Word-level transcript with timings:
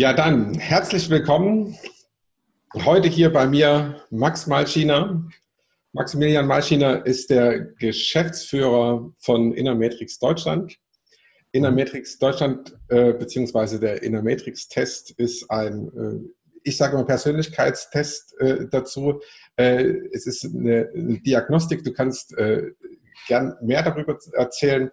Ja, 0.00 0.14
dann 0.14 0.54
herzlich 0.54 1.10
willkommen. 1.10 1.76
Heute 2.72 3.06
hier 3.06 3.30
bei 3.30 3.46
mir 3.46 4.00
Max 4.08 4.46
Malschiner. 4.46 5.28
Maximilian 5.92 6.46
Malschiner 6.46 7.04
ist 7.04 7.28
der 7.28 7.60
Geschäftsführer 7.60 9.12
von 9.18 9.52
Innermetrix 9.52 10.18
Deutschland. 10.18 10.78
Innermetrix 11.52 12.18
Deutschland 12.18 12.78
äh, 12.88 13.12
beziehungsweise 13.12 13.78
der 13.78 14.02
Innermetrix-Test 14.02 15.10
ist 15.18 15.50
ein, 15.50 15.88
äh, 15.94 16.48
ich 16.64 16.78
sage 16.78 16.96
mal 16.96 17.04
Persönlichkeitstest 17.04 18.40
äh, 18.40 18.68
dazu. 18.70 19.20
Äh, 19.56 19.84
es 20.14 20.26
ist 20.26 20.46
eine, 20.46 20.88
eine, 20.94 21.20
Diagnostik. 21.20 21.84
Du 21.84 21.92
kannst 21.92 22.32
äh, 22.38 22.70
gern 23.28 23.54
mehr 23.60 23.82
darüber 23.82 24.16
erzählen. 24.32 24.90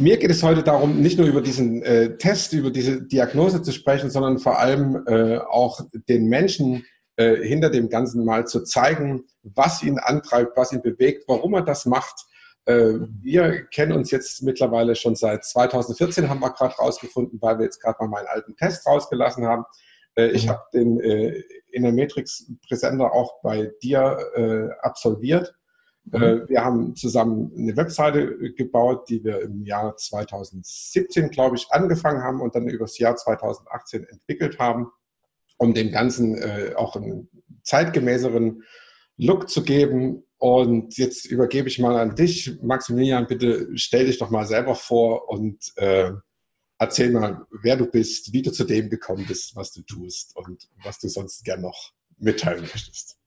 Mir 0.00 0.16
geht 0.16 0.30
es 0.30 0.42
heute 0.42 0.62
darum, 0.62 1.02
nicht 1.02 1.18
nur 1.18 1.26
über 1.26 1.42
diesen 1.42 1.82
äh, 1.82 2.16
Test, 2.16 2.54
über 2.54 2.70
diese 2.70 3.02
Diagnose 3.02 3.60
zu 3.60 3.70
sprechen, 3.70 4.08
sondern 4.08 4.38
vor 4.38 4.58
allem 4.58 5.04
äh, 5.06 5.36
auch 5.36 5.82
den 6.08 6.26
Menschen 6.26 6.86
äh, 7.16 7.36
hinter 7.36 7.68
dem 7.68 7.90
Ganzen 7.90 8.24
mal 8.24 8.46
zu 8.46 8.64
zeigen, 8.64 9.24
was 9.42 9.82
ihn 9.82 9.98
antreibt, 9.98 10.56
was 10.56 10.72
ihn 10.72 10.80
bewegt, 10.80 11.24
warum 11.28 11.52
er 11.52 11.62
das 11.62 11.84
macht. 11.84 12.14
Äh, 12.64 12.94
wir 13.20 13.66
kennen 13.66 13.92
uns 13.92 14.10
jetzt 14.10 14.42
mittlerweile 14.42 14.96
schon 14.96 15.16
seit 15.16 15.44
2014, 15.44 16.30
haben 16.30 16.40
wir 16.40 16.50
gerade 16.50 16.76
rausgefunden, 16.76 17.38
weil 17.42 17.58
wir 17.58 17.66
jetzt 17.66 17.82
gerade 17.82 17.98
mal 18.00 18.08
meinen 18.08 18.28
alten 18.28 18.56
Test 18.56 18.86
rausgelassen 18.86 19.44
haben. 19.44 19.64
Äh, 20.14 20.28
ich 20.28 20.46
mhm. 20.46 20.50
habe 20.50 20.62
den 20.72 21.00
äh, 21.00 21.42
in 21.72 21.82
der 21.82 21.92
Matrix 21.92 22.50
Präsenter 22.66 23.12
auch 23.12 23.42
bei 23.42 23.70
dir 23.82 24.18
äh, 24.34 24.68
absolviert 24.80 25.54
Mhm. 26.12 26.22
Äh, 26.22 26.48
wir 26.48 26.64
haben 26.64 26.96
zusammen 26.96 27.52
eine 27.56 27.76
Webseite 27.76 28.52
gebaut, 28.52 29.08
die 29.08 29.22
wir 29.24 29.42
im 29.42 29.64
Jahr 29.64 29.96
2017, 29.96 31.30
glaube 31.30 31.56
ich, 31.56 31.66
angefangen 31.70 32.22
haben 32.22 32.40
und 32.40 32.54
dann 32.54 32.68
übers 32.68 32.98
Jahr 32.98 33.16
2018 33.16 34.04
entwickelt 34.04 34.58
haben, 34.58 34.88
um 35.56 35.74
dem 35.74 35.92
Ganzen 35.92 36.36
äh, 36.36 36.72
auch 36.76 36.96
einen 36.96 37.28
zeitgemäßeren 37.62 38.62
Look 39.16 39.48
zu 39.48 39.62
geben. 39.62 40.24
Und 40.38 40.96
jetzt 40.96 41.26
übergebe 41.26 41.68
ich 41.68 41.78
mal 41.78 41.96
an 41.96 42.16
dich. 42.16 42.58
Maximilian, 42.62 43.26
bitte 43.26 43.68
stell 43.74 44.06
dich 44.06 44.18
doch 44.18 44.30
mal 44.30 44.46
selber 44.46 44.74
vor 44.74 45.28
und 45.28 45.72
äh, 45.76 46.12
erzähl 46.78 47.10
mal, 47.10 47.46
wer 47.62 47.76
du 47.76 47.86
bist, 47.86 48.32
wie 48.32 48.40
du 48.40 48.50
zu 48.50 48.64
dem 48.64 48.88
gekommen 48.88 49.26
bist, 49.28 49.54
was 49.54 49.72
du 49.72 49.82
tust 49.82 50.34
und 50.34 50.68
was 50.82 50.98
du 50.98 51.08
sonst 51.08 51.44
gern 51.44 51.60
noch 51.60 51.92
mitteilen 52.16 52.62
möchtest. 52.62 53.19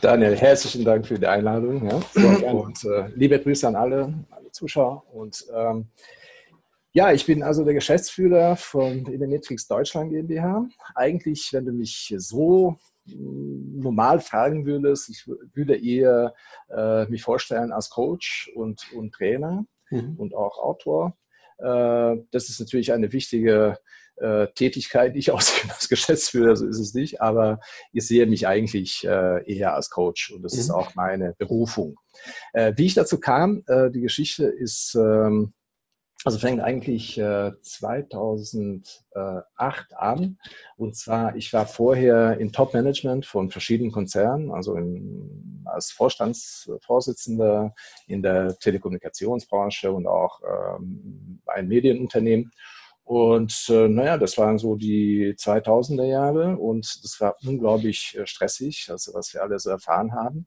Daniel, 0.00 0.36
herzlichen 0.36 0.84
Dank 0.84 1.06
für 1.06 1.18
die 1.18 1.26
Einladung. 1.26 1.88
Ja. 1.88 2.50
Und 2.50 2.84
äh, 2.84 3.08
liebe 3.14 3.38
Grüße 3.40 3.66
an 3.68 3.76
alle, 3.76 4.14
alle 4.30 4.50
Zuschauer. 4.50 5.04
Und 5.12 5.46
ähm, 5.54 5.88
ja, 6.92 7.12
ich 7.12 7.26
bin 7.26 7.42
also 7.42 7.64
der 7.64 7.74
Geschäftsführer 7.74 8.54
von 8.56 9.06
Internetrix 9.06 9.66
Deutschland 9.66 10.12
GmbH. 10.12 10.68
Eigentlich, 10.94 11.52
wenn 11.52 11.66
du 11.66 11.72
mich 11.72 12.14
so 12.18 12.76
mm, 13.06 13.80
normal 13.80 14.20
fragen 14.20 14.64
würdest, 14.64 15.08
ich 15.08 15.26
würde 15.54 15.76
eher 15.76 16.34
äh, 16.70 17.06
mich 17.06 17.22
vorstellen 17.22 17.72
als 17.72 17.90
Coach 17.90 18.48
und, 18.54 18.92
und 18.94 19.12
Trainer 19.12 19.66
mhm. 19.90 20.14
und 20.18 20.34
auch 20.34 20.58
Autor. 20.58 21.16
Äh, 21.58 22.16
das 22.30 22.48
ist 22.48 22.60
natürlich 22.60 22.92
eine 22.92 23.12
wichtige 23.12 23.78
äh, 24.16 24.46
Tätigkeit, 24.54 25.16
ich 25.16 25.30
ausführe 25.32 25.74
als 25.74 25.88
Geschäftsführer, 25.88 26.56
so 26.56 26.66
ist 26.66 26.78
es 26.78 26.94
nicht, 26.94 27.20
aber 27.20 27.60
ich 27.92 28.06
sehe 28.06 28.26
mich 28.26 28.46
eigentlich 28.46 29.04
äh, 29.04 29.44
eher 29.52 29.74
als 29.74 29.90
Coach 29.90 30.30
und 30.30 30.42
das 30.42 30.54
mhm. 30.54 30.60
ist 30.60 30.70
auch 30.70 30.94
meine 30.94 31.34
Berufung. 31.38 31.96
Wie 32.54 32.86
ich 32.86 32.94
dazu 32.94 33.18
kam, 33.18 33.64
die 33.68 34.00
Geschichte 34.00 34.44
ist, 34.44 34.94
ähm, 34.94 35.52
also 36.24 36.38
fängt 36.38 36.60
eigentlich 36.60 37.18
äh, 37.18 37.52
2008 37.60 39.94
an. 39.94 40.38
Und 40.76 40.96
zwar, 40.96 41.36
ich 41.36 41.52
war 41.52 41.66
vorher 41.66 42.38
in 42.38 42.50
Top-Management 42.50 43.26
von 43.26 43.50
verschiedenen 43.50 43.92
Konzernen, 43.92 44.50
also 44.50 44.74
in, 44.74 45.62
als 45.66 45.90
Vorstandsvorsitzender 45.90 47.74
in 48.06 48.22
der 48.22 48.58
Telekommunikationsbranche 48.58 49.92
und 49.92 50.06
auch 50.06 50.40
ähm, 50.42 51.42
ein 51.46 51.68
Medienunternehmen. 51.68 52.52
Und 53.04 53.66
äh, 53.68 53.86
naja, 53.86 54.16
das 54.16 54.38
waren 54.38 54.56
so 54.56 54.76
die 54.76 55.34
2000er 55.34 56.06
Jahre 56.06 56.56
und 56.56 57.04
das 57.04 57.20
war 57.20 57.36
unglaublich 57.44 58.16
äh, 58.18 58.26
stressig, 58.26 58.88
also 58.90 59.12
was 59.12 59.34
wir 59.34 59.42
alle 59.42 59.58
so 59.58 59.68
erfahren 59.68 60.14
haben. 60.14 60.46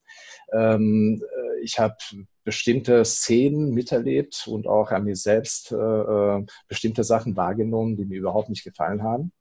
Ähm, 0.52 1.24
äh, 1.24 1.62
ich 1.64 1.78
habe 1.78 1.96
bestimmte 2.44 3.06
Szenen 3.06 3.76
miterlebt 3.76 4.48
und 4.48 4.66
auch 4.66 4.90
an 4.90 5.04
mir 5.04 5.16
selbst 5.16 5.72
äh, 5.72 5.76
äh 5.76 6.46
bestimmte 6.68 7.04
Sachen 7.04 7.36
wahrgenommen, 7.38 7.96
die 7.96 8.06
mir 8.06 8.18
überhaupt 8.20 8.50
nicht 8.50 8.64
gefallen 8.64 9.04
haben. 9.04 9.32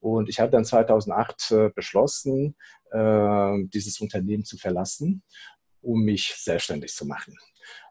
Und 0.00 0.28
ich 0.28 0.40
habe 0.40 0.50
dann 0.50 0.64
2008 0.64 1.50
äh, 1.52 1.70
beschlossen, 1.74 2.56
dieses 2.94 4.00
Unternehmen 4.00 4.44
zu 4.44 4.56
verlassen, 4.56 5.24
um 5.82 6.04
mich 6.04 6.34
selbstständig 6.36 6.94
zu 6.94 7.04
machen. 7.04 7.36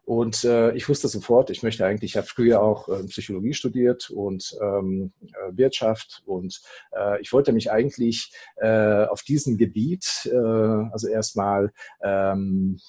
Und 0.06 0.44
äh, 0.44 0.72
ich 0.74 0.88
wusste 0.88 1.08
sofort, 1.08 1.50
ich 1.50 1.64
möchte 1.64 1.84
eigentlich, 1.84 2.12
ich 2.12 2.18
habe 2.18 2.28
früher 2.28 2.62
auch 2.62 2.88
äh, 2.88 3.04
Psychologie 3.06 3.54
studiert 3.54 4.12
und 4.12 4.56
ähm, 4.62 5.12
äh, 5.22 5.58
Wirtschaft 5.58 6.22
und 6.26 6.62
äh, 6.96 7.20
ich 7.22 7.34
wollte 7.34 7.52
mich 7.52 7.72
eigentlich 7.72 8.32
äh, 8.58 9.06
auf 9.06 9.24
diesem 9.24 9.58
Gebiet, 9.58 10.30
äh, 10.32 10.36
also 10.38 11.08
erstmal 11.08 11.74
ähm, 12.04 12.80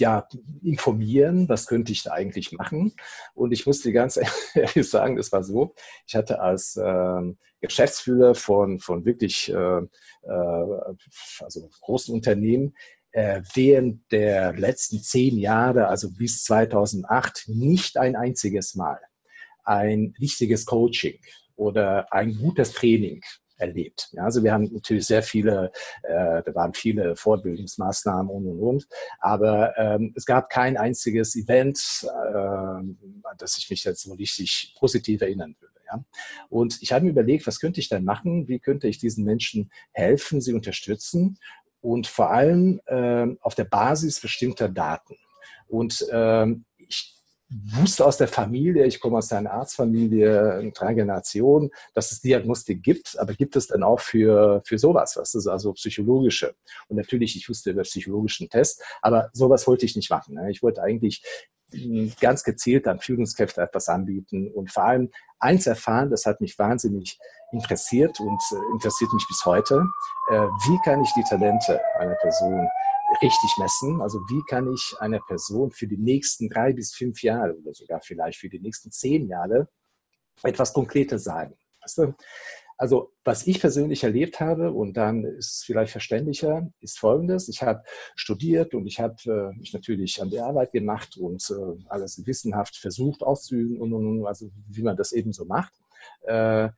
ja, 0.00 0.26
informieren, 0.62 1.48
was 1.48 1.68
könnte 1.68 1.92
ich 1.92 2.02
da 2.02 2.12
eigentlich 2.12 2.50
machen. 2.50 2.94
Und 3.34 3.52
ich 3.52 3.64
musste 3.66 3.92
ganz 3.92 4.18
ehrlich 4.54 4.90
sagen, 4.90 5.16
es 5.18 5.30
war 5.30 5.44
so, 5.44 5.74
ich 6.06 6.16
hatte 6.16 6.40
als 6.40 6.76
äh, 6.76 7.22
Geschäftsführer 7.60 8.34
von, 8.34 8.80
von 8.80 9.04
wirklich 9.04 9.52
äh, 9.52 9.54
äh, 10.22 10.94
also 11.40 11.70
großen 11.80 12.12
Unternehmen 12.12 12.74
äh, 13.14 13.42
während 13.54 14.10
der 14.12 14.52
letzten 14.52 15.00
zehn 15.00 15.38
Jahre, 15.38 15.88
also 15.88 16.10
bis 16.10 16.44
2008, 16.44 17.44
nicht 17.48 17.96
ein 17.96 18.16
einziges 18.16 18.74
Mal 18.74 18.98
ein 19.64 20.14
richtiges 20.20 20.66
Coaching 20.66 21.18
oder 21.56 22.12
ein 22.12 22.36
gutes 22.36 22.72
Training 22.72 23.22
erlebt. 23.56 24.08
Ja, 24.12 24.24
also 24.24 24.42
wir 24.42 24.52
haben 24.52 24.68
natürlich 24.72 25.06
sehr 25.06 25.22
viele, 25.22 25.70
äh, 26.02 26.42
da 26.42 26.54
waren 26.54 26.74
viele 26.74 27.14
Fortbildungsmaßnahmen 27.14 28.28
und 28.28 28.46
und 28.46 28.60
und, 28.60 28.86
aber 29.20 29.78
ähm, 29.78 30.12
es 30.16 30.26
gab 30.26 30.50
kein 30.50 30.76
einziges 30.76 31.36
Event, 31.36 31.80
äh, 32.02 32.36
an 32.36 32.98
das 33.38 33.56
ich 33.56 33.70
mich 33.70 33.84
jetzt 33.84 34.02
so 34.02 34.12
richtig 34.14 34.74
positiv 34.78 35.22
erinnern 35.22 35.54
würde. 35.60 35.74
Ja? 35.86 36.04
Und 36.48 36.82
ich 36.82 36.92
habe 36.92 37.04
mir 37.04 37.12
überlegt, 37.12 37.46
was 37.46 37.60
könnte 37.60 37.80
ich 37.80 37.88
denn 37.88 38.04
machen? 38.04 38.48
Wie 38.48 38.58
könnte 38.58 38.88
ich 38.88 38.98
diesen 38.98 39.24
Menschen 39.24 39.70
helfen, 39.92 40.40
sie 40.40 40.52
unterstützen? 40.52 41.38
Und 41.84 42.06
vor 42.06 42.30
allem 42.30 42.80
äh, 42.86 43.26
auf 43.42 43.54
der 43.54 43.64
Basis 43.64 44.18
bestimmter 44.18 44.70
Daten. 44.70 45.16
Und 45.66 46.06
ähm, 46.10 46.64
ich 46.78 47.14
wusste 47.78 48.06
aus 48.06 48.16
der 48.16 48.26
Familie, 48.26 48.86
ich 48.86 48.98
komme 48.98 49.18
aus 49.18 49.30
einer 49.32 49.52
Arztfamilie, 49.52 50.72
drei 50.74 50.94
Generationen, 50.94 51.70
dass 51.92 52.10
es 52.10 52.22
Diagnostik 52.22 52.82
gibt, 52.82 53.18
aber 53.18 53.34
gibt 53.34 53.54
es 53.54 53.66
dann 53.66 53.82
auch 53.82 54.00
für, 54.00 54.62
für 54.64 54.78
sowas, 54.78 55.18
was 55.18 55.34
ist 55.34 55.46
also 55.46 55.74
psychologische. 55.74 56.54
Und 56.88 56.96
natürlich, 56.96 57.36
ich 57.36 57.50
wusste 57.50 57.72
über 57.72 57.82
psychologischen 57.82 58.48
Test, 58.48 58.82
aber 59.02 59.28
sowas 59.34 59.66
wollte 59.66 59.84
ich 59.84 59.94
nicht 59.94 60.08
machen. 60.08 60.36
Ne? 60.36 60.50
Ich 60.50 60.62
wollte 60.62 60.82
eigentlich 60.82 61.22
ganz 62.18 62.44
gezielt 62.44 62.86
an 62.86 63.00
Führungskräfte 63.00 63.60
etwas 63.60 63.88
anbieten 63.88 64.50
und 64.50 64.70
vor 64.70 64.84
allem 64.84 65.10
eins 65.38 65.66
erfahren, 65.66 66.10
das 66.10 66.24
hat 66.24 66.40
mich 66.40 66.58
wahnsinnig 66.58 67.18
interessiert 67.54 68.20
und 68.20 68.40
äh, 68.52 68.72
interessiert 68.72 69.12
mich 69.12 69.24
bis 69.28 69.44
heute. 69.44 69.86
Äh, 70.30 70.46
wie 70.66 70.78
kann 70.84 71.02
ich 71.02 71.12
die 71.14 71.22
Talente 71.22 71.80
einer 71.98 72.16
Person 72.16 72.68
richtig 73.22 73.56
messen? 73.58 74.00
Also 74.00 74.18
wie 74.28 74.42
kann 74.48 74.72
ich 74.72 74.94
einer 75.00 75.20
Person 75.20 75.70
für 75.70 75.86
die 75.86 75.96
nächsten 75.96 76.48
drei 76.48 76.72
bis 76.72 76.94
fünf 76.94 77.22
Jahre 77.22 77.56
oder 77.56 77.72
sogar 77.72 78.00
vielleicht 78.02 78.38
für 78.38 78.48
die 78.48 78.60
nächsten 78.60 78.90
zehn 78.90 79.28
Jahre 79.28 79.68
etwas 80.42 80.72
Konkretes 80.72 81.24
sagen? 81.24 81.56
Weißt 81.82 81.98
du? 81.98 82.14
Also 82.76 83.12
was 83.24 83.46
ich 83.46 83.60
persönlich 83.60 84.02
erlebt 84.02 84.40
habe, 84.40 84.72
und 84.72 84.96
dann 84.96 85.24
ist 85.24 85.58
es 85.58 85.62
vielleicht 85.64 85.92
verständlicher, 85.92 86.68
ist 86.80 86.98
Folgendes. 86.98 87.48
Ich 87.48 87.62
habe 87.62 87.84
studiert 88.16 88.74
und 88.74 88.86
ich 88.86 88.98
habe 88.98 89.14
äh, 89.26 89.56
mich 89.56 89.72
natürlich 89.72 90.20
an 90.20 90.30
der 90.30 90.46
Arbeit 90.46 90.72
gemacht 90.72 91.16
und 91.16 91.48
äh, 91.50 91.84
alles 91.88 92.26
wissenhaft 92.26 92.76
versucht 92.76 93.22
auszuüben, 93.22 93.80
und, 93.80 93.92
und, 93.92 94.26
also 94.26 94.50
wie 94.68 94.82
man 94.82 94.96
das 94.96 95.12
eben 95.12 95.32
so 95.32 95.44
macht. 95.44 95.72
Äh, 96.22 96.70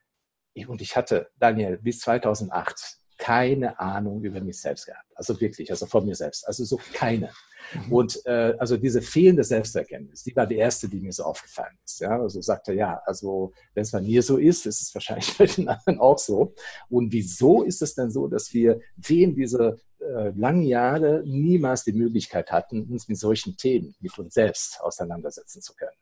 und 0.65 0.81
ich 0.81 0.95
hatte, 0.95 1.29
Daniel, 1.37 1.77
bis 1.77 1.99
2008 1.99 2.97
keine 3.17 3.79
Ahnung 3.79 4.23
über 4.23 4.39
mich 4.41 4.61
selbst 4.61 4.85
gehabt. 4.85 5.09
Also 5.15 5.39
wirklich, 5.41 5.71
also 5.71 5.87
von 5.87 6.05
mir 6.05 6.15
selbst. 6.15 6.47
Also 6.47 6.63
so 6.63 6.79
keine. 6.93 7.31
Mhm. 7.73 7.91
Und 7.91 8.25
äh, 8.25 8.55
also 8.59 8.77
diese 8.77 9.01
fehlende 9.01 9.43
Selbsterkenntnis, 9.43 10.23
die 10.23 10.35
war 10.35 10.45
die 10.45 10.57
erste, 10.57 10.87
die 10.87 10.99
mir 10.99 11.11
so 11.11 11.23
aufgefallen 11.23 11.77
ist. 11.83 11.99
Ja, 11.99 12.21
also 12.21 12.41
sagte 12.41 12.73
ja, 12.73 13.01
also 13.05 13.53
wenn 13.73 13.81
es 13.83 13.91
bei 13.91 14.01
mir 14.01 14.21
so 14.21 14.37
ist, 14.37 14.65
ist 14.67 14.81
es 14.81 14.93
wahrscheinlich 14.93 15.35
bei 15.37 15.47
den 15.47 15.67
anderen 15.67 15.99
auch 15.99 16.19
so. 16.19 16.53
Und 16.89 17.11
wieso 17.11 17.63
ist 17.63 17.81
es 17.81 17.95
denn 17.95 18.11
so, 18.11 18.27
dass 18.27 18.53
wir 18.53 18.79
während 18.95 19.37
diese 19.37 19.77
äh, 19.99 20.29
langen 20.35 20.63
Jahre 20.63 21.23
niemals 21.25 21.83
die 21.83 21.93
Möglichkeit 21.93 22.51
hatten, 22.51 22.83
uns 22.83 23.07
mit 23.07 23.17
solchen 23.17 23.57
Themen, 23.57 23.95
mit 23.99 24.17
uns 24.19 24.35
selbst 24.35 24.79
auseinandersetzen 24.81 25.61
zu 25.61 25.73
können? 25.73 25.97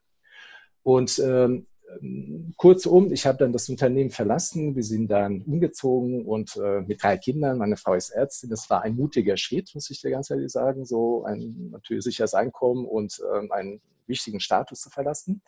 Und 0.84 1.18
ähm, 1.20 1.66
kurzum, 2.58 3.12
ich 3.12 3.26
habe 3.26 3.38
dann 3.38 3.54
das 3.54 3.70
Unternehmen 3.70 4.12
verlassen, 4.12 4.76
wir 4.76 4.84
sind 4.84 5.08
dann 5.08 5.42
umgezogen 5.42 6.26
und 6.26 6.56
äh, 6.58 6.82
mit 6.82 7.02
drei 7.02 7.18
Kindern, 7.18 7.58
meine 7.58 7.78
Frau 7.78 7.94
ist 7.94 8.10
Ärztin, 8.10 8.50
das 8.50 8.70
war 8.70 8.82
ein 8.82 8.96
mutiger 8.96 9.38
Schritt, 9.38 9.72
muss 9.74 9.90
ich 9.90 10.02
dir 10.02 10.12
ganz 10.12 10.30
ehrlich 10.30 10.52
sagen, 10.52 10.86
so 10.86 11.24
ein 11.26 11.70
natürlich 11.72 12.04
sicheres 12.04 12.34
Einkommen 12.34 12.86
und 12.86 13.22
äh, 13.22 13.52
einen 13.52 13.82
wichtigen 14.08 14.40
Status 14.40 14.82
zu 14.82 14.90
verlassen. 14.90 15.42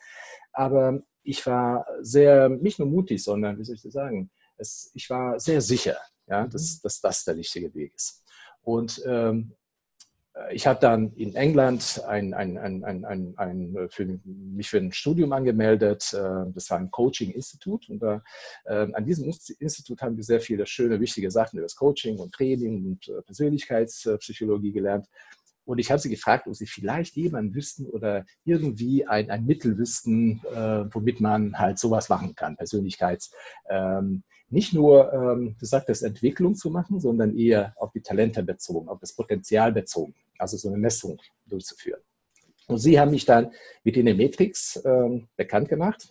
Aber 0.52 1.00
ich 1.22 1.44
war 1.46 1.86
sehr, 2.00 2.48
nicht 2.48 2.78
nur 2.78 2.88
mutig, 2.88 3.22
sondern, 3.22 3.58
wie 3.58 3.64
soll 3.64 3.76
ich 3.76 3.82
das 3.82 3.92
sagen, 3.92 4.30
es, 4.56 4.90
ich 4.94 5.08
war 5.10 5.38
sehr 5.38 5.60
sicher, 5.60 5.96
ja, 6.26 6.46
dass, 6.46 6.76
mhm. 6.76 6.80
dass 6.82 7.00
das 7.00 7.24
der 7.24 7.36
richtige 7.36 7.74
Weg 7.74 7.94
ist. 7.94 8.24
Und 8.62 9.02
ähm, 9.06 9.52
ich 10.50 10.66
habe 10.66 10.80
dann 10.80 11.12
in 11.14 11.34
England 11.34 12.02
ein, 12.06 12.34
ein, 12.34 12.58
ein, 12.58 13.04
ein, 13.36 13.88
für 13.90 14.18
mich 14.24 14.68
für 14.68 14.78
ein 14.78 14.92
Studium 14.92 15.32
angemeldet. 15.32 16.12
Äh, 16.12 16.50
das 16.52 16.70
war 16.70 16.78
ein 16.78 16.90
Coaching-Institut. 16.90 17.88
Und 17.88 18.00
da, 18.00 18.22
äh, 18.64 18.86
an 18.92 19.04
diesem 19.04 19.24
Institut 19.58 20.00
haben 20.02 20.16
wir 20.16 20.24
sehr 20.24 20.40
viele 20.40 20.66
schöne, 20.66 21.00
wichtige 21.00 21.30
Sachen 21.30 21.58
über 21.58 21.64
das 21.64 21.76
Coaching 21.76 22.18
und 22.18 22.32
Training 22.32 22.86
und 22.86 23.08
äh, 23.08 23.22
Persönlichkeitspsychologie 23.22 24.72
gelernt. 24.72 25.06
Und 25.64 25.78
ich 25.78 25.90
habe 25.90 26.00
sie 26.00 26.08
gefragt, 26.08 26.46
ob 26.46 26.56
sie 26.56 26.66
vielleicht 26.66 27.14
jemanden 27.16 27.54
wüssten 27.54 27.86
oder 27.86 28.24
irgendwie 28.44 29.06
ein, 29.06 29.30
ein 29.30 29.44
Mittel 29.44 29.76
wüssten, 29.76 30.40
womit 30.42 31.20
man 31.20 31.58
halt 31.58 31.78
sowas 31.78 32.08
machen 32.08 32.34
kann, 32.34 32.56
Persönlichkeits. 32.56 33.34
Ähm, 33.68 34.22
nicht 34.50 34.72
nur, 34.72 35.12
ähm, 35.12 35.56
du 35.58 35.66
sagtest, 35.66 36.02
Entwicklung 36.02 36.54
zu 36.54 36.70
machen, 36.70 37.00
sondern 37.00 37.36
eher 37.36 37.74
auf 37.76 37.92
die 37.92 38.00
Talente 38.00 38.42
bezogen, 38.42 38.88
auf 38.88 38.98
das 39.00 39.12
Potenzial 39.12 39.72
bezogen, 39.72 40.14
also 40.38 40.56
so 40.56 40.68
eine 40.68 40.78
Messung 40.78 41.20
durchzuführen. 41.46 42.00
Und 42.66 42.78
sie 42.78 43.00
haben 43.00 43.10
mich 43.10 43.24
dann 43.24 43.52
mit 43.82 43.96
den 43.96 44.16
Matrix 44.16 44.80
ähm, 44.84 45.28
bekannt 45.36 45.68
gemacht. 45.68 46.10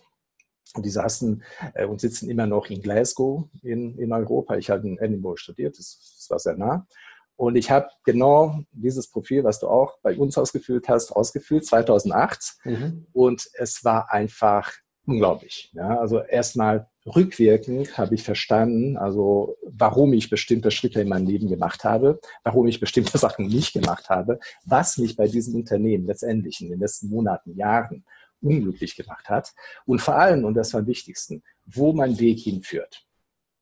Und 0.74 0.84
die 0.84 0.90
saßen 0.90 1.42
äh, 1.74 1.86
und 1.86 2.00
sitzen 2.00 2.28
immer 2.28 2.46
noch 2.46 2.66
in 2.68 2.82
Glasgow 2.82 3.48
in, 3.62 3.96
in 3.98 4.12
Europa. 4.12 4.56
Ich 4.56 4.68
habe 4.68 4.86
in 4.86 4.98
Edinburgh 4.98 5.40
studiert, 5.40 5.78
das, 5.78 6.16
das 6.18 6.30
war 6.30 6.38
sehr 6.38 6.56
nah. 6.56 6.86
Und 7.36 7.54
ich 7.54 7.70
habe 7.70 7.88
genau 8.04 8.64
dieses 8.72 9.08
Profil, 9.08 9.44
was 9.44 9.60
du 9.60 9.68
auch 9.68 9.98
bei 10.02 10.18
uns 10.18 10.36
ausgefüllt 10.36 10.88
hast, 10.88 11.12
ausgefüllt, 11.12 11.64
2008. 11.64 12.56
Mhm. 12.64 13.06
Und 13.12 13.48
es 13.54 13.84
war 13.84 14.10
einfach 14.12 14.72
unglaublich. 15.06 15.70
Ja, 15.72 15.98
also 16.00 16.20
erstmal 16.20 16.88
rückwirkend 17.08 17.98
habe 17.98 18.14
ich 18.14 18.22
verstanden, 18.22 18.96
also 18.96 19.56
warum 19.62 20.12
ich 20.12 20.30
bestimmte 20.30 20.70
Schritte 20.70 21.00
in 21.00 21.08
meinem 21.08 21.26
Leben 21.26 21.48
gemacht 21.48 21.84
habe, 21.84 22.20
warum 22.44 22.66
ich 22.66 22.80
bestimmte 22.80 23.18
Sachen 23.18 23.46
nicht 23.46 23.72
gemacht 23.72 24.08
habe, 24.08 24.38
was 24.64 24.98
mich 24.98 25.16
bei 25.16 25.26
diesem 25.26 25.54
Unternehmen 25.54 26.06
letztendlich 26.06 26.60
in 26.60 26.70
den 26.70 26.80
letzten 26.80 27.08
Monaten, 27.08 27.56
Jahren 27.56 28.04
unglücklich 28.40 28.96
gemacht 28.96 29.28
hat. 29.28 29.52
Und 29.84 30.00
vor 30.00 30.16
allem, 30.16 30.44
und 30.44 30.54
das 30.54 30.72
war 30.72 30.80
am 30.80 30.86
wichtigsten, 30.86 31.42
wo 31.66 31.92
mein 31.92 32.18
Weg 32.18 32.38
hinführt 32.40 33.04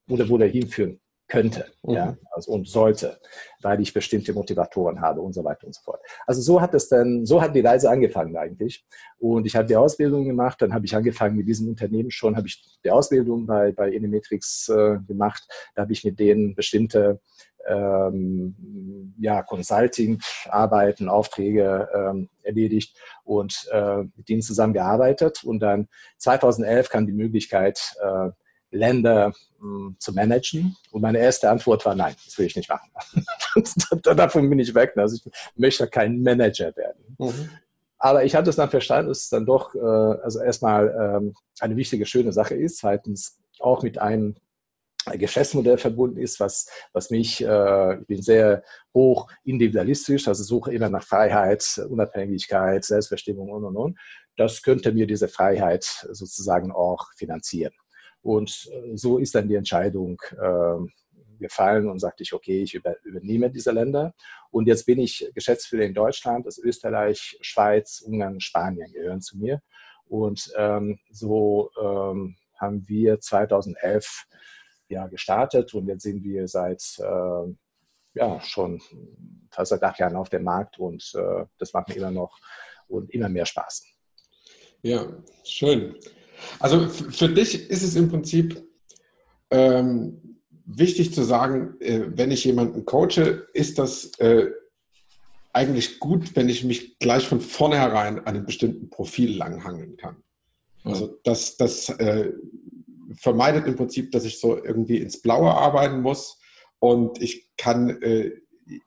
oder 0.09 0.29
wo 0.29 0.39
der 0.39 0.49
hinführen 0.49 1.01
könnte 1.29 1.67
mhm. 1.83 1.95
ja, 1.95 2.17
also, 2.31 2.53
und 2.53 2.69
sollte, 2.69 3.19
weil 3.61 3.81
ich 3.81 3.93
bestimmte 3.93 4.33
Motivatoren 4.33 5.01
habe 5.01 5.21
und 5.21 5.33
so 5.33 5.43
weiter 5.45 5.67
und 5.67 5.75
so 5.75 5.83
fort. 5.83 6.01
Also 6.27 6.41
so 6.41 6.61
hat 6.61 6.75
es 6.75 6.89
dann, 6.89 7.27
so 7.27 7.43
hat 7.43 7.55
die 7.55 7.61
Reise 7.61 7.91
angefangen 7.91 8.37
eigentlich. 8.37 8.85
Und 9.19 9.47
ich 9.47 9.57
habe 9.57 9.67
die 9.67 9.77
Ausbildung 9.77 10.25
gemacht, 10.25 10.63
dann 10.63 10.73
habe 10.73 10.87
ich 10.87 10.95
angefangen 10.95 11.37
mit 11.37 11.49
diesem 11.49 11.69
Unternehmen 11.69 12.11
schon, 12.11 12.37
habe 12.37 12.47
ich 12.47 12.79
die 12.85 12.91
Ausbildung 12.91 13.47
bei, 13.47 13.73
bei 13.73 13.91
Inimetrix 13.91 14.69
äh, 14.69 14.99
gemacht, 15.07 15.49
da 15.75 15.83
habe 15.83 15.93
ich 15.93 16.05
mit 16.05 16.19
denen 16.21 16.55
bestimmte 16.55 17.21
ähm, 17.67 19.15
ja, 19.19 19.43
Consulting-Arbeiten, 19.43 21.09
Aufträge 21.09 21.89
ähm, 21.93 22.29
erledigt 22.43 22.97
und 23.25 23.69
äh, 23.73 24.05
mit 24.15 24.29
denen 24.29 24.43
zusammengearbeitet. 24.43 25.43
Und 25.45 25.61
dann 25.61 25.89
2011 26.19 26.89
kam 26.89 27.07
die 27.07 27.13
Möglichkeit, 27.13 27.95
äh, 28.01 28.31
Länder 28.77 29.33
mh, 29.59 29.89
hm, 29.89 29.97
zu 29.99 30.13
managen? 30.13 30.77
Und 30.91 31.03
meine 31.03 31.19
erste 31.19 31.51
Antwort 31.51 31.85
war 31.85 31.95
nein, 31.95 32.15
das 32.25 32.39
will 32.39 32.47
ich 32.47 32.57
nicht 32.57 32.69
machen. 32.69 32.91
Davon 34.03 34.49
bin 34.49 34.59
ich 34.59 34.75
weg. 34.75 34.93
Also 34.97 35.17
ich 35.17 35.33
möchte 35.57 35.87
kein 35.89 36.23
Manager 36.23 36.75
werden. 36.77 37.17
Mhm. 37.19 37.51
Aber 37.99 38.25
ich 38.25 38.35
hatte 38.35 38.51
es 38.51 38.57
dann 38.57 38.71
verstanden, 38.71 39.09
dass 39.09 39.23
es 39.23 39.29
dann 39.31 39.47
doch 39.47 39.75
äh, 39.75 39.79
also 39.79 40.41
erstmal 40.41 41.17
ähm, 41.19 41.35
eine 41.61 41.77
wichtige, 41.77 42.07
schöne 42.07 42.33
Sache 42.33 42.55
ist. 42.55 42.79
Zweitens 42.79 43.39
auch 43.59 43.83
mit 43.83 43.99
einem 43.99 44.37
Geschäftsmodell 45.15 45.79
verbunden 45.79 46.19
ist, 46.19 46.41
was, 46.41 46.69
was 46.93 47.11
mich, 47.11 47.43
äh, 47.43 48.01
ich 48.01 48.07
bin 48.07 48.23
sehr 48.23 48.65
hoch 48.93 49.29
individualistisch, 49.45 50.27
also 50.27 50.43
suche 50.43 50.73
immer 50.73 50.89
nach 50.89 51.05
Freiheit, 51.05 51.81
Unabhängigkeit, 51.89 52.85
Selbstbestimmung 52.85 53.51
und 53.51 53.65
und 53.65 53.77
und. 53.77 53.99
Das 54.37 54.63
könnte 54.63 54.93
mir 54.93 55.07
diese 55.07 55.29
Freiheit 55.29 55.85
sozusagen 55.85 56.73
auch 56.73 57.13
finanzieren. 57.17 57.73
Und 58.27 58.69
äh, 58.73 58.97
so 58.97 59.19
ist 59.19 59.37
dann 59.37 59.49
die 59.49 59.55
Entscheidung 59.55 60.21
ähm, 60.43 60.91
gefallen 61.39 61.89
und 61.89 62.01
sagte 62.01 62.25
ich, 62.25 62.33
okay, 62.33 62.63
ich 62.63 62.75
übernehme 62.75 63.51
diese 63.51 63.71
Länder. 63.71 64.15
Und 64.51 64.67
jetzt 64.67 64.85
bin 64.85 64.99
ich 64.99 65.31
Geschäftsführer 65.33 65.85
in 65.85 65.95
Deutschland, 65.95 66.45
das 66.45 66.59
Österreich, 66.59 67.39
Schweiz, 67.41 68.03
Ungarn, 68.05 68.41
Spanien 68.41 68.91
gehören 68.93 69.21
zu 69.21 69.39
mir. 69.39 69.63
Und 70.07 70.53
ähm, 70.57 70.99
so 71.11 71.71
ähm, 71.81 72.37
haben 72.59 72.89
wir 72.89 73.21
2011 73.21 74.25
ja, 74.89 75.07
gestartet 75.07 75.75
und 75.75 75.87
jetzt 75.87 76.03
sind 76.03 76.25
wir 76.25 76.49
seit 76.49 76.83
ja, 78.15 78.41
schon 78.41 78.81
fast 79.51 79.71
seit 79.71 79.83
acht 79.83 79.99
Jahren 79.99 80.17
auf 80.17 80.31
dem 80.31 80.43
Markt 80.43 80.79
und 80.79 81.13
äh, 81.15 81.45
das 81.59 81.73
macht 81.75 81.89
mir 81.89 81.97
immer 81.97 82.11
noch 82.11 82.39
und 82.89 83.11
immer 83.11 83.29
mehr 83.29 83.45
Spaß. 83.45 83.85
Ja, 84.83 85.07
schön. 85.45 85.97
Also 86.59 86.89
für 86.89 87.29
dich 87.29 87.71
ist 87.71 87.83
es 87.83 87.97
im 87.97 88.09
Prinzip 88.09 88.63
ähm, 89.51 90.37
wichtig 90.65 91.15
zu 91.15 91.23
sagen, 91.23 91.75
äh, 91.81 92.03
wenn 92.09 92.31
ich 92.31 92.45
jemanden 92.45 92.85
coache, 92.85 93.47
ist 93.53 93.79
das 93.79 94.13
äh, 94.19 94.51
eigentlich 95.53 96.01
gut, 96.01 96.37
wenn 96.37 96.49
ich 96.49 96.65
mich 96.65 96.99
gleich 96.99 97.27
von 97.27 97.41
vornherein 97.41 98.19
an 98.19 98.27
einem 98.27 98.47
bestimmten 98.47 98.91
Profil 98.91 99.37
langhangeln 99.37 99.97
kann. 99.97 100.17
Also 100.85 101.19
das, 101.25 101.57
das 101.57 101.89
äh, 101.89 102.33
vermeidet 103.15 103.67
im 103.67 103.77
Prinzip, 103.77 104.13
dass 104.13 104.25
ich 104.25 104.39
so 104.39 104.63
irgendwie 104.63 104.99
ins 104.99 105.21
Blaue 105.21 105.53
arbeiten 105.53 106.01
muss 106.01 106.39
und 106.79 107.21
ich 107.21 107.51
kann 107.57 108.03
äh, 108.03 108.33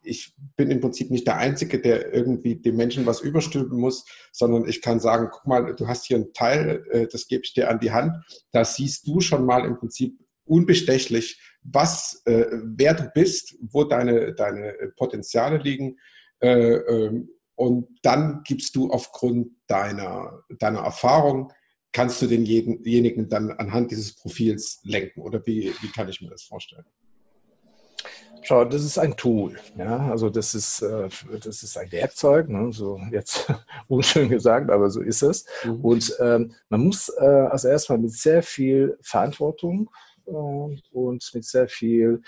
ich 0.04 0.34
bin 0.56 0.72
im 0.72 0.81
Prinzip 0.81 1.10
nicht 1.10 1.28
der 1.28 1.38
Einzige, 1.38 1.80
der 1.80 2.14
irgendwie 2.14 2.56
dem 2.56 2.76
Menschen 2.76 3.06
was 3.06 3.22
überstülpen 3.22 3.80
muss, 3.80 4.06
sondern 4.31 4.68
ich 4.68 4.81
kann 4.81 5.00
sagen, 5.00 5.30
guck 5.31 5.48
mal, 5.48 5.76
du 5.76 5.88
hast 5.88 6.06
hier 6.06 6.18
einen 6.18 6.34
Teil, 6.34 6.86
äh, 6.92 7.08
das 7.08 7.28
gebe 7.28 7.44
ich 7.44 7.54
dir 7.54 7.70
an 7.70 7.80
die 7.80 7.92
Hand. 7.92 8.14
Da 8.52 8.66
siehst 8.66 9.07
du 9.07 9.21
schon 9.21 9.45
mal 9.45 9.66
im 9.66 9.78
Prinzip 9.78 10.19
unbestechlich, 10.45 11.40
was, 11.62 12.21
äh, 12.26 12.45
wer 12.64 12.94
du 12.94 13.09
bist, 13.14 13.56
wo 13.62 13.83
deine, 13.83 14.33
deine 14.33 14.74
Potenziale 14.98 15.57
liegen. 15.57 15.98
Äh, 16.40 16.74
ähm, 16.74 17.30
und 17.56 17.88
dann 18.04 18.42
gibst 18.45 18.76
du 18.76 18.90
aufgrund 18.90 19.52
deiner, 19.68 20.44
deiner 20.59 20.80
Erfahrung, 20.80 21.52
kannst 21.92 22.21
du 22.21 22.28
denjenigen 22.28 23.28
dann 23.30 23.52
anhand 23.52 23.92
dieses 23.92 24.16
Profils 24.16 24.80
lenken. 24.83 25.21
Oder 25.21 25.45
wie, 25.45 25.74
wie 25.81 25.92
kann 25.92 26.07
ich 26.07 26.21
mir 26.21 26.30
das 26.30 26.44
vorstellen? 26.44 26.86
Schau, 28.44 28.66
das 28.66 28.84
ist 28.84 28.98
ein 28.98 29.16
Tool. 29.16 29.60
Ja? 29.78 30.10
Also 30.10 30.30
das 30.30 30.56
ist, 30.56 30.81
äh, 30.81 31.10
das 31.44 31.64
ist 31.64 31.78
ein 31.78 31.92
Werkzeug, 31.92 32.50
ne? 32.50 32.72
so 32.72 33.00
jetzt 33.12 33.52
unschön 33.88 34.30
gesagt, 34.30 34.69
aber 34.69 34.90
so 34.90 35.02
ist 35.02 35.22
es. 35.22 35.46
Mhm. 35.64 35.81
Und 35.81 36.16
ähm, 36.19 36.54
man 36.69 36.81
muss 36.81 37.10
äh, 37.10 37.24
also 37.24 37.68
erstmal 37.68 37.98
mit 37.98 38.14
sehr 38.14 38.44
viel 38.44 38.98
Verantwortung 39.02 39.90
äh, 40.26 40.31
und 40.31 41.31
mit 41.34 41.46
sehr 41.46 41.68
viel 41.68 42.22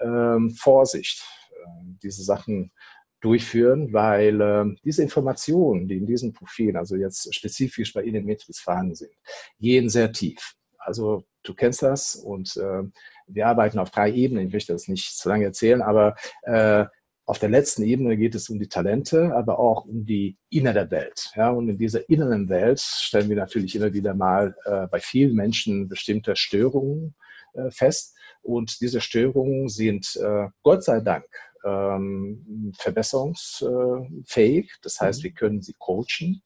ähm, 0.00 0.50
Vorsicht 0.50 1.24
äh, 1.50 1.66
diese 2.02 2.22
Sachen 2.22 2.72
durchführen, 3.20 3.92
weil 3.92 4.40
äh, 4.40 4.64
diese 4.84 5.02
Informationen, 5.02 5.88
die 5.88 5.96
in 5.96 6.06
diesem 6.06 6.32
Profil, 6.32 6.76
also 6.76 6.96
jetzt 6.96 7.34
spezifisch 7.34 7.92
bei 7.92 8.02
Ihnen 8.02 8.24
mit 8.24 8.46
vorhanden 8.54 8.94
sind, 8.94 9.12
gehen 9.58 9.88
sehr 9.88 10.12
tief. 10.12 10.54
Also 10.78 11.24
du 11.42 11.54
kennst 11.54 11.82
das 11.82 12.14
und 12.14 12.56
äh, 12.56 12.82
wir 13.26 13.46
arbeiten 13.46 13.78
auf 13.78 13.90
drei 13.90 14.12
Ebenen. 14.12 14.46
Ich 14.46 14.52
möchte 14.52 14.72
das 14.72 14.88
nicht 14.88 15.16
zu 15.16 15.28
lange 15.28 15.44
erzählen, 15.44 15.82
aber 15.82 16.16
äh, 16.42 16.84
auf 17.24 17.40
der 17.40 17.48
letzten 17.48 17.82
Ebene 17.82 18.16
geht 18.16 18.36
es 18.36 18.48
um 18.48 18.60
die 18.60 18.68
Talente, 18.68 19.34
aber 19.34 19.58
auch 19.58 19.84
um 19.84 20.04
die 20.04 20.38
innere 20.48 20.90
Welt. 20.92 21.32
Ja, 21.34 21.50
und 21.50 21.68
in 21.68 21.76
dieser 21.76 22.08
inneren 22.08 22.48
Welt 22.48 22.78
stellen 22.80 23.28
wir 23.28 23.36
natürlich 23.36 23.74
immer 23.74 23.92
wieder 23.92 24.14
mal 24.14 24.54
äh, 24.64 24.86
bei 24.86 25.00
vielen 25.00 25.34
Menschen 25.34 25.88
bestimmte 25.88 26.36
Störungen 26.36 27.16
äh, 27.54 27.70
fest. 27.70 28.16
Und 28.42 28.80
diese 28.80 29.00
Störungen 29.00 29.68
sind 29.68 30.14
äh, 30.22 30.46
Gott 30.62 30.84
sei 30.84 31.00
Dank 31.00 31.26
ähm, 31.64 32.72
verbesserungsfähig. 32.78 34.72
Das 34.82 35.00
heißt, 35.00 35.20
mhm. 35.20 35.24
wir 35.24 35.32
können 35.32 35.62
sie 35.62 35.74
coachen. 35.78 36.42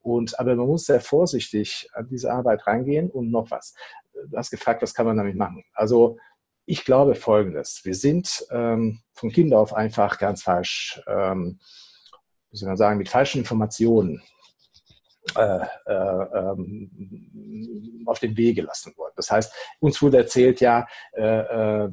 Und, 0.00 0.38
aber 0.38 0.54
man 0.54 0.68
muss 0.68 0.86
sehr 0.86 1.00
vorsichtig 1.00 1.88
an 1.92 2.06
diese 2.08 2.32
Arbeit 2.32 2.68
reingehen. 2.68 3.10
Und 3.10 3.32
noch 3.32 3.50
was. 3.50 3.74
Du 4.28 4.36
hast 4.36 4.50
gefragt, 4.50 4.82
was 4.82 4.94
kann 4.94 5.06
man 5.06 5.16
damit 5.16 5.36
machen? 5.36 5.64
Also, 5.72 6.18
ich 6.66 6.84
glaube 6.84 7.14
Folgendes. 7.14 7.80
Wir 7.84 7.94
sind 7.94 8.44
ähm, 8.50 9.00
von 9.12 9.30
Kind 9.30 9.52
auf 9.52 9.74
einfach 9.74 10.18
ganz 10.18 10.42
falsch, 10.42 11.00
ähm, 11.06 11.58
wie 12.50 12.56
soll 12.56 12.68
man 12.68 12.76
sagen, 12.76 12.98
mit 12.98 13.08
falschen 13.08 13.38
Informationen 13.38 14.22
äh, 15.36 15.64
äh, 15.86 16.24
ähm, 16.34 18.04
auf 18.06 18.18
den 18.18 18.36
Weg 18.36 18.56
gelassen 18.56 18.96
worden. 18.96 19.12
Das 19.16 19.30
heißt, 19.30 19.52
uns 19.80 20.00
wurde 20.00 20.18
erzählt, 20.18 20.60
ja, 20.60 20.86
äh, 21.12 21.84
äh, 21.84 21.92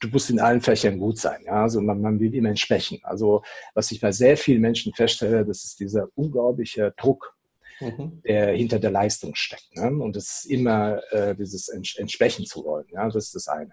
du 0.00 0.08
musst 0.08 0.30
in 0.30 0.40
allen 0.40 0.60
Fächern 0.60 0.98
gut 0.98 1.18
sein. 1.18 1.42
Ja? 1.44 1.62
Also 1.62 1.80
man, 1.80 2.00
man 2.00 2.18
will 2.18 2.34
immer 2.34 2.48
entsprechen. 2.48 2.98
Also 3.02 3.42
was 3.74 3.90
ich 3.92 4.00
bei 4.00 4.10
sehr 4.12 4.36
vielen 4.36 4.60
Menschen 4.60 4.92
feststelle, 4.94 5.44
das 5.44 5.64
ist 5.64 5.80
dieser 5.80 6.08
unglaubliche 6.14 6.94
Druck, 6.96 7.36
mhm. 7.80 8.22
der 8.22 8.52
hinter 8.52 8.78
der 8.78 8.90
Leistung 8.90 9.34
steckt. 9.34 9.76
Ne? 9.76 9.90
Und 9.90 10.16
es 10.16 10.40
ist 10.40 10.44
immer 10.46 11.00
äh, 11.12 11.34
dieses 11.34 11.68
Entsprechen 11.68 12.46
zu 12.46 12.64
wollen. 12.64 12.86
Ja? 12.92 13.08
Das 13.08 13.26
ist 13.26 13.34
das 13.34 13.48
eine. 13.48 13.72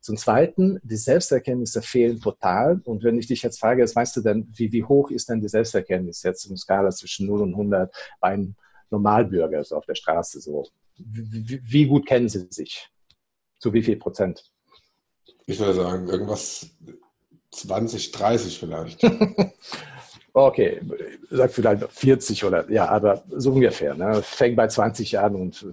Zum 0.00 0.16
Zweiten, 0.16 0.78
die 0.82 0.96
Selbsterkenntnisse 0.96 1.82
fehlen 1.82 2.20
total. 2.20 2.80
Und 2.84 3.02
wenn 3.02 3.18
ich 3.18 3.26
dich 3.26 3.42
jetzt 3.42 3.58
frage, 3.58 3.82
was 3.82 3.94
meinst 3.94 4.16
du 4.16 4.20
denn, 4.20 4.48
wie, 4.54 4.72
wie 4.72 4.84
hoch 4.84 5.10
ist 5.10 5.28
denn 5.28 5.40
die 5.40 5.48
Selbsterkenntnis 5.48 6.22
jetzt 6.22 6.44
im 6.46 6.56
Skala 6.56 6.90
zwischen 6.90 7.26
0 7.26 7.42
und 7.42 7.52
100 7.52 7.94
bei 8.20 8.28
einem 8.28 8.54
Normalbürger 8.90 9.62
so 9.64 9.76
auf 9.76 9.86
der 9.86 9.96
Straße? 9.96 10.40
So, 10.40 10.68
wie, 10.96 11.60
wie 11.64 11.86
gut 11.86 12.06
kennen 12.06 12.28
sie 12.28 12.46
sich? 12.50 12.88
Zu 13.58 13.72
wie 13.72 13.82
viel 13.82 13.96
Prozent? 13.96 14.52
Ich 15.46 15.58
würde 15.58 15.74
sagen, 15.74 16.08
irgendwas 16.08 16.70
20, 17.50 18.12
30 18.12 18.58
vielleicht. 18.58 19.02
okay, 20.46 20.80
sag 21.30 21.52
vielleicht 21.52 21.92
40 21.92 22.44
oder 22.44 22.70
ja, 22.70 22.88
aber 22.88 23.24
so 23.28 23.52
ungefähr. 23.52 23.94
Ne? 23.94 24.22
Fängt 24.22 24.56
bei 24.56 24.68
20 24.68 25.18
an 25.18 25.34
und 25.34 25.66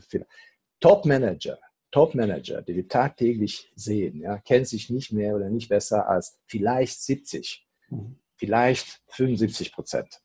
Top-Manager 0.79 1.57
Top-Manager, 1.95 2.61
die 2.61 2.75
wir 2.75 2.89
tagtäglich 2.89 3.71
sehen, 3.73 4.19
ja, 4.19 4.37
kennen 4.39 4.65
sich 4.65 4.89
nicht 4.89 5.13
mehr 5.13 5.33
oder 5.33 5.49
nicht 5.49 5.69
besser 5.69 6.09
als 6.09 6.37
vielleicht 6.45 7.01
70, 7.01 7.65
mhm. 7.89 8.17
vielleicht 8.35 8.99
75 9.11 9.71
Prozent. 9.71 10.19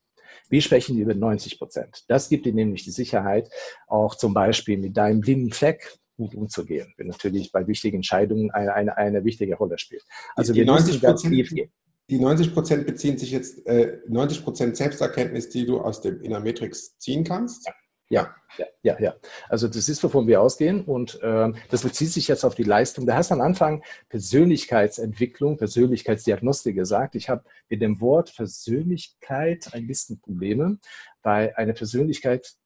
Wir 0.49 0.63
sprechen 0.63 0.99
über 0.99 1.15
90 1.15 1.61
Prozent. 1.61 2.05
Das 2.09 2.29
gibt 2.29 2.45
dir 2.45 2.53
nämlich 2.53 2.83
die 2.83 2.91
Sicherheit, 2.91 3.49
auch 3.87 4.17
zum 4.17 4.35
Beispiel 4.35 4.79
mit 4.79 4.97
deinem 4.97 5.21
blinden 5.21 5.53
Fleck 5.53 5.97
gut 6.17 6.35
umzugehen, 6.35 6.93
wenn 6.97 7.07
natürlich 7.07 7.53
bei 7.53 7.65
wichtigen 7.69 7.99
Entscheidungen 7.99 8.51
eine, 8.51 8.75
eine, 8.75 8.97
eine 8.97 9.25
wichtige 9.25 9.55
Rolle 9.55 9.79
spielt. 9.79 10.03
Also 10.35 10.53
die, 10.53 10.61
die 10.61 10.67
90 10.67 11.01
Prozent, 11.01 11.71
die 12.11 12.19
90 12.19 12.53
Prozent 12.53 12.87
beziehen 12.87 13.17
sich 13.17 13.31
jetzt 13.31 13.67
äh, 13.67 13.99
90 14.09 14.43
Prozent 14.43 14.77
Selbsterkenntnis, 14.77 15.49
die 15.49 15.65
du 15.65 15.81
aus 15.81 16.01
dem 16.01 16.21
Innermetrix 16.21 16.99
ziehen 16.99 17.25
kannst. 17.25 17.67
Ja. 17.67 17.75
Ja, 18.13 18.35
ja, 18.59 18.67
ja, 18.83 18.99
ja. 18.99 19.15
Also 19.49 19.69
das 19.69 19.89
ist, 19.89 20.03
wovon 20.03 20.27
wir 20.27 20.41
ausgehen 20.41 20.85
und 20.85 21.23
äh, 21.23 21.53
das 21.71 21.83
bezieht 21.83 22.11
sich 22.11 22.27
jetzt 22.27 22.45
auf 22.45 22.57
die 22.57 22.65
Leistung. 22.65 23.07
Da 23.07 23.15
hast 23.15 23.31
du 23.31 23.37
am 23.37 23.41
Anfang 23.41 23.85
Persönlichkeitsentwicklung, 24.09 25.57
Persönlichkeitsdiagnostik 25.57 26.75
gesagt. 26.75 27.15
Ich 27.15 27.29
habe 27.29 27.45
mit 27.69 27.81
dem 27.81 28.01
Wort 28.01 28.35
Persönlichkeit 28.35 29.73
ein 29.75 29.87
bisschen 29.87 30.21
Probleme, 30.21 30.81
weil 31.23 31.53
eine 31.55 31.73
Persönlichkeit 31.73 32.57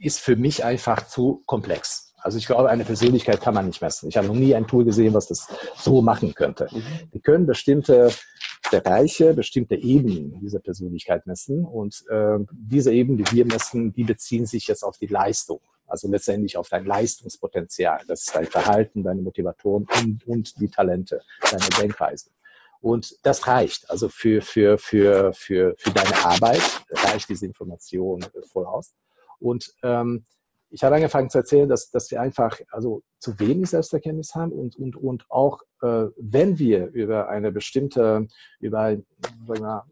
ist 0.00 0.18
für 0.18 0.34
mich 0.34 0.64
einfach 0.64 1.06
zu 1.06 1.44
komplex. 1.46 2.12
Also 2.20 2.38
ich 2.38 2.46
glaube, 2.46 2.68
eine 2.68 2.84
Persönlichkeit 2.84 3.40
kann 3.40 3.54
man 3.54 3.66
nicht 3.66 3.80
messen. 3.80 4.08
Ich 4.08 4.16
habe 4.16 4.26
noch 4.26 4.34
nie 4.34 4.52
ein 4.56 4.66
Tool 4.66 4.84
gesehen, 4.84 5.14
was 5.14 5.28
das 5.28 5.46
so 5.76 6.02
machen 6.02 6.34
könnte. 6.34 6.66
Mhm. 6.72 6.82
Wir 7.12 7.20
können 7.20 7.46
bestimmte 7.46 8.10
Bereiche, 8.70 9.34
bestimmte 9.34 9.76
Ebenen 9.76 10.40
dieser 10.40 10.60
Persönlichkeit 10.60 11.26
messen. 11.26 11.64
Und 11.64 12.04
äh, 12.08 12.38
diese 12.50 12.92
Ebenen, 12.92 13.24
die 13.24 13.32
wir 13.32 13.46
messen, 13.46 13.92
die 13.92 14.04
beziehen 14.04 14.46
sich 14.46 14.66
jetzt 14.66 14.82
auf 14.82 14.98
die 14.98 15.06
Leistung. 15.06 15.60
Also 15.86 16.08
letztendlich 16.08 16.56
auf 16.56 16.68
dein 16.68 16.84
Leistungspotenzial. 16.84 18.02
Das 18.06 18.20
ist 18.22 18.34
dein 18.34 18.46
Verhalten, 18.46 19.02
deine 19.02 19.22
Motivation 19.22 19.86
und, 20.02 20.26
und 20.26 20.60
die 20.60 20.68
Talente, 20.68 21.22
deine 21.50 21.68
Denkweisen. 21.80 22.30
Und 22.80 23.16
das 23.22 23.46
reicht. 23.46 23.90
Also 23.90 24.08
für, 24.08 24.42
für, 24.42 24.78
für, 24.78 25.32
für, 25.32 25.74
für 25.78 25.90
deine 25.90 26.24
Arbeit 26.24 26.62
reicht 26.90 27.28
diese 27.28 27.46
Information 27.46 28.24
voll 28.52 28.66
aus. 28.66 28.94
Und 29.40 29.72
ähm, 29.82 30.24
ich 30.70 30.84
habe 30.84 30.96
angefangen 30.96 31.30
zu 31.30 31.38
erzählen, 31.38 31.68
dass, 31.68 31.90
dass 31.90 32.10
wir 32.10 32.20
einfach 32.20 32.58
also 32.70 33.02
zu 33.18 33.38
wenig 33.38 33.70
Selbsterkenntnis 33.70 34.34
haben 34.34 34.52
und, 34.52 34.76
und, 34.76 34.96
und 34.96 35.24
auch 35.30 35.62
äh, 35.82 36.06
wenn 36.16 36.58
wir 36.58 36.88
über 36.88 37.28
eine 37.28 37.52
bestimmte, 37.52 38.28
über 38.60 38.96
sagen 39.46 39.60
wir, 39.60 39.84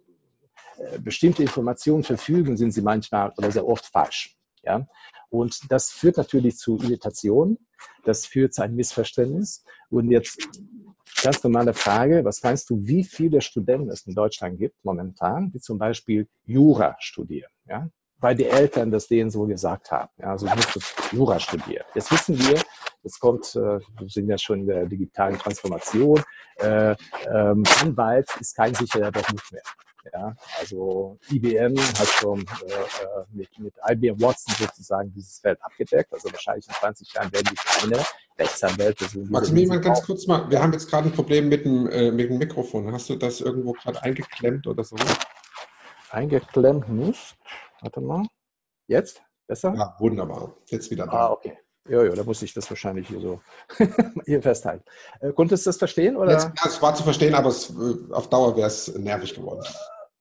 äh, 0.78 0.98
bestimmte 0.98 1.42
Informationen 1.42 2.04
verfügen, 2.04 2.56
sind 2.56 2.72
sie 2.72 2.82
manchmal 2.82 3.32
oder 3.36 3.50
sehr 3.50 3.66
oft 3.66 3.86
falsch. 3.86 4.36
Ja? 4.62 4.86
Und 5.30 5.70
das 5.70 5.90
führt 5.90 6.18
natürlich 6.18 6.58
zu 6.58 6.76
Irritation, 6.78 7.58
das 8.04 8.26
führt 8.26 8.54
zu 8.54 8.62
einem 8.62 8.76
Missverständnis. 8.76 9.64
Und 9.90 10.10
jetzt 10.10 10.46
ganz 11.22 11.42
normale 11.42 11.72
Frage, 11.72 12.24
was 12.24 12.42
meinst 12.42 12.68
du, 12.70 12.78
wie 12.86 13.04
viele 13.04 13.40
Studenten 13.40 13.90
es 13.90 14.06
in 14.06 14.14
Deutschland 14.14 14.58
gibt 14.58 14.84
momentan, 14.84 15.50
die 15.50 15.60
zum 15.60 15.78
Beispiel 15.78 16.28
Jura 16.44 16.96
studieren? 16.98 17.50
Ja? 17.66 17.88
Weil 18.18 18.34
die 18.34 18.46
Eltern 18.46 18.90
das 18.90 19.08
denen 19.08 19.30
so 19.30 19.46
gesagt 19.46 19.90
haben. 19.90 20.10
Ja, 20.18 20.30
also 20.30 20.46
ich 20.46 20.54
musste 20.54 20.80
Jura 21.12 21.38
studieren. 21.38 21.84
Jetzt 21.94 22.10
wissen 22.10 22.38
wir, 22.38 22.60
jetzt 23.02 23.20
kommt, 23.20 23.54
äh, 23.56 23.78
wir 23.98 24.08
sind 24.08 24.28
ja 24.28 24.38
schon 24.38 24.60
in 24.60 24.66
der 24.66 24.86
digitalen 24.86 25.38
Transformation, 25.38 26.22
äh, 26.56 26.94
ähm, 27.28 27.64
Anwalt 27.80 28.28
ist 28.40 28.56
kein 28.56 28.74
sicherer 28.74 29.10
Beruf 29.10 29.50
mehr. 29.52 29.62
Ja, 30.12 30.36
also 30.60 31.18
IBM 31.30 31.76
hat 31.98 32.06
schon 32.06 32.40
äh, 32.40 32.72
äh 32.72 33.24
mit, 33.32 33.48
mit 33.58 33.74
IBM 33.88 34.20
Watson 34.20 34.54
sozusagen 34.56 35.12
dieses 35.12 35.40
Feld 35.40 35.58
abgedeckt. 35.62 36.12
Also 36.12 36.30
wahrscheinlich 36.30 36.66
in 36.68 36.74
20 36.74 37.12
Jahren 37.12 37.32
werden 37.32 37.48
die 37.50 37.56
keine 37.56 38.04
Rechtsanwälte 38.38 39.06
sind. 39.06 39.30
Maximilian, 39.30 39.80
ganz 39.80 40.02
kurz 40.02 40.26
mal, 40.26 40.48
wir 40.48 40.62
haben 40.62 40.72
jetzt 40.72 40.88
gerade 40.88 41.08
ein 41.08 41.12
Problem 41.12 41.48
mit 41.48 41.64
dem, 41.64 41.88
äh, 41.88 42.10
mit 42.12 42.30
dem 42.30 42.38
Mikrofon. 42.38 42.92
Hast 42.92 43.08
du 43.08 43.16
das 43.16 43.40
irgendwo 43.40 43.72
gerade 43.72 44.00
eingeklemmt 44.02 44.66
oder 44.66 44.84
so? 44.84 44.96
Eingeklemmt 46.10 46.88
nicht. 46.88 47.36
Warte 47.80 48.00
mal. 48.00 48.26
Jetzt? 48.86 49.22
Besser? 49.46 49.74
Ja, 49.76 49.96
wunderbar. 49.98 50.56
Jetzt 50.66 50.90
wieder 50.90 51.06
da. 51.06 51.12
Ah, 51.12 51.32
okay. 51.32 51.58
Ja, 51.88 52.02
ja, 52.02 52.12
da 52.14 52.24
muss 52.24 52.42
ich 52.42 52.52
das 52.52 52.68
wahrscheinlich 52.68 53.06
hier 53.06 53.20
so 53.20 53.40
hier 54.26 54.42
festhalten. 54.42 54.84
Äh, 55.20 55.32
konntest 55.32 55.66
du 55.66 55.68
das 55.68 55.76
verstehen? 55.76 56.16
Oder? 56.16 56.32
Jetzt, 56.32 56.44
ja, 56.44 56.66
es 56.66 56.82
war 56.82 56.94
zu 56.94 57.04
verstehen, 57.04 57.34
aber 57.34 57.50
es, 57.50 57.70
äh, 57.70 58.12
auf 58.12 58.28
Dauer 58.28 58.56
wäre 58.56 58.66
es 58.66 58.94
nervig 58.96 59.34
geworden. 59.34 59.64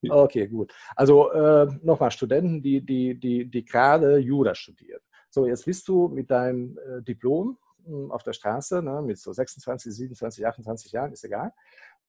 Okay, 0.07 0.47
gut. 0.47 0.71
Also 0.95 1.31
äh, 1.31 1.65
nochmal 1.81 2.11
Studenten, 2.11 2.61
die, 2.61 2.85
die, 2.85 3.19
die, 3.19 3.49
die 3.49 3.65
gerade 3.65 4.19
Jura 4.19 4.53
studieren. 4.53 4.99
So, 5.31 5.47
jetzt 5.47 5.65
bist 5.65 5.87
du 5.87 6.09
mit 6.09 6.29
deinem 6.29 6.77
äh, 6.77 7.01
Diplom 7.01 7.57
hm, 7.83 8.11
auf 8.11 8.21
der 8.21 8.33
Straße, 8.33 8.83
ne, 8.83 9.01
mit 9.01 9.17
so 9.17 9.33
26, 9.33 9.95
27, 9.95 10.45
28 10.45 10.91
Jahren, 10.91 11.11
ist 11.11 11.23
egal 11.23 11.53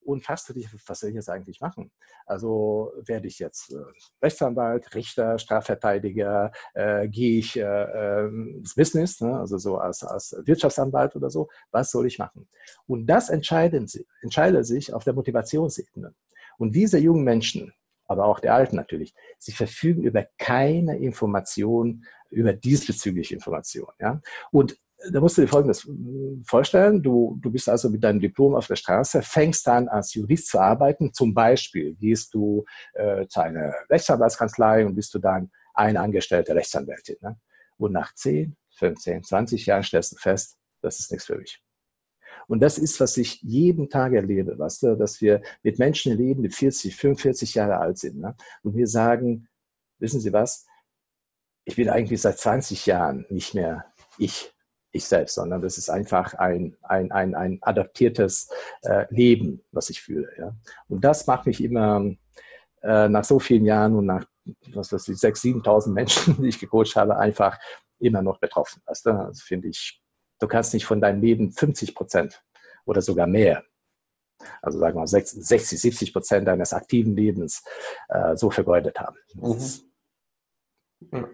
und 0.06 0.24
fragst 0.24 0.48
du 0.48 0.52
dich, 0.52 0.68
was 0.86 1.00
soll 1.00 1.10
ich 1.10 1.16
jetzt 1.16 1.28
eigentlich 1.28 1.60
machen? 1.60 1.90
Also 2.24 2.92
werde 3.04 3.26
ich 3.26 3.38
jetzt 3.38 3.72
äh, 3.72 3.78
Rechtsanwalt, 4.22 4.94
Richter, 4.94 5.38
Strafverteidiger, 5.38 6.52
äh, 6.74 7.08
gehe 7.08 7.38
ich 7.38 7.56
äh, 7.56 7.62
äh, 7.62 8.28
ins 8.28 8.74
Business, 8.74 9.20
ne? 9.20 9.38
also 9.38 9.58
so 9.58 9.78
als, 9.78 10.02
als 10.04 10.36
Wirtschaftsanwalt 10.44 11.16
oder 11.16 11.30
so, 11.30 11.48
was 11.70 11.90
soll 11.90 12.06
ich 12.06 12.18
machen? 12.18 12.48
Und 12.86 13.06
das 13.06 13.28
entscheiden 13.28 13.86
sie, 13.86 14.06
entscheidet 14.22 14.66
sich 14.66 14.94
auf 14.94 15.04
der 15.04 15.14
Motivationsebene. 15.14 16.14
Und 16.58 16.74
diese 16.74 16.98
jungen 16.98 17.24
Menschen, 17.24 17.72
aber 18.06 18.26
auch 18.26 18.40
der 18.40 18.54
Alten 18.54 18.76
natürlich, 18.76 19.14
sie 19.38 19.52
verfügen 19.52 20.04
über 20.04 20.26
keine 20.38 20.98
Information, 20.98 22.04
über 22.30 22.52
diesbezügliche 22.52 23.34
Information. 23.34 23.88
Ja? 23.98 24.20
Und 24.52 24.78
da 25.10 25.20
musst 25.20 25.36
du 25.36 25.42
dir 25.42 25.48
Folgendes 25.48 25.84
hm, 25.84 26.42
vorstellen. 26.46 27.02
Du, 27.02 27.38
du 27.40 27.50
bist 27.50 27.68
also 27.68 27.90
mit 27.90 28.02
deinem 28.02 28.20
Diplom 28.20 28.54
auf 28.54 28.66
der 28.66 28.76
Straße, 28.76 29.22
fängst 29.22 29.66
dann 29.66 29.88
als 29.88 30.14
Jurist 30.14 30.48
zu 30.48 30.58
arbeiten. 30.58 31.12
Zum 31.12 31.34
Beispiel 31.34 31.94
gehst 31.94 32.34
du 32.34 32.64
äh, 32.94 33.26
zu 33.26 33.40
einer 33.40 33.74
Rechtsanwaltskanzlei 33.90 34.86
und 34.86 34.94
bist 34.94 35.14
du 35.14 35.18
dann 35.18 35.50
eine 35.74 36.00
angestellte 36.00 36.54
Rechtsanwältin. 36.54 37.16
Ne? 37.20 37.38
Und 37.76 37.92
nach 37.92 38.14
10, 38.14 38.56
15, 38.76 39.24
20 39.24 39.66
Jahren 39.66 39.82
stellst 39.82 40.12
du 40.12 40.16
fest, 40.16 40.56
das 40.82 41.00
ist 41.00 41.10
nichts 41.10 41.26
für 41.26 41.36
mich. 41.36 41.62
Und 42.48 42.60
das 42.60 42.78
ist, 42.78 43.00
was 43.00 43.16
ich 43.16 43.42
jeden 43.42 43.90
Tag 43.90 44.12
erlebe, 44.12 44.58
weißt 44.58 44.82
du, 44.84 44.96
dass 44.96 45.20
wir 45.20 45.42
mit 45.62 45.78
Menschen 45.78 46.16
leben, 46.16 46.42
die 46.42 46.50
40, 46.50 46.94
45 46.94 47.54
Jahre 47.54 47.78
alt 47.78 47.98
sind. 47.98 48.18
Ne? 48.18 48.36
Und 48.62 48.76
wir 48.76 48.86
sagen, 48.86 49.48
wissen 49.98 50.20
Sie 50.20 50.32
was? 50.32 50.66
Ich 51.64 51.76
bin 51.76 51.88
eigentlich 51.88 52.20
seit 52.20 52.38
20 52.38 52.86
Jahren 52.86 53.26
nicht 53.30 53.54
mehr 53.54 53.86
ich 54.18 54.52
ich 54.96 55.04
selbst, 55.04 55.34
sondern 55.34 55.62
das 55.62 55.78
ist 55.78 55.90
einfach 55.90 56.34
ein, 56.34 56.76
ein, 56.82 57.12
ein, 57.12 57.34
ein 57.34 57.58
adaptiertes 57.62 58.50
äh, 58.82 59.06
Leben, 59.10 59.62
was 59.72 59.90
ich 59.90 60.02
fühle. 60.02 60.28
Ja? 60.38 60.54
Und 60.88 61.04
das 61.04 61.26
macht 61.26 61.46
mich 61.46 61.62
immer 61.62 62.04
äh, 62.82 63.08
nach 63.08 63.24
so 63.24 63.38
vielen 63.38 63.64
Jahren 63.64 63.94
und 63.94 64.06
nach 64.06 64.26
was 64.72 64.92
weiß 64.92 65.08
ich, 65.08 65.16
6.000, 65.16 65.64
7.000 65.64 65.90
Menschen, 65.90 66.36
die 66.42 66.48
ich 66.48 66.60
gecoacht 66.60 66.94
habe, 66.96 67.16
einfach 67.16 67.58
immer 67.98 68.22
noch 68.22 68.38
betroffen. 68.38 68.82
Weißt 68.86 69.06
du? 69.06 69.10
Das 69.10 69.42
finde 69.42 69.68
ich, 69.68 70.00
du 70.40 70.46
kannst 70.46 70.72
nicht 70.74 70.86
von 70.86 71.00
deinem 71.00 71.20
Leben 71.20 71.50
50 71.50 71.94
Prozent 71.94 72.42
oder 72.84 73.02
sogar 73.02 73.26
mehr 73.26 73.64
also 74.62 74.78
sagen 74.78 74.98
wir 74.98 75.06
60, 75.06 75.80
70 75.80 76.12
Prozent 76.12 76.48
deines 76.48 76.72
aktiven 76.72 77.16
Lebens 77.16 77.62
äh, 78.08 78.36
so 78.36 78.50
vergeudet 78.50 78.98
haben. 78.98 79.16
Mhm. 79.34 81.26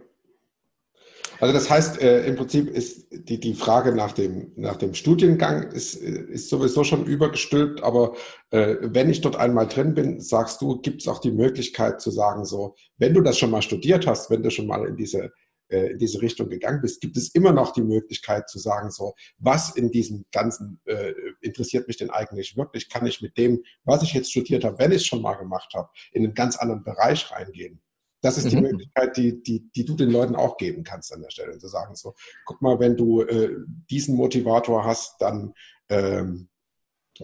Also 1.42 1.54
das 1.54 1.68
heißt, 1.68 2.00
äh, 2.00 2.25
im 2.25 2.37
Prinzip 2.37 2.68
ist 2.68 3.08
die, 3.11 3.40
die 3.40 3.54
Frage 3.54 3.92
nach 3.92 4.12
dem, 4.12 4.52
nach 4.54 4.76
dem 4.76 4.94
Studiengang 4.94 5.72
ist, 5.72 5.96
ist 5.96 6.49
sowieso 6.49 6.84
schon 6.84 7.04
übergestülpt, 7.04 7.82
aber 7.82 8.14
äh, 8.50 8.76
wenn 8.82 9.11
ich 9.11 9.22
dort 9.22 9.34
einmal 9.34 9.66
drin 9.66 9.92
bin, 9.92 10.20
sagst 10.20 10.62
du, 10.62 10.80
gibt 10.80 11.00
es 11.00 11.08
auch 11.08 11.18
die 11.18 11.32
Möglichkeit 11.32 12.00
zu 12.00 12.12
sagen, 12.12 12.44
so, 12.44 12.76
wenn 12.99 13.12
du 13.12 13.22
das 13.22 13.40
schon 13.40 13.50
mal 13.50 13.61
studiert 13.61 14.06
hast, 14.06 14.30
wenn 14.30 14.44
du 14.44 14.50
schon 14.50 14.68
mal 14.68 14.87
in 14.87 14.94
diese 14.94 15.32
äh, 15.66 15.90
in 15.90 15.99
diese 15.99 16.22
Richtung 16.22 16.49
gegangen 16.49 16.80
bist, 16.80 17.00
gibt 17.00 17.16
es 17.16 17.34
immer 17.34 17.50
noch 17.50 17.72
die 17.72 17.82
Möglichkeit 17.82 18.49
zu 18.49 18.61
sagen, 18.61 18.92
so, 18.92 19.14
was 19.38 19.75
in 19.75 19.90
diesem 19.90 20.25
Ganzen 20.30 20.80
äh, 20.84 21.12
interessiert 21.40 21.88
mich 21.88 21.96
denn 21.96 22.11
eigentlich 22.11 22.56
wirklich? 22.56 22.88
Kann 22.88 23.04
ich 23.04 23.20
mit 23.20 23.37
dem, 23.37 23.64
was 23.82 24.04
ich 24.04 24.12
jetzt 24.14 24.30
studiert 24.30 24.62
habe, 24.62 24.78
wenn 24.78 24.92
ich 24.92 24.99
es 24.99 25.06
schon 25.06 25.22
mal 25.22 25.34
gemacht 25.34 25.72
habe, 25.75 25.88
in 26.12 26.22
einen 26.22 26.34
ganz 26.34 26.56
anderen 26.56 26.84
Bereich 26.84 27.32
reingehen? 27.32 27.82
Das 28.22 28.38
ist 28.38 28.50
die 28.50 28.56
mhm. 28.56 28.62
Möglichkeit, 28.62 29.16
die, 29.16 29.42
die, 29.42 29.70
die 29.74 29.84
du 29.84 29.94
den 29.94 30.10
Leuten 30.10 30.36
auch 30.36 30.56
geben 30.56 30.84
kannst 30.84 31.12
an 31.12 31.22
der 31.22 31.30
Stelle. 31.30 31.58
Zu 31.58 31.68
sagen, 31.68 31.94
so, 31.94 32.14
guck 32.44 32.62
mal, 32.62 32.78
wenn 32.80 32.96
du 32.96 33.22
äh, 33.22 33.50
diesen 33.90 34.16
Motivator 34.16 34.84
hast, 34.84 35.20
dann 35.20 35.52
ähm, 35.88 36.48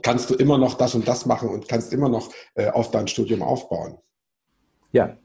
kannst 0.02 0.28
du 0.28 0.34
immer 0.34 0.58
noch 0.58 0.74
das 0.74 0.94
und 0.94 1.08
das 1.08 1.24
machen 1.24 1.48
und 1.48 1.68
kannst 1.68 1.92
immer 1.92 2.08
noch 2.08 2.30
äh, 2.54 2.68
auf 2.68 2.90
dein 2.90 3.08
Studium 3.08 3.42
aufbauen. 3.42 3.98
Ja, 4.92 5.16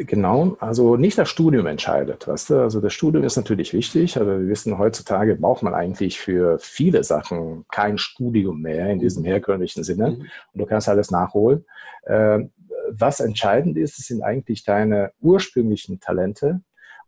Genau, 0.00 0.56
also 0.60 0.94
nicht 0.94 1.18
das 1.18 1.28
Studium 1.28 1.66
entscheidet, 1.66 2.28
weißt 2.28 2.50
du? 2.50 2.60
Also 2.60 2.80
das 2.80 2.92
Studium 2.92 3.24
ist 3.24 3.36
natürlich 3.36 3.72
wichtig, 3.72 4.16
aber 4.16 4.38
wir 4.38 4.48
wissen, 4.48 4.78
heutzutage 4.78 5.34
braucht 5.34 5.64
man 5.64 5.74
eigentlich 5.74 6.20
für 6.20 6.60
viele 6.60 7.02
Sachen 7.02 7.64
kein 7.68 7.98
Studium 7.98 8.62
mehr 8.62 8.90
in 8.90 9.00
diesem 9.00 9.24
mhm. 9.24 9.26
herkömmlichen 9.26 9.82
Sinne 9.82 10.10
mhm. 10.10 10.20
und 10.52 10.60
du 10.60 10.66
kannst 10.66 10.88
alles 10.88 11.10
nachholen. 11.10 11.64
Ähm, 12.06 12.52
was 12.90 13.20
entscheidend 13.20 13.76
ist, 13.76 13.96
sind 13.96 14.22
eigentlich 14.22 14.64
deine 14.64 15.12
ursprünglichen 15.20 16.00
Talente 16.00 16.60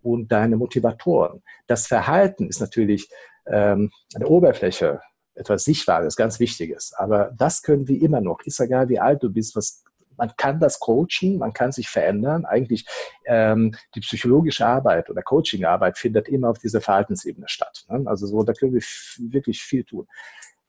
und 0.03 0.33
deine 0.33 0.57
Motivatoren. 0.57 1.43
Das 1.67 1.87
Verhalten 1.87 2.49
ist 2.49 2.61
natürlich 2.61 3.09
ähm, 3.47 3.91
der 4.15 4.31
Oberfläche 4.31 5.01
etwas 5.35 5.65
Sichtbares, 5.65 6.17
ganz 6.17 6.41
Wichtiges. 6.41 6.93
Aber 6.95 7.33
das 7.37 7.63
können 7.63 7.89
wir 7.89 8.01
immer 8.03 8.21
noch. 8.21 8.41
Ist 8.45 8.61
egal, 8.61 8.89
wie 8.89 8.99
alt 8.99 9.23
du 9.23 9.31
bist, 9.31 9.57
was 9.57 9.85
man 10.17 10.37
kann 10.37 10.61
das 10.61 10.79
coachen, 10.79 11.39
man 11.39 11.55
kann 11.55 11.73
sich 11.73 11.89
verändern. 11.89 12.45
Eigentlich 12.45 12.87
ähm, 13.27 13.75
die 13.95 14.01
psychologische 14.01 14.67
Arbeit 14.67 15.09
oder 15.09 15.23
Coachingarbeit 15.23 15.97
findet 15.97 16.29
immer 16.29 16.51
auf 16.51 16.59
dieser 16.59 16.83
Verhaltensebene 16.83 17.49
statt. 17.49 17.87
Ne? 17.89 18.03
Also 18.05 18.27
so, 18.27 18.43
da 18.43 18.53
können 18.53 18.75
wir 18.75 18.83
wirklich 19.31 19.63
viel 19.63 19.83
tun. 19.83 20.07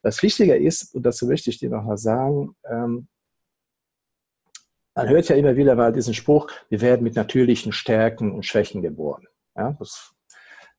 Das 0.03 0.23
Wichtige 0.23 0.55
ist, 0.55 0.95
und 0.95 1.05
dazu 1.05 1.27
möchte 1.27 1.49
ich 1.49 1.59
dir 1.59 1.69
noch 1.69 1.83
mal 1.83 1.97
sagen, 1.97 2.55
ähm, 2.63 3.07
man 4.95 5.09
hört 5.09 5.29
ja 5.29 5.35
immer 5.35 5.55
wieder 5.55 5.75
mal 5.75 5.93
diesen 5.93 6.13
Spruch, 6.13 6.49
wir 6.69 6.81
werden 6.81 7.03
mit 7.03 7.15
natürlichen 7.15 7.71
Stärken 7.71 8.31
und 8.31 8.45
Schwächen 8.45 8.81
geboren. 8.81 9.27
Ja, 9.55 9.75
das, 9.79 10.13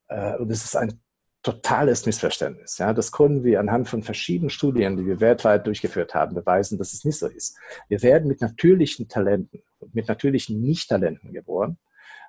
äh, 0.08 0.36
und 0.36 0.50
das 0.50 0.64
ist 0.64 0.76
ein 0.76 1.00
totales 1.42 2.06
Missverständnis. 2.06 2.78
Ja, 2.78 2.92
das 2.92 3.10
können 3.10 3.42
wir 3.42 3.58
anhand 3.58 3.88
von 3.88 4.02
verschiedenen 4.02 4.50
Studien, 4.50 4.96
die 4.96 5.06
wir 5.06 5.20
weltweit 5.20 5.66
durchgeführt 5.66 6.14
haben, 6.14 6.34
beweisen, 6.34 6.78
dass 6.78 6.92
es 6.92 7.04
nicht 7.04 7.18
so 7.18 7.26
ist. 7.26 7.56
Wir 7.88 8.02
werden 8.02 8.28
mit 8.28 8.40
natürlichen 8.40 9.08
Talenten 9.08 9.62
und 9.78 9.94
mit 9.94 10.08
natürlichen 10.08 10.60
Nicht-Talenten 10.60 11.32
geboren. 11.32 11.78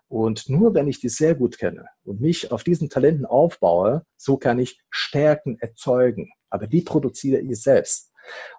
Und 0.08 0.50
nur 0.50 0.74
wenn 0.74 0.88
ich 0.88 1.00
die 1.00 1.10
sehr 1.10 1.36
gut 1.36 1.58
kenne 1.58 1.88
und 2.04 2.22
mich 2.22 2.52
auf 2.52 2.64
diesen 2.64 2.90
Talenten 2.90 3.26
aufbaue, 3.26 4.06
so 4.18 4.38
kann 4.38 4.60
ich 4.60 4.80
Stärken 4.90 5.58
erzeugen. 5.60 6.32
Aber 6.50 6.68
die 6.68 6.82
produziere 6.82 7.40
ich 7.40 7.62
selbst. 7.62 8.12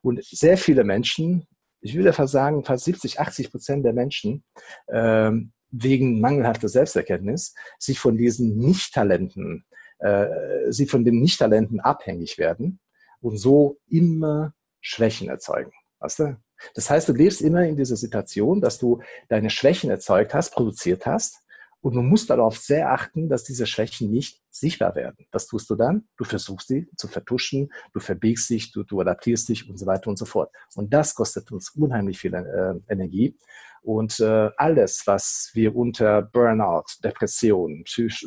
Und 0.03 0.25
sehr 0.25 0.57
viele 0.57 0.85
Menschen, 0.85 1.47
ich 1.85 1.95
würde 1.95 2.13
fast 2.13 2.33
sagen, 2.33 2.65
fast 2.65 2.85
70, 2.85 3.21
80 3.21 3.51
Prozent 3.51 3.85
der 3.85 3.93
Menschen, 3.93 4.43
ähm, 4.91 5.53
wegen 5.71 6.21
mangelhafter 6.21 6.69
Selbsterkenntnis, 6.69 7.55
sich 7.79 7.99
von 7.99 8.17
diesen 8.17 8.57
Nicht-Talenten 8.57 9.65
äh, 9.99 10.71
sie 10.71 10.87
von 10.87 11.05
den 11.05 11.21
Nichttalenten 11.21 11.81
abhängig 11.81 12.39
werden 12.39 12.81
und 13.21 13.39
so 13.39 13.79
immer 13.89 14.55
Schwächen 14.81 15.29
erzeugen. 15.29 15.73
Weißt 16.01 16.19
du? 16.19 16.37
Das 16.75 16.91
heißt, 16.91 17.09
du 17.09 17.13
lebst 17.13 17.41
immer 17.41 17.65
in 17.65 17.77
dieser 17.77 17.97
Situation, 17.97 18.61
dass 18.61 18.79
du 18.79 19.03
deine 19.29 19.51
Schwächen 19.51 19.91
erzeugt 19.91 20.35
hast, 20.35 20.53
produziert 20.53 21.07
hast 21.07 21.44
und 21.85 21.95
du 21.95 22.01
musst 22.01 22.31
darauf 22.31 22.57
sehr 22.57 22.91
achten, 22.91 23.29
dass 23.29 23.45
diese 23.45 23.67
Schwächen 23.67 24.11
nicht 24.11 24.41
sichtbar 24.49 24.95
werden. 24.95 25.27
Was 25.33 25.47
tust 25.47 25.69
du 25.69 25.75
dann? 25.75 26.09
Du 26.17 26.25
versuchst 26.25 26.69
sie 26.69 26.89
zu 26.97 27.09
vertuschen, 27.09 27.71
du 27.93 28.01
verbiegst 28.01 28.49
dich, 28.49 28.73
du, 28.73 28.85
du 28.85 29.03
adaptierst 29.03 29.51
dich 29.51 29.69
und 29.69 29.77
so 29.77 29.85
weiter 29.85 30.09
und 30.09 30.17
so 30.17 30.25
fort. 30.25 30.51
Und 30.77 30.95
das 30.95 31.15
kostet 31.15 31.53
uns 31.53 31.69
unheimlich 31.77 32.19
viel 32.19 32.33
äh, 32.33 32.75
Energie. 32.91 33.37
Und 33.83 34.19
äh, 34.19 34.49
alles, 34.57 35.03
was 35.05 35.51
wir 35.53 35.77
unter 35.77 36.23
Burnout, 36.23 36.87
Depression, 37.05 37.85
psych 37.85 38.27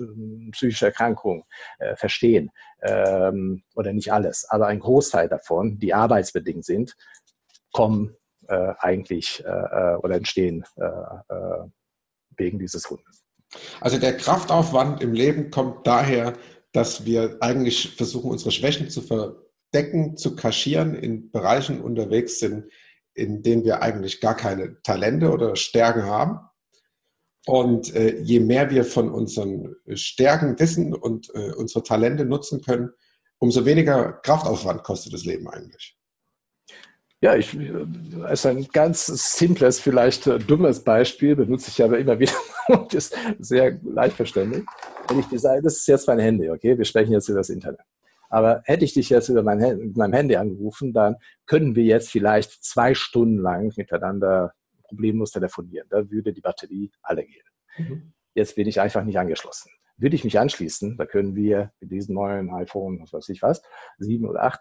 psychische 0.51 0.85
Erkrankung 0.85 1.43
äh, 1.79 1.95
verstehen, 1.95 2.51
ähm, 2.83 3.63
oder 3.73 3.91
nicht 3.91 4.13
alles, 4.13 4.45
aber 4.47 4.67
ein 4.67 4.79
Großteil 4.79 5.29
davon, 5.29 5.79
die 5.79 5.95
arbeitsbedingt 5.95 6.63
sind, 6.63 6.95
kommen 7.71 8.15
äh, 8.47 8.73
eigentlich 8.77 9.43
äh, 9.43 9.49
äh, 9.49 9.95
oder 9.95 10.15
entstehen 10.17 10.63
wegen 12.37 12.59
dieses 12.59 12.87
Hundes. 12.87 13.26
Also 13.81 13.97
der 13.97 14.17
Kraftaufwand 14.17 15.01
im 15.01 15.13
Leben 15.13 15.51
kommt 15.51 15.85
daher, 15.85 16.33
dass 16.71 17.05
wir 17.05 17.37
eigentlich 17.41 17.95
versuchen, 17.95 18.29
unsere 18.29 18.51
Schwächen 18.51 18.89
zu 18.89 19.01
verdecken, 19.01 20.17
zu 20.17 20.35
kaschieren, 20.35 20.95
in 20.95 21.31
Bereichen 21.31 21.81
unterwegs 21.81 22.39
sind, 22.39 22.65
in 23.13 23.41
denen 23.41 23.65
wir 23.65 23.81
eigentlich 23.81 24.21
gar 24.21 24.35
keine 24.35 24.81
Talente 24.83 25.31
oder 25.31 25.55
Stärken 25.55 26.03
haben. 26.03 26.39
Und 27.47 27.95
äh, 27.95 28.19
je 28.19 28.41
mehr 28.41 28.69
wir 28.69 28.83
von 28.83 29.09
unseren 29.09 29.75
Stärken 29.93 30.59
wissen 30.59 30.93
und 30.93 31.33
äh, 31.33 31.53
unsere 31.53 31.83
Talente 31.83 32.25
nutzen 32.25 32.61
können, 32.61 32.91
umso 33.39 33.65
weniger 33.65 34.13
Kraftaufwand 34.23 34.83
kostet 34.83 35.13
das 35.13 35.23
Leben 35.23 35.47
eigentlich. 35.47 35.97
Ja, 37.19 37.35
ich, 37.35 37.57
als 38.23 38.45
ein 38.45 38.67
ganz 38.71 39.07
simples, 39.07 39.79
vielleicht 39.79 40.27
äh, 40.27 40.37
dummes 40.37 40.83
Beispiel, 40.83 41.35
benutze 41.35 41.71
ich 41.71 41.83
aber 41.83 41.97
immer 41.97 42.19
wieder 42.19 42.33
und 42.67 42.93
ist 42.93 43.15
sehr 43.39 43.79
leicht 43.83 44.15
verständlich. 44.15 44.63
Wenn 45.07 45.19
ich 45.19 45.25
dir 45.25 45.39
sage, 45.39 45.63
das 45.63 45.77
ist 45.77 45.87
jetzt 45.87 46.07
mein 46.07 46.19
Handy, 46.19 46.49
okay, 46.49 46.77
wir 46.77 46.85
sprechen 46.85 47.13
jetzt 47.13 47.27
über 47.27 47.39
das 47.39 47.49
Internet. 47.49 47.79
Aber 48.29 48.61
hätte 48.65 48.85
ich 48.85 48.93
dich 48.93 49.09
jetzt 49.09 49.29
über 49.29 49.41
mein, 49.41 49.93
meinem 49.95 50.13
Handy 50.13 50.35
angerufen, 50.35 50.93
dann 50.93 51.15
können 51.47 51.75
wir 51.75 51.85
jetzt 51.85 52.11
vielleicht 52.11 52.63
zwei 52.63 52.93
Stunden 52.93 53.37
lang 53.37 53.71
miteinander 53.77 54.53
problemlos 54.83 55.31
telefonieren. 55.31 55.87
Da 55.89 56.09
würde 56.11 56.33
die 56.33 56.41
Batterie 56.41 56.91
alle 57.01 57.25
gehen. 57.25 57.45
Mhm. 57.77 58.13
Jetzt 58.35 58.55
bin 58.55 58.67
ich 58.67 58.79
einfach 58.79 59.03
nicht 59.03 59.17
angeschlossen. 59.17 59.71
Würde 59.97 60.15
ich 60.15 60.23
mich 60.23 60.37
anschließen, 60.37 60.97
da 60.97 61.07
können 61.07 61.35
wir 61.35 61.71
mit 61.79 61.91
diesem 61.91 62.13
neuen 62.13 62.53
iPhone, 62.53 62.99
was 63.01 63.13
weiß 63.13 63.29
ich 63.29 63.41
was, 63.41 63.63
sieben 63.97 64.27
oder 64.27 64.43
acht, 64.43 64.59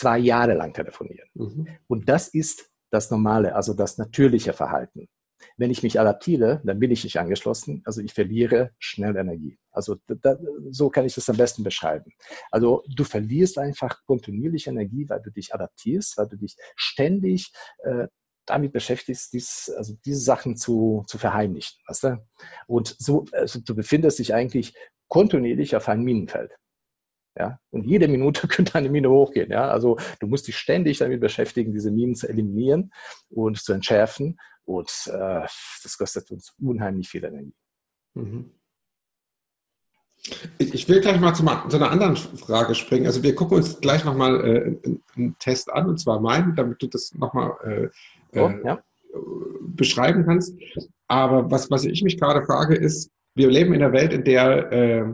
zwei 0.00 0.18
Jahre 0.18 0.54
lang 0.54 0.72
telefonieren. 0.72 1.28
Mhm. 1.34 1.68
Und 1.86 2.08
das 2.08 2.28
ist 2.28 2.70
das 2.90 3.10
normale, 3.10 3.54
also 3.54 3.74
das 3.74 3.98
natürliche 3.98 4.54
Verhalten. 4.54 5.08
Wenn 5.56 5.70
ich 5.70 5.82
mich 5.82 6.00
adaptiere, 6.00 6.60
dann 6.64 6.78
bin 6.78 6.90
ich 6.90 7.04
nicht 7.04 7.18
angeschlossen, 7.18 7.82
also 7.84 8.00
ich 8.00 8.12
verliere 8.12 8.70
schnell 8.78 9.16
Energie. 9.16 9.58
Also 9.70 9.96
da, 10.06 10.38
so 10.70 10.90
kann 10.90 11.04
ich 11.04 11.14
das 11.14 11.28
am 11.28 11.36
besten 11.36 11.62
beschreiben. 11.62 12.12
Also 12.50 12.82
du 12.88 13.04
verlierst 13.04 13.58
einfach 13.58 14.04
kontinuierlich 14.06 14.66
Energie, 14.66 15.06
weil 15.08 15.20
du 15.20 15.30
dich 15.30 15.54
adaptierst, 15.54 16.16
weil 16.16 16.28
du 16.28 16.36
dich 16.36 16.56
ständig 16.76 17.52
äh, 17.84 18.06
damit 18.46 18.72
beschäftigst, 18.72 19.32
dies, 19.32 19.70
also 19.76 19.94
diese 20.04 20.20
Sachen 20.20 20.56
zu, 20.56 21.04
zu 21.06 21.18
verheimlichen. 21.18 21.78
Weißt 21.86 22.04
du? 22.04 22.26
Und 22.66 22.96
so, 22.98 23.26
also 23.32 23.60
du 23.60 23.74
befindest 23.74 24.18
dich 24.18 24.34
eigentlich 24.34 24.74
kontinuierlich 25.08 25.76
auf 25.76 25.88
einem 25.88 26.04
Minenfeld. 26.04 26.52
Ja? 27.36 27.58
Und 27.70 27.84
jede 27.84 28.08
Minute 28.08 28.48
könnte 28.48 28.74
eine 28.74 28.88
Mine 28.88 29.10
hochgehen. 29.10 29.50
Ja? 29.50 29.68
Also 29.68 29.98
du 30.20 30.26
musst 30.26 30.48
dich 30.48 30.56
ständig 30.56 30.98
damit 30.98 31.20
beschäftigen, 31.20 31.72
diese 31.72 31.90
Minen 31.90 32.14
zu 32.14 32.28
eliminieren 32.28 32.92
und 33.28 33.58
zu 33.58 33.72
entschärfen. 33.72 34.38
Und 34.64 34.90
äh, 35.06 35.46
das 35.82 35.98
kostet 35.98 36.30
uns 36.30 36.54
unheimlich 36.60 37.08
viel 37.08 37.24
Energie. 37.24 37.54
Mhm. 38.14 38.50
Ich 40.58 40.86
will 40.88 41.00
gleich 41.00 41.18
mal 41.18 41.34
zu, 41.34 41.42
einer 41.42 41.90
anderen 41.90 42.14
Frage 42.14 42.74
springen. 42.74 43.06
Also 43.06 43.22
wir 43.22 43.34
gucken 43.34 43.56
uns 43.56 43.80
gleich 43.80 44.04
nochmal 44.04 44.44
äh, 44.44 44.90
einen 45.16 45.36
Test 45.38 45.72
an, 45.72 45.88
und 45.88 45.98
zwar 45.98 46.20
meinen, 46.20 46.54
damit 46.54 46.82
du 46.82 46.88
das 46.88 47.14
nochmal 47.14 47.52
äh, 47.64 48.38
oh, 48.38 48.48
äh, 48.48 48.66
ja. 48.66 48.82
beschreiben 49.62 50.26
kannst. 50.26 50.54
Aber 51.08 51.50
was, 51.50 51.70
was 51.70 51.84
ich 51.84 52.02
mich 52.02 52.20
gerade 52.20 52.44
frage, 52.44 52.74
ist, 52.74 53.10
wir 53.34 53.48
leben 53.48 53.72
in 53.72 53.82
einer 53.82 53.94
Welt, 53.94 54.12
in 54.12 54.24
der 54.24 54.70
äh, 54.72 55.04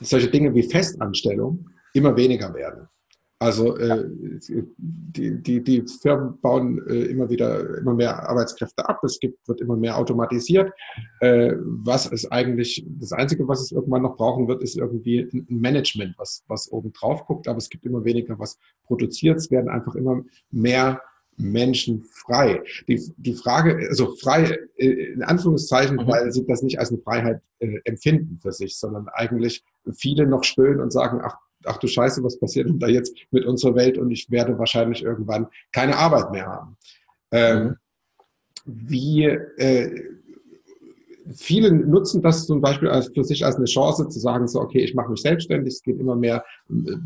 solche 0.00 0.30
Dinge 0.30 0.54
wie 0.54 0.62
Festanstellung 0.62 1.68
immer 1.94 2.16
weniger 2.16 2.54
werden. 2.54 2.88
Also 3.38 3.76
äh, 3.76 4.04
die, 4.08 5.42
die, 5.42 5.62
die 5.62 5.84
Firmen 6.00 6.40
bauen 6.40 6.80
äh, 6.88 7.04
immer 7.04 7.28
wieder 7.28 7.76
immer 7.78 7.92
mehr 7.92 8.26
Arbeitskräfte 8.26 8.88
ab. 8.88 9.04
Es 9.04 9.20
gibt, 9.20 9.46
wird 9.46 9.60
immer 9.60 9.76
mehr 9.76 9.98
automatisiert. 9.98 10.72
Äh, 11.20 11.52
was 11.58 12.06
ist 12.06 12.32
eigentlich 12.32 12.86
das 12.98 13.12
Einzige, 13.12 13.46
was 13.46 13.60
es 13.60 13.72
irgendwann 13.72 14.02
noch 14.02 14.16
brauchen 14.16 14.48
wird, 14.48 14.62
ist 14.62 14.78
irgendwie 14.78 15.28
ein 15.30 15.44
Management, 15.50 16.14
was, 16.16 16.44
was 16.48 16.72
oben 16.72 16.94
drauf 16.94 17.26
guckt. 17.26 17.46
Aber 17.46 17.58
es 17.58 17.68
gibt 17.68 17.84
immer 17.84 18.04
weniger, 18.04 18.38
was 18.38 18.58
produziert. 18.86 19.36
Es 19.36 19.50
werden 19.50 19.68
einfach 19.68 19.94
immer 19.96 20.22
mehr 20.50 21.02
Menschen 21.36 22.04
frei. 22.04 22.62
Die, 22.88 23.12
die 23.16 23.34
Frage, 23.34 23.86
also 23.88 24.14
frei 24.16 24.58
äh, 24.76 24.86
in 24.86 25.22
Anführungszeichen, 25.22 25.96
mhm. 25.96 26.06
weil 26.06 26.32
sie 26.32 26.46
das 26.46 26.62
nicht 26.62 26.78
als 26.78 26.90
eine 26.90 26.98
Freiheit 26.98 27.40
äh, 27.58 27.78
empfinden 27.84 28.38
für 28.40 28.52
sich, 28.52 28.78
sondern 28.78 29.08
eigentlich 29.08 29.64
viele 29.92 30.26
noch 30.26 30.44
stöhnen 30.44 30.80
und 30.80 30.92
sagen, 30.92 31.20
ach, 31.22 31.36
ach 31.64 31.78
du 31.78 31.86
Scheiße, 31.86 32.22
was 32.22 32.38
passiert 32.38 32.68
denn 32.68 32.78
da 32.78 32.88
jetzt 32.88 33.14
mit 33.30 33.44
unserer 33.44 33.74
Welt 33.74 33.98
und 33.98 34.10
ich 34.10 34.30
werde 34.30 34.58
wahrscheinlich 34.58 35.02
irgendwann 35.02 35.48
keine 35.72 35.96
Arbeit 35.96 36.30
mehr 36.30 36.46
haben. 36.46 36.76
Ähm, 37.32 37.64
mhm. 37.64 37.76
Wie, 38.64 39.24
äh, 39.24 40.02
viele 41.34 41.72
nutzen 41.72 42.22
das 42.22 42.46
zum 42.46 42.60
Beispiel 42.60 42.88
als, 42.88 43.08
für 43.08 43.24
sich 43.24 43.44
als 43.44 43.56
eine 43.56 43.66
Chance 43.66 44.08
zu 44.08 44.18
sagen, 44.18 44.46
so, 44.48 44.60
okay, 44.60 44.80
ich 44.80 44.94
mache 44.94 45.10
mich 45.10 45.20
selbstständig, 45.20 45.74
es 45.74 45.82
geht 45.82 45.98
immer 45.98 46.16
mehr, 46.16 46.44
äh, 46.68 46.96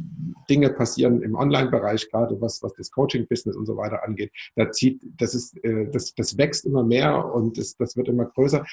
Dinge 0.49 0.71
passieren 0.71 1.23
im 1.23 1.35
Online-Bereich, 1.35 2.11
gerade 2.11 2.41
was, 2.41 2.63
was 2.63 2.75
das 2.75 2.91
Coaching-Business 2.91 3.57
und 3.57 3.67
so 3.67 3.77
weiter 3.77 4.05
angeht. 4.05 4.33
Da 4.57 4.71
zieht, 4.71 5.03
das 5.17 5.35
ist, 5.35 5.57
äh, 5.65 5.89
das, 5.91 6.15
das 6.15 6.37
wächst 6.39 6.65
immer 6.65 6.85
mehr 6.85 7.33
und 7.35 7.59
das, 7.59 7.77
das 7.77 7.97
wird 7.97 8.09
immer 8.09 8.27
größer. 8.27 8.65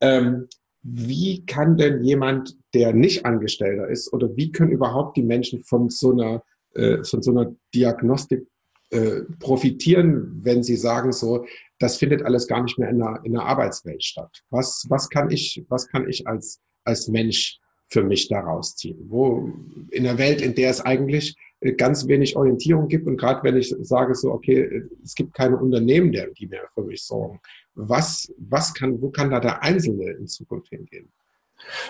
Ähm, 0.00 0.48
wie 0.82 1.44
kann 1.46 1.76
denn 1.76 2.04
jemand, 2.04 2.56
der 2.72 2.92
nicht 2.92 3.26
Angestellter 3.26 3.88
ist, 3.88 4.12
oder 4.12 4.36
wie 4.36 4.52
können 4.52 4.70
überhaupt 4.70 5.16
die 5.16 5.22
Menschen 5.22 5.62
von 5.64 5.88
so 5.90 6.12
einer, 6.12 6.42
äh, 6.74 7.02
von 7.02 7.22
so 7.22 7.32
einer 7.32 7.54
Diagnostik 7.74 8.46
äh, 8.90 9.22
profitieren, 9.40 10.40
wenn 10.42 10.62
sie 10.62 10.76
sagen, 10.76 11.12
so, 11.12 11.44
das 11.78 11.96
findet 11.96 12.22
alles 12.22 12.46
gar 12.46 12.62
nicht 12.62 12.78
mehr 12.78 12.88
in 12.88 12.98
der, 12.98 13.20
in 13.24 13.32
der 13.32 13.42
Arbeitswelt 13.42 14.02
statt. 14.02 14.42
Was, 14.50 14.86
was 14.88 15.08
kann 15.08 15.30
ich, 15.30 15.64
was 15.68 15.88
kann 15.88 16.08
ich 16.08 16.26
als, 16.26 16.60
als 16.84 17.08
Mensch 17.08 17.58
für 17.88 18.04
mich 18.04 18.28
daraus 18.28 18.76
ziehen? 18.76 18.98
Wo, 19.08 19.52
in 19.90 20.04
der 20.04 20.18
Welt, 20.18 20.40
in 20.40 20.54
der 20.54 20.70
es 20.70 20.80
eigentlich 20.80 21.36
äh, 21.60 21.72
ganz 21.72 22.06
wenig 22.06 22.36
Orientierung 22.36 22.88
gibt 22.88 23.06
und 23.06 23.16
gerade 23.16 23.42
wenn 23.42 23.56
ich 23.56 23.74
sage 23.80 24.14
so, 24.14 24.30
okay, 24.30 24.84
es 25.02 25.14
gibt 25.14 25.34
keine 25.34 25.56
Unternehmen, 25.56 26.12
die 26.12 26.46
mehr 26.46 26.68
für 26.74 26.82
mich 26.82 27.02
sorgen. 27.02 27.40
Was, 27.74 28.32
was 28.38 28.72
kann, 28.72 29.00
wo 29.02 29.10
kann 29.10 29.30
da 29.30 29.40
der 29.40 29.62
Einzelne 29.62 30.12
in 30.12 30.28
Zukunft 30.28 30.68
hingehen? 30.68 31.12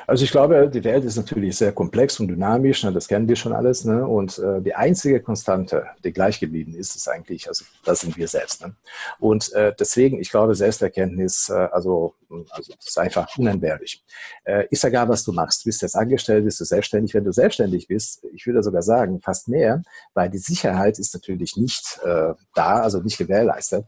Also 0.07 0.25
ich 0.25 0.31
glaube, 0.31 0.71
die 0.71 0.85
Welt 0.85 1.05
ist 1.05 1.17
natürlich 1.17 1.57
sehr 1.57 1.73
komplex 1.73 2.21
und 2.21 2.29
dynamisch, 2.29 2.85
ne, 2.85 2.93
das 2.93 3.09
kennen 3.09 3.29
wir 3.29 3.37
schon 3.37 3.53
alles. 3.53 3.85
Ne, 3.85 4.07
und 4.07 4.39
äh, 4.39 4.61
die 4.63 4.75
einzige 4.75 5.21
Konstante, 5.21 5.87
die 6.05 6.13
gleich 6.13 6.41
geblieben 6.41 6.75
ist, 6.75 6.97
ist 6.97 7.09
eigentlich, 7.09 7.49
also 7.49 7.65
das 7.85 8.01
sind 8.01 8.17
wir 8.17 8.29
selbst. 8.29 8.63
Ne. 8.63 8.75
Und 9.19 9.53
äh, 9.53 9.75
deswegen, 9.79 10.21
ich 10.21 10.31
glaube, 10.31 10.55
Selbsterkenntnis, 10.55 11.49
äh, 11.49 11.69
also, 11.73 12.15
also 12.51 12.73
ist 12.85 12.99
einfach 12.99 13.29
unentbehrlich. 13.37 14.05
Äh, 14.45 14.67
ist 14.71 14.85
egal, 14.85 15.09
was 15.09 15.25
du 15.25 15.33
machst. 15.33 15.65
Bist 15.65 15.83
du 15.83 15.87
jetzt 15.87 15.97
angestellt, 15.97 16.45
bist 16.45 16.61
du 16.61 16.65
selbstständig. 16.65 17.15
Wenn 17.15 17.25
du 17.25 17.33
selbstständig 17.33 17.89
bist, 17.89 18.25
ich 18.33 18.47
würde 18.47 18.63
sogar 18.63 18.83
sagen, 18.83 19.21
fast 19.21 19.49
mehr, 19.49 19.83
weil 20.15 20.31
die 20.31 20.39
Sicherheit 20.39 20.99
ist 20.99 21.15
natürlich 21.15 21.57
nicht 21.57 21.99
äh, 22.05 22.35
da, 22.55 22.81
also 22.81 23.01
nicht 23.01 23.19
gewährleistet. 23.19 23.85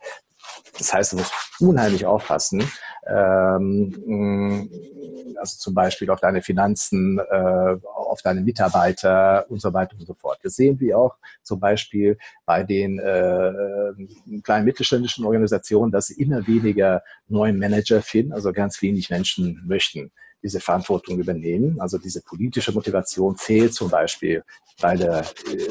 Das 0.76 0.92
heißt, 0.92 1.12
du 1.12 1.16
musst 1.16 1.32
unheimlich 1.60 2.06
aufpassen, 2.06 2.62
ähm, 3.06 4.68
also 5.38 5.56
zum 5.58 5.74
Beispiel 5.74 6.10
auf 6.10 6.20
deine 6.20 6.42
Finanzen, 6.42 7.18
äh, 7.18 7.76
auf 7.84 8.22
deine 8.22 8.40
Mitarbeiter 8.40 9.46
und 9.48 9.60
so 9.60 9.72
weiter 9.72 9.96
und 9.98 10.06
so 10.06 10.14
fort. 10.14 10.38
Das 10.42 10.54
sehen 10.54 10.78
wir 10.80 10.98
auch 10.98 11.16
zum 11.42 11.60
Beispiel 11.60 12.18
bei 12.46 12.62
den 12.62 12.98
äh, 12.98 13.92
kleinen 14.42 14.64
mittelständischen 14.64 15.24
Organisationen, 15.24 15.90
dass 15.90 16.08
sie 16.08 16.20
immer 16.22 16.46
weniger 16.46 17.02
neue 17.28 17.52
Manager 17.52 18.02
finden, 18.02 18.32
also 18.32 18.52
ganz 18.52 18.80
wenig 18.82 19.10
Menschen 19.10 19.62
möchten 19.66 20.12
diese 20.42 20.60
Verantwortung 20.60 21.18
übernehmen. 21.18 21.80
Also 21.80 21.98
diese 21.98 22.22
politische 22.22 22.72
Motivation 22.72 23.36
fehlt 23.36 23.74
zum 23.74 23.90
Beispiel 23.90 24.44
bei, 24.80 24.96
der, 24.96 25.24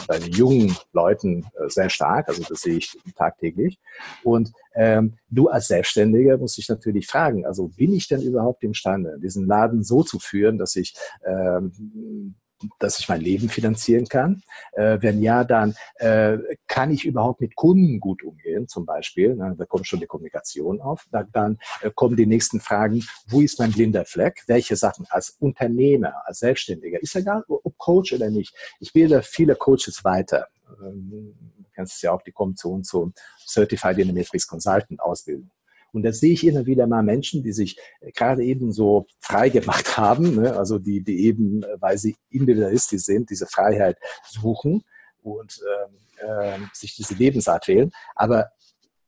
bei 0.07 0.19
den 0.19 0.31
jungen 0.31 0.75
Leuten 0.93 1.43
äh, 1.43 1.69
sehr 1.69 1.89
stark. 1.89 2.27
Also 2.29 2.43
das 2.47 2.61
sehe 2.61 2.77
ich 2.77 2.97
tagtäglich. 3.15 3.79
Und 4.23 4.51
ähm, 4.75 5.17
du 5.29 5.47
als 5.47 5.67
Selbstständiger 5.67 6.37
musst 6.37 6.57
dich 6.57 6.69
natürlich 6.69 7.07
fragen, 7.07 7.45
also 7.45 7.69
bin 7.69 7.93
ich 7.93 8.07
denn 8.07 8.21
überhaupt 8.21 8.63
imstande, 8.63 9.17
diesen 9.21 9.47
Laden 9.47 9.83
so 9.83 10.03
zu 10.03 10.19
führen, 10.19 10.57
dass 10.57 10.75
ich 10.75 10.95
ähm, 11.25 12.35
dass 12.79 12.99
ich 12.99 13.09
mein 13.09 13.21
Leben 13.21 13.49
finanzieren 13.49 14.07
kann? 14.07 14.43
Äh, 14.73 14.97
wenn 15.01 15.21
ja, 15.21 15.43
dann 15.43 15.75
äh, 15.95 16.37
kann 16.67 16.91
ich 16.91 17.05
überhaupt 17.05 17.41
mit 17.41 17.55
Kunden 17.55 17.99
gut 17.99 18.23
umgehen, 18.23 18.67
zum 18.67 18.85
Beispiel. 18.85 19.35
Na, 19.35 19.53
da 19.53 19.65
kommt 19.65 19.87
schon 19.87 19.99
die 19.99 20.07
Kommunikation 20.07 20.81
auf. 20.81 21.05
Da, 21.11 21.23
dann 21.23 21.59
äh, 21.81 21.91
kommen 21.93 22.15
die 22.15 22.25
nächsten 22.25 22.59
Fragen, 22.59 23.03
wo 23.27 23.41
ist 23.41 23.59
mein 23.59 23.71
blinder 23.71 24.05
Fleck? 24.05 24.43
Welche 24.47 24.75
Sachen 24.75 25.05
als 25.09 25.31
Unternehmer, 25.39 26.13
als 26.25 26.39
Selbstständiger, 26.39 27.01
ist 27.01 27.15
egal, 27.15 27.43
ob 27.47 27.77
Coach 27.77 28.13
oder 28.13 28.29
nicht. 28.29 28.55
Ich 28.79 28.93
bilde 28.93 29.21
viele 29.21 29.55
Coaches 29.55 30.03
weiter. 30.03 30.47
Ähm, 30.81 31.35
du 31.57 31.65
kennst 31.73 31.95
es 31.95 32.01
ja 32.01 32.11
auch, 32.11 32.21
die 32.21 32.31
kommen 32.31 32.55
zu 32.55 32.71
uns 32.71 32.89
zum 32.89 33.13
Certified 33.45 33.97
Dynamics 33.97 34.47
Consultant 34.47 34.99
Ausbildung. 34.99 35.51
Und 35.91 36.03
da 36.03 36.11
sehe 36.11 36.33
ich 36.33 36.45
immer 36.45 36.65
wieder 36.65 36.87
mal 36.87 37.03
Menschen, 37.03 37.43
die 37.43 37.51
sich 37.51 37.77
äh, 38.01 38.11
gerade 38.11 38.43
eben 38.43 38.71
so 38.71 39.07
frei 39.19 39.49
gemacht 39.49 39.97
haben, 39.97 40.35
ne? 40.35 40.55
also 40.55 40.79
die, 40.79 41.01
die 41.01 41.25
eben, 41.25 41.63
äh, 41.63 41.77
weil 41.79 41.97
sie 41.97 42.15
individualistisch 42.29 43.03
sind, 43.03 43.29
diese 43.29 43.47
Freiheit 43.47 43.97
suchen 44.23 44.83
und 45.21 45.59
ähm, 45.85 45.97
äh, 46.27 46.59
sich 46.73 46.95
diese 46.95 47.15
Lebensart 47.15 47.67
wählen. 47.67 47.91
Aber 48.15 48.51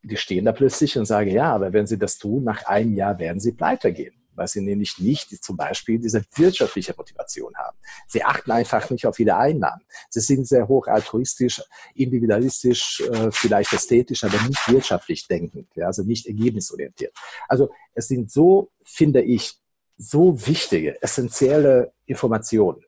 die 0.02 0.16
stehen 0.16 0.46
da 0.46 0.52
plötzlich 0.52 0.96
und 0.98 1.04
sagen, 1.04 1.30
ja, 1.30 1.52
aber 1.52 1.72
wenn 1.72 1.86
sie 1.86 1.98
das 1.98 2.18
tun, 2.18 2.44
nach 2.44 2.64
einem 2.64 2.94
Jahr 2.94 3.18
werden 3.18 3.40
sie 3.40 3.52
pleite 3.52 3.92
gehen 3.92 4.19
weil 4.34 4.48
sie 4.48 4.60
nämlich 4.60 4.98
nicht 4.98 5.42
zum 5.42 5.56
Beispiel 5.56 5.98
diese 5.98 6.24
wirtschaftliche 6.34 6.94
Motivation 6.96 7.54
haben. 7.56 7.76
Sie 8.08 8.24
achten 8.24 8.50
einfach 8.50 8.90
nicht 8.90 9.06
auf 9.06 9.18
ihre 9.18 9.36
Einnahmen. 9.36 9.82
Sie 10.08 10.20
sind 10.20 10.46
sehr 10.46 10.68
hoch 10.68 10.86
altruistisch, 10.86 11.62
individualistisch, 11.94 13.00
äh, 13.00 13.30
vielleicht 13.30 13.72
ästhetisch, 13.72 14.24
aber 14.24 14.40
nicht 14.42 14.68
wirtschaftlich 14.68 15.26
denkend, 15.26 15.68
also 15.78 16.02
nicht 16.02 16.26
ergebnisorientiert. 16.26 17.14
Also 17.48 17.70
es 17.94 18.08
sind 18.08 18.30
so, 18.30 18.70
finde 18.84 19.22
ich, 19.22 19.60
so 19.96 20.46
wichtige, 20.46 21.00
essentielle 21.02 21.92
Informationen. 22.06 22.82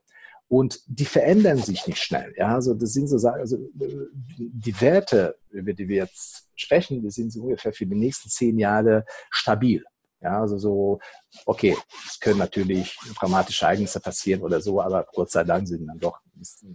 Und 0.48 0.80
die 0.86 1.06
verändern 1.06 1.56
sich 1.58 1.86
nicht 1.86 2.02
schnell. 2.02 2.34
Ja, 2.36 2.54
also 2.54 2.74
das 2.74 2.92
sind 2.92 3.08
so 3.08 3.16
Sachen, 3.16 3.40
also 3.40 3.56
die 3.74 4.80
Werte, 4.82 5.36
über 5.50 5.72
die 5.72 5.88
wir 5.88 5.96
jetzt 5.96 6.46
sprechen, 6.54 7.02
die 7.02 7.10
sind 7.10 7.32
so 7.32 7.44
ungefähr 7.44 7.72
für 7.72 7.86
die 7.86 7.94
nächsten 7.94 8.28
zehn 8.28 8.58
Jahre 8.58 9.06
stabil. 9.30 9.82
Ja, 10.22 10.40
also 10.40 10.56
so, 10.56 11.00
okay, 11.46 11.76
es 12.06 12.20
können 12.20 12.38
natürlich 12.38 12.96
dramatische 13.18 13.64
Ereignisse 13.64 13.98
passieren 13.98 14.42
oder 14.42 14.60
so, 14.60 14.80
aber 14.80 15.06
Gott 15.12 15.30
sei 15.30 15.42
Dank 15.42 15.66
sind 15.66 15.86
dann 15.86 15.98
doch 15.98 16.20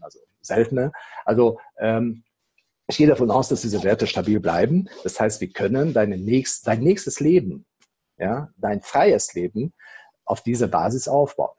also 0.01 0.19
seltener. 0.41 0.91
Also 1.23 1.57
ähm, 1.79 2.23
ich 2.87 2.97
gehe 2.97 3.07
davon 3.07 3.31
aus, 3.31 3.49
dass 3.49 3.61
diese 3.61 3.83
Werte 3.83 4.05
stabil 4.07 4.39
bleiben. 4.39 4.89
Das 5.03 5.19
heißt, 5.19 5.39
wir 5.41 5.49
können 5.51 5.93
deine 5.93 6.17
nächst, 6.17 6.67
dein 6.67 6.81
nächstes 6.81 7.19
Leben, 7.19 7.65
ja, 8.17 8.49
dein 8.57 8.81
freies 8.81 9.33
Leben 9.33 9.73
auf 10.25 10.41
dieser 10.41 10.67
Basis 10.67 11.07
aufbauen. 11.07 11.55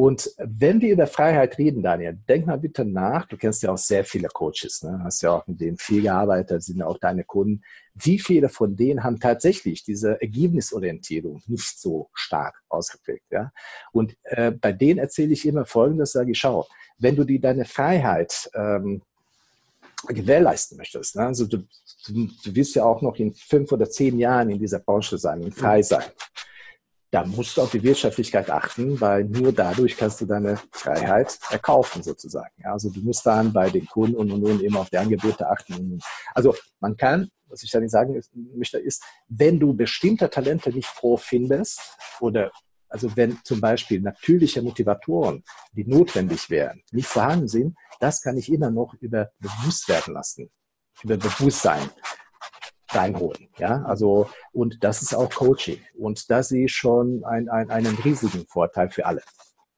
Und 0.00 0.34
wenn 0.38 0.80
wir 0.80 0.94
über 0.94 1.06
Freiheit 1.06 1.58
reden, 1.58 1.82
Daniel, 1.82 2.18
denk 2.26 2.46
mal 2.46 2.56
bitte 2.56 2.86
nach. 2.86 3.26
Du 3.26 3.36
kennst 3.36 3.62
ja 3.62 3.70
auch 3.70 3.76
sehr 3.76 4.02
viele 4.02 4.28
Coaches, 4.28 4.82
ne? 4.82 4.98
hast 5.04 5.20
ja 5.20 5.30
auch 5.30 5.46
mit 5.46 5.60
denen 5.60 5.76
viel 5.76 6.00
gearbeitet, 6.00 6.62
sind 6.62 6.80
auch 6.80 6.96
deine 6.96 7.22
Kunden. 7.22 7.60
Wie 7.92 8.18
viele 8.18 8.48
von 8.48 8.74
denen 8.76 9.04
haben 9.04 9.20
tatsächlich 9.20 9.84
diese 9.84 10.18
Ergebnisorientierung 10.22 11.42
nicht 11.48 11.78
so 11.78 12.08
stark 12.14 12.62
ausgeprägt? 12.70 13.26
Ja? 13.30 13.52
Und 13.92 14.16
äh, 14.22 14.52
bei 14.52 14.72
denen 14.72 15.00
erzähle 15.00 15.34
ich 15.34 15.44
immer 15.44 15.66
Folgendes, 15.66 16.12
sage 16.12 16.30
ich, 16.30 16.38
schau, 16.38 16.66
wenn 16.96 17.14
du 17.14 17.24
dir 17.24 17.38
deine 17.38 17.66
Freiheit 17.66 18.50
ähm, 18.54 19.02
gewährleisten 20.08 20.78
möchtest, 20.78 21.16
ne? 21.16 21.26
also 21.26 21.44
du, 21.44 21.58
du, 22.06 22.30
du 22.42 22.54
wirst 22.54 22.74
ja 22.74 22.84
auch 22.84 23.02
noch 23.02 23.16
in 23.16 23.34
fünf 23.34 23.70
oder 23.70 23.90
zehn 23.90 24.18
Jahren 24.18 24.48
in 24.48 24.60
dieser 24.60 24.78
Branche 24.78 25.18
sein 25.18 25.42
und 25.44 25.54
frei 25.54 25.82
sein 25.82 26.04
da 27.10 27.24
musst 27.24 27.56
du 27.56 27.62
auf 27.62 27.70
die 27.72 27.82
Wirtschaftlichkeit 27.82 28.50
achten, 28.50 29.00
weil 29.00 29.24
nur 29.24 29.52
dadurch 29.52 29.96
kannst 29.96 30.20
du 30.20 30.26
deine 30.26 30.58
Freiheit 30.70 31.38
erkaufen 31.50 32.02
sozusagen. 32.02 32.64
Also 32.64 32.90
du 32.90 33.00
musst 33.00 33.26
dann 33.26 33.52
bei 33.52 33.68
den 33.68 33.86
Kunden 33.86 34.16
und, 34.16 34.30
und, 34.30 34.44
und 34.44 34.62
immer 34.62 34.80
auf 34.80 34.90
die 34.90 34.98
Angebote 34.98 35.48
achten. 35.48 35.98
Also 36.34 36.54
man 36.78 36.96
kann, 36.96 37.28
was 37.48 37.64
ich 37.64 37.70
damit 37.70 37.90
sagen 37.90 38.20
möchte, 38.56 38.78
ist, 38.78 39.02
wenn 39.28 39.58
du 39.58 39.74
bestimmte 39.74 40.30
Talente 40.30 40.70
nicht 40.70 40.86
vorfindest 40.86 41.80
oder 42.20 42.52
also 42.88 43.16
wenn 43.16 43.38
zum 43.44 43.60
Beispiel 43.60 44.00
natürliche 44.00 44.62
Motivatoren, 44.62 45.44
die 45.72 45.84
notwendig 45.84 46.50
wären, 46.50 46.82
nicht 46.90 47.06
vorhanden 47.06 47.46
sind, 47.48 47.76
das 48.00 48.20
kann 48.20 48.36
ich 48.36 48.52
immer 48.52 48.70
noch 48.70 48.94
über 49.00 49.30
bewusst 49.38 49.88
werden 49.88 50.14
lassen, 50.14 50.50
über 51.02 51.16
Bewusstsein 51.16 51.88
reinholen. 52.94 53.48
Ja, 53.58 53.82
also, 53.82 54.28
und 54.52 54.82
das 54.82 55.02
ist 55.02 55.14
auch 55.14 55.30
Coaching. 55.30 55.78
Und 55.98 56.30
da 56.30 56.42
sehe 56.42 56.66
ich 56.66 56.72
schon 56.72 57.24
ein, 57.24 57.48
ein, 57.48 57.70
einen 57.70 57.96
riesigen 58.04 58.46
Vorteil 58.46 58.90
für 58.90 59.06
alle. 59.06 59.22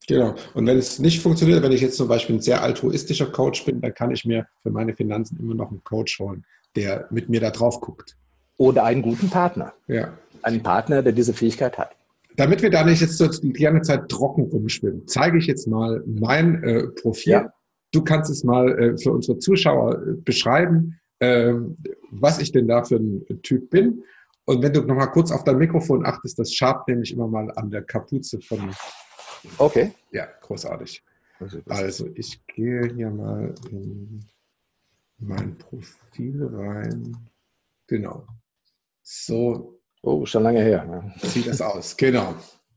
Genau. 0.09 0.35
Und 0.55 0.67
wenn 0.67 0.79
es 0.79 0.99
nicht 0.99 1.21
funktioniert, 1.21 1.63
wenn 1.63 1.73
ich 1.73 1.81
jetzt 1.81 1.97
zum 1.97 2.09
Beispiel 2.09 2.37
ein 2.37 2.41
sehr 2.41 2.63
altruistischer 2.63 3.27
Coach 3.27 3.65
bin, 3.65 3.81
dann 3.81 3.95
kann 3.95 4.11
ich 4.11 4.25
mir 4.25 4.47
für 4.63 4.71
meine 4.71 4.95
Finanzen 4.95 5.39
immer 5.39 5.55
noch 5.55 5.71
einen 5.71 5.85
Coach 5.85 6.19
holen, 6.19 6.45
der 6.75 7.07
mit 7.11 7.29
mir 7.29 7.41
da 7.41 7.51
drauf 7.51 7.81
guckt. 7.81 8.17
Oder 8.57 8.85
einen 8.85 9.03
guten 9.03 9.31
Partner. 9.31 9.73
Ja. 9.87 10.13
Einen 10.43 10.63
Partner, 10.63 11.03
der 11.03 11.13
diese 11.13 11.33
Fähigkeit 11.33 11.79
hat. 11.79 11.95
Damit 12.37 12.63
wir 12.63 12.71
da 12.71 12.85
nicht 12.85 13.01
jetzt 13.01 13.19
so 13.19 13.29
die 13.29 13.53
ganze 13.53 13.93
Zeit 13.93 14.09
trocken 14.09 14.45
rumschwimmen, 14.45 15.07
zeige 15.07 15.39
ich 15.39 15.47
jetzt 15.47 15.67
mal 15.69 16.03
mein 16.07 16.63
äh, 16.65 16.89
Profil. 16.89 17.33
Ja. 17.33 17.53
Du 17.93 18.03
kannst 18.03 18.31
es 18.31 18.43
mal 18.43 18.69
äh, 18.79 18.99
für 18.99 19.13
unsere 19.13 19.39
Zuschauer 19.39 19.95
äh, 19.95 20.13
beschreiben 20.15 20.99
was 22.11 22.39
ich 22.41 22.53
denn 22.53 22.69
da 22.69 22.85
für 22.85 22.97
ein 22.97 23.43
Typ 23.43 23.71
bin. 23.71 24.03
Und 24.45 24.63
wenn 24.63 24.73
du 24.73 24.83
nochmal 24.83 25.11
kurz 25.11 25.31
auf 25.31 25.45
dein 25.45 25.59
Mikrofon 25.59 26.05
achtest, 26.05 26.39
das 26.39 26.53
schabt 26.53 26.89
nämlich 26.89 27.13
immer 27.13 27.29
mal 27.29 27.51
an 27.53 27.71
der 27.71 27.83
Kapuze 27.83 28.41
von. 28.41 28.75
Okay. 29.59 29.93
Ja, 30.11 30.27
großartig. 30.41 31.03
Also 31.69 32.09
ich 32.15 32.45
gehe 32.47 32.93
hier 32.95 33.11
mal 33.11 33.55
in 33.71 34.21
mein 35.19 35.57
Profil 35.59 36.45
rein. 36.53 37.17
Genau. 37.87 38.27
So. 39.03 39.79
Oh, 40.03 40.27
schon 40.27 40.43
lange 40.43 40.63
her. 40.63 41.13
Sieht 41.19 41.47
das 41.47 41.61
aus. 41.61 41.97
Genau. 41.97 42.35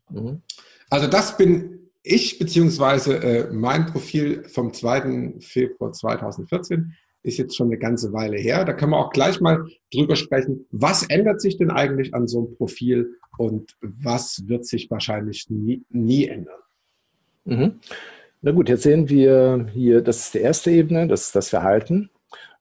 Mhm. 0.10 0.42
Also 0.90 1.08
das 1.08 1.36
bin 1.36 1.90
ich, 2.04 2.38
beziehungsweise 2.38 3.18
äh, 3.18 3.52
mein 3.52 3.88
Profil 3.88 4.44
vom 4.48 4.72
2. 4.72 5.40
Februar 5.40 5.92
2014 5.92 6.94
ist 7.26 7.38
jetzt 7.38 7.56
schon 7.56 7.68
eine 7.68 7.78
ganze 7.78 8.14
Weile 8.14 8.38
her. 8.38 8.66
Da 8.66 8.74
können 8.74 8.92
wir 8.92 9.00
auch 9.00 9.12
gleich 9.12 9.42
mal 9.42 9.66
drüber 9.94 10.16
sprechen, 10.16 10.66
was 10.72 11.04
ändert 11.04 11.42
sich 11.42 11.58
denn 11.58 11.72
eigentlich 11.72 12.14
an 12.14 12.28
so 12.28 12.40
einem 12.46 12.56
Profil 12.56 13.18
und 13.38 13.76
was 13.82 14.48
wird 14.48 14.66
sich 14.66 14.90
wahrscheinlich 14.90 15.50
nie, 15.50 15.84
nie 15.90 16.28
ändern. 16.28 16.60
Mhm. 17.46 17.80
Na 18.42 18.52
gut, 18.52 18.70
jetzt 18.70 18.84
sehen 18.84 19.10
wir 19.10 19.68
hier, 19.74 20.02
das 20.02 20.20
ist 20.20 20.34
die 20.36 20.40
erste 20.40 20.72
Ebene, 20.72 21.08
das 21.08 21.28
ist 21.28 21.36
das 21.36 21.50
Verhalten. 21.50 22.10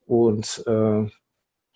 Und 0.06 0.62
äh, 0.66 0.70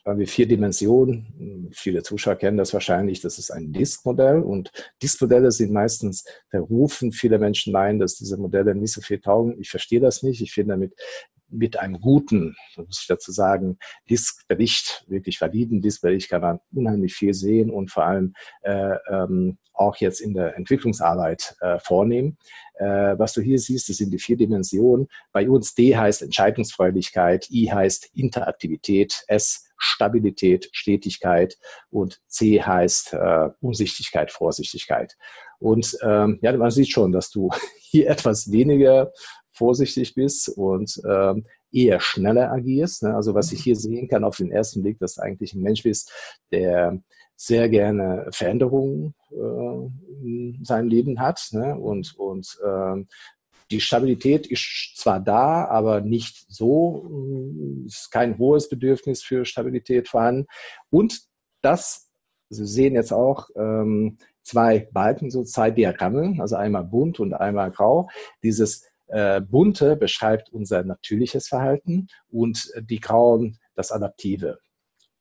haben 0.08 0.18
wir 0.18 0.26
vier 0.26 0.48
Dimensionen. 0.48 1.70
Viele 1.72 2.02
Zuschauer 2.02 2.36
kennen 2.36 2.56
das 2.56 2.72
wahrscheinlich. 2.72 3.20
Das 3.20 3.38
ist 3.38 3.50
ein 3.50 3.72
Disk-Modell 3.72 4.40
und 4.40 4.70
Disk-Modelle 5.02 5.50
sind 5.50 5.72
meistens 5.72 6.24
verrufen. 6.48 7.12
Viele 7.12 7.38
Menschen 7.38 7.72
meinen, 7.72 7.98
dass 7.98 8.16
diese 8.16 8.38
Modelle 8.38 8.74
nicht 8.74 8.92
so 8.92 9.02
viel 9.02 9.20
taugen. 9.20 9.60
Ich 9.60 9.68
verstehe 9.70 10.00
das 10.00 10.22
nicht. 10.22 10.40
Ich 10.40 10.52
finde 10.52 10.74
damit 10.74 10.94
mit 11.48 11.78
einem 11.78 12.00
guten, 12.00 12.56
muss 12.76 13.00
ich 13.00 13.06
dazu 13.06 13.32
sagen, 13.32 13.78
Diskbericht, 14.08 15.04
wirklich 15.08 15.40
validen 15.40 15.80
Diskbericht 15.80 16.28
kann 16.28 16.42
man 16.42 16.60
unheimlich 16.72 17.14
viel 17.14 17.34
sehen 17.34 17.70
und 17.70 17.90
vor 17.90 18.04
allem 18.04 18.34
äh, 18.62 18.96
ähm, 19.10 19.58
auch 19.72 19.96
jetzt 19.96 20.20
in 20.20 20.34
der 20.34 20.56
Entwicklungsarbeit 20.56 21.54
äh, 21.60 21.78
vornehmen. 21.78 22.36
Äh, 22.74 23.18
was 23.18 23.32
du 23.32 23.40
hier 23.40 23.58
siehst, 23.58 23.88
das 23.88 23.96
sind 23.96 24.10
die 24.10 24.18
vier 24.18 24.36
Dimensionen. 24.36 25.08
Bei 25.32 25.48
uns 25.48 25.74
D 25.74 25.96
heißt 25.96 26.22
Entscheidungsfreudigkeit, 26.22 27.48
I 27.50 27.70
heißt 27.70 28.10
Interaktivität, 28.14 29.24
S 29.28 29.64
Stabilität, 29.78 30.68
Stetigkeit 30.72 31.56
und 31.90 32.20
C 32.26 32.60
heißt 32.60 33.14
äh, 33.14 33.50
Umsichtigkeit, 33.60 34.32
Vorsichtigkeit. 34.32 35.16
Und 35.60 35.96
ähm, 36.02 36.38
ja, 36.42 36.56
man 36.56 36.70
sieht 36.70 36.90
schon, 36.90 37.12
dass 37.12 37.30
du 37.30 37.50
hier 37.80 38.10
etwas 38.10 38.50
weniger 38.50 39.12
vorsichtig 39.58 40.14
bist 40.14 40.48
und 40.48 41.00
ähm, 41.08 41.44
eher 41.72 42.00
schneller 42.00 42.50
agierst. 42.50 43.02
Ne? 43.02 43.14
Also 43.14 43.34
was 43.34 43.52
ich 43.52 43.62
hier 43.62 43.76
sehen 43.76 44.08
kann 44.08 44.24
auf 44.24 44.36
den 44.36 44.50
ersten 44.50 44.82
Blick, 44.82 44.98
dass 44.98 45.14
du 45.14 45.22
eigentlich 45.22 45.52
ein 45.54 45.62
Mensch 45.62 45.82
bist, 45.82 46.12
der 46.50 47.00
sehr 47.36 47.68
gerne 47.68 48.26
Veränderungen 48.30 49.14
äh, 49.30 49.36
in 50.24 50.64
seinem 50.64 50.88
Leben 50.88 51.20
hat 51.20 51.48
ne? 51.52 51.76
und, 51.76 52.14
und 52.18 52.58
äh, 52.64 53.04
die 53.70 53.80
Stabilität 53.80 54.46
ist 54.46 54.94
zwar 54.96 55.20
da, 55.20 55.66
aber 55.66 56.00
nicht 56.00 56.46
so, 56.48 57.84
es 57.86 58.00
ist 58.00 58.10
kein 58.10 58.38
hohes 58.38 58.68
Bedürfnis 58.68 59.22
für 59.22 59.44
Stabilität 59.44 60.08
vorhanden. 60.08 60.46
Und 60.90 61.20
das, 61.60 62.08
Sie 62.48 62.66
sehen 62.66 62.94
jetzt 62.94 63.12
auch 63.12 63.50
ähm, 63.56 64.16
zwei 64.42 64.88
Balken, 64.92 65.30
so 65.30 65.44
zwei 65.44 65.70
Diagramme, 65.70 66.36
also 66.40 66.56
einmal 66.56 66.84
bunt 66.84 67.20
und 67.20 67.34
einmal 67.34 67.70
grau. 67.70 68.08
Dieses 68.42 68.86
äh, 69.08 69.40
bunte 69.40 69.96
beschreibt 69.96 70.50
unser 70.52 70.84
natürliches 70.84 71.48
Verhalten 71.48 72.08
und 72.30 72.70
die 72.80 73.00
grauen 73.00 73.58
das 73.74 73.92
adaptive. 73.92 74.58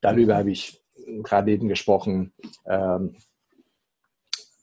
Darüber 0.02 0.38
habe 0.38 0.52
ich 0.52 0.82
gerade 1.23 1.52
eben 1.52 1.67
gesprochen, 1.67 2.34
ähm, 2.65 3.15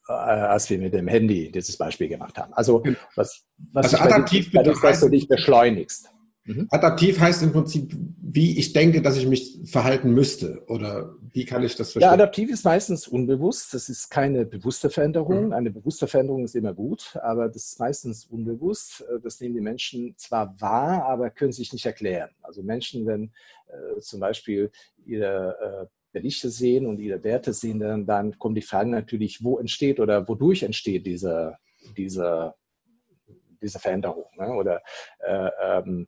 äh, 0.09 0.13
als 0.13 0.69
wir 0.71 0.79
mit 0.79 0.95
dem 0.95 1.09
Handy 1.09 1.51
dieses 1.51 1.77
Beispiel 1.77 2.09
gemacht 2.09 2.37
haben. 2.39 2.53
Also 2.55 2.83
was, 3.15 3.45
was 3.73 3.95
also 3.95 4.05
adaptiv 4.05 4.53
ist, 4.53 4.83
dass 4.83 5.01
du 5.01 5.09
dich 5.09 5.29
beschleunigst. 5.29 6.11
Mhm. 6.47 6.69
Adaptiv 6.71 7.19
heißt 7.19 7.43
im 7.43 7.53
Prinzip, 7.53 7.95
wie 8.21 8.59
ich 8.59 8.73
denke, 8.73 9.01
dass 9.01 9.17
ich 9.17 9.27
mich 9.27 9.61
verhalten 9.65 10.13
müsste 10.13 10.63
oder 10.67 11.15
wie 11.33 11.45
kann 11.45 11.63
ich 11.63 11.75
das 11.75 11.93
verstehen? 11.93 12.03
Ja, 12.03 12.13
adaptiv 12.13 12.51
ist 12.51 12.65
meistens 12.65 13.09
unbewusst. 13.09 13.73
Das 13.73 13.89
ist 13.89 14.11
keine 14.11 14.45
bewusste 14.45 14.91
Veränderung. 14.91 15.47
Mhm. 15.47 15.53
Eine 15.53 15.71
bewusste 15.71 16.07
Veränderung 16.07 16.45
ist 16.45 16.55
immer 16.55 16.75
gut, 16.75 17.17
aber 17.23 17.49
das 17.49 17.65
ist 17.65 17.81
meistens 17.81 18.27
unbewusst. 18.27 19.05
Das 19.23 19.41
nehmen 19.41 19.55
die 19.55 19.61
Menschen 19.63 20.15
zwar 20.19 20.61
wahr, 20.61 21.07
aber 21.07 21.31
können 21.31 21.53
sich 21.53 21.73
nicht 21.73 21.87
erklären. 21.87 22.31
Also 22.43 22.63
Menschen, 22.63 23.07
wenn 23.07 23.33
äh, 23.69 24.01
zum 24.01 24.21
Beispiel 24.21 24.71
ihre 25.07 25.57
äh, 25.83 25.87
Berichte 26.13 26.51
sehen 26.51 26.87
und 26.87 27.01
ihre 27.01 27.25
Werte 27.25 27.53
sehen, 27.53 27.81
dann, 27.81 28.07
dann 28.07 28.39
kommen 28.39 28.55
die 28.55 28.63
Fragen 28.63 28.91
natürlich, 28.91 29.43
wo 29.43 29.59
entsteht 29.59 29.99
oder 29.99 30.29
wodurch 30.29 30.63
entsteht 30.63 31.07
diese, 31.07 31.57
diese, 31.97 32.55
diese 33.65 33.79
Veränderung. 33.79 34.27
Ne? 34.37 34.49
Oder 34.53 34.83
äh, 35.19 35.51
ähm, 35.61 36.07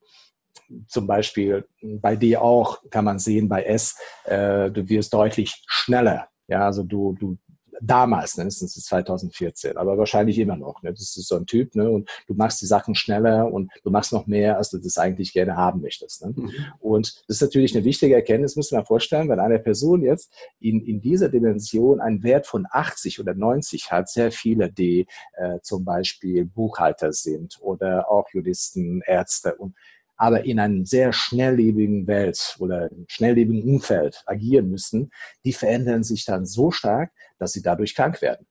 zum 0.88 1.06
Beispiel 1.06 1.66
bei 1.82 2.16
dir 2.16 2.42
auch 2.42 2.82
kann 2.90 3.04
man 3.04 3.18
sehen, 3.18 3.48
bei 3.48 3.64
S, 3.64 3.96
äh, 4.24 4.70
du 4.70 4.88
wirst 4.88 5.12
deutlich 5.14 5.62
schneller. 5.66 6.28
Ja, 6.48 6.66
also 6.66 6.82
du, 6.82 7.14
du 7.18 7.38
damals, 7.80 8.36
ne, 8.36 8.44
das 8.44 8.62
ist 8.62 8.86
2014, 8.86 9.76
aber 9.76 9.98
wahrscheinlich 9.98 10.38
immer 10.38 10.56
noch. 10.56 10.82
Ne? 10.82 10.92
Das 10.92 11.16
ist 11.16 11.28
so 11.28 11.36
ein 11.36 11.46
Typ, 11.46 11.74
ne? 11.74 11.90
Und 11.90 12.08
du 12.26 12.34
machst 12.34 12.60
die 12.62 12.66
Sachen 12.66 12.94
schneller 12.94 13.52
und 13.52 13.70
du 13.82 13.90
machst 13.90 14.12
noch 14.12 14.26
mehr, 14.26 14.56
als 14.58 14.70
du 14.70 14.78
das 14.78 14.98
eigentlich 14.98 15.32
gerne 15.32 15.56
haben 15.56 15.80
möchtest. 15.80 16.24
Ne? 16.24 16.32
Mhm. 16.36 16.50
Und 16.78 17.22
das 17.28 17.36
ist 17.36 17.42
natürlich 17.42 17.74
eine 17.74 17.84
wichtige 17.84 18.14
Erkenntnis, 18.14 18.56
muss 18.56 18.72
man 18.72 18.84
vorstellen, 18.84 19.28
wenn 19.28 19.40
eine 19.40 19.58
Person 19.58 20.02
jetzt 20.02 20.32
in, 20.60 20.84
in 20.84 21.00
dieser 21.00 21.28
Dimension 21.28 22.00
einen 22.00 22.22
Wert 22.22 22.46
von 22.46 22.66
80 22.70 23.20
oder 23.20 23.34
90 23.34 23.90
hat, 23.90 24.08
sehr 24.08 24.32
viele, 24.32 24.70
die 24.70 25.06
äh, 25.36 25.60
zum 25.62 25.84
Beispiel 25.84 26.44
Buchhalter 26.44 27.12
sind 27.12 27.58
oder 27.60 28.10
auch 28.10 28.28
Juristen, 28.32 29.02
Ärzte 29.06 29.54
und 29.56 29.74
aber 30.16 30.44
in 30.44 30.58
einem 30.58 30.84
sehr 30.84 31.12
schnelllebigen 31.12 32.06
Welt 32.06 32.56
oder 32.58 32.90
schnelllebigen 33.06 33.62
Umfeld 33.62 34.22
agieren 34.26 34.70
müssen, 34.70 35.10
die 35.44 35.52
verändern 35.52 36.04
sich 36.04 36.24
dann 36.24 36.46
so 36.46 36.70
stark, 36.70 37.12
dass 37.38 37.52
sie 37.52 37.62
dadurch 37.62 37.94
krank 37.94 38.22
werden. 38.22 38.46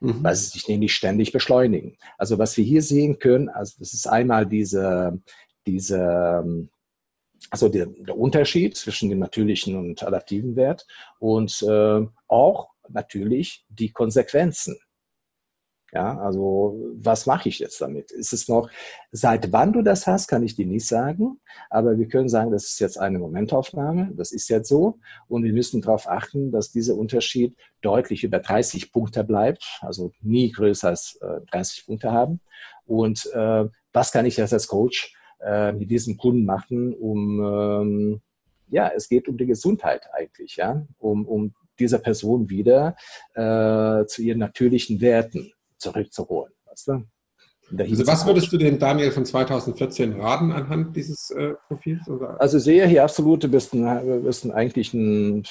Mhm. 0.00 0.22
Weil 0.22 0.36
sie 0.36 0.50
sich 0.50 0.68
nämlich 0.68 0.94
ständig 0.94 1.32
beschleunigen. 1.32 1.96
Also 2.18 2.38
was 2.38 2.56
wir 2.56 2.64
hier 2.64 2.82
sehen 2.82 3.18
können, 3.18 3.48
also 3.48 3.74
das 3.78 3.92
ist 3.92 4.06
einmal 4.06 4.46
diese, 4.46 5.20
diese 5.66 6.68
also 7.50 7.68
der, 7.68 7.86
der 7.86 8.16
Unterschied 8.16 8.76
zwischen 8.76 9.10
dem 9.10 9.18
natürlichen 9.18 9.76
und 9.76 10.02
adaptiven 10.02 10.56
Wert 10.56 10.86
und 11.18 11.62
äh, 11.62 12.06
auch 12.28 12.70
natürlich 12.88 13.64
die 13.68 13.90
Konsequenzen 13.90 14.78
ja, 15.94 16.18
also 16.18 16.80
was 16.94 17.26
mache 17.26 17.50
ich 17.50 17.58
jetzt 17.58 17.80
damit? 17.80 18.10
Ist 18.12 18.32
es 18.32 18.48
noch, 18.48 18.70
seit 19.10 19.52
wann 19.52 19.74
du 19.74 19.82
das 19.82 20.06
hast, 20.06 20.26
kann 20.26 20.42
ich 20.42 20.56
dir 20.56 20.66
nicht 20.66 20.86
sagen, 20.86 21.38
aber 21.68 21.98
wir 21.98 22.08
können 22.08 22.30
sagen, 22.30 22.50
das 22.50 22.64
ist 22.64 22.80
jetzt 22.80 22.98
eine 22.98 23.18
Momentaufnahme, 23.18 24.10
das 24.14 24.32
ist 24.32 24.48
jetzt 24.48 24.68
so 24.68 24.98
und 25.28 25.44
wir 25.44 25.52
müssen 25.52 25.82
darauf 25.82 26.08
achten, 26.08 26.50
dass 26.50 26.72
dieser 26.72 26.96
Unterschied 26.96 27.54
deutlich 27.82 28.24
über 28.24 28.38
30 28.38 28.90
Punkte 28.90 29.22
bleibt, 29.22 29.80
also 29.82 30.12
nie 30.22 30.50
größer 30.50 30.88
als 30.88 31.18
äh, 31.20 31.40
30 31.50 31.84
Punkte 31.84 32.10
haben. 32.10 32.40
Und 32.86 33.26
äh, 33.34 33.66
was 33.92 34.12
kann 34.12 34.24
ich 34.24 34.38
jetzt 34.38 34.54
als 34.54 34.68
Coach 34.68 35.14
äh, 35.44 35.72
mit 35.72 35.90
diesem 35.90 36.16
Kunden 36.16 36.46
machen, 36.46 36.94
um, 36.94 37.40
ähm, 37.44 38.22
ja, 38.68 38.90
es 38.96 39.08
geht 39.10 39.28
um 39.28 39.36
die 39.36 39.46
Gesundheit 39.46 40.06
eigentlich, 40.14 40.56
ja, 40.56 40.86
um, 40.98 41.26
um 41.26 41.54
dieser 41.78 41.98
Person 41.98 42.48
wieder 42.48 42.96
äh, 43.34 44.06
zu 44.06 44.22
ihren 44.22 44.38
natürlichen 44.38 45.02
Werten 45.02 45.52
zurückzuholen. 45.82 46.52
Weißt 46.66 46.88
du? 46.88 47.04
Also 47.78 48.06
was 48.06 48.26
würdest 48.26 48.52
du 48.52 48.58
dem 48.58 48.78
Daniel 48.78 49.10
von 49.12 49.24
2014 49.24 50.20
raten 50.20 50.52
anhand 50.52 50.94
dieses 50.94 51.30
äh, 51.30 51.54
Profils? 51.68 52.06
Oder? 52.06 52.38
Also 52.40 52.58
sehe 52.58 52.86
hier 52.86 53.02
absolut, 53.02 53.44
du 53.44 53.48
bist, 53.48 53.72
ein, 53.72 54.22
bist 54.24 54.44
ein 54.44 54.50
eigentlich 54.50 54.92
ein, 54.92 55.44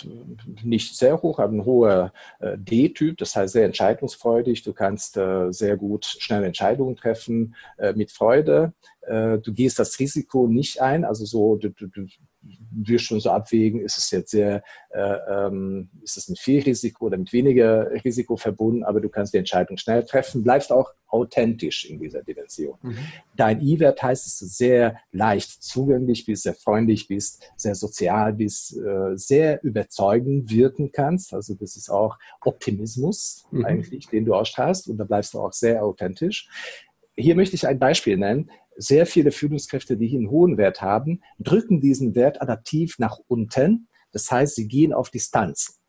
nicht 0.61 0.95
sehr 0.95 1.21
hoch, 1.21 1.39
aber 1.39 1.53
ein 1.53 1.65
hoher 1.65 2.13
äh, 2.39 2.57
D-Typ, 2.57 3.17
das 3.17 3.35
heißt 3.35 3.53
sehr 3.53 3.65
entscheidungsfreudig. 3.65 4.61
Du 4.61 4.73
kannst 4.73 5.17
äh, 5.17 5.51
sehr 5.51 5.77
gut 5.77 6.05
schnelle 6.05 6.45
Entscheidungen 6.45 6.95
treffen 6.95 7.55
äh, 7.77 7.93
mit 7.93 8.11
Freude. 8.11 8.73
Äh, 9.01 9.39
du 9.39 9.51
gehst 9.51 9.79
das 9.79 9.97
Risiko 9.97 10.47
nicht 10.47 10.79
ein, 10.81 11.05
also 11.05 11.25
so, 11.25 11.55
du, 11.55 11.69
du, 11.69 11.87
du 11.87 12.05
wirst 12.71 13.05
schon 13.05 13.19
so 13.19 13.29
abwägen, 13.29 13.81
ist 13.81 13.97
es 13.97 14.11
jetzt 14.11 14.31
sehr, 14.31 14.63
äh, 14.89 15.17
ähm, 15.29 15.89
ist 16.03 16.17
es 16.17 16.29
mit 16.29 16.39
viel 16.39 16.61
Risiko 16.61 17.05
oder 17.05 17.17
mit 17.17 17.31
weniger 17.33 17.91
Risiko 18.03 18.35
verbunden, 18.35 18.83
aber 18.83 19.01
du 19.01 19.09
kannst 19.09 19.33
die 19.33 19.37
Entscheidung 19.37 19.77
schnell 19.77 20.03
treffen, 20.05 20.43
bleibst 20.43 20.71
auch 20.71 20.91
authentisch 21.07 21.85
in 21.85 21.99
dieser 21.99 22.23
Dimension. 22.23 22.77
Mhm. 22.81 22.97
Dein 23.35 23.61
I-Wert 23.61 24.01
heißt, 24.01 24.25
dass 24.25 24.39
du 24.39 24.45
sehr 24.45 24.97
leicht 25.11 25.61
zugänglich 25.61 26.25
bist, 26.25 26.43
sehr 26.43 26.55
freundlich 26.55 27.07
bist, 27.07 27.51
sehr 27.57 27.75
sozial 27.75 28.33
bist, 28.33 28.77
äh, 28.77 29.17
sehr 29.17 29.61
überzeugend 29.63 30.49
wirken 30.49 30.91
kannst. 30.91 31.33
Also 31.33 31.53
das 31.53 31.75
ist 31.75 31.89
auch 31.89 32.17
Optimismus 32.43 33.45
mhm. 33.51 33.65
eigentlich, 33.65 34.07
den 34.07 34.25
du 34.25 34.33
ausstrahlst 34.33 34.87
und 34.87 34.97
da 34.97 35.03
bleibst 35.03 35.33
du 35.33 35.39
auch 35.41 35.53
sehr 35.53 35.83
authentisch. 35.83 36.49
Hier 37.15 37.35
möchte 37.35 37.55
ich 37.55 37.67
ein 37.67 37.77
Beispiel 37.77 38.17
nennen 38.17 38.49
sehr 38.75 39.05
viele 39.05 39.31
Führungskräfte, 39.31 39.97
die 39.97 40.07
hier 40.07 40.19
einen 40.19 40.29
hohen 40.29 40.57
Wert 40.57 40.81
haben, 40.81 41.21
drücken 41.39 41.81
diesen 41.81 42.15
Wert 42.15 42.41
adaptiv 42.41 42.99
nach 42.99 43.17
unten. 43.27 43.87
Das 44.11 44.31
heißt, 44.31 44.55
sie 44.55 44.67
gehen 44.67 44.93
auf 44.93 45.09
Distanz. 45.09 45.81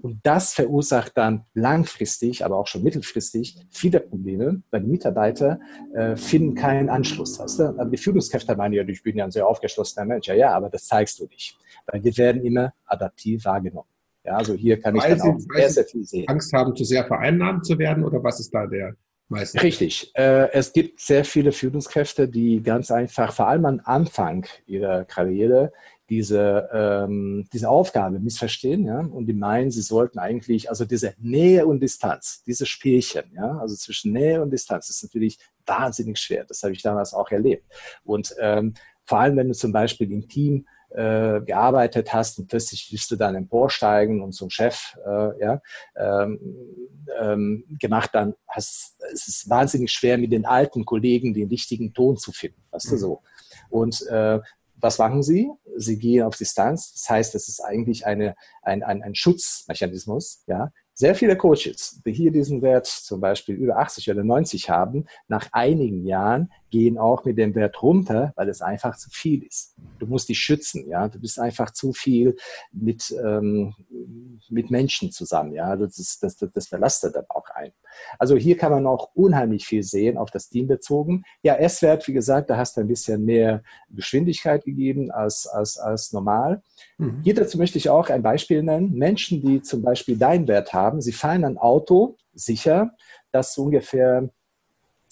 Und 0.00 0.20
das 0.24 0.52
verursacht 0.52 1.12
dann 1.16 1.44
langfristig, 1.54 2.44
aber 2.44 2.58
auch 2.58 2.66
schon 2.66 2.82
mittelfristig 2.82 3.56
viele 3.70 4.00
Probleme, 4.00 4.62
weil 4.70 4.82
die 4.82 4.90
Mitarbeiter 4.90 5.60
äh, 5.94 6.16
finden 6.16 6.54
keinen 6.54 6.88
Anschluss. 6.88 7.38
Weißt 7.38 7.60
du? 7.60 7.64
Aber 7.64 7.86
die 7.86 7.96
Führungskräfte 7.96 8.56
meinen 8.56 8.74
ja, 8.74 8.86
ich 8.86 9.02
bin 9.02 9.16
ja 9.16 9.24
ein 9.24 9.30
sehr 9.30 9.46
aufgeschlossener 9.46 10.04
Mensch. 10.04 10.26
Ja, 10.26 10.34
ja, 10.34 10.50
aber 10.50 10.68
das 10.68 10.86
zeigst 10.86 11.20
du 11.20 11.26
nicht. 11.26 11.56
Weil 11.86 12.02
wir 12.02 12.16
werden 12.18 12.44
immer 12.44 12.74
adaptiv 12.86 13.44
wahrgenommen. 13.44 13.88
Ja, 14.24 14.36
also 14.36 14.54
hier 14.54 14.80
kann 14.80 14.94
weil 14.94 15.12
ich 15.12 15.18
dann 15.18 15.40
Sie, 15.40 15.46
auch 15.46 15.56
sehr, 15.56 15.70
sehr 15.70 15.84
viel 15.84 16.04
sehen. 16.04 16.28
Angst 16.28 16.52
haben, 16.52 16.74
zu 16.74 16.84
sehr 16.84 17.04
vereinnahmt 17.04 17.64
zu 17.64 17.78
werden 17.78 18.04
oder 18.04 18.22
was 18.22 18.40
ist 18.40 18.52
da 18.52 18.66
der 18.66 18.96
meiste? 19.34 19.62
Richtig. 19.62 20.10
Äh, 20.14 20.50
es 20.52 20.72
gibt 20.72 21.00
sehr 21.00 21.24
viele 21.24 21.52
Führungskräfte, 21.52 22.28
die 22.28 22.62
ganz 22.62 22.90
einfach, 22.90 23.32
vor 23.32 23.48
allem 23.48 23.66
am 23.66 23.80
Anfang 23.84 24.46
ihrer 24.66 25.04
Karriere, 25.04 25.72
diese, 26.10 26.68
ähm, 26.72 27.46
diese 27.52 27.68
Aufgabe 27.68 28.18
missverstehen, 28.18 28.84
ja, 28.84 29.00
und 29.00 29.26
die 29.26 29.32
meinen, 29.32 29.70
sie 29.70 29.80
sollten 29.80 30.18
eigentlich, 30.18 30.68
also 30.68 30.84
diese 30.84 31.14
Nähe 31.18 31.66
und 31.66 31.80
Distanz, 31.80 32.42
diese 32.46 32.66
Spielchen, 32.66 33.32
ja, 33.34 33.58
also 33.58 33.74
zwischen 33.74 34.12
Nähe 34.12 34.42
und 34.42 34.50
Distanz, 34.50 34.90
ist 34.90 35.02
natürlich 35.02 35.38
wahnsinnig 35.64 36.18
schwer. 36.18 36.44
Das 36.44 36.62
habe 36.62 36.74
ich 36.74 36.82
damals 36.82 37.14
auch 37.14 37.30
erlebt. 37.30 37.64
Und 38.04 38.34
ähm, 38.38 38.74
vor 39.04 39.20
allem, 39.20 39.36
wenn 39.36 39.48
du 39.48 39.54
zum 39.54 39.72
Beispiel 39.72 40.10
im 40.12 40.28
Team 40.28 40.66
äh, 40.94 41.40
gearbeitet 41.44 42.12
hast 42.12 42.38
und 42.38 42.48
plötzlich 42.48 42.92
wirst 42.92 43.10
du 43.10 43.16
dann 43.16 43.34
emporsteigen 43.34 44.22
und 44.22 44.32
zum 44.32 44.48
Chef 44.50 44.96
äh, 45.04 45.40
ja, 45.40 45.60
ähm, 45.96 46.38
ähm, 47.20 47.64
gemacht, 47.80 48.10
dann 48.12 48.34
hast, 48.48 49.02
es 49.12 49.28
ist 49.28 49.50
wahnsinnig 49.50 49.90
schwer, 49.90 50.18
mit 50.18 50.32
den 50.32 50.46
alten 50.46 50.84
Kollegen 50.84 51.34
den 51.34 51.48
richtigen 51.48 51.92
Ton 51.92 52.16
zu 52.16 52.32
finden. 52.32 52.62
Weißt 52.70 52.90
du 52.90 52.94
mhm. 52.94 52.98
so? 52.98 53.22
Und 53.70 54.06
äh, 54.08 54.40
was 54.76 54.98
machen 54.98 55.22
sie? 55.22 55.50
Sie 55.76 55.98
gehen 55.98 56.24
auf 56.24 56.36
Distanz. 56.36 56.92
Das 56.92 57.08
heißt, 57.08 57.34
das 57.34 57.48
ist 57.48 57.60
eigentlich 57.60 58.06
eine, 58.06 58.34
ein, 58.62 58.82
ein, 58.82 59.02
ein 59.02 59.14
Schutzmechanismus. 59.14 60.44
Ja? 60.46 60.70
Sehr 60.92 61.14
viele 61.14 61.36
Coaches, 61.36 62.00
die 62.04 62.12
hier 62.12 62.30
diesen 62.30 62.62
Wert 62.62 62.86
zum 62.86 63.20
Beispiel 63.20 63.56
über 63.56 63.78
80 63.78 64.10
oder 64.10 64.22
90 64.22 64.70
haben, 64.70 65.06
nach 65.26 65.48
einigen 65.52 66.04
Jahren 66.06 66.52
gehen 66.74 66.98
auch 66.98 67.24
mit 67.24 67.38
dem 67.38 67.54
Wert 67.54 67.80
runter, 67.84 68.32
weil 68.34 68.48
es 68.48 68.60
einfach 68.60 68.96
zu 68.96 69.08
viel 69.08 69.44
ist. 69.44 69.76
Du 70.00 70.06
musst 70.06 70.28
dich 70.28 70.40
schützen, 70.40 70.88
ja. 70.88 71.06
Du 71.06 71.20
bist 71.20 71.38
einfach 71.38 71.70
zu 71.70 71.92
viel 71.92 72.34
mit, 72.72 73.14
ähm, 73.24 73.74
mit 74.50 74.72
Menschen 74.72 75.12
zusammen, 75.12 75.52
ja. 75.52 75.76
Das, 75.76 76.00
ist, 76.00 76.24
das, 76.24 76.36
das, 76.36 76.50
das 76.50 76.68
belastet 76.68 77.14
dann 77.14 77.26
auch 77.28 77.48
ein. 77.54 77.70
Also 78.18 78.34
hier 78.34 78.56
kann 78.56 78.72
man 78.72 78.88
auch 78.88 79.10
unheimlich 79.14 79.66
viel 79.66 79.84
sehen, 79.84 80.18
auf 80.18 80.32
das 80.32 80.48
Team 80.48 80.66
bezogen. 80.66 81.22
Ja, 81.44 81.54
S-Wert, 81.54 82.08
wie 82.08 82.12
gesagt, 82.12 82.50
da 82.50 82.56
hast 82.56 82.76
du 82.76 82.80
ein 82.80 82.88
bisschen 82.88 83.24
mehr 83.24 83.62
Geschwindigkeit 83.90 84.64
gegeben 84.64 85.12
als, 85.12 85.46
als, 85.46 85.78
als 85.78 86.12
normal. 86.12 86.60
Mhm. 86.98 87.20
Hier 87.22 87.36
dazu 87.36 87.56
möchte 87.56 87.78
ich 87.78 87.88
auch 87.88 88.10
ein 88.10 88.22
Beispiel 88.24 88.64
nennen. 88.64 88.94
Menschen, 88.94 89.40
die 89.42 89.62
zum 89.62 89.82
Beispiel 89.82 90.18
deinen 90.18 90.48
Wert 90.48 90.72
haben, 90.72 91.00
sie 91.00 91.12
fahren 91.12 91.44
ein 91.44 91.56
Auto 91.56 92.16
sicher, 92.32 92.90
das 93.30 93.56
ungefähr 93.58 94.28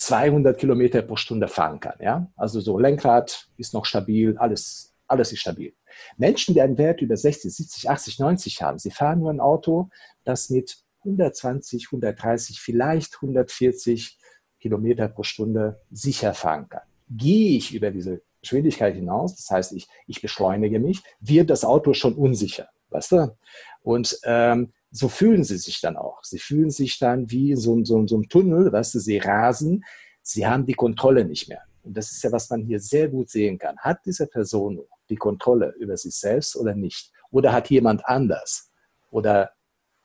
200 0.03 0.59
Kilometer 0.59 1.03
pro 1.03 1.17
Stunde 1.17 1.49
fahren 1.49 1.81
kann. 1.81 1.97
Ja? 2.01 2.31
Also 2.37 2.61
so 2.61 2.79
Lenkrad 2.79 3.49
ist 3.57 3.73
noch 3.75 3.85
stabil, 3.85 4.37
alles, 4.38 4.95
alles 5.07 5.33
ist 5.33 5.41
stabil. 5.41 5.75
Menschen, 6.17 6.55
die 6.55 6.61
einen 6.61 6.79
Wert 6.79 7.01
über 7.01 7.17
60, 7.17 7.55
70, 7.55 7.91
80, 7.91 8.19
90 8.19 8.62
haben, 8.62 8.79
sie 8.79 8.91
fahren 8.91 9.21
nur 9.21 9.31
ein 9.31 9.41
Auto, 9.41 9.91
das 10.25 10.51
mit 10.51 10.79
120, 11.05 11.87
130, 11.87 12.61
vielleicht 12.61 13.17
140 13.17 14.19
Kilometer 14.61 15.09
pro 15.09 15.23
Stunde 15.23 15.81
sicher 15.91 16.35
fahren 16.35 16.69
kann. 16.69 16.83
Gehe 17.09 17.57
ich 17.57 17.75
über 17.75 17.91
diese 17.91 18.23
Geschwindigkeit 18.41 18.95
hinaus, 18.95 19.37
das 19.37 19.51
heißt, 19.51 19.73
ich, 19.73 19.88
ich 20.07 20.21
beschleunige 20.21 20.81
mich, 20.81 21.03
wird 21.21 21.51
das 21.51 21.65
Auto 21.65 21.93
schon 21.93 22.15
unsicher. 22.15 22.69
Weißt 22.91 23.12
du? 23.12 23.37
Und 23.83 24.19
ähm, 24.25 24.73
so 24.93 25.09
fühlen 25.09 25.43
sie 25.43 25.57
sich 25.57 25.81
dann 25.81 25.97
auch. 25.97 26.23
Sie 26.23 26.39
fühlen 26.39 26.71
sich 26.71 26.99
dann 26.99 27.31
wie 27.31 27.53
in 27.53 27.57
so, 27.57 27.83
so, 27.83 28.07
so 28.07 28.15
einem 28.15 28.29
Tunnel, 28.29 28.71
weißt 28.71 28.95
du, 28.95 28.99
sie 29.01 29.19
rasen, 29.19 29.85
sie 30.23 30.47
haben 30.47 30.67
die 30.67 30.75
Kontrolle 30.75 31.25
nicht 31.25 31.49
mehr. 31.49 31.63
Und 31.83 31.97
das 31.97 32.13
ist 32.13 32.23
ja, 32.23 32.31
was 32.31 32.49
man 32.51 32.63
hier 32.63 32.79
sehr 32.79 33.09
gut 33.09 33.31
sehen 33.31 33.59
kann. 33.59 33.77
Hat 33.79 34.01
diese 34.05 34.27
Person 34.27 34.81
die 35.09 35.17
Kontrolle 35.17 35.75
über 35.79 35.97
sich 35.97 36.15
selbst 36.15 36.55
oder 36.57 36.75
nicht? 36.75 37.11
Oder 37.31 37.53
hat 37.53 37.71
jemand 37.71 38.07
anders 38.07 38.71
oder 39.11 39.51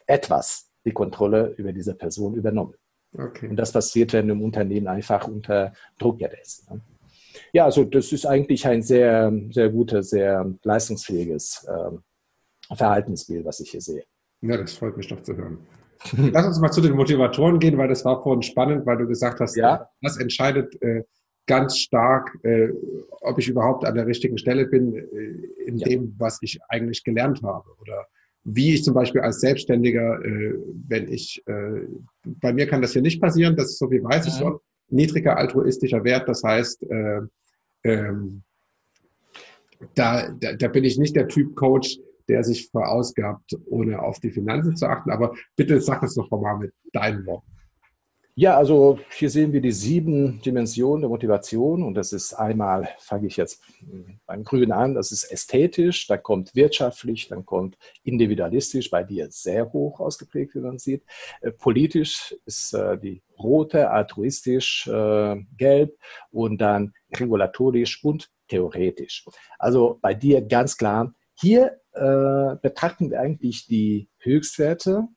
etwas 0.08 0.72
die 0.86 0.94
Kontrolle 0.94 1.54
über 1.58 1.74
diese 1.74 1.94
Person 1.94 2.34
übernommen? 2.34 2.74
Okay. 3.16 3.50
Und 3.50 3.58
das 3.58 3.72
passiert, 3.72 4.14
wenn 4.14 4.30
im 4.30 4.42
Unternehmen 4.42 4.88
einfach 4.88 5.28
unter 5.28 5.74
Druck 6.00 6.20
gerätst. 6.20 6.70
Ne? 6.72 6.82
Ja, 7.54 7.66
also 7.66 7.84
das 7.84 8.12
ist 8.12 8.26
eigentlich 8.26 8.66
ein 8.66 8.82
sehr, 8.82 9.32
sehr 9.52 9.70
gutes, 9.70 10.10
sehr 10.10 10.52
leistungsfähiges 10.64 11.68
äh, 11.68 12.76
Verhaltensbild, 12.76 13.46
was 13.46 13.60
ich 13.60 13.72
hier 13.72 13.82
sehe. 13.82 14.04
Ja, 14.42 14.58
das 14.58 14.74
freut 14.74 14.98
mich 14.98 15.08
doch 15.08 15.22
zu 15.22 15.36
hören. 15.36 15.60
Lass 16.32 16.46
uns 16.46 16.60
mal 16.60 16.72
zu 16.72 16.82
den 16.82 16.94
Motivatoren 16.94 17.60
gehen, 17.60 17.78
weil 17.78 17.88
das 17.88 18.06
war 18.06 18.22
vorhin 18.22 18.44
spannend, 18.44 18.86
weil 18.86 18.98
du 18.98 19.08
gesagt 19.08 19.40
hast, 19.40 19.56
ja. 19.56 19.90
das 20.02 20.18
entscheidet 20.18 20.80
äh, 20.82 21.04
ganz 21.48 21.78
stark, 21.78 22.38
äh, 22.44 22.70
ob 23.22 23.40
ich 23.40 23.48
überhaupt 23.48 23.86
an 23.86 23.96
der 23.96 24.06
richtigen 24.06 24.38
Stelle 24.38 24.68
bin, 24.68 24.94
äh, 24.96 25.64
in 25.66 25.78
ja. 25.78 25.88
dem, 25.88 26.16
was 26.18 26.40
ich 26.42 26.60
eigentlich 26.70 27.04
gelernt 27.04 27.42
habe. 27.42 27.70
Oder 27.80 28.06
wie 28.44 28.76
ich 28.76 28.84
zum 28.84 28.94
Beispiel 28.94 29.22
als 29.22 29.40
Selbstständiger, 29.40 30.24
äh, 30.24 30.54
wenn 30.88 31.12
ich, 31.12 31.42
äh, 31.48 31.88
bei 32.24 32.54
mir 32.54 32.68
kann 32.68 32.82
das 32.82 32.94
hier 32.94 33.02
nicht 33.02 33.22
passieren, 33.22 33.56
das 33.56 33.72
ist 33.72 33.80
so 33.80 33.90
wie 33.90 34.04
weiß 34.04 34.28
ich 34.28 34.34
so, 34.34 34.62
niedriger 34.90 35.38
altruistischer 35.38 36.04
Wert, 36.04 36.30
das 36.30 36.44
heißt, 36.44 36.84
äh, 36.84 37.22
ähm, 37.84 38.44
da, 39.96 40.30
da, 40.32 40.54
da 40.54 40.68
bin 40.70 40.84
ich 40.84 40.98
nicht 40.98 41.16
der 41.16 41.28
Typ 41.28 41.56
Coach, 41.56 42.00
der 42.28 42.44
sich 42.44 42.70
verausgabt, 42.70 43.58
ohne 43.66 44.02
auf 44.02 44.20
die 44.20 44.32
Finanzen 44.32 44.76
zu 44.76 44.88
achten. 44.88 45.12
Aber 45.12 45.34
bitte 45.56 45.80
sag 45.82 46.04
es 46.04 46.16
doch 46.16 46.30
mal 46.32 46.58
mit 46.58 46.74
deinen 46.94 47.26
Worten. 47.26 47.58
Ja, 48.40 48.56
also 48.56 49.00
hier 49.10 49.32
sehen 49.32 49.52
wir 49.52 49.62
die 49.62 49.72
sieben 49.72 50.40
Dimensionen 50.44 51.02
der 51.02 51.10
Motivation 51.10 51.82
und 51.82 51.96
das 51.96 52.14
ist 52.14 52.36
einmal, 52.36 52.88
fange 53.00 53.26
ich 53.26 53.36
jetzt 53.36 53.64
beim 54.28 54.44
Grün 54.44 54.72
an, 54.72 54.94
das 54.94 55.12
ist 55.12 55.24
ästhetisch, 55.24 56.06
dann 56.06 56.22
kommt 56.22 56.54
wirtschaftlich, 56.54 57.30
dann 57.30 57.48
kommt 57.48 57.80
individualistisch, 58.04 58.92
bei 58.92 59.04
dir 59.04 59.32
sehr 59.32 59.74
hoch 59.74 60.00
ausgeprägt, 60.00 60.54
wie 60.54 60.60
man 60.60 60.78
sieht. 60.78 61.02
Äh, 61.42 61.50
politisch 61.50 62.36
ist 62.46 62.76
äh, 62.76 63.00
die 63.00 63.24
rote, 63.40 63.90
altruistisch, 63.90 64.86
äh, 64.86 65.38
gelb 65.58 65.98
und 66.30 66.62
dann 66.62 66.94
regulatorisch 67.16 68.04
und 68.04 68.30
theoretisch. 68.50 69.26
Also 69.58 69.98
bei 70.00 70.14
dir 70.14 70.44
ganz 70.44 70.78
klar, 70.78 71.12
hier 71.40 71.80
äh, 71.94 72.56
betrachten 72.62 73.12
wir 73.12 73.20
eigentlich 73.20 73.68
die 73.68 74.10
Höchstwerte, 74.20 75.08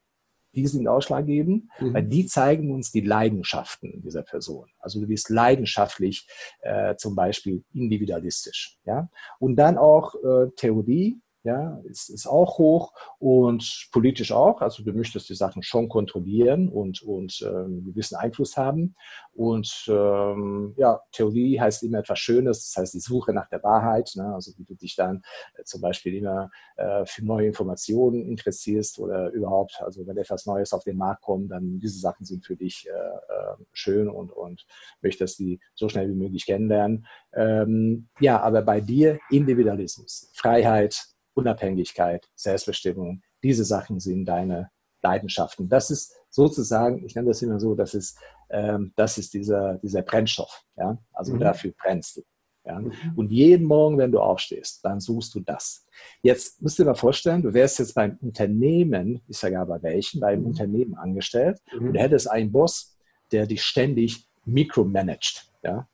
die 0.55 0.67
sind 0.67 0.89
ausschlaggebend, 0.89 1.65
mhm. 1.79 1.95
weil 1.95 2.03
die 2.03 2.27
zeigen 2.27 2.73
uns 2.75 2.91
die 2.91 3.01
Leidenschaften 3.01 4.03
dieser 4.03 4.23
Person. 4.23 4.69
Also 4.79 5.01
du 5.01 5.07
bist 5.07 5.31
leidenschaftlich, 5.31 6.29
äh, 6.61 6.97
zum 6.97 7.15
Beispiel 7.15 7.65
individualistisch. 7.73 8.79
Ja? 8.85 9.09
Und 9.39 9.57
dann 9.57 9.79
auch 9.79 10.15
äh, 10.17 10.51
Theorie, 10.57 11.21
ja, 11.43 11.81
ist, 11.85 12.11
ist 12.11 12.27
auch 12.27 12.59
hoch 12.59 12.93
und 13.19 13.89
politisch 13.93 14.31
auch. 14.33 14.61
Also 14.61 14.83
du 14.83 14.93
möchtest 14.93 15.29
die 15.31 15.35
Sachen 15.35 15.63
schon 15.63 15.89
kontrollieren 15.89 16.69
und, 16.69 17.03
und 17.03 17.41
ähm, 17.43 17.85
gewissen 17.87 18.17
Einfluss 18.17 18.57
haben. 18.57 18.95
Und 19.33 19.87
ähm, 19.89 20.75
ja, 20.77 21.01
Theorie 21.13 21.59
heißt 21.59 21.83
immer 21.83 22.01
etwas 22.01 22.19
Schönes, 22.19 22.67
das 22.67 22.83
heißt 22.83 22.95
die 22.95 23.01
Suche 23.01 23.33
nach 23.33 23.49
der 23.49 23.63
Wahrheit. 23.63 24.13
Ne? 24.17 24.35
Also 24.35 24.53
wie 24.59 24.65
du 24.65 24.75
dich 24.75 24.97
dann 24.97 25.23
äh, 25.55 25.65
zum 25.65 25.81
Beispiel 25.81 26.15
immer 26.17 26.51
äh, 26.77 27.07
für 27.07 27.25
neue 27.25 27.47
Informationen 27.47 28.27
interessierst 28.27 28.99
oder 28.99 29.31
überhaupt, 29.31 29.81
also 29.81 30.07
wenn 30.07 30.19
etwas 30.19 30.45
Neues 30.45 30.75
auf 30.75 30.85
den 30.85 30.99
Markt 30.99 31.23
kommt, 31.23 31.51
dann 31.51 31.81
diese 31.81 31.99
Sachen 31.99 32.27
sind 32.27 32.45
für 32.45 32.57
dich 32.57 32.87
äh, 32.87 32.93
äh, 32.93 33.57
schön 33.73 34.11
und, 34.11 34.31
und 34.31 34.67
möchtest 35.01 35.39
die 35.39 35.59
so 35.75 35.89
schnell 35.89 36.11
wie 36.11 36.15
möglich 36.15 36.45
kennenlernen. 36.45 37.07
Ähm, 37.33 38.09
ja, 38.19 38.41
aber 38.43 38.61
bei 38.61 38.83
dir 38.83 39.19
Individualismus, 39.31 40.31
Freiheit, 40.35 41.11
Unabhängigkeit, 41.35 42.29
Selbstbestimmung, 42.35 43.23
diese 43.43 43.65
Sachen 43.65 44.01
sind 44.01 44.25
deine 44.25 44.71
Leidenschaften. 45.03 45.69
Das 45.69 45.91
ist 45.91 46.15
sozusagen, 46.29 47.05
ich 47.05 47.15
nenne 47.15 47.29
das 47.29 47.43
immer 47.43 47.59
so, 47.59 47.75
das 47.75 47.95
ist, 47.95 48.19
ähm, 48.51 48.93
das 48.97 49.19
ist 49.19 49.35
dieser, 49.35 49.79
dieser 49.79 50.03
Brennstoff. 50.03 50.65
Ja? 50.77 50.99
Also 51.13 51.35
mhm. 51.35 51.41
dafür 51.41 51.73
brennst 51.79 52.17
du. 52.17 52.23
Ja? 52.65 52.79
Mhm. 52.81 52.93
Und 53.17 53.33
jeden 53.33 53.67
Morgen, 53.67 53.99
wenn 53.99 54.13
du 54.13 54.21
aufstehst, 54.21 54.85
dann 54.85 55.01
suchst 55.01 55.35
du 55.35 55.41
das. 55.41 55.87
Jetzt 56.23 56.61
musst 56.61 56.79
du 56.79 56.83
dir 56.83 56.91
mal 56.91 56.95
vorstellen, 56.95 57.43
du 57.43 57.53
wärst 57.55 57.79
jetzt 57.79 57.95
beim 57.95 58.19
Unternehmen, 58.21 59.23
ich 59.29 59.39
sage 59.39 59.59
aber 59.59 59.83
welchen, 59.83 60.21
beim 60.21 60.41
mhm. 60.41 60.47
Unternehmen 60.47 60.95
angestellt 60.95 61.61
mhm. 61.73 61.89
und 61.89 61.93
du 61.95 62.01
hättest 62.01 62.31
einen 62.31 62.53
Boss, 62.53 62.97
der 63.33 63.47
dich 63.47 63.63
ständig 63.63 64.27
micromanagt. 64.45 65.51
Ja? 65.63 65.89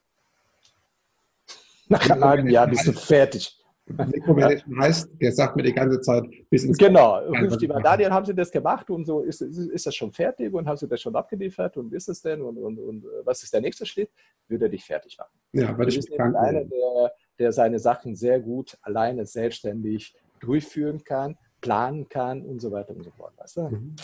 Nach 1.88 2.10
einem 2.10 2.24
halben 2.24 2.50
Jahr 2.50 2.66
bist 2.66 2.86
du 2.86 2.92
fertig. 2.92 3.56
Mikromanagen 3.86 4.78
heißt, 4.80 5.10
der 5.20 5.32
sagt 5.32 5.56
mir 5.56 5.62
die 5.62 5.72
ganze 5.72 6.00
Zeit 6.00 6.24
bis 6.50 6.64
ins 6.64 6.76
Genau, 6.76 7.18
ruft 7.18 7.60
die 7.60 7.68
Daniel, 7.68 8.10
haben 8.10 8.26
Sie 8.26 8.34
das 8.34 8.50
gemacht 8.50 8.90
und 8.90 9.04
so, 9.04 9.20
ist, 9.20 9.40
ist, 9.40 9.58
ist, 9.58 9.86
das 9.86 9.94
schon 9.94 10.12
fertig 10.12 10.52
und 10.52 10.66
haben 10.66 10.76
Sie 10.76 10.88
das 10.88 11.00
schon 11.00 11.14
abgeliefert 11.14 11.76
und 11.76 11.92
ist 11.92 12.08
es 12.08 12.20
denn 12.20 12.42
und, 12.42 12.58
und, 12.58 12.78
und 12.78 13.04
was 13.24 13.42
ist 13.42 13.54
der 13.54 13.60
nächste 13.60 13.86
Schritt? 13.86 14.10
Würde 14.48 14.66
er 14.66 14.68
dich 14.70 14.84
fertig 14.84 15.16
machen. 15.18 15.38
Ja, 15.52 15.76
weil 15.78 15.86
du 15.86 15.94
bist 15.94 16.12
einer, 16.18 16.64
der, 16.64 17.12
der 17.38 17.52
seine 17.52 17.78
Sachen 17.78 18.16
sehr 18.16 18.40
gut 18.40 18.76
alleine 18.82 19.24
selbstständig 19.24 20.14
durchführen 20.40 21.04
kann, 21.04 21.36
planen 21.60 22.08
kann 22.08 22.42
und 22.42 22.60
so 22.60 22.72
weiter 22.72 22.94
und 22.94 23.04
so 23.04 23.10
fort. 23.12 23.34
Weißt 23.36 23.56
du? 23.56 23.62
Mhm. 23.68 23.96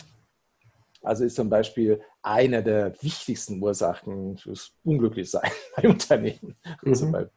Also 1.03 1.25
ist 1.25 1.35
zum 1.35 1.51
Beispiel 1.51 2.01
eine 2.23 2.63
der 2.63 2.95
wichtigsten 3.03 3.61
Ursachen 3.61 4.39
fürs 4.39 4.73
Unglücklichsein 4.85 5.51
bei 5.77 5.89
Unternehmen. 5.89 6.57
Mhm. 6.65 6.89
Also 6.89 7.11
bei, 7.11 7.29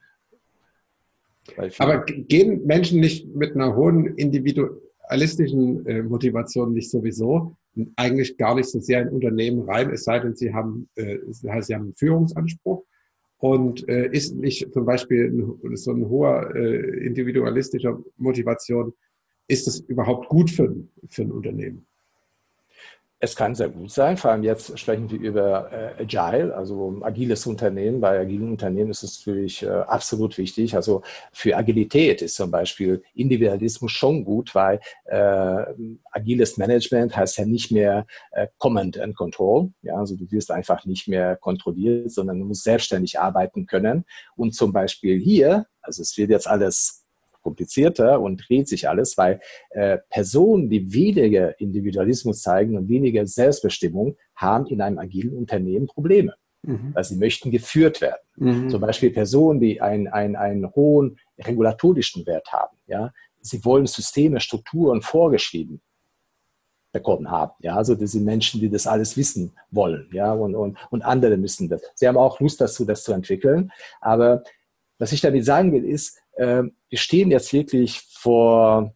aber 1.77 2.05
gehen 2.05 2.65
Menschen 2.65 2.99
nicht 2.99 3.27
mit 3.35 3.55
einer 3.55 3.75
hohen 3.75 4.05
Individu 4.17 4.81
individualistischen 5.07 5.85
äh, 5.85 6.01
Motivationen 6.01 6.73
nicht 6.73 6.89
sowieso 6.89 7.55
eigentlich 7.95 8.37
gar 8.37 8.55
nicht 8.55 8.69
so 8.69 8.79
sehr 8.79 9.01
in 9.01 9.09
Unternehmen 9.09 9.67
rein, 9.69 9.89
es 9.89 10.03
sei 10.03 10.19
denn, 10.19 10.35
sie 10.35 10.53
haben, 10.53 10.89
äh, 10.95 11.17
sie 11.29 11.49
haben 11.49 11.69
einen 11.69 11.95
Führungsanspruch. 11.95 12.83
Und 13.37 13.87
äh, 13.89 14.09
ist 14.11 14.35
nicht 14.35 14.71
zum 14.73 14.85
Beispiel 14.85 15.25
ein, 15.25 15.75
so 15.75 15.91
ein 15.91 16.07
hoher 16.07 16.55
äh, 16.55 17.05
individualistischer 17.05 18.01
Motivation, 18.17 18.93
ist 19.47 19.67
es 19.67 19.81
überhaupt 19.81 20.29
gut 20.29 20.49
für, 20.49 20.73
für 21.09 21.23
ein 21.23 21.31
Unternehmen? 21.31 21.85
Es 23.19 23.33
kann 23.35 23.55
sehr 23.55 23.69
gut 23.69 23.91
sein, 23.91 24.17
vor 24.17 24.31
allem 24.31 24.43
jetzt 24.43 24.77
sprechen 24.77 25.09
wir 25.09 25.17
über 25.17 25.71
äh, 25.71 26.03
Agile, 26.03 26.53
also 26.53 26.99
agiles 27.01 27.47
Unternehmen. 27.47 28.01
Bei 28.01 28.19
agilen 28.19 28.51
Unternehmen 28.51 28.91
ist 28.91 29.03
es 29.03 29.19
natürlich 29.19 29.63
äh, 29.63 29.69
absolut 29.69 30.37
wichtig. 30.37 30.75
Also 30.75 31.01
für 31.31 31.55
Agilität 31.55 32.21
ist 32.21 32.35
zum 32.35 32.51
Beispiel 32.51 33.01
Individualismus 33.13 33.93
schon 33.93 34.25
gut, 34.25 34.53
weil 34.53 34.81
äh, 35.05 35.63
agiles 36.11 36.57
Management 36.57 37.15
heißt 37.15 37.37
ja 37.37 37.45
nicht 37.45 37.71
mehr 37.71 38.05
äh, 38.31 38.47
Command 38.57 38.99
and 38.99 39.15
Control. 39.15 39.71
Ja, 39.81 39.95
also 39.95 40.17
du 40.17 40.29
wirst 40.31 40.51
einfach 40.51 40.83
nicht 40.83 41.07
mehr 41.07 41.37
kontrolliert, 41.37 42.11
sondern 42.11 42.39
du 42.39 42.45
musst 42.45 42.63
selbstständig 42.63 43.17
arbeiten 43.17 43.65
können. 43.65 44.03
Und 44.35 44.55
zum 44.55 44.73
Beispiel 44.73 45.17
hier, 45.17 45.67
also 45.81 46.01
es 46.01 46.17
wird 46.17 46.31
jetzt 46.31 46.49
alles 46.49 47.04
komplizierter 47.45 48.19
und 48.19 48.43
dreht 48.49 48.67
sich 48.67 48.89
alles, 48.89 49.17
weil 49.17 49.39
äh, 49.69 49.99
Personen, 50.09 50.67
die 50.69 50.91
weniger 50.93 51.59
Individualismus 51.59 52.41
zeigen 52.41 52.75
und 52.75 52.89
weniger 52.89 53.27
Selbstbestimmung, 53.27 54.17
haben 54.35 54.65
in 54.65 54.81
einem 54.81 54.97
agilen 54.97 55.37
Unternehmen 55.37 55.85
Probleme. 55.85 56.33
Mhm. 56.63 56.95
Weil 56.95 57.03
sie 57.03 57.17
möchten 57.17 57.51
geführt 57.51 58.01
werden. 58.01 58.23
Mhm. 58.37 58.69
Zum 58.69 58.81
Beispiel 58.81 59.11
Personen, 59.11 59.59
die 59.59 59.79
einen, 59.79 60.07
einen, 60.07 60.35
einen 60.35 60.73
hohen 60.73 61.17
regulatorischen 61.37 62.25
Wert 62.25 62.51
haben. 62.51 62.75
Ja? 62.87 63.13
Sie 63.41 63.63
wollen 63.63 63.85
Systeme, 63.85 64.39
Strukturen 64.39 65.03
vorgeschrieben 65.03 65.81
bekommen 66.91 67.29
haben. 67.29 67.51
Ja, 67.59 67.75
also 67.75 67.93
das 67.93 68.13
sind 68.13 68.23
Menschen, 68.23 68.61
die 68.61 68.69
das 68.69 68.87
alles 68.87 69.17
wissen 69.17 69.51
wollen. 69.69 70.09
Ja, 70.13 70.31
und, 70.31 70.55
und, 70.55 70.77
und 70.91 71.01
andere 71.03 71.35
müssen 71.35 71.67
das. 71.67 71.81
Sie 71.93 72.07
haben 72.07 72.17
auch 72.17 72.39
Lust 72.39 72.61
dazu, 72.61 72.85
das 72.85 73.03
zu 73.03 73.11
entwickeln. 73.11 73.69
Aber 73.99 74.43
was 74.97 75.11
ich 75.11 75.19
damit 75.19 75.43
sagen 75.43 75.73
will, 75.73 75.83
ist, 75.83 76.21
wir 76.37 76.97
stehen 76.97 77.31
jetzt 77.31 77.53
wirklich 77.53 78.01
vor 78.11 78.93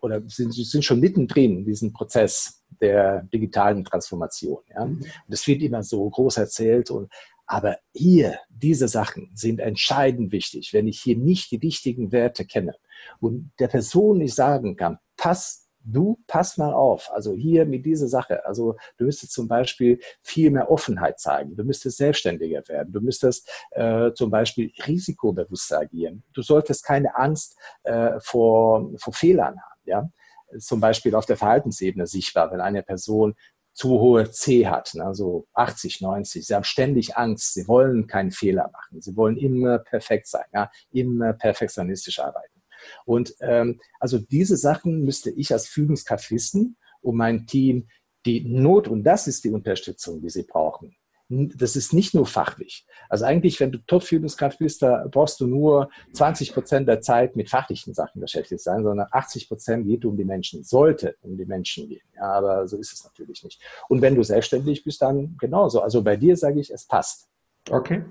oder 0.00 0.22
sind, 0.26 0.54
sind 0.54 0.84
schon 0.84 1.00
mittendrin 1.00 1.58
in 1.58 1.64
diesem 1.64 1.92
Prozess 1.92 2.64
der 2.80 3.22
digitalen 3.24 3.84
Transformation. 3.84 4.62
Ja? 4.74 4.84
Mhm. 4.84 5.00
Und 5.00 5.08
das 5.26 5.46
wird 5.46 5.62
immer 5.62 5.82
so 5.82 6.08
groß 6.08 6.38
erzählt 6.38 6.90
und 6.90 7.10
aber 7.50 7.78
hier, 7.94 8.38
diese 8.50 8.88
Sachen 8.88 9.30
sind 9.34 9.58
entscheidend 9.58 10.32
wichtig. 10.32 10.74
Wenn 10.74 10.86
ich 10.86 11.00
hier 11.00 11.16
nicht 11.16 11.50
die 11.50 11.56
richtigen 11.56 12.12
Werte 12.12 12.44
kenne 12.44 12.74
und 13.20 13.52
der 13.58 13.68
Person 13.68 14.18
nicht 14.18 14.34
sagen 14.34 14.76
kann, 14.76 14.98
pass 15.16 15.67
du 15.92 16.18
pass 16.26 16.58
mal 16.58 16.72
auf, 16.72 17.10
also 17.12 17.34
hier 17.34 17.64
mit 17.64 17.84
dieser 17.86 18.08
Sache, 18.08 18.44
also 18.44 18.76
du 18.98 19.04
müsstest 19.04 19.32
zum 19.32 19.48
Beispiel 19.48 20.00
viel 20.22 20.50
mehr 20.50 20.70
Offenheit 20.70 21.18
zeigen, 21.18 21.56
du 21.56 21.64
müsstest 21.64 21.98
selbstständiger 21.98 22.62
werden, 22.68 22.92
du 22.92 23.00
müsstest 23.00 23.48
äh, 23.72 24.12
zum 24.12 24.30
Beispiel 24.30 24.72
risikobewusst 24.86 25.72
agieren, 25.72 26.22
du 26.34 26.42
solltest 26.42 26.84
keine 26.84 27.16
Angst 27.16 27.56
äh, 27.84 28.18
vor, 28.20 28.90
vor 28.98 29.12
Fehlern 29.12 29.56
haben, 29.60 29.80
ja, 29.84 30.10
zum 30.58 30.80
Beispiel 30.80 31.14
auf 31.14 31.26
der 31.26 31.36
Verhaltensebene 31.36 32.06
sichtbar, 32.06 32.50
wenn 32.50 32.60
eine 32.60 32.82
Person 32.82 33.34
zu 33.74 33.90
hohe 34.00 34.30
C 34.30 34.66
hat, 34.66 34.92
ne, 34.94 35.04
also 35.04 35.46
80, 35.54 36.00
90. 36.00 36.46
Sie 36.46 36.54
haben 36.54 36.64
ständig 36.64 37.16
Angst, 37.16 37.54
sie 37.54 37.68
wollen 37.68 38.08
keinen 38.08 38.32
Fehler 38.32 38.70
machen, 38.72 39.00
sie 39.00 39.16
wollen 39.16 39.36
immer 39.36 39.78
perfekt 39.78 40.26
sein, 40.26 40.46
ja, 40.52 40.70
immer 40.90 41.32
perfektionistisch 41.32 42.18
arbeiten. 42.18 42.57
Und 43.04 43.34
ähm, 43.40 43.80
also 44.00 44.18
diese 44.18 44.56
Sachen 44.56 45.04
müsste 45.04 45.30
ich 45.30 45.52
als 45.52 45.66
Führungskraft 45.68 46.30
wissen, 46.30 46.76
um 47.00 47.16
mein 47.16 47.46
Team 47.46 47.88
die 48.26 48.44
Not, 48.44 48.88
und 48.88 49.04
das 49.04 49.26
ist 49.26 49.44
die 49.44 49.50
Unterstützung, 49.50 50.20
die 50.20 50.30
sie 50.30 50.42
brauchen. 50.42 50.96
Das 51.30 51.76
ist 51.76 51.92
nicht 51.92 52.14
nur 52.14 52.24
fachlich. 52.24 52.86
Also 53.10 53.26
eigentlich, 53.26 53.60
wenn 53.60 53.70
du 53.70 53.78
Top-Führungskraft 53.86 54.58
bist, 54.58 54.80
da 54.80 55.06
brauchst 55.10 55.38
du 55.40 55.46
nur 55.46 55.90
20 56.14 56.54
Prozent 56.54 56.88
der 56.88 57.02
Zeit 57.02 57.36
mit 57.36 57.50
fachlichen 57.50 57.92
Sachen 57.92 58.20
beschäftigt 58.22 58.62
sein, 58.62 58.82
sondern 58.82 59.08
80 59.10 59.46
Prozent 59.46 59.86
geht 59.86 60.06
um 60.06 60.16
die 60.16 60.24
Menschen, 60.24 60.64
sollte 60.64 61.16
um 61.20 61.36
die 61.36 61.44
Menschen 61.44 61.86
gehen. 61.86 62.00
Ja, 62.16 62.32
aber 62.32 62.66
so 62.66 62.78
ist 62.78 62.94
es 62.94 63.04
natürlich 63.04 63.44
nicht. 63.44 63.60
Und 63.90 64.00
wenn 64.00 64.14
du 64.14 64.22
selbstständig 64.22 64.82
bist, 64.84 65.02
dann 65.02 65.36
genauso. 65.38 65.82
Also 65.82 66.02
bei 66.02 66.16
dir 66.16 66.34
sage 66.34 66.60
ich, 66.60 66.70
es 66.70 66.86
passt. 66.86 67.28
Okay. 67.68 68.02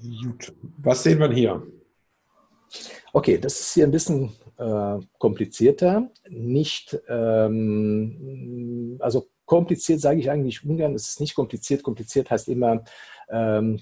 Gut. 0.00 0.52
Was 0.78 1.04
sehen 1.04 1.20
wir 1.20 1.32
hier? 1.32 1.64
Okay, 3.12 3.38
das 3.38 3.60
ist 3.60 3.74
hier 3.74 3.84
ein 3.84 3.90
bisschen 3.90 4.32
äh, 4.58 4.98
komplizierter. 5.18 6.10
Nicht, 6.28 6.98
ähm, 7.08 8.96
also 9.00 9.28
kompliziert 9.44 10.00
sage 10.00 10.20
ich 10.20 10.30
eigentlich 10.30 10.64
ungern, 10.64 10.94
es 10.94 11.08
ist 11.08 11.20
nicht 11.20 11.34
kompliziert. 11.34 11.82
Kompliziert 11.82 12.30
heißt 12.30 12.48
immer 12.48 12.84
ähm, 13.28 13.80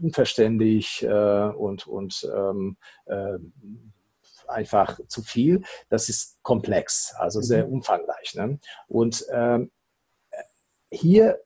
unverständlich 0.00 1.02
äh, 1.02 1.48
und, 1.48 1.86
und 1.86 2.28
ähm, 2.34 2.76
äh, 3.06 3.38
einfach 4.48 4.98
zu 5.08 5.22
viel. 5.22 5.62
Das 5.88 6.08
ist 6.08 6.42
komplex, 6.42 7.14
also 7.18 7.40
sehr 7.40 7.66
mhm. 7.66 7.74
umfangreich. 7.74 8.34
Ne? 8.34 8.58
Und 8.88 9.24
ähm, 9.30 9.70
hier 10.90 11.40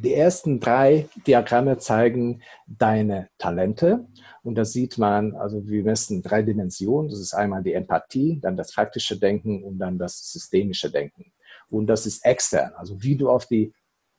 die 0.00 0.14
ersten 0.14 0.60
drei 0.60 1.08
Diagramme 1.26 1.78
zeigen 1.78 2.42
deine 2.66 3.28
Talente. 3.38 4.06
Und 4.42 4.54
da 4.54 4.64
sieht 4.64 4.98
man, 4.98 5.34
also 5.34 5.66
wir 5.68 5.84
messen 5.84 6.22
drei 6.22 6.42
Dimensionen. 6.42 7.10
Das 7.10 7.20
ist 7.20 7.34
einmal 7.34 7.62
die 7.62 7.74
Empathie, 7.74 8.40
dann 8.40 8.56
das 8.56 8.72
praktische 8.72 9.18
Denken 9.18 9.62
und 9.62 9.78
dann 9.78 9.98
das 9.98 10.32
systemische 10.32 10.90
Denken. 10.90 11.32
Und 11.68 11.86
das 11.86 12.06
ist 12.06 12.24
extern, 12.24 12.72
also 12.74 13.02
wie 13.02 13.16
du 13.16 13.30
auf 13.30 13.46
die 13.46 13.72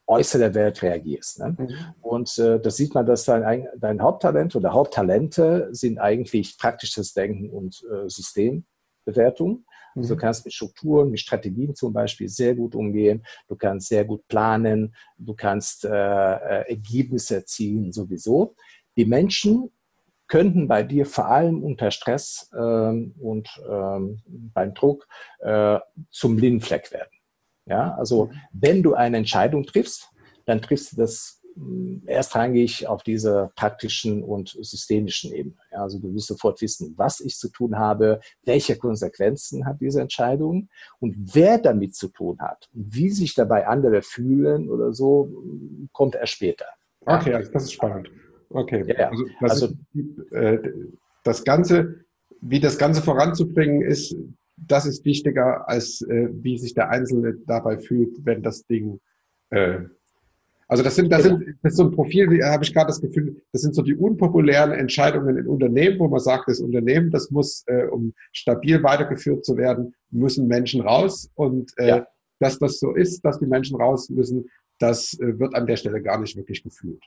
äußere 0.06 0.54
Welt 0.54 0.82
reagierst. 0.82 1.38
Ne? 1.40 1.56
Mhm. 1.58 1.68
Und 2.00 2.38
äh, 2.38 2.60
da 2.60 2.70
sieht 2.70 2.94
man, 2.94 3.06
dass 3.06 3.24
dein, 3.24 3.68
dein 3.78 4.02
Haupttalent 4.02 4.56
oder 4.56 4.72
Haupttalente 4.72 5.68
sind 5.72 5.98
eigentlich 5.98 6.58
praktisches 6.58 7.14
Denken 7.14 7.50
und 7.50 7.82
äh, 7.90 8.08
Systembewertung. 8.08 9.64
Also 9.94 10.14
du 10.14 10.20
kannst 10.20 10.44
mit 10.44 10.54
Strukturen, 10.54 11.10
mit 11.10 11.20
Strategien 11.20 11.74
zum 11.74 11.92
Beispiel 11.92 12.28
sehr 12.28 12.54
gut 12.54 12.74
umgehen. 12.74 13.24
Du 13.48 13.56
kannst 13.56 13.88
sehr 13.88 14.04
gut 14.04 14.26
planen. 14.28 14.94
Du 15.18 15.34
kannst 15.34 15.84
äh, 15.84 15.88
äh, 15.88 16.68
Ergebnisse 16.70 17.36
erzielen 17.36 17.92
sowieso. 17.92 18.54
Die 18.96 19.04
Menschen 19.04 19.70
könnten 20.28 20.66
bei 20.66 20.82
dir 20.82 21.04
vor 21.04 21.26
allem 21.26 21.62
unter 21.62 21.90
Stress 21.90 22.50
ähm, 22.58 23.14
und 23.20 23.48
ähm, 23.68 24.22
beim 24.54 24.72
Druck 24.72 25.06
äh, 25.40 25.78
zum 26.10 26.36
Blindfleck 26.36 26.90
werden. 26.90 27.10
Ja, 27.66 27.94
also 27.96 28.26
mhm. 28.26 28.32
wenn 28.52 28.82
du 28.82 28.94
eine 28.94 29.18
Entscheidung 29.18 29.64
triffst, 29.64 30.08
dann 30.46 30.62
triffst 30.62 30.92
du 30.92 30.96
das 30.96 31.41
erstrangig 32.06 32.86
auf 32.86 33.02
dieser 33.02 33.52
praktischen 33.56 34.22
und 34.22 34.56
systemischen 34.60 35.32
Ebene. 35.32 35.56
Also 35.70 35.98
du 35.98 36.14
wirst 36.14 36.28
sofort 36.28 36.60
wissen, 36.62 36.94
was 36.96 37.20
ich 37.20 37.36
zu 37.36 37.48
tun 37.48 37.78
habe, 37.78 38.20
welche 38.44 38.76
Konsequenzen 38.76 39.66
hat 39.66 39.80
diese 39.80 40.00
Entscheidung 40.00 40.68
und 41.00 41.34
wer 41.34 41.58
damit 41.58 41.94
zu 41.94 42.08
tun 42.08 42.38
hat 42.40 42.68
und 42.74 42.94
wie 42.94 43.10
sich 43.10 43.34
dabei 43.34 43.66
andere 43.66 44.02
fühlen 44.02 44.70
oder 44.70 44.92
so, 44.92 45.30
kommt 45.92 46.14
erst 46.14 46.32
später. 46.34 46.66
Okay, 47.04 47.34
also 47.34 47.50
das 47.52 47.64
ist 47.64 47.72
spannend. 47.72 48.10
Okay, 48.48 48.84
ja, 48.86 49.08
also, 49.08 49.24
das, 49.40 49.50
also 49.50 49.66
ist, 49.94 50.32
äh, 50.32 50.58
das 51.24 51.44
Ganze, 51.44 52.04
wie 52.40 52.60
das 52.60 52.78
Ganze 52.78 53.02
voranzubringen 53.02 53.82
ist, 53.82 54.14
das 54.56 54.86
ist 54.86 55.04
wichtiger, 55.04 55.68
als 55.68 56.02
äh, 56.02 56.28
wie 56.32 56.58
sich 56.58 56.74
der 56.74 56.90
Einzelne 56.90 57.34
dabei 57.46 57.78
fühlt, 57.78 58.24
wenn 58.24 58.42
das 58.42 58.66
Ding 58.66 59.00
äh, 59.50 59.80
also 60.68 60.82
das 60.82 60.96
sind, 60.96 61.10
das 61.10 61.24
sind, 61.24 61.56
das 61.62 61.72
ist 61.72 61.76
so 61.76 61.84
ein 61.84 61.90
Profil, 61.90 62.38
da 62.38 62.52
habe 62.52 62.64
ich 62.64 62.72
gerade 62.72 62.86
das 62.86 63.00
Gefühl, 63.00 63.42
das 63.52 63.62
sind 63.62 63.74
so 63.74 63.82
die 63.82 63.94
unpopulären 63.94 64.72
Entscheidungen 64.72 65.36
in 65.36 65.46
Unternehmen, 65.46 65.98
wo 65.98 66.08
man 66.08 66.20
sagt, 66.20 66.48
das 66.48 66.60
Unternehmen, 66.60 67.10
das 67.10 67.30
muss, 67.30 67.64
äh, 67.66 67.84
um 67.86 68.14
stabil 68.32 68.82
weitergeführt 68.82 69.44
zu 69.44 69.56
werden, 69.56 69.94
müssen 70.10 70.46
Menschen 70.46 70.80
raus. 70.80 71.30
Und 71.34 71.72
äh, 71.76 71.88
ja. 71.88 72.06
dass 72.38 72.58
das 72.58 72.78
so 72.78 72.94
ist, 72.94 73.24
dass 73.24 73.38
die 73.38 73.46
Menschen 73.46 73.76
raus 73.76 74.08
müssen, 74.08 74.48
das 74.78 75.18
äh, 75.20 75.38
wird 75.38 75.54
an 75.54 75.66
der 75.66 75.76
Stelle 75.76 76.02
gar 76.02 76.18
nicht 76.18 76.36
wirklich 76.36 76.62
gefühlt. 76.62 77.02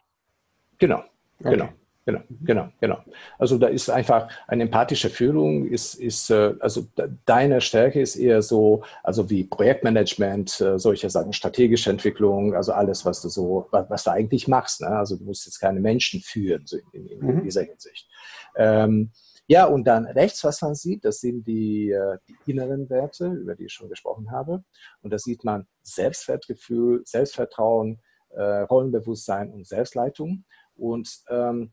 Genau, 0.77 1.03
okay. 1.39 1.51
genau. 1.51 1.69
Genau, 2.07 2.21
genau, 2.41 2.69
genau. 2.79 2.99
Also 3.39 3.57
da 3.57 3.65
ist 3.65 3.89
einfach 3.89 4.29
eine 4.47 4.63
empathische 4.63 5.09
Führung, 5.09 5.65
ist, 5.65 5.95
ist 5.95 6.29
äh, 6.29 6.53
also 6.59 6.85
deine 7.25 7.61
Stärke 7.61 7.99
ist 7.99 8.15
eher 8.15 8.43
so, 8.43 8.83
also 9.01 9.27
wie 9.31 9.43
Projektmanagement, 9.43 10.61
äh, 10.61 10.77
solche 10.77 11.09
Sachen, 11.09 11.33
strategische 11.33 11.89
Entwicklung, 11.89 12.53
also 12.53 12.73
alles, 12.73 13.05
was 13.05 13.23
du 13.23 13.29
so, 13.29 13.67
was, 13.71 14.03
du 14.03 14.11
eigentlich 14.11 14.47
machst. 14.47 14.81
Ne? 14.81 14.87
Also 14.89 15.17
du 15.17 15.23
musst 15.23 15.47
jetzt 15.47 15.59
keine 15.59 15.79
Menschen 15.79 16.21
führen, 16.21 16.67
so 16.67 16.77
in, 16.77 17.07
in, 17.07 17.07
in 17.07 17.35
mhm. 17.37 17.43
dieser 17.43 17.63
Hinsicht. 17.63 18.07
Ähm, 18.55 19.11
ja, 19.47 19.65
und 19.65 19.85
dann 19.85 20.05
rechts, 20.05 20.43
was 20.43 20.61
man 20.61 20.75
sieht, 20.75 21.05
das 21.05 21.21
sind 21.21 21.47
die, 21.47 21.89
äh, 21.89 22.19
die 22.27 22.51
inneren 22.51 22.87
Werte, 22.87 23.29
über 23.29 23.55
die 23.55 23.65
ich 23.65 23.73
schon 23.73 23.89
gesprochen 23.89 24.29
habe. 24.29 24.63
Und 25.01 25.11
da 25.11 25.17
sieht 25.17 25.43
man 25.43 25.65
Selbstwertgefühl, 25.81 27.01
Selbstvertrauen, 27.03 27.99
Rollenbewusstsein 28.37 29.49
und 29.53 29.65
Selbstleitung. 29.65 30.43
Und 30.75 31.21
ähm, 31.29 31.71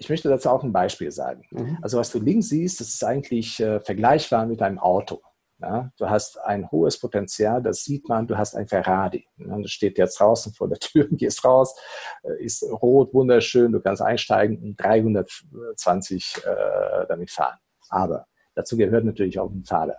ich 0.00 0.08
möchte 0.08 0.30
dazu 0.30 0.48
auch 0.48 0.64
ein 0.64 0.72
Beispiel 0.72 1.10
sagen. 1.10 1.46
Mhm. 1.50 1.78
Also 1.82 1.98
was 1.98 2.10
du 2.10 2.18
links 2.18 2.48
siehst, 2.48 2.80
das 2.80 2.88
ist 2.88 3.04
eigentlich 3.04 3.60
äh, 3.60 3.80
vergleichbar 3.80 4.46
mit 4.46 4.62
einem 4.62 4.78
Auto. 4.78 5.20
Ja, 5.60 5.92
du 5.98 6.08
hast 6.08 6.40
ein 6.40 6.70
hohes 6.70 6.98
Potenzial, 6.98 7.62
das 7.62 7.84
sieht 7.84 8.08
man, 8.08 8.26
du 8.26 8.38
hast 8.38 8.54
ein 8.54 8.66
Ferrari. 8.66 9.26
Ja, 9.36 9.58
das 9.58 9.70
steht 9.70 9.98
jetzt 9.98 10.18
draußen 10.18 10.54
vor 10.54 10.68
der 10.68 10.78
Tür, 10.80 11.06
gehst 11.10 11.44
raus, 11.44 11.78
äh, 12.22 12.42
ist 12.42 12.62
rot, 12.62 13.12
wunderschön, 13.12 13.72
du 13.72 13.80
kannst 13.80 14.00
einsteigen 14.00 14.58
und 14.62 14.80
320 14.80 16.44
äh, 16.46 17.06
damit 17.06 17.30
fahren. 17.30 17.58
Aber 17.90 18.26
dazu 18.54 18.78
gehört 18.78 19.04
natürlich 19.04 19.38
auch 19.38 19.50
ein 19.50 19.64
Fahrer. 19.64 19.98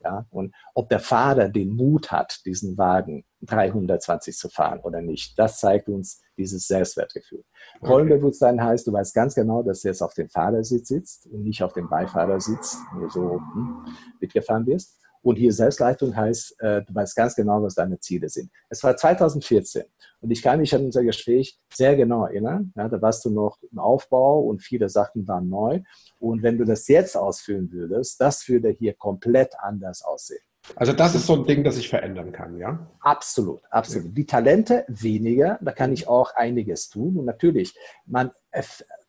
Ja, 0.00 0.26
und 0.30 0.54
ob 0.74 0.88
der 0.88 1.00
Fahrer 1.00 1.48
den 1.48 1.70
Mut 1.70 2.12
hat, 2.12 2.44
diesen 2.46 2.78
Wagen 2.78 3.24
320 3.42 4.36
zu 4.36 4.48
fahren 4.48 4.78
oder 4.80 5.02
nicht, 5.02 5.36
das 5.38 5.58
zeigt 5.58 5.88
uns 5.88 6.22
dieses 6.36 6.68
Selbstwertgefühl. 6.68 7.44
Okay. 7.80 7.90
Rollenbewusstsein 7.90 8.62
heißt, 8.62 8.86
du 8.86 8.92
weißt 8.92 9.12
ganz 9.12 9.34
genau, 9.34 9.64
dass 9.64 9.80
du 9.80 9.88
jetzt 9.88 10.02
auf 10.02 10.14
dem 10.14 10.28
Fahrersitz 10.28 10.88
sitzt 10.88 11.26
und 11.26 11.42
nicht 11.42 11.64
auf 11.64 11.72
dem 11.72 11.88
Beifahrersitz, 11.88 12.78
wo 12.94 13.00
du 13.00 13.10
so 13.10 13.40
hm, 13.54 13.86
mitgefahren 14.20 14.66
wirst. 14.66 14.98
Und 15.28 15.36
hier 15.36 15.52
Selbstleitung 15.52 16.16
heißt, 16.16 16.58
äh, 16.60 16.82
du 16.84 16.94
weißt 16.94 17.14
ganz 17.14 17.34
genau, 17.34 17.62
was 17.62 17.74
deine 17.74 18.00
Ziele 18.00 18.30
sind. 18.30 18.50
Es 18.70 18.82
war 18.82 18.96
2014 18.96 19.82
und 20.22 20.30
ich 20.30 20.40
kann 20.40 20.58
mich 20.58 20.74
an 20.74 20.86
unser 20.86 21.04
Gespräch 21.04 21.58
sehr 21.70 21.96
genau 21.96 22.24
erinnern. 22.24 22.72
Ja, 22.74 22.88
da 22.88 23.02
warst 23.02 23.26
du 23.26 23.30
noch 23.30 23.58
im 23.70 23.78
Aufbau 23.78 24.40
und 24.40 24.62
viele 24.62 24.88
Sachen 24.88 25.28
waren 25.28 25.50
neu. 25.50 25.82
Und 26.18 26.42
wenn 26.42 26.56
du 26.56 26.64
das 26.64 26.88
jetzt 26.88 27.14
ausfüllen 27.14 27.70
würdest, 27.72 28.18
das 28.22 28.48
würde 28.48 28.70
hier 28.70 28.94
komplett 28.94 29.52
anders 29.60 30.02
aussehen. 30.02 30.40
Also 30.76 30.94
das 30.94 31.14
ist 31.14 31.26
so 31.26 31.34
ein 31.34 31.44
Ding, 31.44 31.62
das 31.62 31.76
ich 31.76 31.90
verändern 31.90 32.32
kann, 32.32 32.56
ja? 32.56 32.88
Absolut, 33.00 33.60
absolut. 33.68 34.16
Die 34.16 34.24
Talente 34.24 34.86
weniger, 34.88 35.58
da 35.60 35.72
kann 35.72 35.92
ich 35.92 36.08
auch 36.08 36.36
einiges 36.36 36.88
tun. 36.88 37.18
Und 37.18 37.26
natürlich, 37.26 37.76
man 38.06 38.30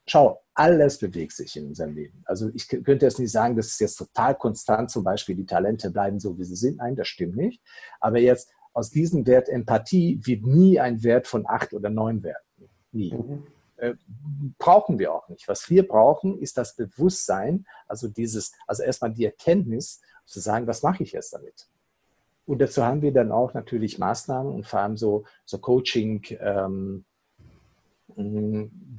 schau, 0.05 0.41
alles 0.59 0.97
bewegt 0.97 1.31
sich 1.31 1.55
in 1.55 1.67
unserem 1.67 1.95
Leben. 1.95 2.21
Also 2.25 2.49
ich 2.53 2.67
könnte 2.67 3.05
jetzt 3.05 3.17
nicht 3.17 3.31
sagen, 3.31 3.55
das 3.55 3.67
ist 3.67 3.79
jetzt 3.79 3.95
total 3.95 4.35
konstant, 4.35 4.91
zum 4.91 5.05
Beispiel 5.05 5.33
die 5.33 5.45
Talente 5.45 5.89
bleiben 5.89 6.19
so, 6.19 6.37
wie 6.37 6.43
sie 6.43 6.57
sind. 6.57 6.77
Nein, 6.77 6.97
das 6.97 7.07
stimmt 7.07 7.37
nicht. 7.37 7.61
Aber 8.01 8.19
jetzt 8.19 8.51
aus 8.73 8.89
diesem 8.89 9.25
Wert 9.25 9.47
Empathie 9.47 10.19
wird 10.21 10.45
nie 10.45 10.77
ein 10.77 11.01
Wert 11.01 11.27
von 11.27 11.45
acht 11.47 11.73
oder 11.73 11.89
neun 11.89 12.23
werden. 12.23 12.43
Nie. 12.91 13.13
Mhm. 13.13 13.47
Äh, 13.77 13.93
brauchen 14.57 14.99
wir 14.99 15.13
auch 15.13 15.29
nicht. 15.29 15.47
Was 15.47 15.69
wir 15.69 15.87
brauchen, 15.87 16.37
ist 16.37 16.57
das 16.57 16.75
Bewusstsein, 16.75 17.65
also 17.87 18.09
dieses, 18.09 18.51
also 18.67 18.83
erstmal 18.83 19.13
die 19.13 19.23
Erkenntnis, 19.23 20.01
zu 20.25 20.41
sagen, 20.41 20.67
was 20.67 20.83
mache 20.83 21.03
ich 21.03 21.13
jetzt 21.13 21.33
damit? 21.33 21.69
Und 22.45 22.59
dazu 22.59 22.83
haben 22.83 23.01
wir 23.01 23.13
dann 23.13 23.31
auch 23.31 23.53
natürlich 23.53 23.97
Maßnahmen 23.97 24.53
und 24.53 24.67
vor 24.67 24.81
allem 24.81 24.97
so, 24.97 25.23
so 25.45 25.57
Coaching, 25.57 26.21
ähm, 26.41 27.05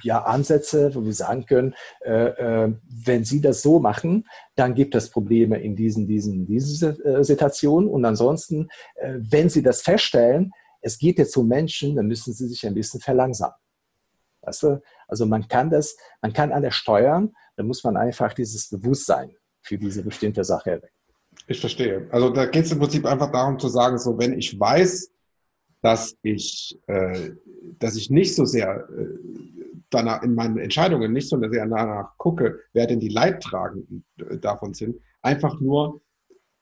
ja, 0.02 0.22
Ansätze, 0.22 0.94
wo 0.94 1.04
wir 1.04 1.12
sagen 1.12 1.46
können, 1.46 1.74
äh, 2.04 2.64
äh, 2.64 2.74
wenn 3.04 3.24
Sie 3.24 3.40
das 3.40 3.62
so 3.62 3.78
machen, 3.78 4.26
dann 4.56 4.74
gibt 4.74 4.94
es 4.94 5.10
Probleme 5.10 5.60
in 5.60 5.76
diesen, 5.76 6.06
diesen, 6.06 6.46
diesen 6.46 7.00
äh, 7.04 7.24
Situationen. 7.24 7.88
Und 7.88 8.04
ansonsten, 8.04 8.68
äh, 8.94 9.14
wenn 9.18 9.48
Sie 9.48 9.62
das 9.62 9.82
feststellen, 9.82 10.52
es 10.80 10.98
geht 10.98 11.18
jetzt 11.18 11.36
um 11.36 11.48
Menschen, 11.48 11.96
dann 11.96 12.06
müssen 12.06 12.32
Sie 12.32 12.48
sich 12.48 12.66
ein 12.66 12.74
bisschen 12.74 13.00
verlangsamen. 13.00 13.56
Weißt 14.42 14.62
du? 14.62 14.82
Also 15.06 15.26
man 15.26 15.46
kann 15.48 15.70
das, 15.70 15.96
man 16.22 16.32
kann 16.32 16.52
alles 16.52 16.74
steuern, 16.74 17.32
da 17.56 17.62
muss 17.62 17.84
man 17.84 17.96
einfach 17.96 18.32
dieses 18.32 18.70
Bewusstsein 18.70 19.34
für 19.60 19.76
diese 19.76 20.02
bestimmte 20.02 20.44
Sache 20.44 20.70
erwecken. 20.70 20.94
Ich 21.46 21.60
verstehe. 21.60 22.08
Also 22.10 22.30
da 22.30 22.46
geht 22.46 22.64
es 22.64 22.72
im 22.72 22.78
Prinzip 22.78 23.04
einfach 23.04 23.30
darum 23.30 23.58
zu 23.58 23.68
sagen, 23.68 23.98
so 23.98 24.18
wenn 24.18 24.38
ich 24.38 24.58
weiß, 24.58 25.10
dass 25.82 26.16
ich, 26.22 26.78
äh, 26.86 27.30
dass 27.78 27.96
ich 27.96 28.10
nicht 28.10 28.34
so 28.34 28.44
sehr 28.44 28.88
äh, 28.90 29.06
danach 29.90 30.22
in 30.22 30.34
meinen 30.34 30.58
Entscheidungen 30.58 31.12
nicht 31.12 31.28
so 31.28 31.38
sehr 31.38 31.66
danach 31.66 32.16
gucke, 32.18 32.60
wer 32.72 32.86
denn 32.86 33.00
die 33.00 33.08
Leidtragenden 33.08 34.04
äh, 34.18 34.38
davon 34.38 34.74
sind, 34.74 34.96
einfach 35.22 35.60
nur 35.60 36.00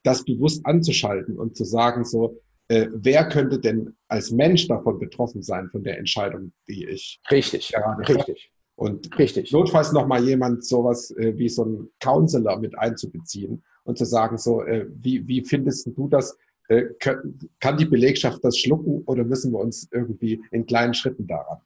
das 0.03 0.25
bewusst 0.25 0.65
anzuschalten 0.65 1.37
und 1.37 1.57
zu 1.57 1.65
sagen 1.65 2.05
so, 2.05 2.41
äh, 2.69 2.89
wer 2.93 3.29
könnte 3.29 3.59
denn 3.59 3.97
als 4.09 4.31
Mensch 4.31 4.69
davon 4.69 4.99
betroffen 4.99 5.43
sein 5.43 5.69
von 5.71 5.83
der 5.83 5.99
Entscheidung, 5.99 6.53
die 6.69 6.87
ich 6.87 7.21
richtig, 7.31 7.73
gerade 7.73 8.09
richtig. 8.09 8.53
Und 8.77 9.19
richtig. 9.19 9.51
notfalls 9.51 9.93
nochmal 9.93 10.23
jemand 10.25 10.65
sowas 10.65 11.11
äh, 11.11 11.37
wie 11.37 11.49
so 11.49 11.65
ein 11.65 11.91
Counselor 11.99 12.61
mit 12.61 12.79
einzubeziehen 12.79 13.65
und 13.83 13.99
zu 13.99 14.05
sagen 14.05 14.39
so, 14.39 14.63
äh, 14.63 14.87
wie, 14.89 15.27
wie 15.27 15.45
findest 15.45 15.89
du 15.97 16.09
das? 16.09 16.39
Äh, 16.69 16.85
kann 16.99 17.77
die 17.77 17.87
Belegschaft 17.87 18.45
das 18.45 18.57
schlucken 18.59 19.03
oder 19.07 19.25
müssen 19.25 19.53
wir 19.53 19.59
uns 19.59 19.89
irgendwie 19.91 20.43
in 20.51 20.67
kleinen 20.67 20.95
Schritten 20.95 21.27
daran 21.27 21.59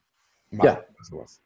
machen? 0.51 0.67
Ja. 0.67 0.85
Sowas? 1.03 1.41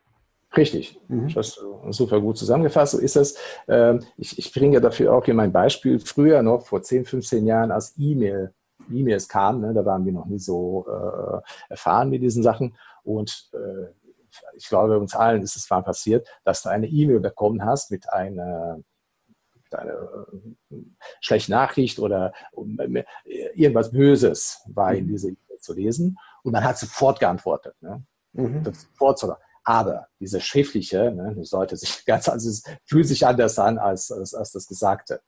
Richtig, 0.56 0.98
mhm. 1.08 1.32
das 1.34 1.48
ist 1.48 1.64
super 1.90 2.20
gut 2.20 2.38
zusammengefasst. 2.38 2.92
So 2.92 2.98
ist 2.98 3.16
es. 3.16 3.36
Ähm, 3.68 4.02
ich, 4.16 4.38
ich 4.38 4.52
bringe 4.52 4.80
dafür 4.80 5.12
auch 5.12 5.24
hier 5.24 5.34
mein 5.34 5.52
Beispiel. 5.52 5.98
Früher 5.98 6.42
noch, 6.42 6.66
vor 6.66 6.82
10, 6.82 7.04
15 7.04 7.46
Jahren, 7.46 7.70
als 7.70 7.94
E-Mail, 7.98 8.52
E-Mails 8.90 9.28
kamen, 9.28 9.60
ne, 9.60 9.74
da 9.74 9.84
waren 9.84 10.04
wir 10.04 10.12
noch 10.12 10.26
nie 10.26 10.38
so 10.38 10.86
äh, 10.88 11.40
erfahren 11.70 12.10
mit 12.10 12.22
diesen 12.22 12.42
Sachen. 12.42 12.76
Und 13.02 13.50
äh, 13.52 13.88
ich 14.54 14.68
glaube, 14.68 14.98
uns 14.98 15.14
allen 15.14 15.42
ist 15.42 15.56
es 15.56 15.68
mal 15.68 15.82
passiert, 15.82 16.26
dass 16.44 16.62
du 16.62 16.68
eine 16.68 16.86
E-Mail 16.86 17.20
bekommen 17.20 17.64
hast 17.64 17.90
mit 17.90 18.10
einer 18.12 18.80
eine 19.74 19.92
äh, 20.70 20.76
schlechte 21.20 21.50
Nachricht 21.50 21.98
oder 21.98 22.32
irgendwas 23.54 23.90
Böses 23.90 24.60
war 24.66 24.94
in 24.94 25.04
mhm. 25.06 25.08
dieser 25.08 25.28
E-Mail 25.28 25.58
zu 25.60 25.74
lesen. 25.74 26.18
Und 26.42 26.52
man 26.52 26.64
hat 26.64 26.78
sofort 26.78 27.20
geantwortet. 27.20 27.74
Ne? 27.80 28.04
Mhm. 28.32 28.64
Sofort 28.64 29.18
sogar. 29.18 29.40
Aber 29.64 30.06
diese 30.20 30.40
schriftliche, 30.40 31.10
ne, 31.10 31.44
sollte 31.44 31.76
sich 31.76 32.04
ganz, 32.06 32.28
also 32.28 32.48
es 32.48 32.62
fühlt 32.84 33.08
sich 33.08 33.26
anders 33.26 33.58
an 33.58 33.78
als, 33.78 34.12
als, 34.12 34.32
als 34.34 34.52
das 34.52 34.66
Gesagte. 34.66 35.20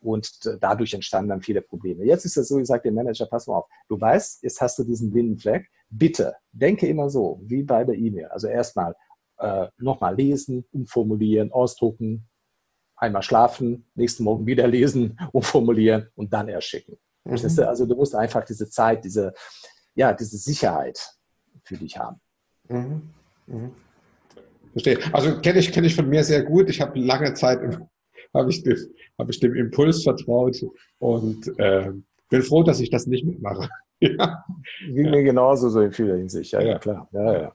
Und 0.00 0.30
dadurch 0.60 0.92
entstanden 0.92 1.30
dann 1.30 1.40
viele 1.40 1.62
Probleme. 1.62 2.04
Jetzt 2.04 2.26
ist 2.26 2.36
es 2.36 2.48
so, 2.48 2.58
ich 2.58 2.66
sage 2.66 2.82
dem 2.82 2.94
Manager, 2.94 3.24
pass 3.24 3.46
mal 3.46 3.56
auf, 3.56 3.66
du 3.88 3.98
weißt, 3.98 4.42
jetzt 4.42 4.60
hast 4.60 4.78
du 4.78 4.84
diesen 4.84 5.10
blinden 5.10 5.38
Fleck. 5.38 5.70
Bitte, 5.88 6.34
denke 6.52 6.86
immer 6.86 7.08
so, 7.08 7.40
wie 7.44 7.62
bei 7.62 7.84
der 7.84 7.94
E-Mail. 7.94 8.26
Also 8.26 8.48
erstmal 8.48 8.94
äh, 9.38 9.68
nochmal 9.78 10.14
lesen, 10.16 10.66
umformulieren, 10.72 11.52
ausdrucken, 11.52 12.28
einmal 12.96 13.22
schlafen, 13.22 13.86
nächsten 13.94 14.24
Morgen 14.24 14.46
wieder 14.46 14.66
lesen, 14.66 15.18
umformulieren 15.32 16.08
und 16.14 16.32
dann 16.32 16.48
erschicken. 16.48 16.96
Mhm. 17.24 17.38
Also 17.60 17.86
du 17.86 17.96
musst 17.96 18.14
einfach 18.14 18.44
diese 18.44 18.68
Zeit, 18.68 19.04
diese, 19.04 19.32
ja, 19.94 20.12
diese 20.12 20.36
Sicherheit 20.36 21.00
für 21.64 21.76
dich 21.76 21.98
haben. 21.98 22.20
Mhm. 22.68 23.10
Mhm. 23.46 23.72
Verstehe. 24.72 24.98
Also 25.12 25.40
kenne 25.40 25.60
ich, 25.60 25.72
kenne 25.72 25.86
ich 25.86 25.94
von 25.94 26.08
mir 26.08 26.24
sehr 26.24 26.42
gut. 26.42 26.68
Ich 26.68 26.80
habe 26.80 26.98
lange 26.98 27.32
Zeit 27.34 27.60
habe 28.34 28.50
ich, 28.50 28.62
dem, 28.62 28.76
hab 29.18 29.30
ich 29.30 29.40
dem 29.40 29.54
Impuls 29.54 30.02
vertraut 30.02 30.60
und 30.98 31.58
äh, 31.58 31.92
bin 32.28 32.42
froh, 32.42 32.62
dass 32.62 32.80
ich 32.80 32.90
das 32.90 33.06
nicht 33.06 33.24
mitmache. 33.24 33.68
ja. 34.00 34.44
Ging 34.86 35.10
mir 35.10 35.22
genauso 35.22 35.68
so 35.68 35.80
in 35.80 35.92
vieler 35.92 36.16
Hinsicht. 36.16 36.52
Ja, 36.52 36.60
ja. 36.60 36.78
klar. 36.78 37.08
Ja, 37.12 37.32
ja. 37.32 37.52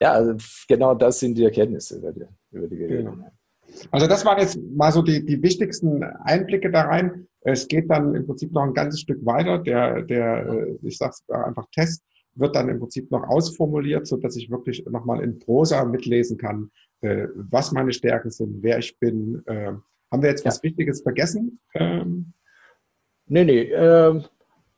ja 0.00 0.12
also 0.12 0.34
genau 0.68 0.94
das 0.94 1.18
sind 1.18 1.36
die 1.36 1.44
Erkenntnisse 1.44 1.96
über 1.96 2.12
die, 2.12 2.26
über 2.52 2.68
die 2.68 2.76
Geräte. 2.76 3.04
Genau. 3.04 3.30
Also 3.90 4.06
das 4.06 4.24
waren 4.24 4.38
jetzt 4.38 4.58
mal 4.74 4.92
so 4.92 5.02
die, 5.02 5.24
die 5.24 5.42
wichtigsten 5.42 6.02
Einblicke 6.02 6.70
da 6.70 6.82
rein. 6.82 7.26
Es 7.42 7.68
geht 7.68 7.90
dann 7.90 8.14
im 8.14 8.26
Prinzip 8.26 8.52
noch 8.52 8.62
ein 8.62 8.74
ganzes 8.74 9.00
Stück 9.00 9.24
weiter. 9.24 9.58
Der, 9.58 10.02
der 10.02 10.46
äh, 10.46 10.78
ich 10.82 10.98
sage 10.98 11.12
es 11.12 11.28
einfach 11.30 11.66
Test, 11.72 12.02
wird 12.34 12.54
dann 12.54 12.68
im 12.68 12.78
Prinzip 12.78 13.10
noch 13.10 13.22
ausformuliert, 13.24 14.06
so 14.06 14.16
dass 14.16 14.36
ich 14.36 14.50
wirklich 14.50 14.84
nochmal 14.86 15.22
in 15.22 15.38
Prosa 15.38 15.84
mitlesen 15.84 16.38
kann, 16.38 16.70
äh, 17.00 17.26
was 17.34 17.72
meine 17.72 17.92
Stärken 17.92 18.30
sind, 18.30 18.62
wer 18.62 18.78
ich 18.78 18.98
bin. 18.98 19.42
Äh, 19.46 19.72
haben 20.12 20.22
wir 20.22 20.30
jetzt 20.30 20.44
was 20.44 20.56
ja. 20.56 20.62
Wichtiges 20.64 21.02
vergessen? 21.02 21.60
Ähm, 21.74 22.32
nee, 23.26 23.44
nee. 23.44 23.62
Äh, 23.62 24.22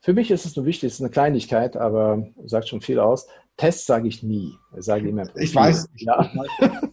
für 0.00 0.12
mich 0.12 0.30
ist 0.30 0.44
es 0.44 0.56
nur 0.56 0.66
wichtig, 0.66 0.88
es 0.88 0.94
ist 0.94 1.00
eine 1.00 1.10
Kleinigkeit, 1.10 1.76
aber 1.76 2.26
sagt 2.44 2.68
schon 2.68 2.80
viel 2.80 2.98
aus. 2.98 3.28
Test 3.56 3.86
sage 3.86 4.08
ich 4.08 4.22
nie. 4.22 4.54
Ich 4.76 4.84
sage 4.84 5.08
immer. 5.08 5.24
Ich 5.36 5.54
weiß. 5.54 5.88
Ja. 5.96 6.30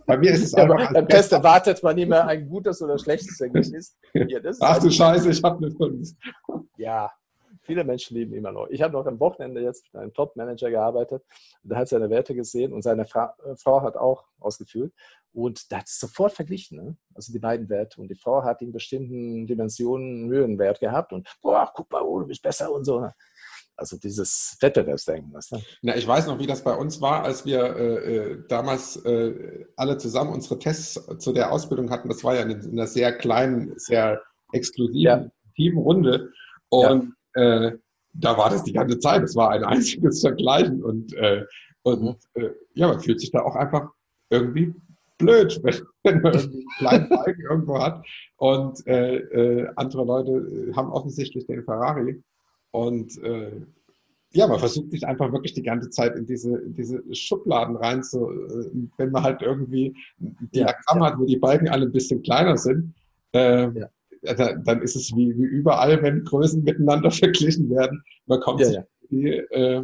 Bei 0.06 0.18
mir 0.18 0.32
ist 0.32 0.44
es 0.44 0.54
einfach. 0.54 0.92
beim 0.94 1.08
Test 1.08 1.32
erwartet 1.32 1.82
man 1.82 1.98
immer 1.98 2.26
ein 2.26 2.48
gutes 2.48 2.82
oder 2.82 2.98
schlechtes 2.98 3.40
Ergebnis. 3.40 3.98
Ja, 4.14 4.40
Ach 4.60 4.80
du 4.80 4.90
Scheiße, 4.90 5.30
ich 5.30 5.42
habe 5.44 5.66
eine 5.66 5.76
5. 5.76 6.10
Ja, 6.78 7.12
viele 7.70 7.84
Menschen 7.84 8.18
lieben 8.18 8.34
immer 8.34 8.52
noch. 8.52 8.68
Ich 8.70 8.82
habe 8.82 8.94
noch 8.94 9.06
am 9.06 9.20
Wochenende 9.20 9.62
jetzt 9.62 9.86
mit 9.94 10.02
einem 10.02 10.14
Top-Manager 10.14 10.72
gearbeitet. 10.72 11.24
Der 11.64 11.78
hat 11.78 11.88
seine 11.88 12.10
Werte 12.10 12.34
gesehen 12.34 12.74
und 12.74 12.82
seine 12.82 13.06
Fra 13.06 13.36
äh, 13.46 13.56
Frau 13.56 13.82
hat 13.82 13.96
auch 13.96 14.26
ausgefüllt. 14.40 14.94
Und 15.32 15.72
da 15.72 15.78
hat 15.78 15.86
es 15.86 16.00
sofort 16.00 16.34
verglichen, 16.34 16.78
ne? 16.78 16.98
also 17.14 17.32
die 17.32 17.40
beiden 17.40 17.70
Werte. 17.70 18.02
Und 18.02 18.10
die 18.10 18.16
Frau 18.16 18.44
hat 18.44 18.64
in 18.64 18.72
bestimmten 18.72 19.46
Dimensionen 19.46 20.24
einen 20.24 20.30
höheren 20.32 20.58
Wert 20.58 20.80
gehabt 20.80 21.14
und, 21.14 21.28
boah, 21.42 21.72
guck 21.74 21.92
mal, 21.92 22.02
oh, 22.02 22.20
du 22.20 22.26
bist 22.26 22.42
besser 22.42 22.72
und 22.72 22.86
so. 22.86 23.08
Ne? 23.80 23.82
Also 23.82 23.98
dieses 23.98 24.58
Wettbewerbsdenken. 24.62 25.34
Weißt 25.34 25.52
du? 25.52 25.58
Na, 25.82 25.96
ich 25.96 26.08
weiß 26.08 26.28
noch, 26.28 26.40
wie 26.40 26.48
das 26.48 26.64
bei 26.64 26.76
uns 26.76 27.02
war, 27.02 27.24
als 27.24 27.46
wir 27.46 27.76
äh, 27.76 28.16
äh, 28.16 28.44
damals 28.48 28.98
äh, 29.06 29.66
alle 29.76 29.98
zusammen 29.98 30.34
unsere 30.34 30.60
Tests 30.60 31.00
zu 31.18 31.34
der 31.34 31.52
Ausbildung 31.52 31.90
hatten. 31.90 32.10
Das 32.10 32.24
war 32.24 32.36
ja 32.36 32.42
in 32.42 32.72
einer 32.72 32.88
sehr 32.88 33.18
kleinen, 33.18 33.74
sehr 33.78 34.22
exklusiven 34.52 35.02
ja. 35.02 35.32
Teamrunde. 35.56 36.32
Und 36.70 37.14
ja. 37.36 37.68
äh, 37.68 37.78
da 38.14 38.38
war 38.38 38.50
das 38.50 38.64
die 38.64 38.74
ganze 38.74 39.00
Zeit. 39.00 39.24
Es 39.24 39.36
war 39.36 39.52
ein 39.52 39.64
einziges 39.64 40.22
Vergleichen. 40.22 40.84
Und, 40.84 41.14
äh, 41.14 41.46
und 41.84 42.02
mhm. 42.02 42.16
Äh, 42.36 42.50
ja, 42.74 42.88
man 42.88 43.00
fühlt 43.00 43.20
sich 43.20 43.32
da 43.32 43.42
auch 43.42 43.56
einfach 43.56 43.90
irgendwie 44.30 44.74
blöd, 45.18 45.60
wenn 46.04 46.22
man 46.22 46.34
einen 46.36 46.66
kleinen 46.78 47.10
Balken 47.10 47.42
irgendwo 47.42 47.80
hat 47.80 48.06
und 48.38 48.88
äh, 48.88 49.18
äh, 49.18 49.68
andere 49.76 50.06
Leute 50.06 50.72
haben 50.76 50.92
offensichtlich 50.92 51.46
den 51.46 51.64
Ferrari 51.66 52.24
und 52.72 53.22
äh, 53.24 53.62
ja, 54.32 54.48
man 54.48 54.60
versucht 54.60 54.92
sich 54.92 55.08
einfach 55.08 55.32
wirklich 55.32 55.54
die 55.54 55.64
ganze 55.64 55.90
Zeit 55.90 56.16
in 56.16 56.26
diese, 56.26 56.56
in 56.58 56.76
diese 56.76 57.04
Schubladen 57.16 57.76
rein 57.76 58.04
zu, 58.04 58.30
äh, 58.30 58.72
wenn 58.98 59.12
man 59.12 59.24
halt 59.24 59.42
irgendwie 59.42 59.96
ein 60.20 60.50
Diagramm 60.54 61.00
ja, 61.00 61.06
ja. 61.06 61.12
hat, 61.12 61.20
wo 61.20 61.26
die 61.26 61.38
Balken 61.38 61.68
alle 61.68 61.88
ein 61.88 61.92
bisschen 61.92 62.22
kleiner 62.22 62.58
sind, 62.58 62.94
äh, 63.34 63.70
ja. 63.72 63.90
dann 64.24 64.82
ist 64.82 64.96
es 64.96 65.16
wie, 65.16 65.36
wie 65.36 65.46
überall, 65.46 66.02
wenn 66.04 66.24
Größen 66.26 66.64
miteinander 66.64 67.10
verglichen 67.12 67.70
werden. 67.70 68.04
Man 68.28 68.40
kommt 68.40 68.64
sich 68.64 68.78
äh, 69.12 69.82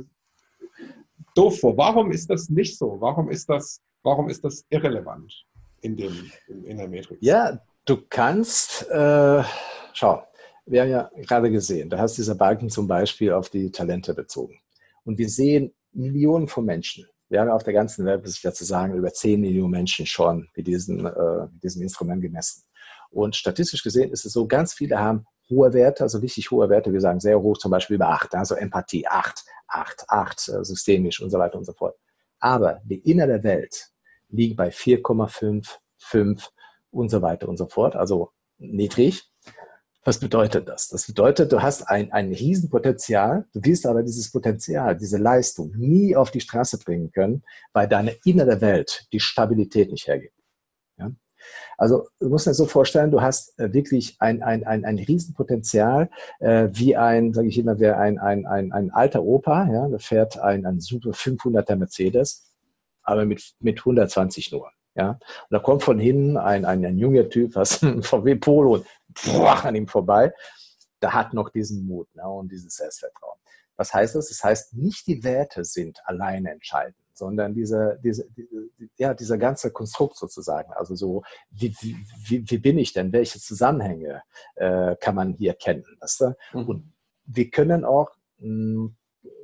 doof 1.36 1.60
vor. 1.60 1.78
Warum 1.78 2.12
ist 2.12 2.30
das 2.30 2.50
nicht 2.50 2.78
so? 2.78 2.98
Warum 3.00 3.30
ist 3.30 3.50
das, 3.50 3.82
warum 4.04 4.30
ist 4.30 4.44
das 4.44 4.64
irrelevant 4.70 5.34
in, 5.82 5.98
dem, 5.98 6.14
in 6.48 6.78
der 6.78 6.88
Metrik? 6.88 7.18
Ja, 7.22 7.60
du 7.86 7.98
kannst, 8.10 8.88
äh, 8.92 9.44
schau, 9.94 10.24
wir 10.66 10.82
haben 10.82 10.90
ja 10.90 11.12
gerade 11.18 11.52
gesehen, 11.52 11.90
da 11.90 12.00
hast 12.00 12.18
dieser 12.18 12.36
Balken 12.36 12.70
zum 12.70 12.88
Beispiel 12.88 13.32
auf 13.34 13.50
die 13.50 13.72
Talente 13.72 14.14
bezogen. 14.14 14.60
Und 15.04 15.18
wir 15.18 15.30
sehen 15.30 15.74
Millionen 15.92 16.48
von 16.48 16.66
Menschen. 16.66 17.06
Wir 17.30 17.42
haben 17.42 17.50
auf 17.50 17.64
der 17.64 17.74
ganzen 17.74 18.06
Welt, 18.06 18.22
muss 18.22 18.36
ich 18.36 18.42
dazu 18.42 18.64
sagen, 18.64 18.96
über 18.96 19.12
10 19.12 19.42
Millionen 19.42 19.72
Menschen 19.72 20.06
schon 20.06 20.50
mit 20.56 20.68
diesem, 20.68 21.06
äh, 21.06 21.46
mit 21.52 21.64
diesem 21.64 21.82
Instrument 21.82 22.22
gemessen. 22.22 22.64
Und 23.10 23.36
statistisch 23.36 23.84
gesehen 23.84 24.12
ist 24.12 24.26
es 24.26 24.34
so, 24.34 24.48
ganz 24.48 24.74
viele 24.74 25.00
haben 25.00 25.26
hohe 25.50 25.74
Werte, 25.74 26.04
also 26.04 26.18
richtig 26.20 26.52
hohe 26.52 26.70
Werte, 26.70 26.92
wir 26.92 27.02
sagen 27.02 27.20
sehr 27.20 27.40
hoch, 27.40 27.58
zum 27.58 27.72
Beispiel 27.72 27.96
über 27.96 28.10
8, 28.10 28.36
also 28.36 28.56
Empathie 28.56 29.08
8, 29.08 29.44
8, 29.68 30.06
8, 30.08 30.40
systemisch 30.62 31.22
und 31.22 31.30
so 31.30 31.38
weiter 31.38 31.58
und 31.58 31.66
so 31.66 31.74
fort. 31.74 31.96
Aber 32.40 32.82
die 32.84 33.00
innere 33.10 33.44
Welt 33.44 33.90
liegt 34.30 34.58
bei 34.58 34.70
4,5, 34.70 35.78
5 35.98 36.50
und 36.92 37.10
so 37.10 37.22
weiter 37.22 37.48
und 37.48 37.58
so 37.58 37.68
fort, 37.68 37.96
also 37.96 38.32
niedrig. 38.58 39.30
Was 40.08 40.20
bedeutet 40.20 40.70
das? 40.70 40.90
Das 40.90 41.08
bedeutet, 41.08 41.52
du 41.52 41.64
hast 41.64 41.90
ein, 41.90 42.12
ein 42.12 42.32
Riesenpotenzial, 42.32 43.48
du 43.54 43.66
wirst 43.66 43.88
aber 43.88 44.04
dieses 44.04 44.32
Potenzial, 44.32 44.96
diese 44.96 45.18
Leistung 45.18 45.72
nie 45.76 46.16
auf 46.16 46.30
die 46.30 46.42
Straße 46.42 46.78
bringen 46.78 47.12
können, 47.12 47.42
weil 47.74 47.88
deine 47.88 48.16
innere 48.24 48.62
Welt 48.62 49.08
die 49.12 49.20
Stabilität 49.20 49.92
nicht 49.92 50.06
hergibt. 50.06 50.36
Ja? 51.00 51.12
Also 51.76 52.08
du 52.20 52.30
musst 52.30 52.46
dir 52.46 52.54
so 52.54 52.68
vorstellen, 52.68 53.10
du 53.10 53.24
hast 53.24 53.58
äh, 53.58 53.74
wirklich 53.74 54.16
ein, 54.20 54.44
ein, 54.44 54.64
ein, 54.64 54.86
ein 54.86 55.00
Riesenpotenzial, 55.00 56.12
äh, 56.40 56.70
wie 56.72 56.96
ein, 56.96 57.34
sage 57.34 57.48
ich 57.48 57.58
immer, 57.58 57.80
wer 57.80 57.98
ein, 57.98 58.20
ein, 58.20 58.46
ein, 58.46 58.72
ein 58.74 58.92
alter 58.92 59.24
Opa, 59.24 59.68
ja, 59.74 59.88
der 59.88 60.00
fährt 60.00 60.38
ein, 60.38 60.68
ein 60.68 60.82
super 60.82 61.12
500er 61.12 61.78
Mercedes, 61.78 62.52
aber 63.02 63.26
mit, 63.26 63.56
mit 63.60 63.80
120 63.80 64.52
nur. 64.52 64.70
Ja, 64.96 65.12
und 65.12 65.20
da 65.50 65.60
kommt 65.60 65.84
von 65.84 66.00
hinten 66.00 66.38
ein, 66.38 66.64
ein, 66.64 66.86
ein 66.86 66.98
junger 66.98 67.30
Typ, 67.30 67.56
was 67.56 67.82
ein 67.84 68.02
VW 68.02 68.36
Polo 68.36 68.76
und 68.76 68.88
boah, 69.26 69.64
an 69.66 69.76
ihm 69.76 69.88
vorbei. 69.88 70.34
Der 71.02 71.14
hat 71.14 71.34
noch 71.34 71.50
diesen 71.50 71.86
Mut 71.86 72.08
ne, 72.16 72.28
und 72.28 72.52
dieses 72.52 72.76
Selbstvertrauen. 72.76 73.38
Was 73.78 73.94
heißt 73.94 74.16
das? 74.16 74.30
Das 74.30 74.44
heißt, 74.44 74.74
nicht 74.74 75.06
die 75.08 75.24
Werte 75.24 75.66
sind 75.66 76.00
alleine 76.06 76.52
entscheidend, 76.52 76.96
sondern 77.14 77.54
diese, 77.54 78.00
diese, 78.02 78.26
ja, 78.96 79.14
dieser 79.14 79.38
ganze 79.38 79.72
Konstrukt 79.72 80.18
sozusagen. 80.18 80.72
Also 80.74 80.96
so, 80.96 81.24
wie, 81.52 81.76
wie, 81.80 82.50
wie 82.50 82.58
bin 82.58 82.78
ich 82.78 82.94
denn? 82.94 83.12
Welche 83.12 83.40
Zusammenhänge 83.40 84.24
äh, 84.56 84.96
kann 84.96 85.16
man 85.16 85.34
hier 85.34 85.56
kennen? 85.56 85.84
Weißt 86.00 86.22
du? 86.22 86.36
mhm. 86.54 86.70
Und 86.70 86.94
wir 87.26 87.50
können 87.50 87.84
auch 87.84 88.12
mh, 88.38 88.92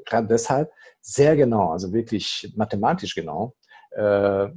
gerade 0.05 0.27
deshalb 0.27 0.71
sehr 1.01 1.35
genau, 1.35 1.71
also 1.71 1.91
wirklich 1.91 2.53
mathematisch 2.55 3.15
genau, 3.15 3.55
äh, 3.91 4.47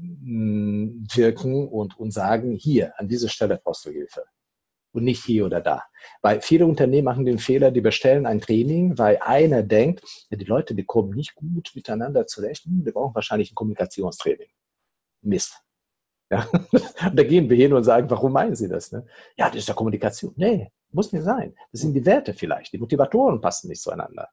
wirken 1.15 1.69
und, 1.69 1.99
und 1.99 2.11
sagen, 2.13 2.53
hier, 2.53 2.99
an 2.99 3.09
dieser 3.09 3.29
Stelle 3.29 3.61
brauchst 3.63 3.85
du 3.87 3.91
Hilfe 3.91 4.25
und 4.95 5.05
nicht 5.05 5.25
hier 5.25 5.45
oder 5.45 5.61
da. 5.61 5.83
Weil 6.23 6.41
viele 6.41 6.67
Unternehmen 6.67 7.05
machen 7.05 7.25
den 7.25 7.39
Fehler, 7.39 7.71
die 7.71 7.81
bestellen 7.81 8.27
ein 8.27 8.41
Training, 8.41 8.97
weil 8.97 9.19
einer 9.21 9.63
denkt, 9.63 10.03
ja, 10.31 10.37
die 10.37 10.45
Leute, 10.45 10.75
die 10.75 10.85
kommen 10.85 11.11
nicht 11.11 11.35
gut 11.35 11.73
miteinander 11.75 12.27
zurecht, 12.27 12.65
hm, 12.65 12.85
die 12.85 12.93
brauchen 12.93 13.15
wahrscheinlich 13.15 13.53
ein 13.53 13.57
Kommunikationstraining. 13.57 14.49
Mist. 15.23 15.61
Ja? 16.31 16.49
Und 16.51 17.19
da 17.19 17.23
gehen 17.23 17.51
wir 17.51 17.57
hin 17.57 17.75
und 17.75 17.85
sagen, 17.85 18.09
warum 18.09 18.33
meinen 18.33 18.57
Sie 18.57 18.67
das? 18.67 18.91
Ne? 18.91 19.07
Ja, 19.37 19.49
das 19.51 19.59
ist 19.59 19.69
ja 19.69 19.75
Kommunikation. 19.75 20.33
Nee, 20.37 20.73
muss 20.91 21.13
nicht 21.13 21.23
sein. 21.23 21.55
Das 21.71 21.83
sind 21.83 21.93
die 21.93 22.05
Werte 22.05 22.33
vielleicht. 22.33 22.73
Die 22.73 22.79
Motivatoren 22.79 23.43
passen 23.43 23.69
nicht 23.69 23.83
zueinander. 23.83 24.31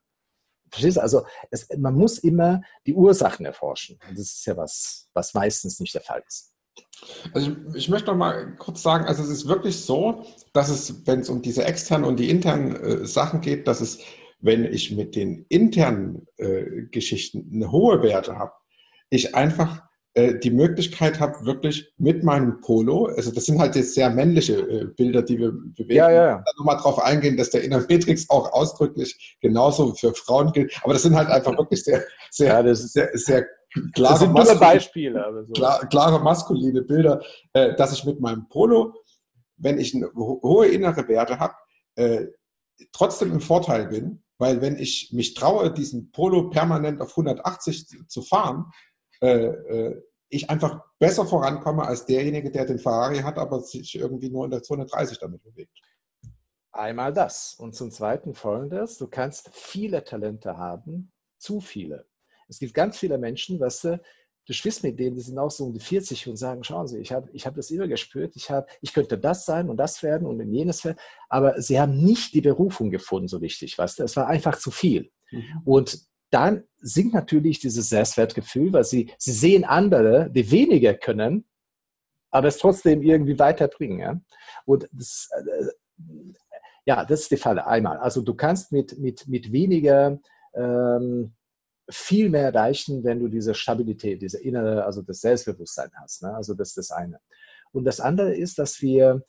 Verstehst 0.72 0.96
du? 0.96 1.02
Also 1.02 1.26
es, 1.50 1.68
man 1.76 1.94
muss 1.94 2.18
immer 2.18 2.62
die 2.86 2.94
Ursachen 2.94 3.44
erforschen. 3.44 3.98
Und 4.08 4.18
das 4.18 4.32
ist 4.32 4.46
ja 4.46 4.56
was, 4.56 5.08
was 5.12 5.34
meistens 5.34 5.78
nicht 5.78 5.94
der 5.94 6.00
Fall 6.00 6.22
ist. 6.26 6.54
Also 7.34 7.50
ich, 7.50 7.74
ich, 7.74 7.88
möchte 7.88 8.10
noch 8.10 8.16
mal 8.16 8.56
kurz 8.56 8.82
sagen, 8.82 9.04
also 9.04 9.22
es 9.22 9.28
ist 9.28 9.48
wirklich 9.48 9.76
so, 9.76 10.24
dass 10.54 10.68
es, 10.68 11.06
wenn 11.06 11.20
es 11.20 11.28
um 11.28 11.42
diese 11.42 11.64
externen 11.64 12.06
und 12.06 12.18
die 12.18 12.30
internen 12.30 12.76
äh, 12.76 13.06
Sachen 13.06 13.40
geht, 13.40 13.68
dass 13.68 13.80
es, 13.80 13.98
wenn 14.40 14.64
ich 14.64 14.92
mit 14.92 15.14
den 15.14 15.44
internen 15.48 16.26
äh, 16.38 16.86
Geschichten 16.90 17.50
eine 17.52 17.70
hohe 17.70 18.02
Werte 18.02 18.38
habe, 18.38 18.52
ich 19.10 19.34
einfach 19.34 19.82
äh, 20.14 20.38
die 20.38 20.50
Möglichkeit 20.50 21.20
habe, 21.20 21.46
wirklich 21.46 21.90
mit 21.96 22.22
meinem 22.22 22.60
Polo, 22.60 23.06
also 23.06 23.32
das 23.32 23.46
sind 23.46 23.58
halt 23.58 23.74
jetzt 23.76 23.94
sehr 23.94 24.10
männliche 24.10 24.58
äh, 24.58 24.84
Bilder, 24.84 25.22
die 25.22 25.38
wir 25.38 25.52
bewegen, 25.52 25.94
ja, 25.94 26.10
ja, 26.10 26.26
ja. 26.26 26.44
nochmal 26.58 26.76
darauf 26.76 26.98
eingehen, 26.98 27.36
dass 27.36 27.48
der 27.48 27.64
Innermetrix 27.64 28.28
auch 28.28 28.52
ausdrücklich 28.52 29.38
genauso 29.40 29.94
für 29.94 30.12
Frauen 30.14 30.52
gilt, 30.52 30.78
aber 30.82 30.92
das 30.92 31.02
sind 31.02 31.16
halt 31.16 31.28
einfach 31.28 31.56
wirklich 31.56 31.82
sehr, 31.82 32.04
sehr, 32.30 32.48
ja, 32.48 32.62
das 32.62 32.92
sehr, 32.92 33.08
sehr 33.14 33.46
klare, 33.94 34.12
das 34.12 34.20
sind 34.20 34.34
nur 34.34 34.60
Beispiele. 34.60 35.44
So. 35.46 35.52
Klar, 35.54 35.86
klare 35.88 36.22
maskuline 36.22 36.82
Bilder, 36.82 37.22
äh, 37.54 37.74
dass 37.76 37.94
ich 37.94 38.04
mit 38.04 38.20
meinem 38.20 38.48
Polo, 38.48 38.94
wenn 39.56 39.78
ich 39.78 39.94
eine 39.94 40.12
hohe 40.14 40.66
innere 40.66 41.08
Werte 41.08 41.38
habe, 41.38 41.54
äh, 41.94 42.26
trotzdem 42.92 43.32
im 43.32 43.40
Vorteil 43.40 43.86
bin, 43.86 44.22
weil 44.38 44.60
wenn 44.60 44.76
ich 44.76 45.10
mich 45.12 45.34
traue, 45.34 45.72
diesen 45.72 46.10
Polo 46.10 46.50
permanent 46.50 47.00
auf 47.00 47.10
180 47.16 48.08
zu 48.08 48.22
fahren, 48.22 48.66
ich 50.28 50.48
einfach 50.48 50.82
besser 50.98 51.26
vorankomme 51.26 51.84
als 51.84 52.06
derjenige, 52.06 52.50
der 52.50 52.64
den 52.64 52.78
Ferrari 52.78 53.18
hat, 53.18 53.38
aber 53.38 53.60
sich 53.60 53.94
irgendwie 53.94 54.30
nur 54.30 54.46
in 54.46 54.50
der 54.50 54.62
Zone 54.62 54.86
30 54.86 55.18
damit 55.18 55.42
bewegt. 55.42 55.78
Einmal 56.72 57.12
das. 57.12 57.54
Und 57.54 57.74
zum 57.74 57.90
Zweiten 57.90 58.34
folgendes, 58.34 58.96
du 58.96 59.06
kannst 59.06 59.50
viele 59.52 60.04
Talente 60.04 60.56
haben, 60.56 61.12
zu 61.38 61.60
viele. 61.60 62.06
Es 62.48 62.58
gibt 62.58 62.72
ganz 62.72 62.98
viele 62.98 63.18
Menschen, 63.18 63.60
weißt 63.60 63.84
du, 63.84 64.00
du 64.46 64.52
sprichst 64.52 64.82
mit 64.82 64.98
denen, 64.98 65.14
die 65.14 65.20
sind 65.20 65.38
auch 65.38 65.50
so 65.50 65.64
um 65.64 65.72
die 65.72 65.80
40 65.80 66.28
und 66.28 66.36
sagen, 66.36 66.64
schauen 66.64 66.88
Sie, 66.88 66.98
ich 66.98 67.12
habe 67.12 67.28
ich 67.32 67.46
hab 67.46 67.54
das 67.54 67.70
immer 67.70 67.86
gespürt, 67.86 68.34
ich, 68.34 68.50
hab, 68.50 68.68
ich 68.80 68.92
könnte 68.92 69.18
das 69.18 69.44
sein 69.44 69.68
und 69.68 69.76
das 69.76 70.02
werden 70.02 70.26
und 70.26 70.40
in 70.40 70.52
jenes 70.52 70.84
werden, 70.84 70.98
aber 71.28 71.60
sie 71.60 71.78
haben 71.78 72.02
nicht 72.02 72.34
die 72.34 72.40
Berufung 72.40 72.90
gefunden 72.90 73.28
so 73.28 73.38
richtig, 73.38 73.76
weißt 73.76 73.98
du, 73.98 74.04
es 74.04 74.16
war 74.16 74.26
einfach 74.28 74.58
zu 74.58 74.70
viel. 74.70 75.10
Mhm. 75.30 75.62
Und 75.64 76.11
dann 76.32 76.64
sinkt 76.78 77.14
natürlich 77.14 77.60
dieses 77.60 77.88
Selbstwertgefühl, 77.88 78.72
weil 78.72 78.84
sie, 78.84 79.12
sie 79.18 79.32
sehen 79.32 79.64
andere, 79.64 80.30
die 80.30 80.50
weniger 80.50 80.94
können, 80.94 81.44
aber 82.30 82.48
es 82.48 82.58
trotzdem 82.58 83.02
irgendwie 83.02 83.38
weiterbringen. 83.38 83.98
Ja? 83.98 84.20
Und 84.64 84.88
das, 84.92 85.28
äh, 85.32 86.02
ja, 86.86 87.04
das 87.04 87.20
ist 87.20 87.30
die 87.30 87.36
Falle 87.36 87.66
einmal. 87.66 87.98
Also 87.98 88.22
du 88.22 88.34
kannst 88.34 88.72
mit, 88.72 88.98
mit, 88.98 89.28
mit 89.28 89.52
weniger 89.52 90.18
ähm, 90.54 91.34
viel 91.90 92.30
mehr 92.30 92.44
erreichen, 92.44 93.04
wenn 93.04 93.20
du 93.20 93.28
diese 93.28 93.54
Stabilität, 93.54 94.22
diese 94.22 94.40
innere, 94.40 94.84
also 94.84 95.02
das 95.02 95.20
Selbstbewusstsein 95.20 95.90
hast. 96.00 96.22
Ne? 96.22 96.34
Also 96.34 96.54
das 96.54 96.70
ist 96.70 96.78
das 96.78 96.90
eine. 96.90 97.20
Und 97.72 97.84
das 97.84 98.00
andere 98.00 98.34
ist, 98.34 98.58
dass 98.58 98.80
wir 98.80 99.22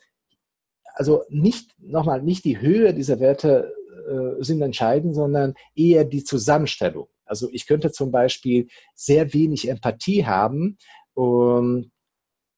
also 0.95 1.23
nicht, 1.29 1.75
nochmal, 1.79 2.21
nicht 2.21 2.45
die 2.45 2.61
Höhe 2.61 2.93
dieser 2.93 3.19
Werte 3.19 3.73
äh, 4.09 4.43
sind 4.43 4.61
entscheidend, 4.61 5.15
sondern 5.15 5.53
eher 5.75 6.05
die 6.05 6.23
Zusammenstellung. 6.23 7.07
Also 7.25 7.49
ich 7.51 7.67
könnte 7.67 7.91
zum 7.91 8.11
Beispiel 8.11 8.67
sehr 8.95 9.33
wenig 9.33 9.69
Empathie 9.69 10.25
haben. 10.25 10.77
Um, 11.15 11.91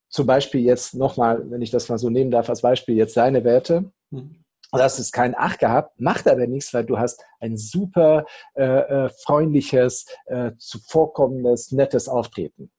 zum 0.09 0.27
Beispiel 0.27 0.61
jetzt 0.61 0.95
nochmal, 0.95 1.49
wenn 1.51 1.61
ich 1.61 1.71
das 1.71 1.89
mal 1.89 1.97
so 1.97 2.09
nehmen 2.09 2.31
darf, 2.31 2.49
als 2.49 2.61
Beispiel 2.61 2.95
jetzt 2.95 3.17
deine 3.17 3.43
Werte. 3.43 3.91
Mhm. 4.11 4.45
Du 4.71 4.79
hast 4.79 4.99
es 4.99 5.11
kein 5.11 5.35
Ach 5.37 5.57
gehabt, 5.57 5.99
macht 5.99 6.27
aber 6.27 6.47
nichts, 6.47 6.73
weil 6.73 6.85
du 6.85 6.97
hast 6.97 7.23
ein 7.39 7.57
super 7.57 8.25
äh, 8.55 8.63
äh, 8.63 9.09
freundliches, 9.23 10.05
äh, 10.25 10.51
zuvorkommendes, 10.57 11.71
nettes 11.71 12.07
Auftreten. 12.09 12.71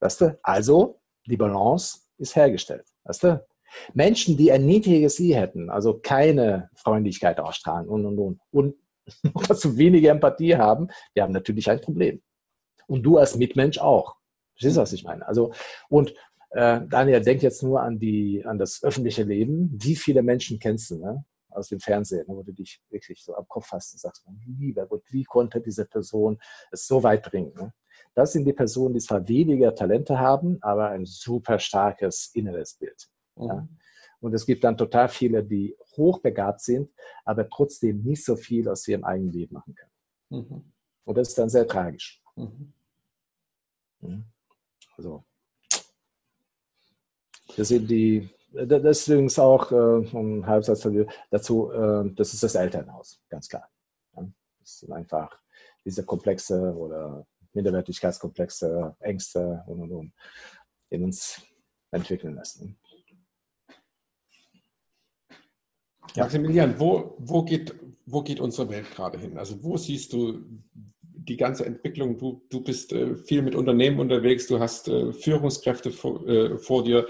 Weißt 0.00 0.20
du? 0.20 0.38
Also, 0.42 1.00
die 1.26 1.36
Balance 1.36 2.00
ist 2.18 2.36
hergestellt. 2.36 2.86
Weißt 3.04 3.24
du? 3.24 3.46
Menschen, 3.94 4.36
die 4.36 4.52
ein 4.52 4.66
niedriges 4.66 5.18
I 5.20 5.34
hätten, 5.34 5.70
also 5.70 5.98
keine 5.98 6.70
Freundlichkeit 6.74 7.40
ausstrahlen 7.40 7.88
und, 7.88 8.06
und, 8.06 8.18
und, 8.18 8.40
und 8.52 8.76
zu 9.56 9.76
wenige 9.76 10.08
Empathie 10.08 10.56
haben, 10.56 10.88
die 11.14 11.22
haben 11.22 11.32
natürlich 11.32 11.70
ein 11.70 11.80
Problem. 11.80 12.22
Und 12.86 13.02
du 13.02 13.18
als 13.18 13.36
Mitmensch 13.36 13.78
auch. 13.78 14.16
Verstehst 14.54 14.76
du, 14.76 14.80
was 14.80 14.92
ich 14.92 15.04
meine? 15.04 15.26
Also, 15.26 15.52
und 15.88 16.14
äh, 16.50 16.80
Daniel, 16.88 17.20
denk 17.20 17.42
jetzt 17.42 17.62
nur 17.62 17.82
an, 17.82 17.98
die, 17.98 18.44
an 18.46 18.58
das 18.58 18.82
öffentliche 18.82 19.24
Leben. 19.24 19.70
Wie 19.72 19.96
viele 19.96 20.22
Menschen 20.22 20.58
kennst 20.58 20.90
du 20.90 20.98
ne? 20.98 21.24
aus 21.50 21.68
dem 21.68 21.80
Fernsehen, 21.80 22.24
wo 22.28 22.42
du 22.42 22.52
dich 22.52 22.80
wirklich 22.90 23.22
so 23.22 23.34
am 23.34 23.46
Kopf 23.48 23.72
hast 23.72 23.92
und 23.92 24.00
sagst, 24.00 24.24
lieber 24.58 24.86
Gott, 24.86 25.02
wie 25.10 25.24
konnte 25.24 25.60
diese 25.60 25.84
Person 25.84 26.38
es 26.70 26.86
so 26.86 27.02
weit 27.02 27.24
bringen? 27.24 27.52
Ne? 27.54 27.72
Das 28.14 28.32
sind 28.32 28.44
die 28.44 28.52
Personen, 28.52 28.94
die 28.94 29.00
zwar 29.00 29.26
weniger 29.28 29.74
Talente 29.74 30.18
haben, 30.18 30.58
aber 30.62 30.88
ein 30.88 31.04
super 31.04 31.58
starkes 31.58 32.30
inneres 32.34 32.74
Bild. 32.74 33.08
Mhm. 33.36 33.46
Ja? 33.46 33.68
Und 34.20 34.34
es 34.34 34.46
gibt 34.46 34.64
dann 34.64 34.76
total 34.76 35.08
viele, 35.08 35.44
die 35.44 35.76
hochbegabt 35.96 36.60
sind, 36.60 36.90
aber 37.24 37.48
trotzdem 37.48 38.02
nicht 38.02 38.24
so 38.24 38.36
viel 38.36 38.68
aus 38.68 38.86
ihrem 38.88 39.04
eigenen 39.04 39.32
Leben 39.32 39.54
machen 39.54 39.74
können. 39.74 39.92
Mhm. 40.30 40.72
Und 41.04 41.18
das 41.18 41.28
ist 41.28 41.38
dann 41.38 41.48
sehr 41.48 41.66
tragisch. 41.66 42.22
Mhm. 42.34 42.72
Also, 44.96 45.24
das 47.56 47.68
sind 47.68 47.88
die, 47.88 48.28
das 48.52 49.00
ist 49.00 49.08
übrigens 49.08 49.38
auch 49.38 49.70
äh, 49.70 50.16
ein 50.16 50.46
Halbsatz 50.46 50.88
dazu, 51.30 51.70
äh, 51.70 52.10
das 52.14 52.34
ist 52.34 52.42
das 52.42 52.54
Elternhaus, 52.54 53.20
ganz 53.28 53.48
klar. 53.48 53.68
Das 54.66 54.80
sind 54.80 54.92
einfach 54.92 55.38
diese 55.84 56.04
Komplexe 56.04 56.74
oder 56.74 57.24
Minderwertigkeitskomplexe, 57.52 58.96
Ängste 58.98 59.62
und, 59.68 59.80
und, 59.82 59.92
und 59.92 60.12
in 60.90 61.04
uns 61.04 61.40
entwickeln 61.92 62.34
lassen. 62.34 62.76
Ja. 66.14 66.24
Maximilian, 66.24 66.78
wo, 66.78 67.16
wo, 67.18 67.42
geht, 67.42 67.74
wo 68.06 68.22
geht 68.22 68.40
unsere 68.40 68.68
Welt 68.70 68.90
gerade 68.94 69.18
hin? 69.18 69.36
Also 69.38 69.62
wo 69.62 69.76
siehst 69.76 70.12
du 70.12 70.40
die 71.28 71.36
ganze 71.36 71.66
Entwicklung? 71.66 72.18
Du, 72.18 72.42
du 72.50 72.62
bist 72.62 72.92
äh, 72.92 73.16
viel 73.16 73.42
mit 73.42 73.54
Unternehmen 73.54 73.98
unterwegs, 73.98 74.46
du 74.46 74.60
hast 74.60 74.88
äh, 74.88 75.12
Führungskräfte 75.12 75.90
vor, 75.90 76.26
äh, 76.26 76.56
vor 76.58 76.84
dir. 76.84 77.06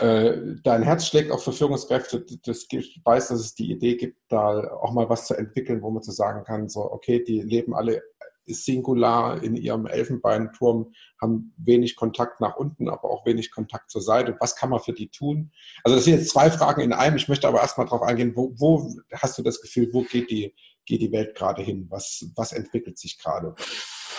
Äh, 0.00 0.56
dein 0.64 0.82
Herz 0.82 1.06
schlägt 1.06 1.30
auch 1.30 1.40
für 1.40 1.52
Führungskräfte. 1.52 2.24
Das, 2.44 2.66
ich 2.70 3.00
weiß, 3.04 3.28
dass 3.28 3.40
es 3.40 3.54
die 3.54 3.70
Idee 3.70 3.96
gibt, 3.96 4.16
da 4.28 4.72
auch 4.80 4.92
mal 4.92 5.08
was 5.08 5.26
zu 5.26 5.34
entwickeln, 5.34 5.82
wo 5.82 5.90
man 5.90 6.02
zu 6.02 6.12
sagen 6.12 6.44
kann, 6.44 6.68
so, 6.68 6.90
okay, 6.90 7.22
die 7.22 7.42
leben 7.42 7.74
alle 7.74 8.02
singular 8.48 9.42
in 9.42 9.56
ihrem 9.56 9.86
Elfenbeinturm, 9.86 10.92
haben 11.20 11.54
wenig 11.56 11.96
Kontakt 11.96 12.40
nach 12.40 12.56
unten, 12.56 12.88
aber 12.88 13.10
auch 13.10 13.26
wenig 13.26 13.50
Kontakt 13.50 13.90
zur 13.90 14.02
Seite. 14.02 14.36
Was 14.40 14.56
kann 14.56 14.70
man 14.70 14.80
für 14.80 14.92
die 14.92 15.08
tun? 15.08 15.52
Also 15.84 15.96
das 15.96 16.04
sind 16.04 16.14
jetzt 16.14 16.30
zwei 16.30 16.50
Fragen 16.50 16.80
in 16.80 16.92
einem. 16.92 17.16
Ich 17.16 17.28
möchte 17.28 17.48
aber 17.48 17.60
erstmal 17.60 17.86
darauf 17.86 18.02
eingehen, 18.02 18.32
wo, 18.34 18.52
wo, 18.56 18.94
hast 19.12 19.38
du 19.38 19.42
das 19.42 19.60
Gefühl, 19.60 19.88
wo 19.92 20.02
geht 20.02 20.30
die, 20.30 20.54
geht 20.84 21.00
die 21.00 21.12
Welt 21.12 21.34
gerade 21.34 21.62
hin? 21.62 21.86
Was, 21.90 22.26
was 22.36 22.52
entwickelt 22.52 22.98
sich 22.98 23.18
gerade? 23.18 23.54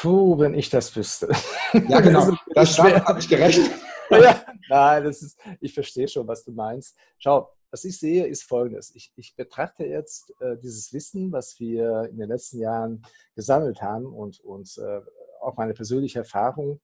Puh, 0.02 0.40
wenn 0.40 0.54
ich 0.54 0.70
das 0.70 0.96
wüsste. 0.96 1.30
Ja, 1.74 2.00
genau. 2.00 2.32
Das, 2.56 2.76
das 2.76 2.80
habe 2.80 3.20
ich 3.20 3.28
gerecht. 3.28 3.70
ja, 4.10 4.44
nein, 4.70 5.04
das 5.04 5.22
ist, 5.22 5.40
ich 5.62 5.74
verstehe 5.74 6.08
schon, 6.08 6.28
was 6.28 6.44
du 6.44 6.52
meinst. 6.52 6.98
Schau, 7.18 7.50
was 7.72 7.84
ich 7.86 8.00
sehe, 8.00 8.26
ist 8.26 8.44
Folgendes. 8.44 8.94
Ich, 8.96 9.12
ich 9.16 9.36
betrachte 9.36 9.86
jetzt 9.86 10.34
äh, 10.40 10.58
dieses 10.58 10.92
Wissen, 10.94 11.32
was 11.32 11.60
wir 11.60 12.10
in 12.10 12.18
den 12.18 12.30
letzten 12.30 12.60
Jahren 12.60 13.04
gesammelt 13.36 13.82
haben 13.82 14.06
und, 14.06 14.40
und 14.42 14.78
äh, 14.78 15.02
auch 15.42 15.56
meine 15.58 15.74
persönliche 15.74 16.20
Erfahrung 16.20 16.82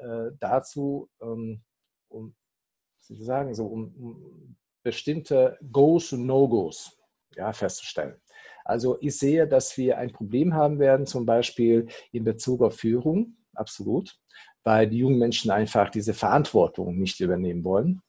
äh, 0.00 0.30
dazu, 0.38 1.08
ähm, 1.20 1.62
um, 2.08 2.34
sagen, 3.00 3.54
so, 3.54 3.66
um, 3.66 3.94
um 3.96 4.56
bestimmte 4.82 5.58
Goes 5.70 6.12
und 6.12 6.26
No-Gos 6.26 6.98
ja, 7.36 7.52
festzustellen. 7.52 8.20
Also 8.64 8.98
ich 9.00 9.18
sehe, 9.18 9.46
dass 9.46 9.76
wir 9.76 9.98
ein 9.98 10.12
Problem 10.12 10.54
haben 10.54 10.78
werden, 10.78 11.06
zum 11.06 11.26
Beispiel 11.26 11.88
in 12.12 12.24
Bezug 12.24 12.62
auf 12.62 12.76
Führung, 12.76 13.36
absolut, 13.54 14.18
weil 14.62 14.88
die 14.88 14.98
jungen 14.98 15.18
Menschen 15.18 15.50
einfach 15.50 15.90
diese 15.90 16.14
Verantwortung 16.14 16.98
nicht 16.98 17.20
übernehmen 17.20 17.64
wollen. 17.64 18.02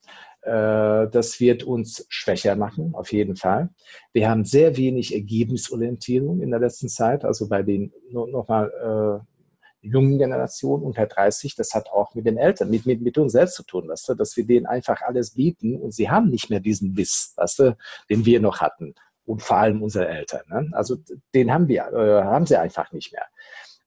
Äh, 0.43 1.07
das 1.09 1.39
wird 1.39 1.63
uns 1.63 2.05
schwächer 2.09 2.55
machen, 2.55 2.93
auf 2.95 3.13
jeden 3.13 3.35
Fall. 3.37 3.69
Wir 4.11 4.29
haben 4.29 4.43
sehr 4.43 4.75
wenig 4.75 5.13
Ergebnisorientierung 5.13 6.41
in 6.41 6.51
der 6.51 6.59
letzten 6.59 6.89
Zeit, 6.89 7.23
also 7.23 7.47
bei 7.47 7.63
den 7.63 7.93
nochmal 8.11 9.23
äh, 9.23 9.87
jungen 9.87 10.17
Generationen 10.17 10.83
unter 10.83 11.05
30, 11.05 11.55
das 11.55 11.73
hat 11.73 11.89
auch 11.89 12.13
mit 12.13 12.25
den 12.25 12.37
Eltern, 12.37 12.69
mit, 12.69 12.85
mit, 12.85 13.01
mit 13.01 13.17
uns 13.17 13.33
selbst 13.33 13.55
zu 13.55 13.63
tun, 13.63 13.87
weißt 13.87 14.09
du, 14.09 14.13
dass 14.15 14.35
wir 14.35 14.45
denen 14.45 14.65
einfach 14.65 15.01
alles 15.01 15.31
bieten 15.31 15.77
und 15.77 15.93
sie 15.93 16.09
haben 16.09 16.29
nicht 16.29 16.49
mehr 16.49 16.59
diesen 16.59 16.93
Biss, 16.93 17.33
weißt 17.37 17.59
du, 17.59 17.77
den 18.09 18.25
wir 18.25 18.41
noch 18.41 18.59
hatten 18.59 18.95
und 19.25 19.41
vor 19.41 19.57
allem 19.57 19.81
unsere 19.81 20.07
Eltern. 20.07 20.41
Ne? 20.49 20.69
Also 20.73 20.97
den 21.33 21.53
haben 21.53 21.69
wir, 21.69 21.87
äh, 21.93 22.23
haben 22.23 22.45
sie 22.45 22.59
einfach 22.59 22.91
nicht 22.91 23.13
mehr. 23.13 23.27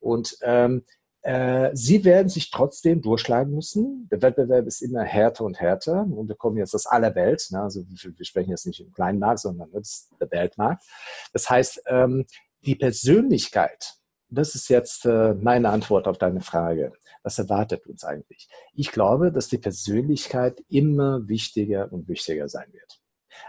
Und 0.00 0.38
ähm, 0.42 0.84
äh, 1.27 1.74
sie 1.74 2.05
werden 2.05 2.29
sich 2.29 2.53
trotzdem 2.53 3.03
durchschlagen 3.03 3.53
müssen. 3.53 4.09
Der 4.12 4.22
Wettbewerb 4.22 4.64
ist 4.66 4.81
immer 4.81 5.03
härter 5.03 5.45
und 5.45 5.59
härter 5.59 6.03
und 6.03 6.29
wir 6.29 6.37
kommen 6.37 6.57
jetzt 6.57 6.72
aus 6.72 6.87
aller 6.87 7.16
Welt. 7.16 7.49
Ne? 7.51 7.61
Also 7.61 7.85
wir 7.89 8.24
sprechen 8.24 8.51
jetzt 8.51 8.64
nicht 8.64 8.79
im 8.79 8.93
kleinen 8.93 9.18
Markt, 9.18 9.41
sondern 9.41 9.68
das 9.72 10.09
der 10.20 10.31
Weltmarkt. 10.31 10.85
Das 11.33 11.51
heißt, 11.51 11.83
ähm, 11.89 12.27
die 12.61 12.77
Persönlichkeit, 12.77 13.95
das 14.29 14.55
ist 14.55 14.68
jetzt 14.68 15.05
äh, 15.05 15.35
meine 15.35 15.70
Antwort 15.70 16.07
auf 16.07 16.16
deine 16.16 16.43
Frage. 16.43 16.93
Was 17.24 17.41
erwartet 17.41 17.89
uns 17.89 18.05
eigentlich? 18.05 18.49
Ich 18.72 18.93
glaube, 18.93 19.33
dass 19.33 19.49
die 19.49 19.59
Persönlichkeit 19.59 20.62
immer 20.68 21.27
wichtiger 21.27 21.93
und 21.93 22.07
wichtiger 22.07 22.49
sein 22.49 22.72
wird. 22.72 23.01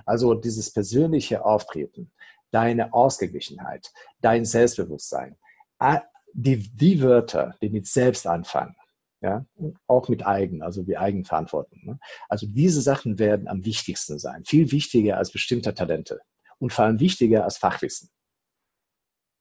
Also 0.04 0.34
dieses 0.34 0.74
persönliche 0.74 1.46
Auftreten, 1.46 2.12
deine 2.50 2.92
Ausgeglichenheit, 2.96 3.92
dein 4.20 4.46
Selbstbewusstsein, 4.46 5.38
die, 6.38 6.70
die 6.70 7.02
Wörter, 7.02 7.56
die 7.62 7.70
mit 7.70 7.88
selbst 7.88 8.28
anfangen, 8.28 8.76
ja, 9.22 9.46
auch 9.88 10.08
mit 10.08 10.26
eigen, 10.26 10.62
also 10.62 10.88
wie 10.88 10.96
Eigenverantwortung. 10.96 11.84
Ne? 11.84 12.00
Also 12.30 12.46
diese 12.48 12.82
Sachen 12.82 13.18
werden 13.18 13.48
am 13.48 13.66
wichtigsten 13.66 14.20
sein, 14.20 14.46
viel 14.46 14.72
wichtiger 14.72 15.18
als 15.18 15.32
bestimmte 15.32 15.74
Talente 15.74 16.22
und 16.60 16.72
vor 16.72 16.86
allem 16.86 17.00
wichtiger 17.00 17.44
als 17.44 17.58
Fachwissen. 17.58 18.10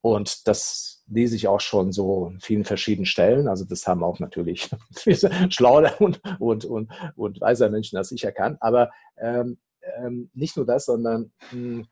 Und 0.01 0.47
das 0.47 1.03
lese 1.07 1.35
ich 1.35 1.47
auch 1.47 1.59
schon 1.59 1.91
so 1.91 2.27
in 2.27 2.39
vielen 2.39 2.65
verschiedenen 2.65 3.05
Stellen. 3.05 3.47
Also 3.47 3.65
das 3.65 3.85
haben 3.85 4.03
auch 4.03 4.19
natürlich 4.19 4.69
schlaue 5.49 5.93
und, 5.99 6.21
und, 6.39 6.65
und, 6.65 6.91
und 7.15 7.41
weiser 7.41 7.69
Menschen 7.69 7.97
als 7.97 8.11
ich 8.11 8.23
erkannt. 8.23 8.57
Aber 8.61 8.91
ähm, 9.17 9.59
ähm, 9.97 10.31
nicht 10.33 10.57
nur 10.57 10.65
das, 10.65 10.85
sondern 10.85 11.31
mh, 11.51 11.51
hm, 11.51 11.87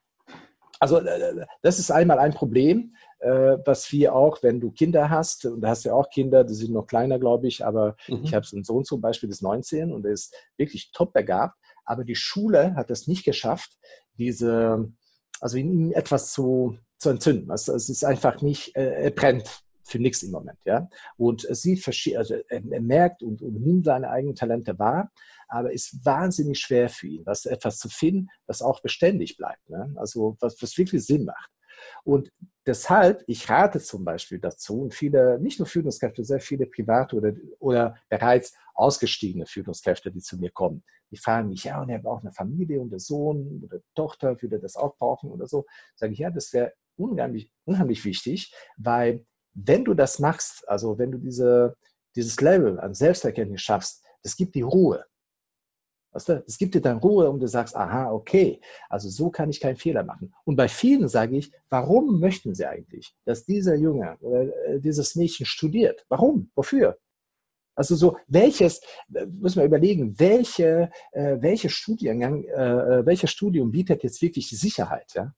also 0.79 0.99
äh, 0.99 1.45
das 1.61 1.79
ist 1.79 1.91
einmal 1.91 2.19
ein 2.19 2.33
Problem, 2.33 2.95
was 3.19 3.91
wir 3.91 4.13
auch, 4.13 4.43
wenn 4.43 4.59
du 4.59 4.71
Kinder 4.71 5.09
hast, 5.09 5.45
und 5.45 5.61
da 5.61 5.69
hast 5.69 5.85
du 5.85 5.89
ja 5.89 5.95
auch 5.95 6.09
Kinder, 6.09 6.43
die 6.43 6.53
sind 6.53 6.73
noch 6.73 6.87
kleiner, 6.87 7.19
glaube 7.19 7.47
ich, 7.47 7.65
aber 7.65 7.95
mhm. 8.07 8.21
ich 8.23 8.33
habe 8.33 8.45
einen 8.51 8.63
Sohn 8.63 8.85
zum 8.85 9.01
Beispiel, 9.01 9.27
der 9.27 9.35
ist 9.35 9.41
19 9.41 9.93
und 9.93 10.03
der 10.03 10.11
ist 10.11 10.35
wirklich 10.57 10.91
top 10.91 11.13
begabt, 11.13 11.57
aber 11.85 12.03
die 12.03 12.15
Schule 12.15 12.75
hat 12.75 12.91
es 12.91 13.07
nicht 13.07 13.23
geschafft, 13.23 13.77
diese, 14.17 14.91
also 15.39 15.57
in 15.57 15.71
ihm 15.71 15.91
etwas 15.91 16.31
zu, 16.31 16.77
zu 16.97 17.09
entzünden. 17.09 17.51
Also 17.51 17.73
es 17.73 17.89
ist 17.89 18.03
einfach 18.03 18.41
nicht, 18.41 18.75
äh, 18.75 19.03
er 19.03 19.11
brennt 19.11 19.63
für 19.83 19.99
nichts 19.99 20.23
im 20.23 20.31
Moment, 20.31 20.57
ja. 20.65 20.89
Und 21.15 21.47
sie 21.51 21.81
also 22.17 22.33
er, 22.33 22.61
er 22.71 22.81
merkt 22.81 23.21
und, 23.21 23.41
und 23.41 23.61
nimmt 23.61 23.85
seine 23.85 24.09
eigenen 24.09 24.35
Talente 24.35 24.77
wahr, 24.79 25.11
aber 25.47 25.73
es 25.73 25.93
ist 25.93 26.05
wahnsinnig 26.05 26.59
schwer 26.59 26.89
für 26.89 27.07
ihn, 27.07 27.23
das 27.23 27.45
etwas 27.45 27.77
zu 27.77 27.87
finden, 27.87 28.29
was 28.47 28.63
auch 28.63 28.81
beständig 28.81 29.37
bleibt. 29.37 29.69
Ne? 29.69 29.93
Also 29.95 30.37
was, 30.39 30.59
was 30.61 30.77
wirklich 30.77 31.05
Sinn 31.05 31.25
macht. 31.25 31.51
Und 32.03 32.31
deshalb, 32.65 33.23
ich 33.27 33.49
rate 33.49 33.79
zum 33.79 34.05
Beispiel 34.05 34.39
dazu, 34.39 34.81
und 34.81 34.93
viele, 34.93 35.39
nicht 35.39 35.59
nur 35.59 35.67
Führungskräfte, 35.67 36.23
sehr 36.23 36.39
viele 36.39 36.65
private 36.65 37.15
oder, 37.15 37.33
oder 37.59 37.95
bereits 38.09 38.53
ausgestiegene 38.73 39.45
Führungskräfte, 39.45 40.11
die 40.11 40.21
zu 40.21 40.37
mir 40.37 40.51
kommen, 40.51 40.83
die 41.11 41.17
fragen 41.17 41.49
mich, 41.49 41.63
ja, 41.63 41.81
und 41.81 41.89
er 41.89 41.99
braucht 41.99 42.23
eine 42.23 42.33
Familie 42.33 42.81
und 42.81 42.89
der 42.89 42.99
Sohn 42.99 43.61
oder 43.63 43.79
Tochter, 43.95 44.41
würde 44.41 44.59
das 44.59 44.75
auch 44.75 44.97
brauchen 44.97 45.31
oder 45.31 45.47
so. 45.47 45.65
Sage 45.95 46.13
ich, 46.13 46.19
ja, 46.19 46.29
das 46.29 46.51
wäre 46.53 46.73
unheimlich, 46.97 47.51
unheimlich 47.65 48.03
wichtig, 48.05 48.53
weil 48.77 49.25
wenn 49.53 49.85
du 49.85 49.93
das 49.93 50.19
machst, 50.19 50.67
also 50.67 50.97
wenn 50.97 51.11
du 51.11 51.17
diese, 51.17 51.77
dieses 52.15 52.39
Level 52.41 52.79
an 52.79 52.93
Selbsterkenntnis 52.93 53.61
schaffst, 53.61 54.03
das 54.23 54.35
gibt 54.35 54.55
die 54.55 54.61
Ruhe. 54.61 55.05
Weißt 56.15 56.29
du, 56.29 56.43
es 56.47 56.57
gibt 56.57 56.73
dir 56.73 56.81
dann 56.81 56.99
Ruhe 56.99 57.29
und 57.29 57.41
du 57.41 57.47
sagst, 57.47 57.75
aha, 57.75 58.09
okay, 58.09 58.61
also 58.87 59.09
so 59.09 59.29
kann 59.29 59.49
ich 59.49 59.59
keinen 59.59 59.75
Fehler 59.75 60.05
machen. 60.05 60.33
Und 60.45 60.55
bei 60.55 60.69
vielen 60.69 61.09
sage 61.09 61.35
ich, 61.35 61.51
warum 61.69 62.21
möchten 62.21 62.55
sie 62.55 62.65
eigentlich, 62.65 63.13
dass 63.25 63.43
dieser 63.43 63.75
Junge 63.75 64.15
oder 64.21 64.43
äh, 64.65 64.79
dieses 64.79 65.15
Mädchen 65.17 65.45
studiert? 65.45 66.05
Warum? 66.07 66.49
Wofür? 66.55 66.97
Also 67.75 67.97
so, 67.97 68.17
welches, 68.27 68.79
äh, 69.13 69.25
müssen 69.25 69.57
wir 69.57 69.65
überlegen, 69.65 70.17
welche, 70.17 70.89
äh, 71.11 71.35
welche 71.41 71.69
Studiengang, 71.69 72.45
äh, 72.45 72.99
äh, 72.99 73.05
welches 73.05 73.31
Studium 73.31 73.71
bietet 73.71 74.01
jetzt 74.03 74.21
wirklich 74.21 74.47
die 74.47 74.55
Sicherheit, 74.55 75.11
ja? 75.15 75.33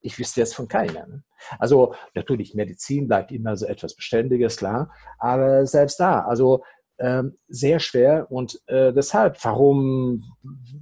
Ich 0.00 0.18
wüsste 0.18 0.40
jetzt 0.40 0.56
von 0.56 0.66
keinem. 0.66 1.08
Ne? 1.08 1.24
Also 1.58 1.94
natürlich, 2.14 2.54
Medizin 2.54 3.06
bleibt 3.06 3.30
immer 3.30 3.56
so 3.56 3.64
etwas 3.64 3.94
Beständiges, 3.94 4.56
klar, 4.56 4.92
aber 5.18 5.64
selbst 5.66 6.00
da, 6.00 6.24
also 6.24 6.64
ähm, 6.98 7.36
sehr 7.48 7.80
schwer 7.80 8.30
und 8.30 8.60
äh, 8.66 8.92
deshalb, 8.92 9.42
warum 9.44 10.22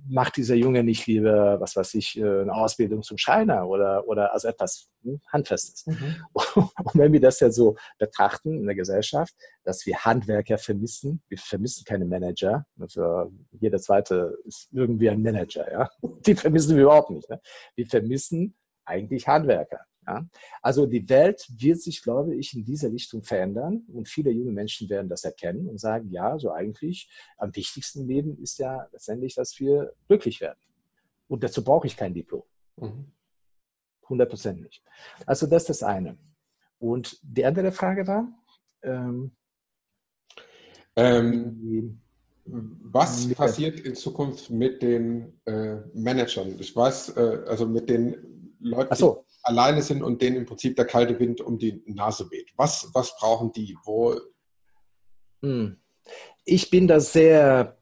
macht 0.07 0.37
dieser 0.37 0.55
Junge 0.55 0.85
nicht 0.85 1.07
lieber, 1.07 1.59
was 1.59 1.75
weiß 1.75 1.95
ich, 1.95 2.19
äh, 2.19 2.43
eine 2.43 2.53
Ausbildung 2.55 3.03
zum 3.03 3.17
Schreiner 3.17 3.67
oder, 3.67 4.07
oder 4.07 4.33
also 4.33 4.49
etwas 4.49 4.91
hm, 5.03 5.21
Handfestes? 5.33 5.87
Mhm. 5.87 6.17
Und 6.55 6.95
wenn 6.95 7.13
wir 7.15 7.21
das 7.21 7.41
ja 7.41 7.51
so 7.51 7.77
betrachten 7.99 8.59
in 8.59 8.67
der 8.67 8.75
Gesellschaft, 8.75 9.35
dass 9.65 9.87
wir 9.87 9.97
Handwerker 10.05 10.59
vermissen, 10.59 11.23
wir 11.29 11.39
vermissen 11.39 11.85
keine 11.87 12.05
Manager, 12.05 12.67
also 12.79 13.33
jeder 13.53 13.79
zweite 13.79 14.37
ist 14.45 14.69
irgendwie 14.71 15.09
ein 15.09 15.23
Manager, 15.23 15.71
ja, 15.73 15.91
die 16.27 16.35
vermissen 16.35 16.77
wir 16.77 16.83
überhaupt 16.83 17.11
nicht. 17.11 17.31
Ne? 17.31 17.41
Wir 17.75 17.87
vermissen 17.87 18.55
eigentlich 18.85 19.27
Handwerker. 19.27 19.81
Ja? 20.07 20.27
Also 20.61 20.87
die 20.87 21.09
Welt 21.09 21.47
wird 21.57 21.81
sich, 21.81 22.03
glaube 22.03 22.35
ich, 22.35 22.55
in 22.55 22.65
dieser 22.65 22.91
Richtung 22.91 23.23
verändern 23.23 23.85
und 23.93 24.09
viele 24.09 24.31
junge 24.31 24.53
Menschen 24.53 24.89
werden 24.89 25.09
das 25.09 25.25
erkennen 25.25 25.69
und 25.69 25.79
sagen, 25.79 26.11
ja, 26.11 26.39
so 26.39 26.51
eigentlich 26.51 27.11
am 27.37 27.55
wichtigsten 27.55 28.03
im 28.03 28.09
Leben 28.09 28.43
ist 28.43 28.59
ja 28.59 28.87
letztendlich, 28.93 29.35
dass 29.35 29.59
wir 29.61 29.93
glücklich 30.09 30.41
werden. 30.41 30.59
Und 31.29 31.43
dazu 31.43 31.65
brauche 31.65 31.87
ich 31.87 31.97
kein 31.97 32.15
Diplom. 32.15 32.43
Mhm. 32.77 33.13
100 34.05 34.29
Prozent 34.29 34.63
nicht. 34.63 34.83
Also 35.27 35.47
das 35.47 35.63
ist 35.63 35.71
das 35.71 35.83
eine. 35.83 36.19
Und 36.79 37.19
die 37.23 37.45
andere 37.45 37.73
Frage 37.73 38.07
war? 38.07 38.29
Ähm, 38.83 39.33
ähm, 40.97 42.01
was 42.45 43.33
passiert 43.35 43.81
in 43.81 43.95
Zukunft 43.95 44.51
mit 44.51 44.83
den 44.83 45.41
äh, 45.45 45.77
Managern? 45.95 46.57
Ich 46.59 46.75
weiß, 46.75 47.17
äh, 47.17 47.45
also 47.47 47.67
mit 47.67 47.89
den 47.89 48.55
Leuten, 48.59 48.95
so. 48.95 49.25
Alleine 49.43 49.83
sind 49.83 50.03
und 50.03 50.23
denen 50.23 50.37
im 50.37 50.47
Prinzip 50.47 50.77
der 50.77 50.87
kalte 50.87 51.19
Wind 51.19 51.41
um 51.41 51.59
die 51.59 51.83
Nase 51.87 52.31
weht. 52.31 52.53
Was, 52.57 52.91
was 52.93 53.17
brauchen 53.17 53.53
die? 53.53 53.77
Wo? 53.85 54.17
Hm. 55.43 55.77
Ich 56.45 56.71
bin 56.71 56.89
da 56.89 57.01
sehr 57.01 57.77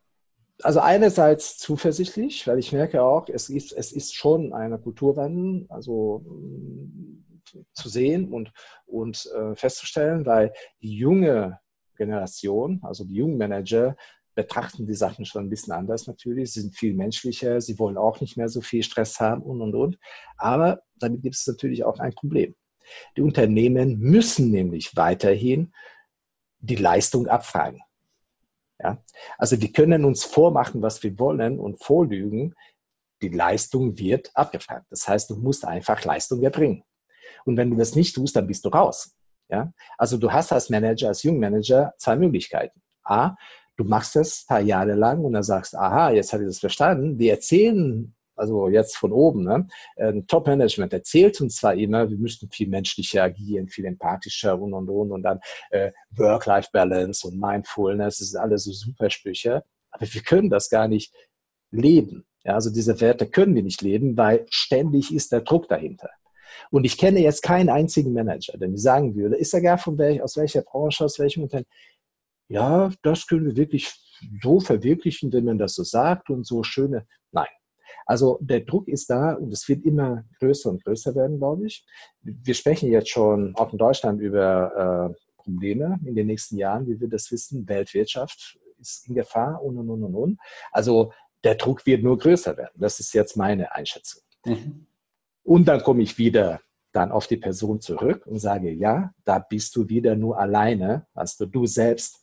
also 0.63 0.81
einerseits 0.81 1.59
zuversichtlich, 1.59 2.47
weil 2.47 2.59
ich 2.59 2.73
merke 2.73 3.03
auch, 3.03 3.29
es 3.29 3.49
ist, 3.49 3.73
es 3.73 3.93
ist 3.93 4.15
schon 4.15 4.53
eine 4.53 4.79
Kulturwandel, 4.79 5.67
also 5.69 6.23
mm, 6.27 7.25
zu 7.73 7.89
sehen 7.89 8.33
und, 8.33 8.53
und 8.87 9.29
äh, 9.35 9.55
festzustellen, 9.55 10.27
weil 10.27 10.53
die 10.81 10.97
junge 10.97 11.59
Generation, 11.97 12.81
also 12.83 13.05
die 13.05 13.15
jungen 13.15 13.39
Manager, 13.39 13.97
betrachten 14.35 14.87
die 14.87 14.95
Sachen 14.95 15.24
schon 15.24 15.45
ein 15.45 15.51
bisschen 15.51 15.72
anders 15.72 16.07
natürlich. 16.07 16.53
Sie 16.53 16.61
sind 16.61 16.76
viel 16.76 16.95
menschlicher, 16.95 17.61
sie 17.61 17.78
wollen 17.78 17.99
auch 17.99 18.20
nicht 18.20 18.37
mehr 18.37 18.49
so 18.49 18.61
viel 18.61 18.83
Stress 18.83 19.20
haben 19.20 19.43
und 19.43 19.61
und 19.61 19.74
und. 19.74 19.99
Aber 20.37 20.83
damit 20.97 21.22
gibt 21.22 21.37
es 21.37 21.47
natürlich 21.47 21.85
auch 21.85 21.99
ein 21.99 22.14
Problem. 22.14 22.55
Die 23.16 23.22
Unternehmen 23.22 23.99
müssen 23.99 24.51
nämlich 24.51 24.97
weiterhin 24.97 25.72
die 26.59 26.76
Leistung 26.76 27.26
abfragen. 27.26 27.81
Ja? 28.78 29.03
Also 29.39 29.61
wir 29.61 29.72
können 29.72 30.05
uns 30.05 30.24
vormachen, 30.24 30.83
was 30.83 31.03
wir 31.03 31.18
wollen 31.18 31.59
und 31.59 31.83
vorlügen. 31.83 32.55
Die 33.22 33.28
Leistung 33.28 33.99
wird 33.99 34.31
abgefragt. 34.35 34.87
Das 34.91 35.07
heißt, 35.07 35.31
du 35.31 35.37
musst 35.37 35.64
einfach 35.64 36.05
Leistung 36.05 36.43
erbringen. 36.43 36.85
Und 37.45 37.57
wenn 37.57 37.70
du 37.70 37.76
das 37.76 37.95
nicht 37.95 38.14
tust, 38.14 38.37
dann 38.37 38.47
bist 38.47 38.64
du 38.64 38.68
raus. 38.70 39.16
Ja? 39.49 39.72
Also 39.99 40.16
du 40.16 40.33
hast 40.33 40.53
als 40.53 40.70
Manager, 40.70 41.09
als 41.09 41.22
Jungmanager 41.22 41.95
zwei 41.99 42.16
Möglichkeiten. 42.16 42.81
A, 43.05 43.35
du 43.81 43.85
machst 43.89 44.14
das 44.16 44.43
ein 44.43 44.47
paar 44.49 44.61
Jahre 44.61 44.95
lang 44.95 45.24
und 45.24 45.33
dann 45.33 45.43
sagst, 45.43 45.74
aha, 45.74 46.11
jetzt 46.11 46.33
habe 46.33 46.43
ich 46.43 46.49
das 46.49 46.59
verstanden. 46.59 47.18
Wir 47.18 47.33
erzählen 47.33 48.14
also 48.37 48.68
jetzt 48.68 48.97
von 48.97 49.12
oben, 49.12 49.45
ne? 49.45 49.68
Top-Management 50.26 50.95
erzählt 50.95 51.39
uns 51.43 51.57
zwar 51.57 51.74
immer, 51.74 52.09
wir 52.09 52.16
müssten 52.16 52.49
viel 52.51 52.68
menschlicher 52.68 53.24
agieren, 53.24 53.68
viel 53.68 53.85
empathischer 53.85 54.59
und 54.59 54.72
und 54.72 54.89
und 54.89 55.12
und 55.12 55.22
dann 55.22 55.41
äh, 55.70 55.93
Work-Life-Balance 56.12 57.26
und 57.26 57.39
Mindfulness, 57.39 58.18
das 58.18 58.28
sind 58.31 58.41
alles 58.41 58.64
so 58.64 58.72
super 58.72 59.11
Sprüche, 59.11 59.62
aber 59.91 60.07
wir 60.11 60.22
können 60.22 60.49
das 60.49 60.70
gar 60.70 60.89
nicht 60.89 61.14
leben. 61.70 62.24
Ja, 62.45 62.55
also 62.55 62.70
diese 62.70 62.99
Werte 63.03 63.26
können 63.26 63.55
wir 63.55 63.62
nicht 63.62 63.83
leben, 63.83 64.16
weil 64.16 64.47
ständig 64.49 65.14
ist 65.14 65.33
der 65.33 65.43
Druck 65.43 65.68
dahinter. 65.68 66.09
Und 66.70 66.85
ich 66.85 66.97
kenne 66.97 67.20
jetzt 67.20 67.43
keinen 67.43 67.68
einzigen 67.68 68.14
Manager, 68.14 68.57
der 68.57 68.68
mir 68.68 68.78
sagen 68.78 69.14
würde, 69.14 69.37
ist 69.37 69.53
er 69.53 69.61
gar 69.61 69.76
von 69.76 69.99
welch, 69.99 70.22
aus 70.22 70.39
welcher 70.39 70.62
Branche, 70.62 71.05
aus 71.05 71.18
welchem 71.18 71.43
Unternehmen, 71.43 71.68
ja, 72.51 72.90
das 73.03 73.26
können 73.26 73.46
wir 73.46 73.57
wirklich 73.57 73.94
so 74.42 74.61
verwirklichen, 74.61 75.32
wenn 75.32 75.44
man 75.44 75.59
das 75.59 75.74
so 75.74 75.84
sagt 75.84 76.30
und 76.30 76.44
so 76.46 76.62
schöne. 76.64 77.07
Nein, 77.30 77.46
also 78.07 78.38
der 78.42 78.61
Druck 78.61 78.88
ist 78.88 79.09
da 79.09 79.34
und 79.34 79.53
es 79.53 79.68
wird 79.68 79.84
immer 79.84 80.24
größer 80.40 80.68
und 80.68 80.84
größer 80.84 81.14
werden, 81.14 81.38
glaube 81.38 81.66
ich. 81.66 81.86
Wir 82.22 82.55
sprechen 82.55 82.90
jetzt 82.90 83.09
schon 83.09 83.55
auch 83.55 83.72
in 83.72 83.78
Deutschland 83.78 84.20
über 84.20 85.14
äh, 85.14 85.42
Probleme 85.42 86.01
in 86.05 86.16
den 86.16 86.26
nächsten 86.26 86.57
Jahren, 86.57 86.88
wie 86.88 87.01
wir 87.01 87.09
das 87.09 87.30
wissen. 87.30 87.68
Weltwirtschaft 87.68 88.59
ist 88.80 89.09
in 89.09 89.14
Gefahr 89.14 89.62
und, 89.62 89.78
und, 89.78 89.88
und, 89.88 90.03
und, 90.03 90.14
und. 90.16 90.40
Also 90.72 91.12
der 91.44 91.55
Druck 91.55 91.86
wird 91.86 92.03
nur 92.03 92.18
größer 92.18 92.57
werden. 92.57 92.74
Das 92.74 92.98
ist 92.98 93.14
jetzt 93.14 93.36
meine 93.36 93.72
Einschätzung. 93.72 94.22
Mhm. 94.44 94.86
Und 95.44 95.66
dann 95.66 95.82
komme 95.82 96.03
ich 96.03 96.18
wieder 96.18 96.61
dann 96.93 97.12
auf 97.12 97.26
die 97.26 97.36
Person 97.36 97.80
zurück 97.80 98.26
und 98.26 98.38
sage, 98.38 98.70
ja, 98.70 99.12
da 99.24 99.38
bist 99.38 99.76
du 99.76 99.88
wieder 99.88 100.16
nur 100.16 100.38
alleine, 100.38 101.07
als 101.14 101.36
du, 101.36 101.47
du 101.47 101.66
selbst 101.66 102.20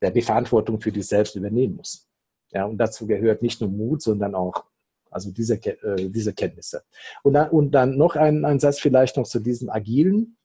der 0.00 0.10
die 0.10 0.22
Verantwortung 0.22 0.80
für 0.80 0.92
dich 0.92 1.06
selbst 1.06 1.36
übernehmen 1.36 1.76
musst. 1.76 2.06
Ja, 2.50 2.64
und 2.64 2.78
dazu 2.78 3.06
gehört 3.06 3.42
nicht 3.42 3.60
nur 3.60 3.70
Mut, 3.70 4.02
sondern 4.02 4.34
auch 4.34 4.64
also 5.10 5.30
diese, 5.30 5.54
äh, 5.54 6.08
diese 6.10 6.34
Kenntnisse. 6.34 6.82
Und 7.22 7.34
dann, 7.34 7.50
und 7.50 7.70
dann 7.72 7.96
noch 7.96 8.16
ein, 8.16 8.44
ein 8.44 8.60
Satz 8.60 8.78
vielleicht 8.78 9.16
noch 9.16 9.26
zu 9.26 9.40
diesem 9.40 9.70
agilen 9.70 10.36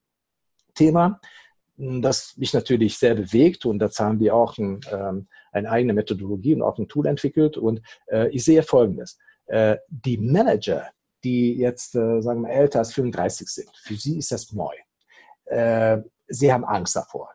Thema, 0.74 1.20
das 1.76 2.36
mich 2.36 2.54
natürlich 2.54 2.98
sehr 2.98 3.14
bewegt 3.14 3.66
und 3.66 3.78
dazu 3.78 4.04
haben 4.04 4.20
wir 4.20 4.34
auch 4.34 4.56
ein, 4.58 4.80
ähm, 4.90 5.28
eine 5.52 5.70
eigene 5.70 5.92
Methodologie 5.92 6.54
und 6.54 6.62
auch 6.62 6.78
ein 6.78 6.88
Tool 6.88 7.06
entwickelt 7.06 7.56
und 7.56 7.82
äh, 8.06 8.28
ich 8.30 8.44
sehe 8.44 8.62
Folgendes. 8.62 9.18
Äh, 9.46 9.76
die 9.88 10.18
Manager, 10.18 10.88
die 11.24 11.54
jetzt, 11.54 11.94
äh, 11.96 12.20
sagen 12.20 12.42
wir, 12.42 12.50
älter 12.50 12.80
als 12.80 12.92
35 12.92 13.48
sind, 13.48 13.70
für 13.82 13.94
sie 13.94 14.18
ist 14.18 14.30
das 14.30 14.52
neu. 14.52 14.74
Äh, 15.46 15.98
sie 16.28 16.52
haben 16.52 16.64
Angst 16.64 16.96
davor. 16.96 17.30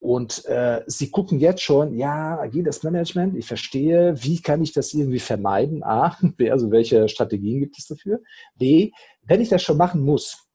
Und 0.00 0.46
äh, 0.46 0.82
sie 0.86 1.10
gucken 1.10 1.40
jetzt 1.40 1.62
schon, 1.62 1.94
ja, 1.94 2.38
agiles 2.40 2.82
Management, 2.82 3.36
ich 3.36 3.46
verstehe, 3.46 4.14
wie 4.22 4.40
kann 4.40 4.62
ich 4.62 4.72
das 4.72 4.94
irgendwie 4.94 5.18
vermeiden? 5.18 5.84
A, 5.84 6.16
also 6.50 6.70
welche 6.70 7.08
Strategien 7.08 7.60
gibt 7.60 7.78
es 7.78 7.86
dafür? 7.86 8.20
B, 8.54 8.92
wenn 9.22 9.42
ich 9.42 9.50
das 9.50 9.62
schon 9.62 9.76
machen 9.76 10.00
muss, 10.00 10.48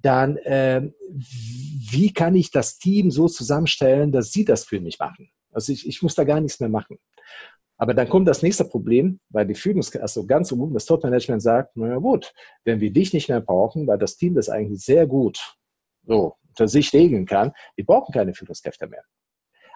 dann 0.00 0.36
äh, 0.38 0.90
wie 1.10 2.12
kann 2.12 2.34
ich 2.36 2.50
das 2.50 2.78
Team 2.78 3.10
so 3.10 3.28
zusammenstellen, 3.28 4.12
dass 4.12 4.32
sie 4.32 4.44
das 4.44 4.64
für 4.64 4.80
mich 4.80 4.98
machen? 4.98 5.30
Also 5.50 5.72
ich, 5.72 5.86
ich 5.86 6.02
muss 6.02 6.14
da 6.14 6.24
gar 6.24 6.40
nichts 6.40 6.60
mehr 6.60 6.68
machen. 6.68 6.98
Aber 7.82 7.94
dann 7.94 8.08
kommt 8.08 8.28
das 8.28 8.42
nächste 8.42 8.64
Problem, 8.64 9.18
weil 9.28 9.44
die 9.44 9.56
Führungskraft, 9.56 10.02
also 10.02 10.24
ganz 10.24 10.52
umum, 10.52 10.72
das 10.72 10.86
Top-Management 10.86 11.42
sagt, 11.42 11.76
naja 11.76 11.96
gut, 11.96 12.32
wenn 12.62 12.78
wir 12.78 12.92
dich 12.92 13.12
nicht 13.12 13.28
mehr 13.28 13.40
brauchen, 13.40 13.88
weil 13.88 13.98
das 13.98 14.16
Team 14.16 14.36
das 14.36 14.48
eigentlich 14.48 14.84
sehr 14.84 15.04
gut 15.04 15.56
so 16.06 16.36
für 16.56 16.68
sich 16.68 16.92
regeln 16.92 17.26
kann, 17.26 17.50
die 17.76 17.82
brauchen 17.82 18.12
keine 18.12 18.34
Führungskräfte 18.34 18.86
mehr. 18.86 19.02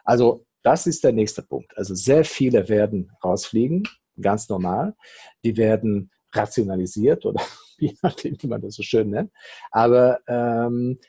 Also 0.04 0.46
das 0.62 0.86
ist 0.86 1.02
der 1.02 1.10
nächste 1.10 1.42
Punkt. 1.42 1.76
Also 1.76 1.96
sehr 1.96 2.24
viele 2.24 2.68
werden 2.68 3.10
rausfliegen, 3.24 3.82
ganz 4.20 4.48
normal. 4.48 4.94
Die 5.42 5.56
werden 5.56 6.12
rationalisiert 6.32 7.26
oder 7.26 7.42
wie 7.78 8.46
man 8.46 8.60
das 8.60 8.76
so 8.76 8.84
schön 8.84 9.10
nennt. 9.10 9.32
Aber 9.72 10.20
ähm, 10.28 11.00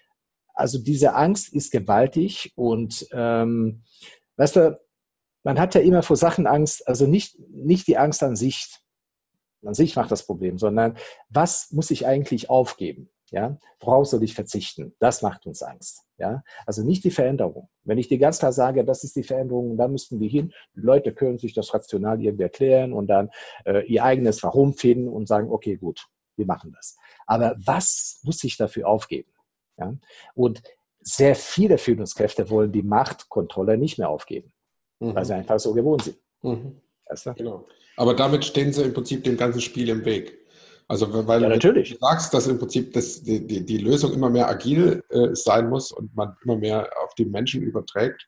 also 0.56 0.80
diese 0.80 1.14
Angst 1.14 1.54
ist 1.54 1.72
gewaltig 1.72 2.54
und 2.56 3.06
ähm, 3.12 3.84
weißt 4.38 4.56
du, 4.56 4.87
man 5.44 5.60
hat 5.60 5.76
ja 5.76 5.82
immer 5.82 6.04
vor 6.04 6.16
Sachen 6.16 6.48
Angst, 6.48 6.88
also 6.88 7.08
nicht, 7.08 7.38
nicht 7.50 7.88
die 7.88 7.98
Angst 7.98 8.24
an 8.24 8.36
sich, 8.36 8.80
an 9.66 9.74
sich 9.74 9.96
macht 9.96 10.12
das 10.12 10.26
Problem, 10.26 10.58
sondern 10.58 10.98
was 11.30 11.72
muss 11.72 11.92
ich 11.92 12.06
eigentlich 12.06 12.50
aufgeben? 12.50 13.10
Ja, 13.30 13.58
worauf 13.82 14.08
soll 14.08 14.24
ich 14.24 14.34
verzichten? 14.34 14.96
Das 15.00 15.22
macht 15.22 15.46
uns 15.48 15.62
Angst. 15.62 16.06
Ja, 16.18 16.44
also 16.66 16.84
nicht 16.84 17.04
die 17.04 17.12
Veränderung. 17.12 17.70
Wenn 17.84 17.98
ich 17.98 18.08
dir 18.08 18.18
ganz 18.20 18.40
klar 18.40 18.54
sage, 18.54 18.86
das 18.86 19.04
ist 19.04 19.18
die 19.18 19.24
Veränderung, 19.24 19.76
da 19.78 19.90
müssten 19.90 20.22
wir 20.22 20.30
hin. 20.30 20.54
Die 20.76 20.80
Leute 20.80 21.14
können 21.14 21.38
sich 21.38 21.54
das 21.54 21.74
rational 21.74 22.22
irgendwie 22.22 22.44
erklären 22.44 22.94
und 22.94 23.08
dann 23.08 23.30
äh, 23.66 23.86
ihr 23.86 24.04
eigenes 24.06 24.42
Warum 24.44 24.74
finden 24.74 25.10
und 25.10 25.28
sagen, 25.28 25.52
okay, 25.52 25.76
gut, 25.76 26.08
wir 26.38 26.46
machen 26.46 26.72
das. 26.72 26.98
Aber 27.26 27.56
was 27.58 28.22
muss 28.24 28.44
ich 28.46 28.56
dafür 28.56 28.88
aufgeben? 28.88 29.32
Ja, 29.78 29.94
und 30.34 30.64
sehr 31.02 31.36
viele 31.36 31.78
Führungskräfte 31.78 32.50
wollen 32.50 32.72
die 32.72 32.84
Machtkontrolle 32.84 33.78
nicht 33.78 33.98
mehr 33.98 34.10
aufgeben, 34.10 34.54
mhm. 35.00 35.16
weil 35.16 35.26
sie 35.26 35.36
einfach 35.36 35.60
so 35.60 35.74
gewohnt 35.74 36.04
sind. 36.04 36.18
Mhm. 36.42 36.78
Weißt 37.10 37.26
du? 37.28 37.34
Genau. 37.36 37.68
Aber 37.98 38.14
damit 38.14 38.46
stehen 38.46 38.72
sie 38.72 38.84
im 38.84 38.94
Prinzip 38.94 39.24
dem 39.24 39.38
ganzen 39.38 39.62
Spiel 39.62 39.90
im 39.90 40.06
Weg. 40.06 40.38
Also 40.88 41.28
weil 41.28 41.42
ja, 41.42 41.50
natürlich. 41.50 41.92
du 41.92 41.98
sagst, 42.00 42.34
dass 42.34 42.48
im 42.48 42.60
Prinzip 42.60 42.94
das, 42.94 43.22
die, 43.22 43.46
die, 43.46 43.66
die 43.66 43.78
Lösung 43.78 44.14
immer 44.14 44.30
mehr 44.30 44.48
agil 44.48 45.04
äh, 45.10 45.30
sein 45.34 45.70
muss 45.70 45.92
und 45.92 46.16
man 46.16 46.36
immer 46.44 46.56
mehr 46.56 46.90
auf 47.04 47.14
die 47.16 47.26
Menschen 47.26 47.62
überträgt 47.62 48.26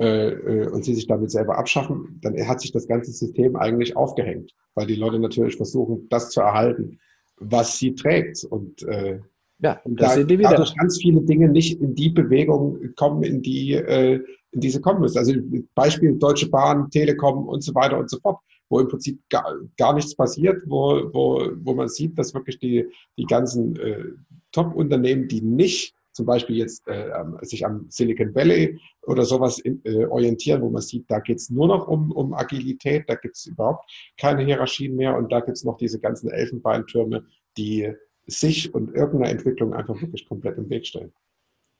äh, 0.00 0.28
äh, 0.28 0.68
und 0.68 0.84
sie 0.84 0.94
sich 0.94 1.06
damit 1.06 1.30
selber 1.30 1.58
abschaffen, 1.58 2.18
dann 2.22 2.34
hat 2.48 2.62
sich 2.62 2.72
das 2.72 2.86
ganze 2.86 3.12
System 3.12 3.56
eigentlich 3.56 3.94
aufgehängt, 3.96 4.54
weil 4.74 4.86
die 4.86 4.94
Leute 4.94 5.18
natürlich 5.18 5.56
versuchen, 5.56 6.08
das 6.08 6.30
zu 6.30 6.40
erhalten, 6.40 6.98
was 7.36 7.78
sie 7.78 7.94
trägt. 7.94 8.44
Und, 8.44 8.82
äh, 8.84 9.20
ja, 9.58 9.80
und 9.84 10.00
da 10.00 10.16
dadurch 10.16 10.74
ganz 10.76 10.98
viele 10.98 11.20
Dinge 11.22 11.48
nicht 11.48 11.80
in 11.80 11.94
die 11.94 12.10
Bewegung 12.10 12.94
kommen, 12.94 13.22
in 13.22 13.42
die, 13.42 13.72
äh, 13.72 14.24
diese 14.52 14.80
kommen 14.80 15.00
müssen. 15.00 15.18
Also 15.18 15.34
Beispiel 15.74 16.16
Deutsche 16.18 16.48
Bahn, 16.48 16.90
Telekom 16.90 17.48
und 17.48 17.62
so 17.62 17.74
weiter 17.74 17.98
und 17.98 18.10
so 18.10 18.18
fort 18.20 18.38
wo 18.68 18.80
im 18.80 18.88
Prinzip 18.88 19.20
gar, 19.28 19.54
gar 19.76 19.94
nichts 19.94 20.14
passiert, 20.14 20.62
wo, 20.66 21.10
wo, 21.12 21.50
wo 21.56 21.74
man 21.74 21.88
sieht, 21.88 22.18
dass 22.18 22.34
wirklich 22.34 22.58
die, 22.58 22.86
die 23.16 23.24
ganzen 23.24 23.76
äh, 23.76 24.04
Top-Unternehmen, 24.52 25.28
die 25.28 25.40
nicht 25.40 25.94
zum 26.12 26.26
Beispiel 26.26 26.56
jetzt 26.56 26.86
äh, 26.88 27.10
sich 27.42 27.64
am 27.64 27.86
Silicon 27.90 28.34
Valley 28.34 28.78
oder 29.02 29.24
sowas 29.24 29.58
in, 29.60 29.80
äh, 29.84 30.04
orientieren, 30.06 30.62
wo 30.62 30.68
man 30.68 30.82
sieht, 30.82 31.04
da 31.08 31.20
geht 31.20 31.38
es 31.38 31.48
nur 31.48 31.68
noch 31.68 31.86
um, 31.86 32.10
um 32.10 32.34
Agilität, 32.34 33.04
da 33.08 33.14
gibt 33.14 33.36
es 33.36 33.46
überhaupt 33.46 33.88
keine 34.16 34.44
Hierarchien 34.44 34.96
mehr 34.96 35.16
und 35.16 35.30
da 35.30 35.40
gibt 35.40 35.56
es 35.56 35.64
noch 35.64 35.76
diese 35.76 36.00
ganzen 36.00 36.28
Elfenbeintürme, 36.30 37.24
die 37.56 37.92
sich 38.26 38.74
und 38.74 38.94
irgendeiner 38.94 39.30
Entwicklung 39.30 39.72
einfach 39.74 40.00
wirklich 40.02 40.26
komplett 40.26 40.58
im 40.58 40.68
Weg 40.68 40.86
stellen. 40.86 41.12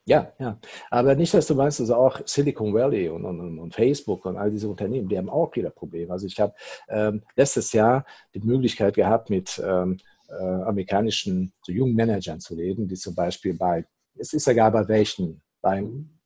Ja, 0.09 0.33
ja. 0.39 0.59
Aber 0.91 1.15
nicht, 1.15 1.35
dass 1.35 1.47
du 1.47 1.55
meinst, 1.55 1.81
also 1.81 1.95
auch 1.95 2.19
Silicon 2.25 2.73
Valley 2.73 3.11
und, 3.11 3.27
und, 3.27 3.59
und, 3.59 3.75
Facebook 3.75 4.25
und 4.25 4.39
all 4.39 4.51
diese 4.51 4.67
Unternehmen, 4.67 5.07
die 5.07 5.19
haben 5.19 5.29
auch 5.29 5.55
wieder 5.55 5.69
Probleme. 5.69 6.11
Also 6.11 6.27
ich 6.27 6.41
habe 6.41 6.55
ähm, 6.89 7.23
letztes 7.37 7.75
Jahr 7.75 8.07
die 8.35 8.41
Möglichkeit 8.41 8.95
gehabt, 8.95 9.29
mit 9.29 9.63
ähm, 9.63 9.99
äh, 10.31 10.43
amerikanischen 10.43 11.53
so 11.61 11.73
jungen 11.73 11.95
Managern 11.95 12.41
zu 12.41 12.55
reden, 12.55 12.89
die 12.89 12.95
zum 12.95 13.15
Beispiel 13.15 13.53
bei, 13.53 13.85
es 14.17 14.33
ist 14.33 14.49
egal 14.49 14.71
bei 14.71 14.89
welchen, 14.89 15.43
beim 15.61 16.18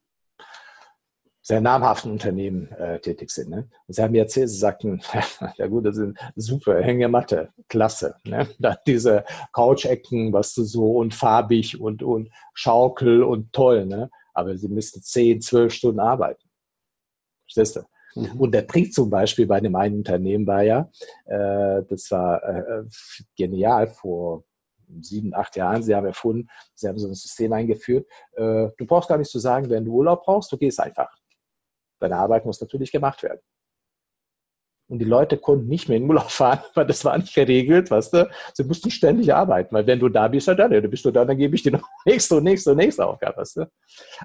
sehr 1.43 1.61
namhaften 1.61 2.13
Unternehmen 2.13 2.71
äh, 2.73 3.01
tätig 3.01 3.31
sind. 3.31 3.51
Ne? 3.51 3.69
Und 3.87 3.95
sie 3.95 4.03
haben 4.03 4.13
mir 4.13 4.23
erzählt, 4.23 4.49
sie 4.49 4.59
sagten, 4.59 5.03
ja 5.57 5.67
gut, 5.67 5.85
das 5.85 5.97
sind 5.97 6.17
super, 6.37 6.81
Hängematte, 6.81 7.51
klasse. 7.69 8.15
Ne? 8.25 8.49
Da 8.59 8.77
diese 8.87 9.25
Couch-Ecken, 9.53 10.33
was 10.33 10.55
du 10.55 10.63
so 10.63 10.93
und 10.93 11.15
farbig 11.15 11.81
und, 11.81 12.03
und 12.03 12.31
Schaukel 12.55 13.25
und 13.25 13.53
toll. 13.53 13.87
Ne? 13.87 14.09
Aber 14.33 14.57
sie 14.57 14.69
müssten 14.69 15.03
zehn, 15.03 15.41
zwölf 15.41 15.73
Stunden 15.75 16.01
arbeiten. 16.01 16.49
Verstehst 17.45 17.77
du? 17.77 17.81
Mhm. 18.15 18.41
Und 18.41 18.53
der 18.53 18.67
Trick 18.67 18.93
zum 18.93 19.11
Beispiel 19.11 19.47
bei 19.47 19.61
dem 19.61 19.75
einen 19.75 19.97
Unternehmen 19.97 20.47
war 20.47 20.63
ja, 20.63 20.91
äh, 21.27 21.83
das 21.89 22.11
war 22.11 22.43
äh, 22.45 22.85
genial 23.37 23.89
vor 23.89 24.45
sieben, 25.01 25.35
acht 25.35 25.57
Jahren, 25.57 25.83
sie 25.83 25.95
haben 25.95 26.07
erfunden, 26.07 26.49
sie 26.75 26.87
haben 26.87 26.99
so 26.99 27.09
ein 27.09 27.15
System 27.15 27.53
eingeführt. 27.53 28.07
Äh, 28.33 28.69
du 28.77 28.87
brauchst 28.87 29.09
gar 29.09 29.19
nicht 29.19 29.31
zu 29.31 29.39
sagen, 29.39 29.71
wenn 29.71 29.85
du 29.85 29.93
Urlaub 29.93 30.23
brauchst, 30.25 30.53
du 30.53 30.59
gehst 30.59 30.79
einfach. 30.79 31.11
Deine 32.03 32.17
Arbeit 32.17 32.45
muss 32.45 32.61
natürlich 32.61 32.91
gemacht 32.91 33.23
werden. 33.23 33.41
Und 34.89 34.99
die 34.99 35.07
Leute 35.07 35.39
konnten 35.39 35.69
nicht 35.69 35.89
mehr 35.89 35.97
in 35.97 36.09
Urlaub 36.09 36.31
fahren, 36.31 36.61
weil 36.75 36.87
das 36.87 37.05
war 37.05 37.17
nicht 37.17 37.35
geregelt, 37.35 37.91
weißt 37.91 38.13
du? 38.13 38.31
Sie 38.53 38.65
mussten 38.65 38.91
ständig 38.91 39.33
arbeiten, 39.33 39.75
weil 39.75 39.87
wenn 39.87 40.01
du 40.01 40.09
da 40.09 40.29
bist, 40.29 40.49
ja 40.49 40.55
dann, 40.55 40.91
bist 40.91 41.05
du 41.05 41.11
da, 41.11 41.25
dann 41.25 41.39
gebe 41.39 41.55
ich 41.55 41.63
dir 41.63 41.73
noch 41.73 41.89
nächste 42.05 42.37
und 42.37 42.45
nächste 42.45 42.73
und 42.73 42.77
nächste 42.77 43.07
Aufgabe, 43.07 43.39
weißt 43.39 43.57
du? 43.57 43.71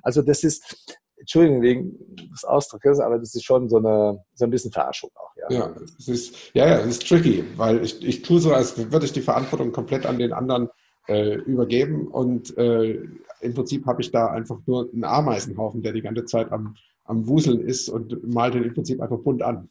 Also 0.01 0.21
das 0.21 0.43
ist, 0.43 0.99
Entschuldigung 1.15 1.61
wegen 1.61 2.15
des 2.31 2.43
Ausdrucks, 2.43 2.99
aber 2.99 3.17
das 3.19 3.33
ist 3.33 3.45
schon 3.45 3.69
so, 3.69 3.77
eine, 3.77 4.23
so 4.33 4.45
ein 4.45 4.49
bisschen 4.49 4.71
Verarschung 4.71 5.09
auch. 5.15 5.31
Ja, 5.37 5.57
ja, 5.57 5.75
es 5.99 6.07
ist, 6.07 6.35
ja, 6.53 6.67
ja, 6.67 6.75
ist 6.77 7.07
tricky, 7.07 7.45
weil 7.55 7.83
ich, 7.83 8.03
ich 8.05 8.23
tue 8.23 8.39
so, 8.39 8.53
als 8.53 8.91
würde 8.91 9.05
ich 9.05 9.13
die 9.13 9.21
Verantwortung 9.21 9.71
komplett 9.71 10.05
an 10.05 10.17
den 10.17 10.33
anderen 10.33 10.69
äh, 11.07 11.35
übergeben 11.35 12.07
und 12.07 12.57
äh, 12.57 12.99
im 13.39 13.53
Prinzip 13.53 13.85
habe 13.85 14.01
ich 14.01 14.11
da 14.11 14.27
einfach 14.27 14.57
nur 14.65 14.89
einen 14.91 15.03
Ameisenhaufen, 15.03 15.81
der 15.81 15.93
die 15.93 16.01
ganze 16.01 16.25
Zeit 16.25 16.51
am, 16.51 16.75
am 17.07 17.27
Wuseln 17.27 17.61
ist 17.61 17.89
und 17.89 18.27
malt 18.27 18.53
den 18.53 18.63
im 18.63 18.73
Prinzip 18.73 19.01
einfach 19.01 19.17
bunt 19.17 19.41
an. 19.41 19.69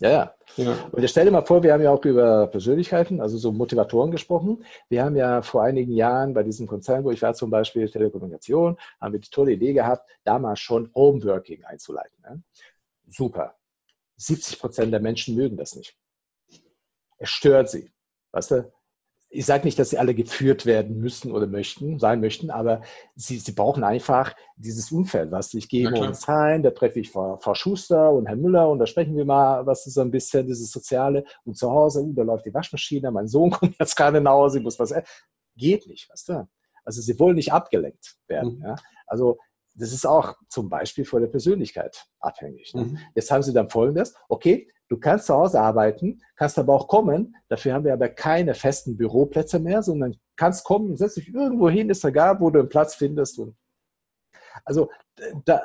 Ja, 0.00 0.10
ja. 0.10 0.34
ja. 0.56 0.88
Und 0.92 1.10
stell 1.10 1.24
dir 1.24 1.32
mal 1.32 1.44
vor, 1.44 1.62
wir 1.62 1.72
haben 1.72 1.82
ja 1.82 1.90
auch 1.90 2.04
über 2.04 2.46
Persönlichkeiten, 2.46 3.20
also 3.20 3.36
so 3.36 3.50
Motivatoren 3.50 4.10
gesprochen. 4.10 4.64
Wir 4.88 5.04
haben 5.04 5.16
ja 5.16 5.42
vor 5.42 5.64
einigen 5.64 5.92
Jahren 5.92 6.34
bei 6.34 6.44
diesem 6.44 6.66
Konzern, 6.66 7.02
wo 7.04 7.10
ich 7.10 7.20
war 7.22 7.34
zum 7.34 7.50
Beispiel 7.50 7.88
Telekommunikation, 7.88 8.76
haben 9.00 9.12
wir 9.12 9.20
die 9.20 9.30
tolle 9.30 9.52
Idee 9.52 9.72
gehabt, 9.72 10.08
damals 10.24 10.60
schon 10.60 10.90
Homeworking 10.94 11.64
einzuleiten. 11.64 12.16
Ne? 12.22 12.42
Super. 13.08 13.56
70 14.16 14.58
Prozent 14.60 14.92
der 14.92 15.00
Menschen 15.00 15.34
mögen 15.34 15.56
das 15.56 15.74
nicht. 15.74 15.96
Es 17.16 17.30
stört 17.30 17.68
sie. 17.68 17.90
Weißt 18.30 18.52
du? 18.52 18.72
Ich 19.30 19.44
sage 19.44 19.64
nicht, 19.64 19.78
dass 19.78 19.90
sie 19.90 19.98
alle 19.98 20.14
geführt 20.14 20.64
werden 20.64 20.98
müssen 20.98 21.32
oder 21.32 21.46
möchten, 21.46 21.98
sein 21.98 22.20
möchten, 22.20 22.50
aber 22.50 22.80
sie, 23.14 23.38
sie 23.38 23.52
brauchen 23.52 23.84
einfach 23.84 24.34
dieses 24.56 24.90
Umfeld. 24.90 25.30
Was 25.30 25.52
ich 25.52 25.68
gehe 25.68 25.90
morgens 25.90 26.26
rein, 26.28 26.62
da 26.62 26.70
treffe 26.70 27.00
ich 27.00 27.10
Frau, 27.10 27.36
Frau, 27.36 27.54
Schuster 27.54 28.10
und 28.10 28.26
Herr 28.26 28.36
Müller 28.36 28.70
und 28.70 28.78
da 28.78 28.86
sprechen 28.86 29.16
wir 29.16 29.26
mal, 29.26 29.66
was 29.66 29.86
ist 29.86 29.94
so 29.94 30.00
ein 30.00 30.10
bisschen 30.10 30.46
dieses 30.46 30.70
Soziale. 30.70 31.24
Und 31.44 31.58
zu 31.58 31.70
Hause, 31.70 32.02
uh, 32.02 32.12
da 32.14 32.22
läuft 32.22 32.46
die 32.46 32.54
Waschmaschine, 32.54 33.10
mein 33.10 33.28
Sohn 33.28 33.50
kommt 33.50 33.76
jetzt 33.78 33.96
gerade 33.96 34.20
nach 34.20 34.32
Hause, 34.32 34.58
ich 34.58 34.64
muss 34.64 34.78
was 34.78 34.92
essen. 34.92 35.06
Geht 35.56 35.86
nicht, 35.86 36.08
weißt 36.08 36.28
du? 36.30 36.48
Also 36.84 37.02
sie 37.02 37.18
wollen 37.18 37.36
nicht 37.36 37.52
abgelenkt 37.52 38.16
werden. 38.28 38.58
Mhm. 38.58 38.64
Ja? 38.64 38.76
Also 39.06 39.38
das 39.78 39.92
ist 39.92 40.06
auch 40.06 40.34
zum 40.48 40.68
Beispiel 40.68 41.04
von 41.04 41.22
der 41.22 41.28
Persönlichkeit 41.28 42.06
abhängig. 42.20 42.74
Ne? 42.74 42.84
Mhm. 42.84 42.98
Jetzt 43.14 43.30
haben 43.30 43.42
sie 43.42 43.52
dann 43.52 43.70
folgendes, 43.70 44.14
okay, 44.28 44.68
Du 44.88 44.98
kannst 44.98 45.26
zu 45.26 45.34
Hause 45.34 45.60
arbeiten, 45.60 46.22
kannst 46.34 46.58
aber 46.58 46.74
auch 46.74 46.88
kommen. 46.88 47.36
Dafür 47.48 47.74
haben 47.74 47.84
wir 47.84 47.92
aber 47.92 48.08
keine 48.08 48.54
festen 48.54 48.96
Büroplätze 48.96 49.58
mehr, 49.58 49.82
sondern 49.82 50.16
kannst 50.36 50.64
kommen, 50.64 50.96
setz 50.96 51.14
dich 51.14 51.32
irgendwo 51.32 51.68
hin, 51.68 51.90
ist 51.90 52.04
egal, 52.04 52.40
wo 52.40 52.50
du 52.50 52.60
einen 52.60 52.68
Platz 52.68 52.94
findest. 52.94 53.40
Also 54.64 54.90
da, 55.44 55.60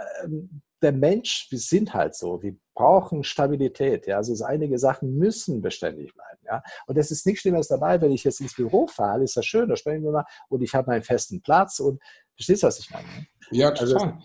der 0.82 0.92
Mensch, 0.92 1.48
wir 1.50 1.60
sind 1.60 1.94
halt 1.94 2.16
so, 2.16 2.42
wir 2.44 2.56
brauchen 2.76 3.24
Stabilität. 3.24 4.08
Ja? 4.08 4.18
Also 4.18 4.44
einige 4.44 4.78
Sachen 4.78 5.18
müssen 5.18 5.62
beständig 5.62 6.14
bleiben. 6.14 6.40
Ja? 6.46 6.62
Und 6.88 6.98
es 6.98 7.10
ist 7.10 7.26
nichts 7.26 7.42
Schlimmes 7.42 7.70
dabei, 7.70 8.02
wenn 8.02 8.12
ich 8.12 8.26
jetzt 8.26 8.42
ins 8.42 8.56
Büro 8.56 8.88
fahre, 8.88 9.24
ist 9.24 9.38
das 9.38 9.46
schön, 9.46 9.70
da 9.70 9.78
sprechen 9.78 10.04
wir 10.04 10.12
mal, 10.12 10.26
und 10.50 10.62
ich 10.62 10.76
habe 10.76 10.92
meinen 10.92 11.04
festen 11.04 11.42
Platz 11.42 11.80
und 11.80 12.02
verstehst 12.36 12.64
du, 12.64 12.68
was 12.68 12.80
ich 12.80 12.90
meine? 12.92 13.08
Ja, 13.52 13.72
total. 13.72 13.94
Also, 13.94 14.18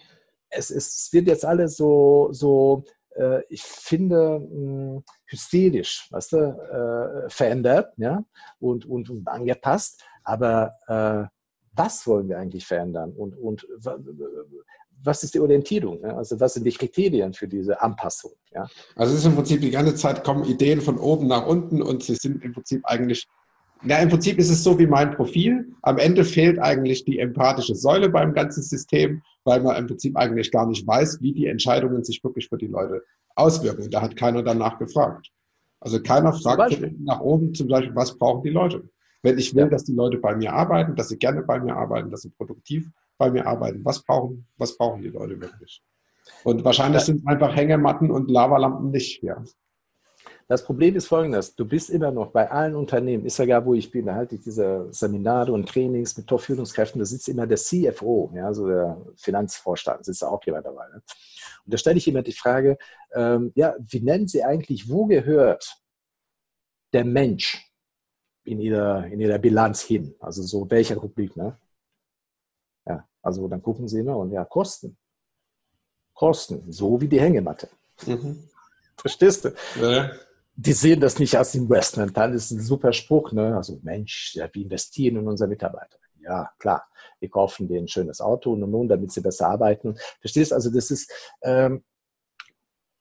es, 0.50 0.70
es, 0.70 1.12
wird 1.12 1.26
jetzt 1.26 1.44
alles 1.44 1.76
so, 1.76 2.28
so 2.32 2.84
äh, 3.16 3.42
ich 3.48 3.62
finde, 3.62 4.40
mh, 4.40 5.02
hysterisch, 5.26 6.08
weißt 6.10 6.32
du, 6.32 6.36
äh, 6.36 7.30
verändert 7.30 7.92
ja? 7.98 8.24
und, 8.58 8.86
und, 8.86 9.10
und 9.10 9.28
angepasst. 9.28 10.02
Aber 10.24 10.72
äh, 10.86 11.28
was 11.76 12.06
wollen 12.06 12.28
wir 12.28 12.38
eigentlich 12.38 12.66
verändern? 12.66 13.12
Und, 13.12 13.36
und 13.36 13.66
was 15.02 15.22
ist 15.22 15.34
die 15.34 15.40
Orientierung? 15.40 16.02
Ja? 16.02 16.16
Also 16.16 16.38
was 16.40 16.54
sind 16.54 16.64
die 16.64 16.72
Kriterien 16.72 17.32
für 17.32 17.46
diese 17.46 17.80
Anpassung? 17.80 18.32
Ja? 18.52 18.66
Also 18.96 19.12
es 19.12 19.20
ist 19.20 19.26
im 19.26 19.34
Prinzip 19.34 19.60
die 19.60 19.70
ganze 19.70 19.94
Zeit 19.94 20.24
kommen 20.24 20.44
Ideen 20.44 20.80
von 20.80 20.98
oben 20.98 21.26
nach 21.28 21.46
unten 21.46 21.82
und 21.82 22.02
sie 22.02 22.14
sind 22.14 22.42
im 22.44 22.52
Prinzip 22.52 22.80
eigentlich 22.84 23.26
ja, 23.84 23.98
im 23.98 24.08
Prinzip 24.08 24.38
ist 24.38 24.50
es 24.50 24.64
so 24.64 24.78
wie 24.78 24.86
mein 24.86 25.12
Profil. 25.12 25.72
Am 25.82 25.98
Ende 25.98 26.24
fehlt 26.24 26.58
eigentlich 26.58 27.04
die 27.04 27.18
empathische 27.18 27.74
Säule 27.74 28.08
beim 28.08 28.32
ganzen 28.34 28.62
System, 28.62 29.22
weil 29.44 29.60
man 29.60 29.76
im 29.76 29.86
Prinzip 29.86 30.16
eigentlich 30.16 30.50
gar 30.50 30.66
nicht 30.66 30.86
weiß, 30.86 31.20
wie 31.22 31.32
die 31.32 31.46
Entscheidungen 31.46 32.04
sich 32.04 32.22
wirklich 32.24 32.48
für 32.48 32.58
die 32.58 32.66
Leute 32.66 33.04
auswirken. 33.36 33.90
Da 33.90 34.02
hat 34.02 34.16
keiner 34.16 34.42
danach 34.42 34.78
gefragt. 34.78 35.30
Also 35.80 36.02
keiner 36.02 36.32
fragt 36.32 36.80
nach 37.00 37.20
oben 37.20 37.54
zum 37.54 37.68
Beispiel, 37.68 37.94
was 37.94 38.18
brauchen 38.18 38.42
die 38.42 38.50
Leute? 38.50 38.88
Wenn 39.22 39.38
ich 39.38 39.54
will, 39.54 39.64
ja. 39.64 39.68
dass 39.68 39.84
die 39.84 39.94
Leute 39.94 40.18
bei 40.18 40.34
mir 40.34 40.52
arbeiten, 40.52 40.96
dass 40.96 41.08
sie 41.08 41.18
gerne 41.18 41.42
bei 41.42 41.60
mir 41.60 41.76
arbeiten, 41.76 42.10
dass 42.10 42.22
sie 42.22 42.30
produktiv 42.30 42.90
bei 43.16 43.30
mir 43.30 43.46
arbeiten, 43.46 43.84
was 43.84 44.02
brauchen, 44.02 44.46
was 44.56 44.76
brauchen 44.76 45.02
die 45.02 45.08
Leute 45.08 45.40
wirklich? 45.40 45.82
Und 46.44 46.64
wahrscheinlich 46.64 47.00
ja. 47.00 47.06
sind 47.06 47.20
es 47.20 47.26
einfach 47.26 47.54
Hängematten 47.54 48.10
und 48.10 48.30
Lavalampen 48.30 48.90
nicht, 48.90 49.22
ja. 49.22 49.42
Das 50.46 50.64
Problem 50.64 50.96
ist 50.96 51.06
folgendes: 51.06 51.54
Du 51.54 51.64
bist 51.66 51.90
immer 51.90 52.10
noch 52.10 52.30
bei 52.30 52.50
allen 52.50 52.74
Unternehmen, 52.74 53.26
ist 53.26 53.38
ja 53.38 53.46
gar, 53.46 53.64
wo 53.64 53.74
ich 53.74 53.90
bin, 53.90 54.06
da 54.06 54.14
halte 54.14 54.36
ich 54.36 54.42
diese 54.42 54.88
Seminare 54.90 55.52
und 55.52 55.68
Trainings 55.68 56.16
mit 56.16 56.26
Top-Führungskräften, 56.26 56.98
da 56.98 57.04
sitzt 57.04 57.28
immer 57.28 57.46
der 57.46 57.58
CFO, 57.58 58.32
ja, 58.34 58.46
also 58.46 58.66
der 58.66 59.00
Finanzvorstand, 59.16 60.04
sitzt 60.04 60.24
auch 60.24 60.44
jemand 60.44 60.66
dabei. 60.66 60.88
Ne? 60.88 61.02
Und 61.64 61.74
da 61.74 61.78
stelle 61.78 61.98
ich 61.98 62.08
immer 62.08 62.22
die 62.22 62.32
Frage: 62.32 62.78
ähm, 63.12 63.52
Ja, 63.54 63.74
wie 63.78 64.00
nennen 64.00 64.26
Sie 64.26 64.42
eigentlich, 64.42 64.88
wo 64.88 65.06
gehört 65.06 65.76
der 66.92 67.04
Mensch 67.04 67.70
in 68.44 68.60
ihrer, 68.60 69.06
in 69.06 69.20
ihrer 69.20 69.38
Bilanz 69.38 69.82
hin? 69.82 70.14
Also 70.20 70.42
so 70.42 70.70
welcher 70.70 70.96
Rubrik, 70.96 71.36
ne? 71.36 71.58
Ja, 72.86 73.06
also 73.22 73.46
dann 73.48 73.62
gucken 73.62 73.88
Sie 73.88 74.00
immer 74.00 74.16
und 74.16 74.32
ja, 74.32 74.44
Kosten. 74.44 74.96
Kosten, 76.14 76.72
so 76.72 77.00
wie 77.00 77.06
die 77.06 77.20
Hängematte. 77.20 77.68
Mhm. 78.06 78.48
Verstehst 79.00 79.44
du? 79.44 79.50
Ja 79.80 80.10
die 80.60 80.72
sehen 80.72 80.98
das 80.98 81.20
nicht 81.20 81.36
als 81.36 81.54
Investment. 81.54 82.16
Dann 82.16 82.34
ist 82.34 82.50
ein 82.50 82.60
super 82.60 82.92
Spruch, 82.92 83.30
ne? 83.30 83.56
Also 83.56 83.78
Mensch, 83.82 84.34
ja, 84.34 84.48
wir 84.52 84.62
investieren 84.64 85.14
in 85.18 85.28
unsere 85.28 85.48
Mitarbeiter. 85.48 85.98
Ja, 86.20 86.50
klar. 86.58 86.84
Wir 87.20 87.30
kaufen 87.30 87.68
denen 87.68 87.84
ein 87.84 87.88
schönes 87.88 88.20
Auto 88.20 88.52
und 88.52 88.68
nun, 88.68 88.88
damit 88.88 89.12
sie 89.12 89.20
besser 89.20 89.48
arbeiten. 89.48 89.96
Verstehst? 90.20 90.50
du? 90.50 90.56
Also 90.56 90.70
das 90.70 90.90
ist 90.90 91.12
ähm, 91.42 91.84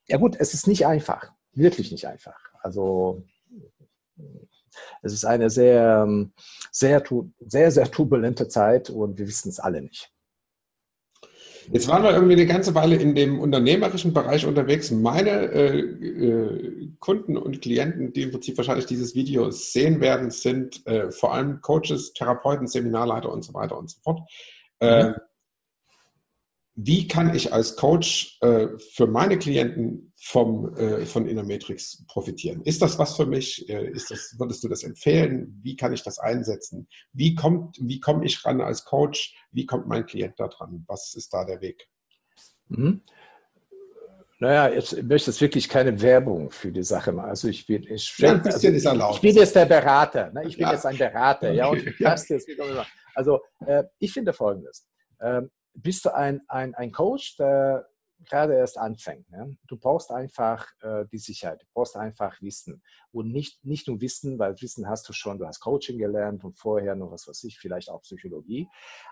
ja 0.07 0.17
gut, 0.17 0.35
es 0.39 0.53
ist 0.53 0.67
nicht 0.67 0.85
einfach. 0.85 1.31
Wirklich 1.53 1.91
nicht 1.91 2.05
einfach. 2.05 2.39
Also 2.61 3.23
es 5.01 5.13
ist 5.13 5.25
eine 5.25 5.49
sehr, 5.49 6.07
sehr, 6.71 7.03
sehr, 7.39 7.71
sehr 7.71 7.91
turbulente 7.91 8.47
Zeit 8.47 8.91
und 8.91 9.17
wir 9.17 9.27
wissen 9.27 9.49
es 9.49 9.59
alle 9.59 9.81
nicht. 9.81 10.13
Jetzt 11.71 11.87
waren 11.87 12.03
wir 12.03 12.11
irgendwie 12.11 12.33
eine 12.33 12.45
ganze 12.45 12.75
Weile 12.75 12.95
in 12.95 13.15
dem 13.15 13.39
unternehmerischen 13.39 14.13
Bereich 14.13 14.45
unterwegs. 14.45 14.91
Meine 14.91 15.29
äh, 15.29 15.79
äh, 15.79 16.89
Kunden 16.99 17.37
und 17.37 17.61
Klienten, 17.61 18.13
die 18.13 18.23
im 18.23 18.31
Prinzip 18.31 18.57
wahrscheinlich 18.57 18.85
dieses 18.85 19.15
Video 19.15 19.51
sehen 19.51 19.99
werden, 19.99 20.31
sind 20.31 20.85
äh, 20.87 21.11
vor 21.11 21.33
allem 21.33 21.61
Coaches, 21.61 22.13
Therapeuten, 22.13 22.67
Seminarleiter 22.67 23.31
und 23.31 23.43
so 23.43 23.53
weiter 23.53 23.77
und 23.77 23.89
so 23.89 23.99
fort. 24.01 24.21
Äh, 24.79 25.09
mhm 25.09 25.15
wie 26.77 27.07
kann 27.07 27.33
ich 27.33 27.51
als 27.51 27.75
Coach 27.75 28.37
äh, 28.41 28.67
für 28.93 29.07
meine 29.07 29.39
Klienten 29.39 30.06
vom, 30.19 30.75
äh, 30.75 31.05
von 31.05 31.27
Innermetrix 31.27 32.03
profitieren? 32.07 32.61
Ist 32.63 32.81
das 32.81 32.97
was 32.97 33.15
für 33.15 33.25
mich? 33.25 33.69
Äh, 33.69 33.91
ist 33.91 34.09
das, 34.09 34.35
würdest 34.37 34.63
du 34.63 34.67
das 34.67 34.83
empfehlen? 34.83 35.59
Wie 35.61 35.75
kann 35.75 35.93
ich 35.93 36.03
das 36.03 36.17
einsetzen? 36.17 36.87
Wie, 37.13 37.35
kommt, 37.35 37.77
wie 37.79 37.99
komme 37.99 38.25
ich 38.25 38.43
ran 38.43 38.61
als 38.61 38.83
Coach? 38.83 39.35
Wie 39.51 39.65
kommt 39.65 39.87
mein 39.87 40.05
Klient 40.05 40.33
da 40.37 40.47
dran? 40.47 40.83
Was 40.87 41.13
ist 41.15 41.33
da 41.33 41.45
der 41.45 41.61
Weg? 41.61 41.87
Mhm. 42.69 43.01
Naja, 44.39 44.69
jetzt 44.69 45.01
möchte 45.03 45.31
ich 45.31 45.41
wirklich 45.41 45.67
keine 45.67 45.99
Werbung 45.99 46.51
für 46.51 46.71
die 46.71 46.83
Sache 46.83 47.11
machen. 47.11 47.29
Also 47.29 47.47
ich 47.47 47.65
bin, 47.65 47.83
ich, 47.83 48.15
ja, 48.19 48.31
ein 48.31 48.41
bisschen 48.41 48.53
also, 48.53 48.67
ist 48.69 48.85
erlaubt. 48.85 49.15
ich 49.15 49.21
bin 49.21 49.35
jetzt 49.35 49.55
der 49.55 49.65
Berater. 49.65 50.31
Ne? 50.31 50.43
Ich 50.47 50.57
bin 50.57 50.67
ja. 50.67 50.73
jetzt 50.73 50.85
ein 50.85 50.97
Berater. 50.97 51.51
Ja, 51.51 51.67
und 51.67 51.83
ja. 51.99 52.15
jetzt 52.15 52.31
Also 53.15 53.39
äh, 53.65 53.83
ich 53.97 54.13
finde 54.13 54.33
Folgendes. 54.33 54.87
Ähm, 55.19 55.49
bist 55.73 56.05
du 56.05 56.13
ein, 56.13 56.41
ein, 56.47 56.75
ein 56.75 56.91
Coach, 56.91 57.37
der 57.37 57.87
gerade 58.25 58.55
erst 58.55 58.77
anfängt. 58.77 59.29
Ne? 59.29 59.57
Du 59.67 59.77
brauchst 59.77 60.11
einfach 60.11 60.67
äh, 60.81 61.05
die 61.11 61.17
Sicherheit, 61.17 61.61
du 61.61 61.65
brauchst 61.73 61.95
einfach 61.95 62.41
Wissen. 62.41 62.81
Und 63.11 63.31
nicht, 63.31 63.63
nicht 63.65 63.87
nur 63.87 64.01
Wissen, 64.01 64.39
weil 64.39 64.59
Wissen 64.61 64.87
hast 64.87 65.07
du 65.07 65.13
schon, 65.13 65.37
du 65.37 65.45
hast 65.45 65.59
Coaching 65.59 65.97
gelernt 65.97 66.43
und 66.43 66.57
vorher 66.57 66.95
noch 66.95 67.11
was 67.11 67.27
weiß 67.27 67.43
ich, 67.45 67.59
vielleicht 67.59 67.89
auch 67.89 68.01
Psychologie. 68.01 68.67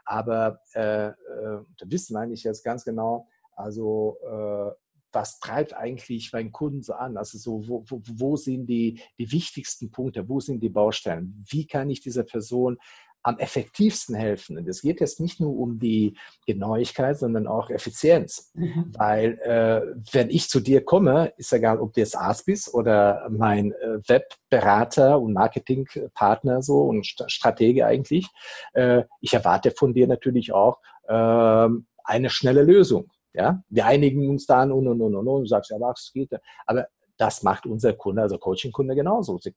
Aber 0.06 0.60
äh, 0.74 1.08
äh, 1.08 1.62
Wissen 1.86 2.14
meine 2.14 2.34
ich 2.34 2.44
jetzt 2.44 2.64
ganz 2.64 2.84
genau, 2.84 3.28
also 3.56 4.18
äh, 4.24 4.72
was 5.16 5.40
treibt 5.40 5.74
eigentlich 5.74 6.34
meinen 6.34 6.52
Kunden 6.52 6.84
so 6.84 6.94
an? 6.94 7.16
Also 7.18 7.38
so, 7.38 7.68
wo, 7.68 7.86
wo, 7.88 8.02
wo 8.06 8.36
sind 8.36 8.68
die, 8.68 9.02
die 9.18 9.32
wichtigsten 9.32 9.90
Punkte, 9.90 10.28
wo 10.28 10.42
sind 10.42 10.62
die 10.62 10.70
Baustellen? 10.70 11.44
Wie 11.50 11.66
kann 11.66 11.90
ich 11.90 12.02
dieser 12.02 12.24
Person 12.24 12.78
am 13.26 13.40
effektivsten 13.40 14.14
helfen. 14.14 14.56
Und 14.56 14.68
es 14.68 14.84
geht 14.84 15.02
jetzt 15.02 15.20
nicht 15.20 15.40
nur 15.40 15.58
um 15.58 15.80
die 15.80 16.16
Genauigkeit, 16.46 17.18
sondern 17.18 17.48
auch 17.48 17.72
Effizienz. 17.72 18.52
Mhm. 18.54 18.94
Weil 18.96 19.40
äh, 19.40 19.82
wenn 20.12 20.30
ich 20.30 20.48
zu 20.48 20.60
dir 20.60 20.86
komme, 20.86 21.34
ist 21.38 21.52
egal, 21.52 21.80
ob 21.80 21.94
du 21.94 22.02
jetzt 22.02 22.16
Arzt 22.16 22.46
bist 22.46 22.72
oder 22.72 23.28
mein 23.32 23.72
äh, 23.72 23.98
Webberater 24.08 25.20
und 25.20 25.34
Marketingpartner 25.34 26.62
so 26.62 26.84
und 26.84 27.08
Stratege 27.08 27.88
eigentlich, 27.88 28.28
äh, 28.74 29.04
ich 29.22 29.34
erwarte 29.34 29.72
von 29.72 29.96
dir 29.96 30.06
natürlich 30.06 30.54
auch 30.54 30.78
äh, 31.08 31.68
eine 32.04 32.30
schnelle 32.30 32.62
Lösung. 32.62 33.12
Ja, 33.34 33.64
wir 33.70 33.88
einigen 33.88 34.30
uns 34.30 34.46
dann 34.46 34.72
und 34.72 34.88
und 34.88 35.02
und 35.02 35.16
und 35.16 35.28
und, 35.28 35.42
du 35.42 35.48
sagst 35.48 35.72
ja, 35.72 35.80
was 35.80 36.12
geht. 36.14 36.30
Aber 36.68 36.88
das 37.18 37.42
macht 37.42 37.66
unser 37.66 37.94
Kunde, 37.94 38.22
also 38.22 38.38
Coaching-Kunde 38.38 38.94
genauso. 38.94 39.40
Sie 39.40 39.54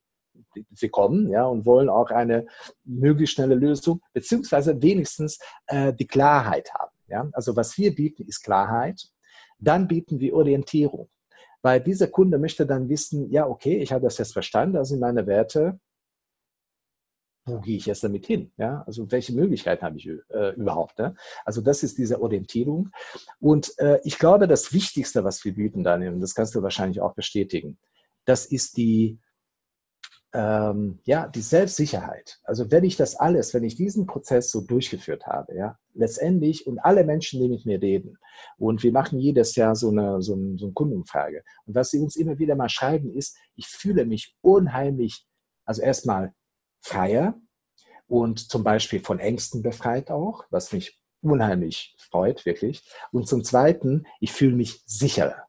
sie 0.73 0.89
kommen 0.89 1.31
ja, 1.31 1.47
und 1.47 1.67
wollen 1.67 1.89
auch 1.89 2.11
eine 2.11 2.47
möglichst 2.85 3.35
schnelle 3.35 3.55
Lösung, 3.55 4.01
beziehungsweise 4.13 4.81
wenigstens 4.83 5.39
äh, 5.67 5.93
die 5.93 6.07
Klarheit 6.07 6.73
haben. 6.75 6.93
Ja? 7.09 7.29
Also 7.33 7.57
was 7.57 7.77
wir 7.79 7.95
bieten, 7.95 8.25
ist 8.27 8.43
Klarheit. 8.43 9.09
Dann 9.59 9.89
bieten 9.89 10.21
wir 10.21 10.35
Orientierung. 10.35 11.09
Weil 11.63 11.81
dieser 11.81 12.07
Kunde 12.07 12.39
möchte 12.39 12.67
dann 12.67 12.89
wissen, 12.89 13.31
ja, 13.31 13.47
okay, 13.47 13.79
ich 13.79 13.93
habe 13.93 14.05
das 14.05 14.19
jetzt 14.19 14.33
verstanden, 14.33 14.75
das 14.75 14.91
sind 14.91 15.01
meine 15.01 15.27
Werte. 15.27 15.81
Wo 17.45 17.61
gehe 17.61 17.79
ich 17.79 17.87
jetzt 17.87 18.05
damit 18.05 18.27
hin? 18.27 18.53
Ja, 18.59 18.85
also 18.87 19.11
welche 19.11 19.33
Möglichkeiten 19.33 19.83
habe 19.83 19.97
ich 19.97 20.07
äh, 20.07 20.55
überhaupt? 20.55 20.99
Ne? 20.99 21.17
Also 21.45 21.61
das 21.61 21.83
ist 21.83 21.99
diese 21.99 22.21
Orientierung. 22.21 22.91
Und 23.41 23.77
äh, 23.79 24.01
ich 24.05 24.19
glaube, 24.19 24.47
das 24.47 24.73
Wichtigste, 24.73 25.25
was 25.25 25.45
wir 25.45 25.55
bieten, 25.55 25.83
Daniel, 25.83 26.13
und 26.13 26.21
das 26.21 26.35
kannst 26.35 26.55
du 26.55 26.63
wahrscheinlich 26.63 27.01
auch 27.01 27.15
bestätigen, 27.15 27.79
das 28.25 28.45
ist 28.47 28.77
die 28.77 29.19
ähm, 30.35 31.01
ja, 31.05 31.27
die 31.27 31.41
Selbstsicherheit. 31.41 32.39
Also 32.45 32.71
wenn 32.71 32.85
ich 32.85 32.97
das 32.97 33.17
alles, 33.17 33.55
wenn 33.55 33.65
ich 33.65 33.77
diesen 33.77 34.07
Prozess 34.07 34.51
so 34.51 34.61
durchgeführt 34.61 35.27
habe, 35.27 35.55
ja, 35.57 35.79
letztendlich 35.95 36.67
und 36.67 36.79
alle 36.79 37.05
Menschen, 37.05 37.41
die 37.41 37.49
mit 37.49 37.65
mir 37.65 37.81
reden, 37.81 38.19
und 38.59 38.83
wir 38.83 38.93
machen 38.93 39.19
jedes 39.19 39.57
Jahr 39.57 39.75
so 39.75 39.89
eine, 39.91 40.21
so, 40.23 40.35
eine, 40.35 40.59
so 40.59 40.67
eine 40.67 40.75
Kundenumfrage. 40.75 41.43
Und 41.67 41.75
was 41.75 41.91
sie 41.91 41.99
uns 41.99 42.17
immer 42.17 42.39
wieder 42.39 42.57
mal 42.57 42.69
schreiben, 42.69 43.13
ist, 43.15 43.37
ich 43.57 43.67
fühle 43.67 44.05
mich 44.05 44.37
unheimlich, 44.43 45.27
also 45.65 45.83
erstmal 45.83 46.35
freier 46.81 47.41
und 48.07 48.51
zum 48.51 48.63
Beispiel 48.63 49.01
von 49.01 49.19
Ängsten 49.19 49.63
befreit 49.63 50.11
auch, 50.11 50.45
was 50.51 50.73
mich 50.73 51.01
unheimlich 51.23 51.97
freut, 51.99 52.47
wirklich. 52.47 52.83
Und 53.13 53.27
zum 53.29 53.45
Zweiten, 53.45 54.07
ich 54.21 54.33
fühle 54.33 54.57
mich 54.57 54.83
sicherer. 54.87 55.48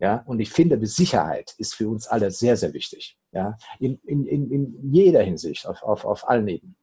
Ja, 0.00 0.22
und 0.26 0.38
ich 0.38 0.50
finde, 0.50 0.78
die 0.78 0.86
Sicherheit 0.86 1.54
ist 1.58 1.74
für 1.74 1.88
uns 1.88 2.06
alle 2.06 2.30
sehr, 2.30 2.56
sehr 2.56 2.72
wichtig. 2.72 3.18
Ja, 3.32 3.58
in, 3.80 3.98
in, 4.04 4.26
in 4.26 4.92
jeder 4.92 5.22
Hinsicht, 5.22 5.66
auf, 5.66 5.82
auf, 5.82 6.04
auf 6.04 6.28
allen 6.28 6.46
Ebenen. 6.48 6.76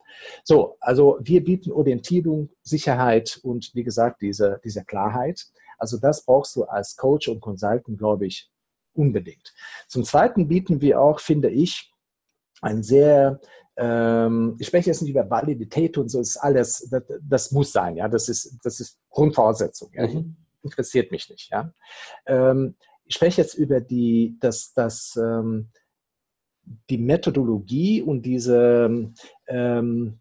So, 0.44 0.78
also 0.80 1.18
wir 1.22 1.44
bieten 1.44 1.72
Orientierung, 1.72 2.50
Sicherheit 2.62 3.40
und 3.44 3.72
wie 3.74 3.84
gesagt, 3.84 4.22
diese, 4.22 4.60
diese 4.64 4.84
Klarheit. 4.84 5.46
Also 5.78 5.98
das 5.98 6.24
brauchst 6.26 6.56
du 6.56 6.64
als 6.64 6.96
Coach 6.96 7.28
und 7.28 7.42
Consultant, 7.42 7.98
glaube 7.98 8.28
ich, 8.28 8.50
unbedingt. 8.94 9.54
Zum 9.88 10.04
Zweiten 10.04 10.48
bieten 10.48 10.82
wir 10.82 11.02
auch, 11.02 11.20
finde 11.20 11.50
ich, 11.50 11.92
ein 12.62 12.82
sehr, 12.82 13.40
ähm, 13.76 14.56
ich 14.60 14.68
spreche 14.68 14.90
jetzt 14.90 15.02
nicht 15.02 15.12
über 15.12 15.30
Validität 15.30 15.98
und 15.98 16.10
so, 16.10 16.20
ist 16.20 16.38
alles, 16.38 16.88
das, 16.90 17.04
das, 17.22 17.52
muss 17.52 17.72
sein, 17.72 17.98
ja, 17.98 18.08
das 18.08 18.30
ist, 18.30 18.58
das 18.64 18.80
ist 18.80 18.98
Grundvoraussetzung, 19.10 19.92
ja. 19.94 20.08
Mhm. 20.08 20.38
interessiert 20.64 21.12
mich 21.12 21.30
nicht, 21.30 21.52
ja. 21.52 21.74
Ähm, 22.26 22.76
ich 23.06 23.16
spreche 23.16 23.42
jetzt 23.42 23.54
über 23.56 23.82
die, 23.82 24.38
das, 24.40 24.74
das, 24.74 25.16
ähm, 25.16 25.70
die 26.90 26.98
Methodologie 26.98 28.02
und 28.02 28.24
diese, 28.24 29.12
ähm, 29.48 30.20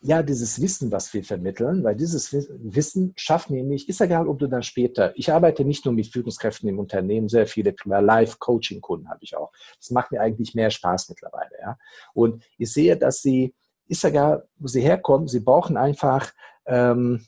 ja, 0.00 0.22
dieses 0.22 0.60
Wissen, 0.60 0.92
was 0.92 1.14
wir 1.14 1.24
vermitteln, 1.24 1.82
weil 1.82 1.96
dieses 1.96 2.30
Wissen 2.30 3.14
schafft 3.16 3.48
nämlich, 3.48 3.88
ist 3.88 4.02
egal, 4.02 4.28
ob 4.28 4.38
du 4.38 4.46
dann 4.48 4.62
später, 4.62 5.16
ich 5.16 5.32
arbeite 5.32 5.64
nicht 5.64 5.86
nur 5.86 5.94
mit 5.94 6.08
Führungskräften 6.08 6.68
im 6.68 6.78
Unternehmen, 6.78 7.30
sehr 7.30 7.46
viele 7.46 7.74
Live-Coaching-Kunden 7.84 9.08
habe 9.08 9.20
ich 9.22 9.34
auch. 9.34 9.50
Das 9.78 9.90
macht 9.90 10.12
mir 10.12 10.20
eigentlich 10.20 10.54
mehr 10.54 10.68
Spaß 10.68 11.08
mittlerweile, 11.08 11.52
ja. 11.58 11.78
Und 12.12 12.44
ich 12.58 12.70
sehe, 12.70 12.98
dass 12.98 13.22
sie, 13.22 13.54
ist 13.86 14.04
egal, 14.04 14.46
wo 14.56 14.66
sie 14.66 14.82
herkommen, 14.82 15.26
sie 15.26 15.40
brauchen 15.40 15.78
einfach 15.78 16.34
ähm, 16.66 17.24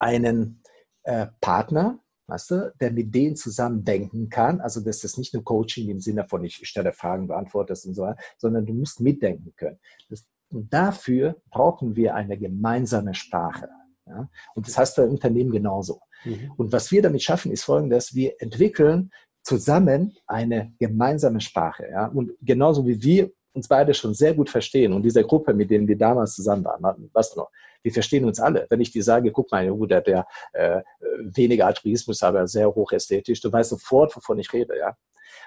einen 0.00 0.62
äh, 1.04 1.28
Partner, 1.40 2.00
weißt 2.26 2.50
du, 2.50 2.74
der 2.80 2.90
mit 2.90 3.14
denen 3.14 3.36
zusammen 3.36 3.84
denken 3.84 4.28
kann. 4.28 4.60
Also 4.60 4.80
das 4.80 5.04
ist 5.04 5.18
nicht 5.18 5.34
nur 5.34 5.44
Coaching 5.44 5.88
im 5.88 6.00
Sinne 6.00 6.26
von, 6.28 6.44
ich 6.44 6.56
stelle 6.66 6.92
Fragen, 6.92 7.28
beantworte 7.28 7.72
und 7.72 7.94
so, 7.94 8.12
sondern 8.36 8.66
du 8.66 8.74
musst 8.74 9.00
mitdenken 9.00 9.52
können. 9.56 9.78
Das, 10.10 10.26
und 10.50 10.72
dafür 10.72 11.36
brauchen 11.50 11.96
wir 11.96 12.14
eine 12.14 12.38
gemeinsame 12.38 13.14
Sprache. 13.14 13.68
Ja? 14.06 14.28
Und 14.54 14.66
das 14.66 14.78
heißt 14.78 14.96
bei 14.96 15.04
Unternehmen 15.04 15.50
genauso. 15.50 16.00
Mhm. 16.24 16.52
Und 16.56 16.72
was 16.72 16.90
wir 16.90 17.02
damit 17.02 17.22
schaffen, 17.22 17.52
ist 17.52 17.64
folgendes, 17.64 18.14
wir 18.14 18.34
entwickeln 18.40 19.10
zusammen 19.42 20.16
eine 20.26 20.72
gemeinsame 20.78 21.40
Sprache. 21.40 21.88
Ja? 21.90 22.06
Und 22.06 22.32
genauso 22.40 22.86
wie 22.86 23.02
wir 23.02 23.30
uns 23.52 23.68
beide 23.68 23.94
schon 23.94 24.14
sehr 24.14 24.34
gut 24.34 24.50
verstehen 24.50 24.92
und 24.92 25.02
diese 25.02 25.24
Gruppe, 25.24 25.54
mit 25.54 25.70
denen 25.70 25.88
wir 25.88 25.96
damals 25.96 26.34
zusammen 26.34 26.64
waren, 26.64 27.10
was 27.12 27.34
noch, 27.36 27.50
wir 27.86 27.92
verstehen 27.92 28.24
uns 28.24 28.40
alle. 28.40 28.66
Wenn 28.68 28.80
ich 28.80 28.90
dir 28.90 29.04
sage, 29.04 29.30
guck 29.30 29.52
mal, 29.52 29.70
gut, 29.70 29.92
der, 29.92 30.26
äh, 30.54 30.82
weniger 31.20 31.66
Altruismus, 31.66 32.20
aber 32.20 32.48
sehr 32.48 32.74
hoch 32.74 32.90
ästhetisch, 32.90 33.40
du 33.40 33.52
weißt 33.52 33.70
sofort, 33.70 34.16
wovon 34.16 34.40
ich 34.40 34.52
rede, 34.52 34.76
ja. 34.76 34.96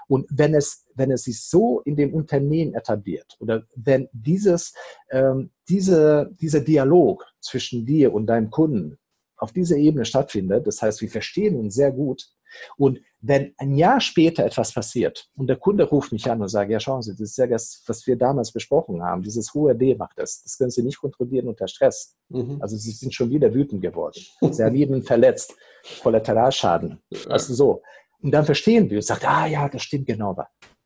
Und 0.08 0.26
wenn 0.30 0.56
es, 0.56 0.86
wenn 0.96 1.12
es 1.12 1.26
sich 1.26 1.44
so 1.44 1.82
in 1.82 1.98
dem 1.98 2.14
Unternehmen 2.14 2.74
etabliert 2.76 3.36
oder 3.42 3.64
wenn 3.76 4.08
dieses, 4.14 4.74
ähm, 5.12 5.52
diese, 5.68 6.30
dieser 6.40 6.62
Dialog 6.62 7.26
zwischen 7.42 7.86
dir 7.86 8.14
und 8.14 8.28
deinem 8.28 8.50
Kunden 8.50 8.98
auf 9.36 9.52
dieser 9.52 9.76
Ebene 9.76 10.06
stattfindet, 10.06 10.66
das 10.66 10.82
heißt, 10.82 11.02
wir 11.02 11.10
verstehen 11.10 11.58
uns 11.58 11.76
sehr 11.76 11.92
gut, 11.92 12.30
und 12.78 13.00
wenn 13.22 13.54
ein 13.58 13.76
Jahr 13.76 14.00
später 14.00 14.46
etwas 14.46 14.74
passiert 14.74 15.28
und 15.36 15.48
der 15.48 15.58
Kunde 15.58 15.84
ruft 15.84 16.12
mich 16.12 16.30
an 16.30 16.42
und 16.42 16.48
sagt, 16.48 16.72
ja, 16.72 16.80
schauen 16.80 17.02
Sie, 17.02 17.12
das 17.12 17.22
ist 17.22 17.38
ja 17.38 17.48
das, 17.48 17.84
was 17.86 18.08
wir 18.08 18.16
damals 18.16 18.52
besprochen 18.52 19.04
haben, 19.04 19.22
dieses 19.24 19.54
hohe 19.54 19.76
D 19.76 19.96
macht 19.96 20.18
das, 20.18 20.42
das 20.44 20.58
können 20.58 20.72
Sie 20.72 20.84
nicht 20.84 21.00
kontrollieren 21.00 21.48
unter 21.48 21.68
Stress. 21.68 22.16
Mhm. 22.30 22.58
Also 22.62 22.78
Sie 22.78 22.92
sind 22.92 23.14
schon 23.14 23.30
wieder 23.30 23.54
wütend 23.54 23.82
geworden. 23.82 24.20
Sie 24.52 24.64
haben 24.64 24.76
jeden 24.76 25.04
verletzt, 25.04 25.54
Kollateralschaden, 26.02 27.00
ja. 27.10 27.34
du 27.34 27.54
so. 27.54 27.82
Und 28.22 28.32
dann 28.32 28.46
verstehen 28.46 28.90
wir 28.90 28.98
und 28.98 29.04
sagt, 29.04 29.28
ah 29.28 29.48
ja, 29.48 29.68
das 29.68 29.82
stimmt 29.82 30.08
genau. 30.08 30.36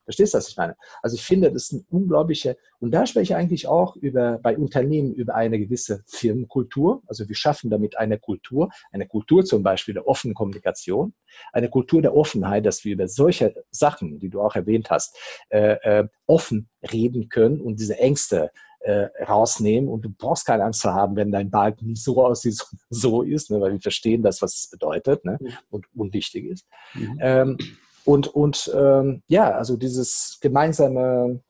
Verstehst 0.04 0.34
du, 0.34 0.38
was 0.38 0.50
ich 0.50 0.58
meine? 0.58 0.76
Also 1.02 1.16
ich 1.16 1.24
finde, 1.24 1.52
das 1.52 1.64
ist 1.64 1.74
ein 1.74 1.86
unglaublicher, 1.90 2.56
und 2.80 2.92
da 2.92 3.06
spreche 3.06 3.34
ich 3.34 3.36
eigentlich 3.36 3.68
auch 3.68 3.96
über, 3.96 4.40
bei 4.40 4.58
Unternehmen 4.58 5.14
über 5.14 5.36
eine 5.36 5.58
gewisse 5.58 6.04
Firmenkultur. 6.06 7.02
Also 7.08 7.30
wir 7.30 7.36
schaffen 7.36 7.70
damit 7.70 7.98
eine 7.98 8.20
Kultur, 8.20 8.70
eine 8.92 9.08
Kultur 9.08 9.46
zum 9.46 9.64
Beispiel 9.64 9.94
der 9.94 10.06
offenen 10.06 10.34
Kommunikation, 10.34 11.14
eine 11.54 11.70
Kultur 11.70 12.02
der 12.02 12.14
Offenheit, 12.14 12.66
dass 12.66 12.84
wir 12.84 12.94
über 12.94 13.08
solche 13.08 13.56
Sachen, 13.72 14.20
die 14.20 14.30
du 14.30 14.42
auch 14.42 14.56
erwähnt 14.56 14.90
hast, 14.90 15.18
äh, 15.48 15.78
äh, 15.82 16.08
offen 16.28 16.70
reden 16.92 17.30
können 17.30 17.62
und 17.62 17.80
diese 17.80 17.98
Ängste 17.98 18.52
äh, 18.84 19.08
rausnehmen 19.24 19.90
und 19.90 20.04
du 20.04 20.10
brauchst 20.10 20.46
keine 20.46 20.66
Angst 20.66 20.82
zu 20.82 20.94
haben, 20.94 21.16
wenn 21.16 21.32
dein 21.32 21.50
Balken 21.50 21.88
nicht 21.88 22.04
so 22.04 22.24
aussieht, 22.24 22.62
so 22.90 23.22
ist, 23.22 23.50
ne, 23.50 23.62
weil 23.62 23.72
wir 23.72 23.82
verstehen 23.82 24.24
das, 24.24 24.42
was 24.42 24.56
es 24.56 24.70
bedeutet 24.70 25.24
ne, 25.24 25.38
mhm. 25.40 25.54
und 25.70 25.86
unwichtig 25.96 26.46
ist. 26.46 26.68
Mhm. 26.94 27.18
Ähm, 27.22 27.58
und, 28.06 28.28
und 28.28 28.72
ähm, 28.76 29.24
ja, 29.28 29.52
also 29.52 29.78
dieses 29.78 30.38
gemeinsame, 30.42 31.42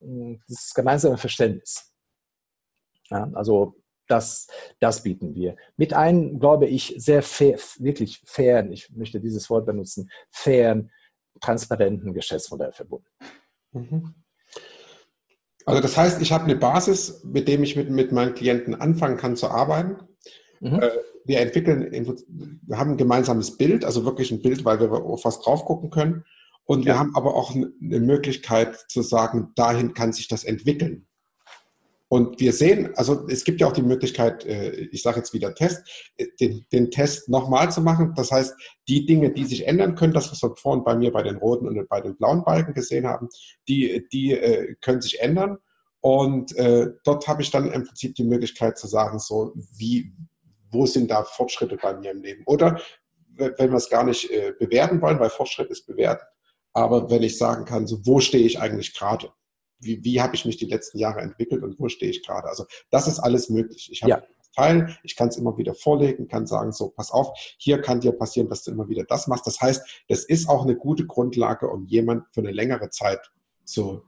hm, 0.00 0.40
dieses 0.48 0.74
gemeinsame 0.74 1.18
Verständnis. 1.18 1.92
Ja, 3.10 3.30
also 3.34 3.76
das, 4.08 4.48
das 4.80 5.02
bieten 5.02 5.34
wir. 5.34 5.56
Mit 5.76 5.94
einem, 5.94 6.38
glaube 6.38 6.66
ich, 6.66 6.94
sehr 6.98 7.22
fair, 7.22 7.58
wirklich 7.78 8.22
fairen, 8.26 8.72
ich 8.72 8.90
möchte 8.90 9.20
dieses 9.20 9.48
Wort 9.48 9.66
benutzen, 9.66 10.10
fairen, 10.30 10.90
transparenten 11.40 12.12
Geschäftsmodell 12.12 12.72
verbunden. 12.72 13.08
Mhm. 13.72 14.14
Also 15.64 15.80
das 15.80 15.96
heißt, 15.96 16.20
ich 16.20 16.32
habe 16.32 16.44
eine 16.44 16.56
Basis, 16.56 17.22
mit 17.24 17.48
dem 17.48 17.62
ich 17.62 17.76
mit, 17.76 17.88
mit 17.88 18.12
meinen 18.12 18.34
Klienten 18.34 18.74
anfangen 18.74 19.16
kann 19.16 19.36
zu 19.36 19.48
arbeiten. 19.48 19.96
Mhm. 20.60 20.82
Wir 21.24 21.40
entwickeln, 21.40 21.90
wir 22.66 22.78
haben 22.78 22.92
ein 22.92 22.96
gemeinsames 22.96 23.56
Bild, 23.56 23.84
also 23.84 24.04
wirklich 24.04 24.30
ein 24.30 24.42
Bild, 24.42 24.64
weil 24.64 24.80
wir 24.80 24.92
auf 24.92 25.24
was 25.24 25.40
drauf 25.40 25.64
gucken 25.64 25.90
können. 25.90 26.24
Und 26.64 26.84
wir 26.84 26.98
haben 26.98 27.14
aber 27.16 27.34
auch 27.34 27.54
eine 27.54 28.00
Möglichkeit 28.00 28.76
zu 28.88 29.02
sagen, 29.02 29.52
dahin 29.56 29.94
kann 29.94 30.12
sich 30.12 30.28
das 30.28 30.44
entwickeln. 30.44 31.06
Und 32.12 32.40
wir 32.40 32.52
sehen, 32.52 32.90
also 32.96 33.26
es 33.28 33.42
gibt 33.42 33.62
ja 33.62 33.66
auch 33.66 33.72
die 33.72 33.80
Möglichkeit, 33.80 34.44
äh, 34.44 34.70
ich 34.92 35.00
sage 35.00 35.16
jetzt 35.16 35.32
wieder 35.32 35.54
Test, 35.54 35.82
äh, 36.18 36.26
den, 36.38 36.66
den 36.70 36.90
Test 36.90 37.30
nochmal 37.30 37.72
zu 37.72 37.80
machen. 37.80 38.12
Das 38.14 38.30
heißt, 38.30 38.54
die 38.86 39.06
Dinge, 39.06 39.32
die 39.32 39.46
sich 39.46 39.66
ändern 39.66 39.94
können, 39.94 40.12
das, 40.12 40.30
was 40.30 40.42
wir 40.42 40.54
vorhin 40.54 40.84
bei 40.84 40.94
mir 40.94 41.10
bei 41.10 41.22
den 41.22 41.36
roten 41.36 41.66
und 41.66 41.88
bei 41.88 42.02
den 42.02 42.14
blauen 42.18 42.44
Balken 42.44 42.74
gesehen 42.74 43.06
haben, 43.06 43.30
die, 43.66 44.06
die 44.12 44.32
äh, 44.32 44.74
können 44.82 45.00
sich 45.00 45.22
ändern. 45.22 45.56
Und 46.02 46.54
äh, 46.56 46.88
dort 47.02 47.26
habe 47.28 47.40
ich 47.40 47.50
dann 47.50 47.72
im 47.72 47.84
Prinzip 47.84 48.14
die 48.14 48.24
Möglichkeit 48.24 48.76
zu 48.76 48.88
sagen, 48.88 49.18
so 49.18 49.54
wie, 49.74 50.12
wo 50.72 50.86
sind 50.86 51.10
da 51.10 51.22
Fortschritte 51.22 51.76
bei 51.76 51.94
mir 51.94 52.10
im 52.10 52.22
Leben? 52.22 52.42
Oder 52.46 52.80
wenn 53.36 53.70
wir 53.70 53.76
es 53.76 53.88
gar 53.88 54.04
nicht 54.04 54.30
äh, 54.30 54.52
bewerten 54.58 55.00
wollen, 55.00 55.18
weil 55.18 55.30
Fortschritt 55.30 55.70
ist 55.70 55.86
bewerten, 55.86 56.24
aber 56.72 57.10
wenn 57.10 57.22
ich 57.22 57.38
sagen 57.38 57.64
kann, 57.64 57.86
so 57.86 58.04
wo 58.06 58.20
stehe 58.20 58.44
ich 58.44 58.60
eigentlich 58.60 58.94
gerade? 58.94 59.32
Wie, 59.78 60.02
wie 60.04 60.20
habe 60.20 60.34
ich 60.34 60.44
mich 60.44 60.56
die 60.56 60.66
letzten 60.66 60.98
Jahre 60.98 61.20
entwickelt 61.20 61.62
und 61.62 61.78
wo 61.78 61.88
stehe 61.88 62.10
ich 62.10 62.24
gerade? 62.24 62.48
Also 62.48 62.66
das 62.90 63.08
ist 63.08 63.18
alles 63.18 63.48
möglich. 63.50 63.90
Ich 63.92 64.02
habe 64.02 64.10
ja. 64.10 64.22
Teil, 64.54 64.98
ich 65.02 65.16
kann 65.16 65.28
es 65.28 65.36
immer 65.36 65.56
wieder 65.56 65.74
vorlegen, 65.74 66.28
kann 66.28 66.46
sagen, 66.46 66.72
so, 66.72 66.90
pass 66.90 67.10
auf, 67.10 67.32
hier 67.56 67.80
kann 67.80 68.00
dir 68.00 68.12
passieren, 68.12 68.48
dass 68.48 68.64
du 68.64 68.70
immer 68.70 68.88
wieder 68.88 69.04
das 69.04 69.26
machst. 69.26 69.46
Das 69.46 69.60
heißt, 69.60 70.04
das 70.08 70.24
ist 70.24 70.48
auch 70.48 70.64
eine 70.64 70.76
gute 70.76 71.06
Grundlage, 71.06 71.68
um 71.68 71.86
jemand 71.86 72.26
für 72.32 72.40
eine 72.40 72.52
längere 72.52 72.90
Zeit 72.90 73.30
zu 73.64 74.02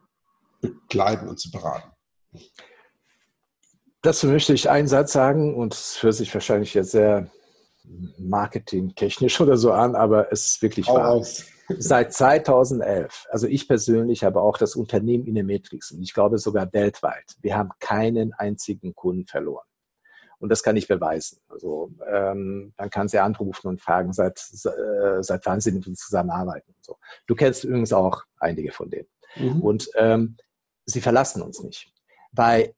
begleiten 0.60 1.28
und 1.28 1.38
zu 1.38 1.50
beraten. 1.50 1.90
Dazu 4.04 4.26
möchte 4.26 4.52
ich 4.52 4.68
einen 4.68 4.86
Satz 4.86 5.14
sagen 5.14 5.54
und 5.54 5.72
es 5.72 6.02
hört 6.02 6.12
sich 6.12 6.32
wahrscheinlich 6.34 6.74
jetzt 6.74 6.90
sehr 6.90 7.30
marketingtechnisch 8.18 9.40
oder 9.40 9.56
so 9.56 9.72
an, 9.72 9.94
aber 9.94 10.30
es 10.30 10.46
ist 10.46 10.62
wirklich 10.62 10.88
Hau 10.88 10.96
wahr. 10.96 11.08
Aus. 11.12 11.46
Seit 11.78 12.12
2011, 12.12 13.26
also 13.30 13.46
ich 13.46 13.66
persönlich 13.66 14.22
habe 14.22 14.42
auch 14.42 14.58
das 14.58 14.76
Unternehmen 14.76 15.24
Inemetrix 15.24 15.90
und 15.90 16.02
ich 16.02 16.12
glaube 16.12 16.36
sogar 16.36 16.70
weltweit, 16.74 17.24
wir 17.40 17.56
haben 17.56 17.70
keinen 17.80 18.34
einzigen 18.34 18.94
Kunden 18.94 19.26
verloren. 19.26 19.64
Und 20.38 20.50
das 20.50 20.62
kann 20.62 20.76
ich 20.76 20.86
beweisen. 20.86 21.40
Also 21.48 21.90
ähm, 22.06 22.74
dann 22.76 22.90
kann 22.90 23.08
sie 23.08 23.20
anrufen 23.20 23.68
und 23.68 23.80
fragen, 23.80 24.12
seit, 24.12 24.38
äh, 24.64 25.22
seit 25.22 25.46
wann 25.46 25.62
sie 25.62 25.72
mit 25.72 25.86
uns 25.86 26.00
zusammenarbeiten. 26.00 26.74
Und 26.76 26.84
so. 26.84 26.98
Du 27.26 27.34
kennst 27.34 27.64
übrigens 27.64 27.94
auch 27.94 28.22
einige 28.38 28.70
von 28.70 28.90
denen. 28.90 29.08
Mhm. 29.36 29.62
Und 29.62 29.88
ähm, 29.96 30.36
sie 30.84 31.00
verlassen 31.00 31.40
uns 31.40 31.62
nicht. 31.62 31.90
Weil 32.32 32.74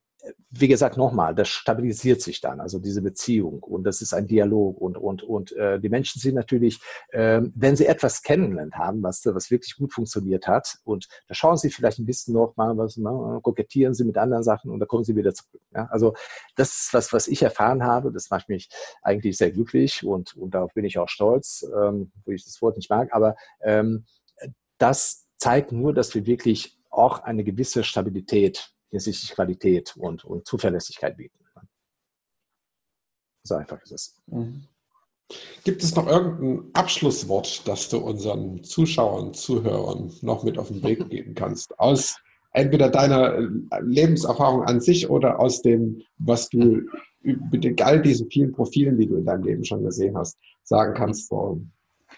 wie 0.61 0.69
gesagt, 0.69 0.97
nochmal, 0.97 1.35
das 1.35 1.49
stabilisiert 1.49 2.23
sich 2.23 2.41
dann, 2.41 2.61
also 2.61 2.79
diese 2.79 3.03
Beziehung 3.03 3.63
und 3.63 3.85
das 3.85 4.03
ist 4.03 4.13
ein 4.15 4.27
Dialog 4.27 4.81
und, 4.81 4.97
und, 4.97 5.23
und 5.23 5.53
äh, 5.53 5.79
die 5.81 5.89
Menschen 5.89 6.21
sind 6.21 6.35
natürlich, 6.35 6.81
äh, 7.11 7.41
wenn 7.55 7.77
sie 7.77 7.87
etwas 7.87 8.23
kennengelernt 8.23 8.75
haben, 8.75 9.03
was, 9.03 9.25
was 9.27 9.51
wirklich 9.51 9.77
gut 9.77 9.93
funktioniert 9.93 10.47
hat 10.47 10.79
und 10.85 11.09
da 11.29 11.35
schauen 11.35 11.57
sie 11.57 11.71
vielleicht 11.71 11.99
ein 11.99 12.07
bisschen 12.07 12.35
noch 12.35 12.57
mal, 12.57 12.77
was, 12.77 12.97
mal, 12.97 13.41
kokettieren 13.41 13.95
sie 13.95 14.05
mit 14.05 14.19
anderen 14.19 14.43
Sachen 14.43 14.71
und 14.71 14.81
da 14.81 14.87
kommen 14.87 15.05
sie 15.05 15.17
wieder 15.17 15.35
zurück. 15.35 15.63
Ja? 15.75 15.87
Also 15.91 16.15
das 16.57 16.69
ist 16.69 16.95
was, 16.95 17.13
was 17.13 17.29
ich 17.29 17.43
erfahren 17.43 17.83
habe, 17.83 18.13
das 18.13 18.31
macht 18.31 18.49
mich 18.49 18.69
eigentlich 19.03 19.37
sehr 19.37 19.51
glücklich 19.51 20.05
und, 20.05 20.37
und 20.37 20.55
darauf 20.55 20.73
bin 20.75 20.85
ich 20.85 20.99
auch 20.99 21.09
stolz, 21.09 21.67
ähm, 21.75 22.13
wo 22.25 22.33
ich 22.33 22.45
das 22.45 22.61
Wort 22.63 22.77
nicht 22.77 22.91
mag, 22.91 23.13
aber 23.13 23.37
ähm, 23.63 24.07
das 24.79 25.27
zeigt 25.39 25.73
nur, 25.73 25.93
dass 25.93 26.15
wir 26.15 26.27
wirklich 26.27 26.79
auch 26.91 27.21
eine 27.21 27.45
gewisse 27.45 27.85
Stabilität 27.85 28.76
hinsichtlich 28.91 29.33
Qualität 29.33 29.95
und, 29.97 30.25
und 30.25 30.47
Zuverlässigkeit 30.47 31.17
bieten. 31.17 31.39
So 33.47 33.55
einfach 33.55 33.81
ist 33.83 33.93
es. 33.93 34.23
Mhm. 34.27 34.65
Gibt 35.65 35.83
es 35.83 35.95
noch 35.97 36.07
irgendein 36.07 36.71
Abschlusswort, 36.73 37.67
das 37.67 37.89
du 37.89 37.99
unseren 37.99 38.63
Zuschauern, 38.63 39.35
Zuhörern 39.35 40.13
noch 40.23 40.45
mit 40.45 40.59
auf 40.59 40.69
den 40.69 40.83
Weg 40.83 41.09
geben 41.11 41.35
kannst? 41.35 41.79
Aus 41.79 42.17
entweder 42.53 42.91
deiner 42.91 43.35
äh, 43.35 43.49
Lebenserfahrung 43.83 44.65
an 44.65 44.81
sich 44.81 45.11
oder 45.11 45.41
aus 45.41 45.63
dem, 45.63 46.03
was 46.19 46.49
du 46.49 46.83
mit 47.23 47.83
all 47.83 48.03
diesen 48.03 48.31
vielen 48.31 48.53
Profilen, 48.53 48.99
die 48.99 49.07
du 49.07 49.17
in 49.17 49.25
deinem 49.25 49.43
Leben 49.43 49.65
schon 49.65 49.83
gesehen 49.83 50.17
hast, 50.17 50.39
sagen 50.63 50.95
kannst. 50.95 51.29
So, 51.29 51.61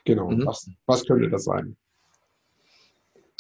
genau, 0.05 0.31
mhm. 0.31 0.45
was, 0.45 0.71
was 0.87 1.05
könnte 1.07 1.31
das 1.31 1.45
sein? 1.45 1.77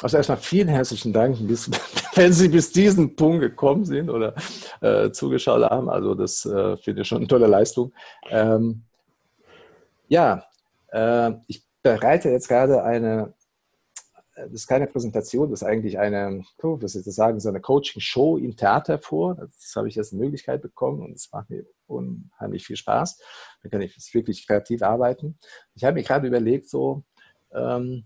Also 0.00 0.16
erstmal 0.16 0.38
vielen 0.38 0.68
herzlichen 0.68 1.12
Dank, 1.12 1.36
wenn 2.18 2.32
Sie 2.32 2.48
bis 2.48 2.72
diesen 2.72 3.14
Punkt 3.14 3.40
gekommen 3.40 3.84
sind 3.84 4.10
oder 4.10 4.34
äh, 4.80 5.10
zugeschaut 5.10 5.62
haben. 5.62 5.88
Also 5.88 6.14
das 6.14 6.44
äh, 6.44 6.76
finde 6.76 7.02
ich 7.02 7.08
schon 7.08 7.18
eine 7.18 7.28
tolle 7.28 7.46
Leistung. 7.46 7.92
Ähm, 8.28 8.82
ja, 10.08 10.44
äh, 10.92 11.32
ich 11.46 11.64
bereite 11.82 12.28
jetzt 12.30 12.48
gerade 12.48 12.82
eine, 12.82 13.34
äh, 14.34 14.42
das 14.44 14.52
ist 14.52 14.66
keine 14.66 14.86
Präsentation, 14.86 15.50
das 15.50 15.62
ist 15.62 15.68
eigentlich 15.68 15.98
eine, 15.98 16.42
was 16.58 16.92
soll 16.92 17.00
ich 17.00 17.04
das 17.04 17.14
sagen, 17.14 17.38
so 17.40 17.48
eine 17.48 17.60
Coaching-Show 17.60 18.38
im 18.38 18.56
Theater 18.56 18.98
vor. 18.98 19.36
Das 19.36 19.74
habe 19.76 19.88
ich 19.88 19.94
jetzt 19.94 20.12
eine 20.12 20.22
Möglichkeit 20.22 20.60
bekommen 20.60 21.02
und 21.02 21.12
es 21.12 21.30
macht 21.32 21.50
mir 21.50 21.64
unheimlich 21.86 22.66
viel 22.66 22.76
Spaß. 22.76 23.20
Da 23.62 23.68
kann 23.68 23.80
ich 23.80 23.96
wirklich 24.12 24.46
kreativ 24.46 24.82
arbeiten. 24.82 25.38
Ich 25.74 25.84
habe 25.84 25.94
mir 25.94 26.02
gerade 26.02 26.26
überlegt, 26.26 26.68
so, 26.68 27.04
ähm, 27.52 28.04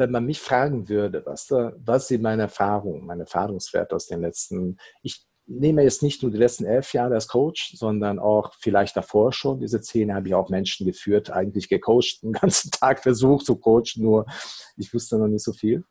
wenn 0.00 0.10
man 0.10 0.24
mich 0.24 0.40
fragen 0.40 0.88
würde, 0.88 1.24
was, 1.26 1.50
was 1.50 2.08
sind 2.08 2.22
meine 2.22 2.42
Erfahrungen, 2.42 3.04
meine 3.06 3.22
Erfahrungswerte 3.22 3.94
aus 3.94 4.06
den 4.06 4.22
letzten, 4.22 4.78
ich 5.02 5.26
nehme 5.46 5.82
jetzt 5.82 6.02
nicht 6.02 6.22
nur 6.22 6.32
die 6.32 6.38
letzten 6.38 6.64
elf 6.64 6.92
Jahre 6.94 7.14
als 7.14 7.28
Coach, 7.28 7.74
sondern 7.76 8.18
auch 8.18 8.54
vielleicht 8.58 8.96
davor 8.96 9.32
schon. 9.32 9.60
Diese 9.60 9.80
zehn 9.80 10.14
habe 10.14 10.28
ich 10.28 10.34
auch 10.34 10.48
Menschen 10.48 10.86
geführt, 10.86 11.30
eigentlich 11.30 11.68
gecoacht, 11.68 12.22
den 12.22 12.32
ganzen 12.32 12.70
Tag 12.80 13.02
versucht 13.02 13.44
zu 13.44 13.56
coachen, 13.56 14.02
nur 14.02 14.26
ich 14.76 14.92
wusste 14.94 15.18
noch 15.18 15.28
nicht 15.28 15.44
so 15.44 15.52
viel. 15.52 15.84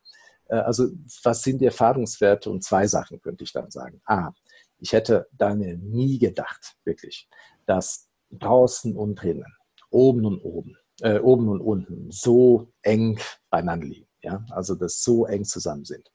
Äh, 0.46 0.56
also 0.56 0.88
was 1.24 1.44
sind 1.44 1.62
die 1.62 1.66
Erfahrungswerte? 1.66 2.50
Und 2.50 2.64
zwei 2.64 2.88
Sachen 2.88 3.22
könnte 3.22 3.44
ich 3.44 3.54
dann 3.54 3.70
sagen. 3.70 4.02
Ah, 4.06 4.32
ich 4.80 4.94
hätte 4.94 5.28
Daniel 5.34 5.78
nie 5.78 6.18
gedacht, 6.18 6.76
wirklich, 6.84 7.30
dass 7.66 8.10
draußen 8.32 8.96
und 8.96 9.22
drinnen, 9.22 9.56
oben 9.92 10.26
und 10.26 10.40
oben, 10.40 10.78
äh, 11.02 11.20
oben 11.20 11.50
und 11.50 11.62
unten 11.62 12.12
so 12.12 12.72
eng 12.82 13.20
beieinander 13.50 13.88
liegen. 13.88 14.08
Ja? 14.22 14.46
Also, 14.52 14.76
dass 14.76 15.02
so 15.02 15.26
eng 15.26 15.46
zusammen 15.46 15.86
sind. 15.86 16.10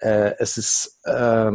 Äh, 0.00 0.34
es 0.38 0.56
ist 0.58 1.00
äh, 1.04 1.52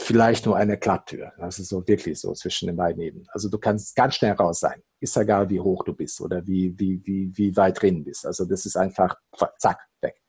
vielleicht 0.00 0.46
nur 0.46 0.56
eine 0.56 0.78
Klapptür. 0.78 1.32
Das 1.38 1.58
ist 1.58 1.68
so 1.68 1.86
wirklich 1.86 2.18
so 2.18 2.32
zwischen 2.32 2.66
den 2.66 2.76
beiden 2.76 3.02
Ebenen. 3.02 3.26
Also 3.32 3.48
du 3.48 3.58
kannst 3.58 3.94
ganz 3.94 4.16
schnell 4.16 4.32
raus 4.32 4.60
sein. 4.60 4.82
Ist 4.98 5.16
egal, 5.16 5.48
wie 5.50 5.60
hoch 5.60 5.84
du 5.84 5.94
bist 5.94 6.20
oder 6.20 6.46
wie, 6.46 6.74
wie, 6.78 7.00
wie, 7.04 7.30
wie 7.34 7.56
weit 7.56 7.80
drin 7.80 8.04
bist. 8.04 8.26
Also 8.26 8.44
das 8.44 8.66
ist 8.66 8.76
einfach 8.76 9.16
zack, 9.58 9.78
weg. 10.00 10.20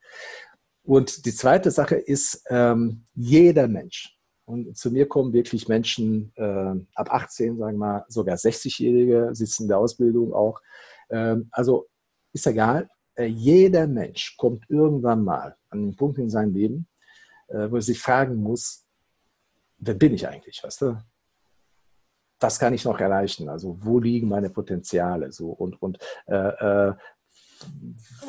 Und 0.83 1.25
die 1.25 1.33
zweite 1.33 1.71
Sache 1.71 1.95
ist, 1.95 2.43
ähm, 2.49 3.05
jeder 3.13 3.67
Mensch, 3.67 4.17
und 4.45 4.75
zu 4.77 4.91
mir 4.91 5.07
kommen 5.07 5.31
wirklich 5.31 5.69
Menschen 5.69 6.33
äh, 6.35 6.75
ab 6.95 7.13
18, 7.13 7.57
sagen 7.57 7.77
wir 7.77 7.79
mal, 7.79 8.05
sogar 8.09 8.35
60-Jährige, 8.35 9.29
sitzen 9.33 9.63
in 9.63 9.69
der 9.69 9.77
Ausbildung 9.77 10.33
auch, 10.33 10.59
also 11.51 11.87
ist 12.33 12.47
egal, 12.47 12.89
äh, 13.15 13.25
jeder 13.25 13.87
Mensch 13.87 14.35
kommt 14.37 14.69
irgendwann 14.69 15.23
mal 15.23 15.55
an 15.69 15.81
den 15.81 15.95
Punkt 15.95 16.17
in 16.17 16.29
seinem 16.29 16.53
Leben, 16.53 16.87
äh, 17.47 17.69
wo 17.69 17.75
er 17.75 17.81
sich 17.81 17.99
fragen 17.99 18.35
muss, 18.35 18.85
wer 19.77 19.95
bin 19.95 20.13
ich 20.13 20.27
eigentlich, 20.27 20.63
weißt 20.63 20.81
du? 20.81 20.97
Was 22.39 22.57
kann 22.57 22.73
ich 22.73 22.85
noch 22.85 22.99
erreichen? 22.99 23.49
Also 23.49 23.77
wo 23.81 23.99
liegen 23.99 24.27
meine 24.27 24.49
Potenziale? 24.49 25.31
So 25.31 25.49
und 25.49 25.79
und 25.81 25.99
äh, 26.25 26.89
äh, 26.89 26.93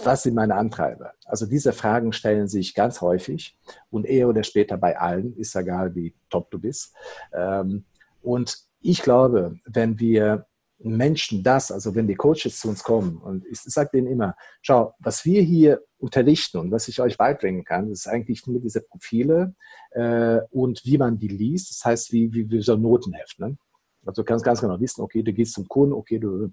was 0.04 0.24
sind 0.24 0.34
meine 0.34 0.54
Antreiber? 0.54 1.14
Also 1.24 1.46
diese 1.46 1.72
Fragen 1.72 2.12
stellen 2.12 2.48
sich 2.48 2.74
ganz 2.74 3.00
häufig 3.00 3.56
und 3.90 4.04
eher 4.04 4.28
oder 4.28 4.42
später 4.42 4.76
bei 4.76 4.98
allen, 4.98 5.34
ist 5.36 5.56
egal, 5.56 5.94
wie 5.94 6.14
top 6.28 6.50
du 6.50 6.59
bist. 6.59 6.94
Ähm, 7.32 7.86
und 8.20 8.59
ich 8.80 9.02
glaube, 9.02 9.59
wenn 9.64 9.98
wir 9.98 10.46
Menschen 10.84 11.42
das, 11.42 11.70
also 11.70 11.94
wenn 11.94 12.06
die 12.06 12.14
Coaches 12.14 12.59
zu 12.59 12.68
uns 12.68 12.82
kommen 12.82 13.18
und 13.18 13.44
ich 13.46 13.60
sage 13.60 13.90
denen 13.94 14.09
immer, 14.09 14.36
schau, 14.62 14.94
was 14.98 15.24
wir 15.24 15.42
hier 15.42 15.82
unterrichten 15.98 16.59
und 16.59 16.70
was 16.70 16.88
ich 16.88 17.00
euch 17.00 17.16
beibringen 17.16 17.64
kann, 17.64 17.90
ist 17.90 18.09
eigentlich 18.09 18.46
nur 18.46 18.60
diese 18.60 18.80
Profile 18.80 19.54
äh, 19.90 20.40
und 20.50 20.84
wie 20.84 20.98
man 20.98 21.18
die 21.18 21.28
liest, 21.28 21.70
das 21.70 21.84
heißt 21.84 22.12
wie, 22.12 22.32
wie, 22.32 22.50
wie 22.50 22.62
so 22.62 22.74
ein 22.74 22.82
Notenheft. 22.82 23.38
Ne? 23.38 23.56
Also 24.04 24.22
du 24.22 24.26
kannst 24.26 24.44
ganz 24.44 24.60
genau 24.60 24.80
wissen, 24.80 25.02
okay, 25.02 25.22
du 25.22 25.32
gehst 25.32 25.54
zum 25.54 25.68
Kunden, 25.68 25.92
okay, 25.92 26.18
du, 26.18 26.52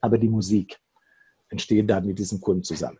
aber 0.00 0.16
die 0.16 0.28
Musik 0.28 0.78
entsteht 1.48 1.90
dann 1.90 2.06
mit 2.06 2.18
diesem 2.18 2.40
Kunden 2.40 2.62
zusammen. 2.62 2.98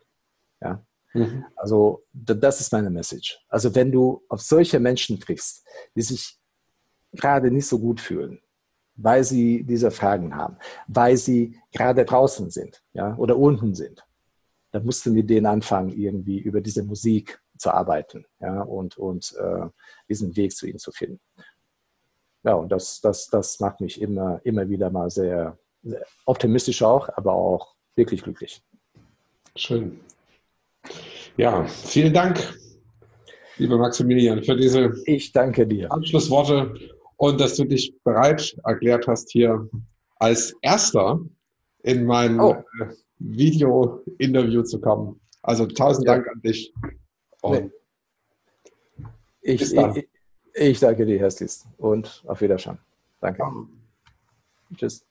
Ja? 0.61 0.85
Mhm. 1.15 1.45
Also 1.57 2.05
das 2.12 2.61
ist 2.61 2.73
meine 2.73 2.91
Message. 2.91 3.39
Also 3.49 3.74
wenn 3.74 3.91
du 3.91 4.23
auf 4.28 4.43
solche 4.43 4.78
Menschen 4.78 5.19
triffst, 5.19 5.66
die 5.97 6.03
sich 6.03 6.39
gerade 7.12 7.51
nicht 7.51 7.66
so 7.66 7.78
gut 7.78 8.01
fühlen, 8.01 8.41
weil 9.02 9.24
sie 9.24 9.64
diese 9.64 9.90
Fragen 9.90 10.35
haben, 10.35 10.56
weil 10.86 11.16
sie 11.16 11.59
gerade 11.72 12.05
draußen 12.05 12.51
sind 12.51 12.82
ja, 12.93 13.16
oder 13.16 13.36
unten 13.36 13.74
sind. 13.74 14.05
Da 14.72 14.81
mussten 14.81 15.14
wir 15.14 15.24
denen 15.24 15.47
anfangen, 15.47 15.90
irgendwie 15.90 16.39
über 16.39 16.60
diese 16.60 16.85
Musik 16.85 17.40
zu 17.56 17.72
arbeiten 17.72 18.24
ja, 18.40 18.62
und, 18.62 18.97
und 18.98 19.35
äh, 19.39 19.66
diesen 20.09 20.36
Weg 20.36 20.52
zu 20.52 20.66
ihnen 20.66 20.78
zu 20.78 20.93
finden. 20.93 21.20
ja, 22.44 22.55
und 22.55 22.70
das, 22.70 23.01
das, 23.01 23.28
das 23.28 23.60
macht 23.60 23.81
mich 23.81 24.01
immer, 24.01 24.40
immer 24.44 24.68
wieder 24.68 24.90
mal 24.90 25.10
sehr, 25.10 25.59
sehr 25.82 26.05
optimistisch 26.27 26.82
auch, 26.82 27.09
aber 27.16 27.32
auch 27.32 27.74
wirklich 27.97 28.22
glücklich. 28.22 28.62
Schön. 29.56 30.01
Ja, 31.36 31.66
vielen 31.66 32.14
Dank, 32.14 32.39
lieber 33.56 33.78
Maximilian, 33.78 34.43
für 34.43 34.56
diese 34.56 34.94
ich 35.05 35.32
danke 35.32 35.66
dir. 35.66 35.90
Anschlussworte 35.93 36.74
und 37.21 37.39
dass 37.39 37.55
du 37.57 37.65
dich 37.65 37.95
bereit 38.03 38.57
erklärt 38.65 39.07
hast, 39.07 39.31
hier 39.31 39.69
als 40.17 40.55
Erster 40.63 41.21
in 41.83 42.07
mein 42.07 42.41
oh. 42.41 42.65
Äh, 42.81 42.95
Video-Interview 43.19 44.63
zu 44.63 44.81
kommen. 44.81 45.21
Also 45.43 45.67
tausend 45.67 46.07
ja. 46.07 46.15
Dank 46.15 46.29
an 46.29 46.41
dich. 46.41 46.73
Nee. 47.45 47.71
Ich, 49.43 49.61
ich, 49.61 50.09
ich, 50.55 50.81
danke 50.81 51.05
dir 51.05 51.19
herzlichst 51.19 51.67
und 51.77 52.25
auf 52.27 52.41
Wiedersehen. 52.41 52.79
Danke. 53.21 53.43
Ja. 53.43 53.53
Tschüss. 54.77 55.05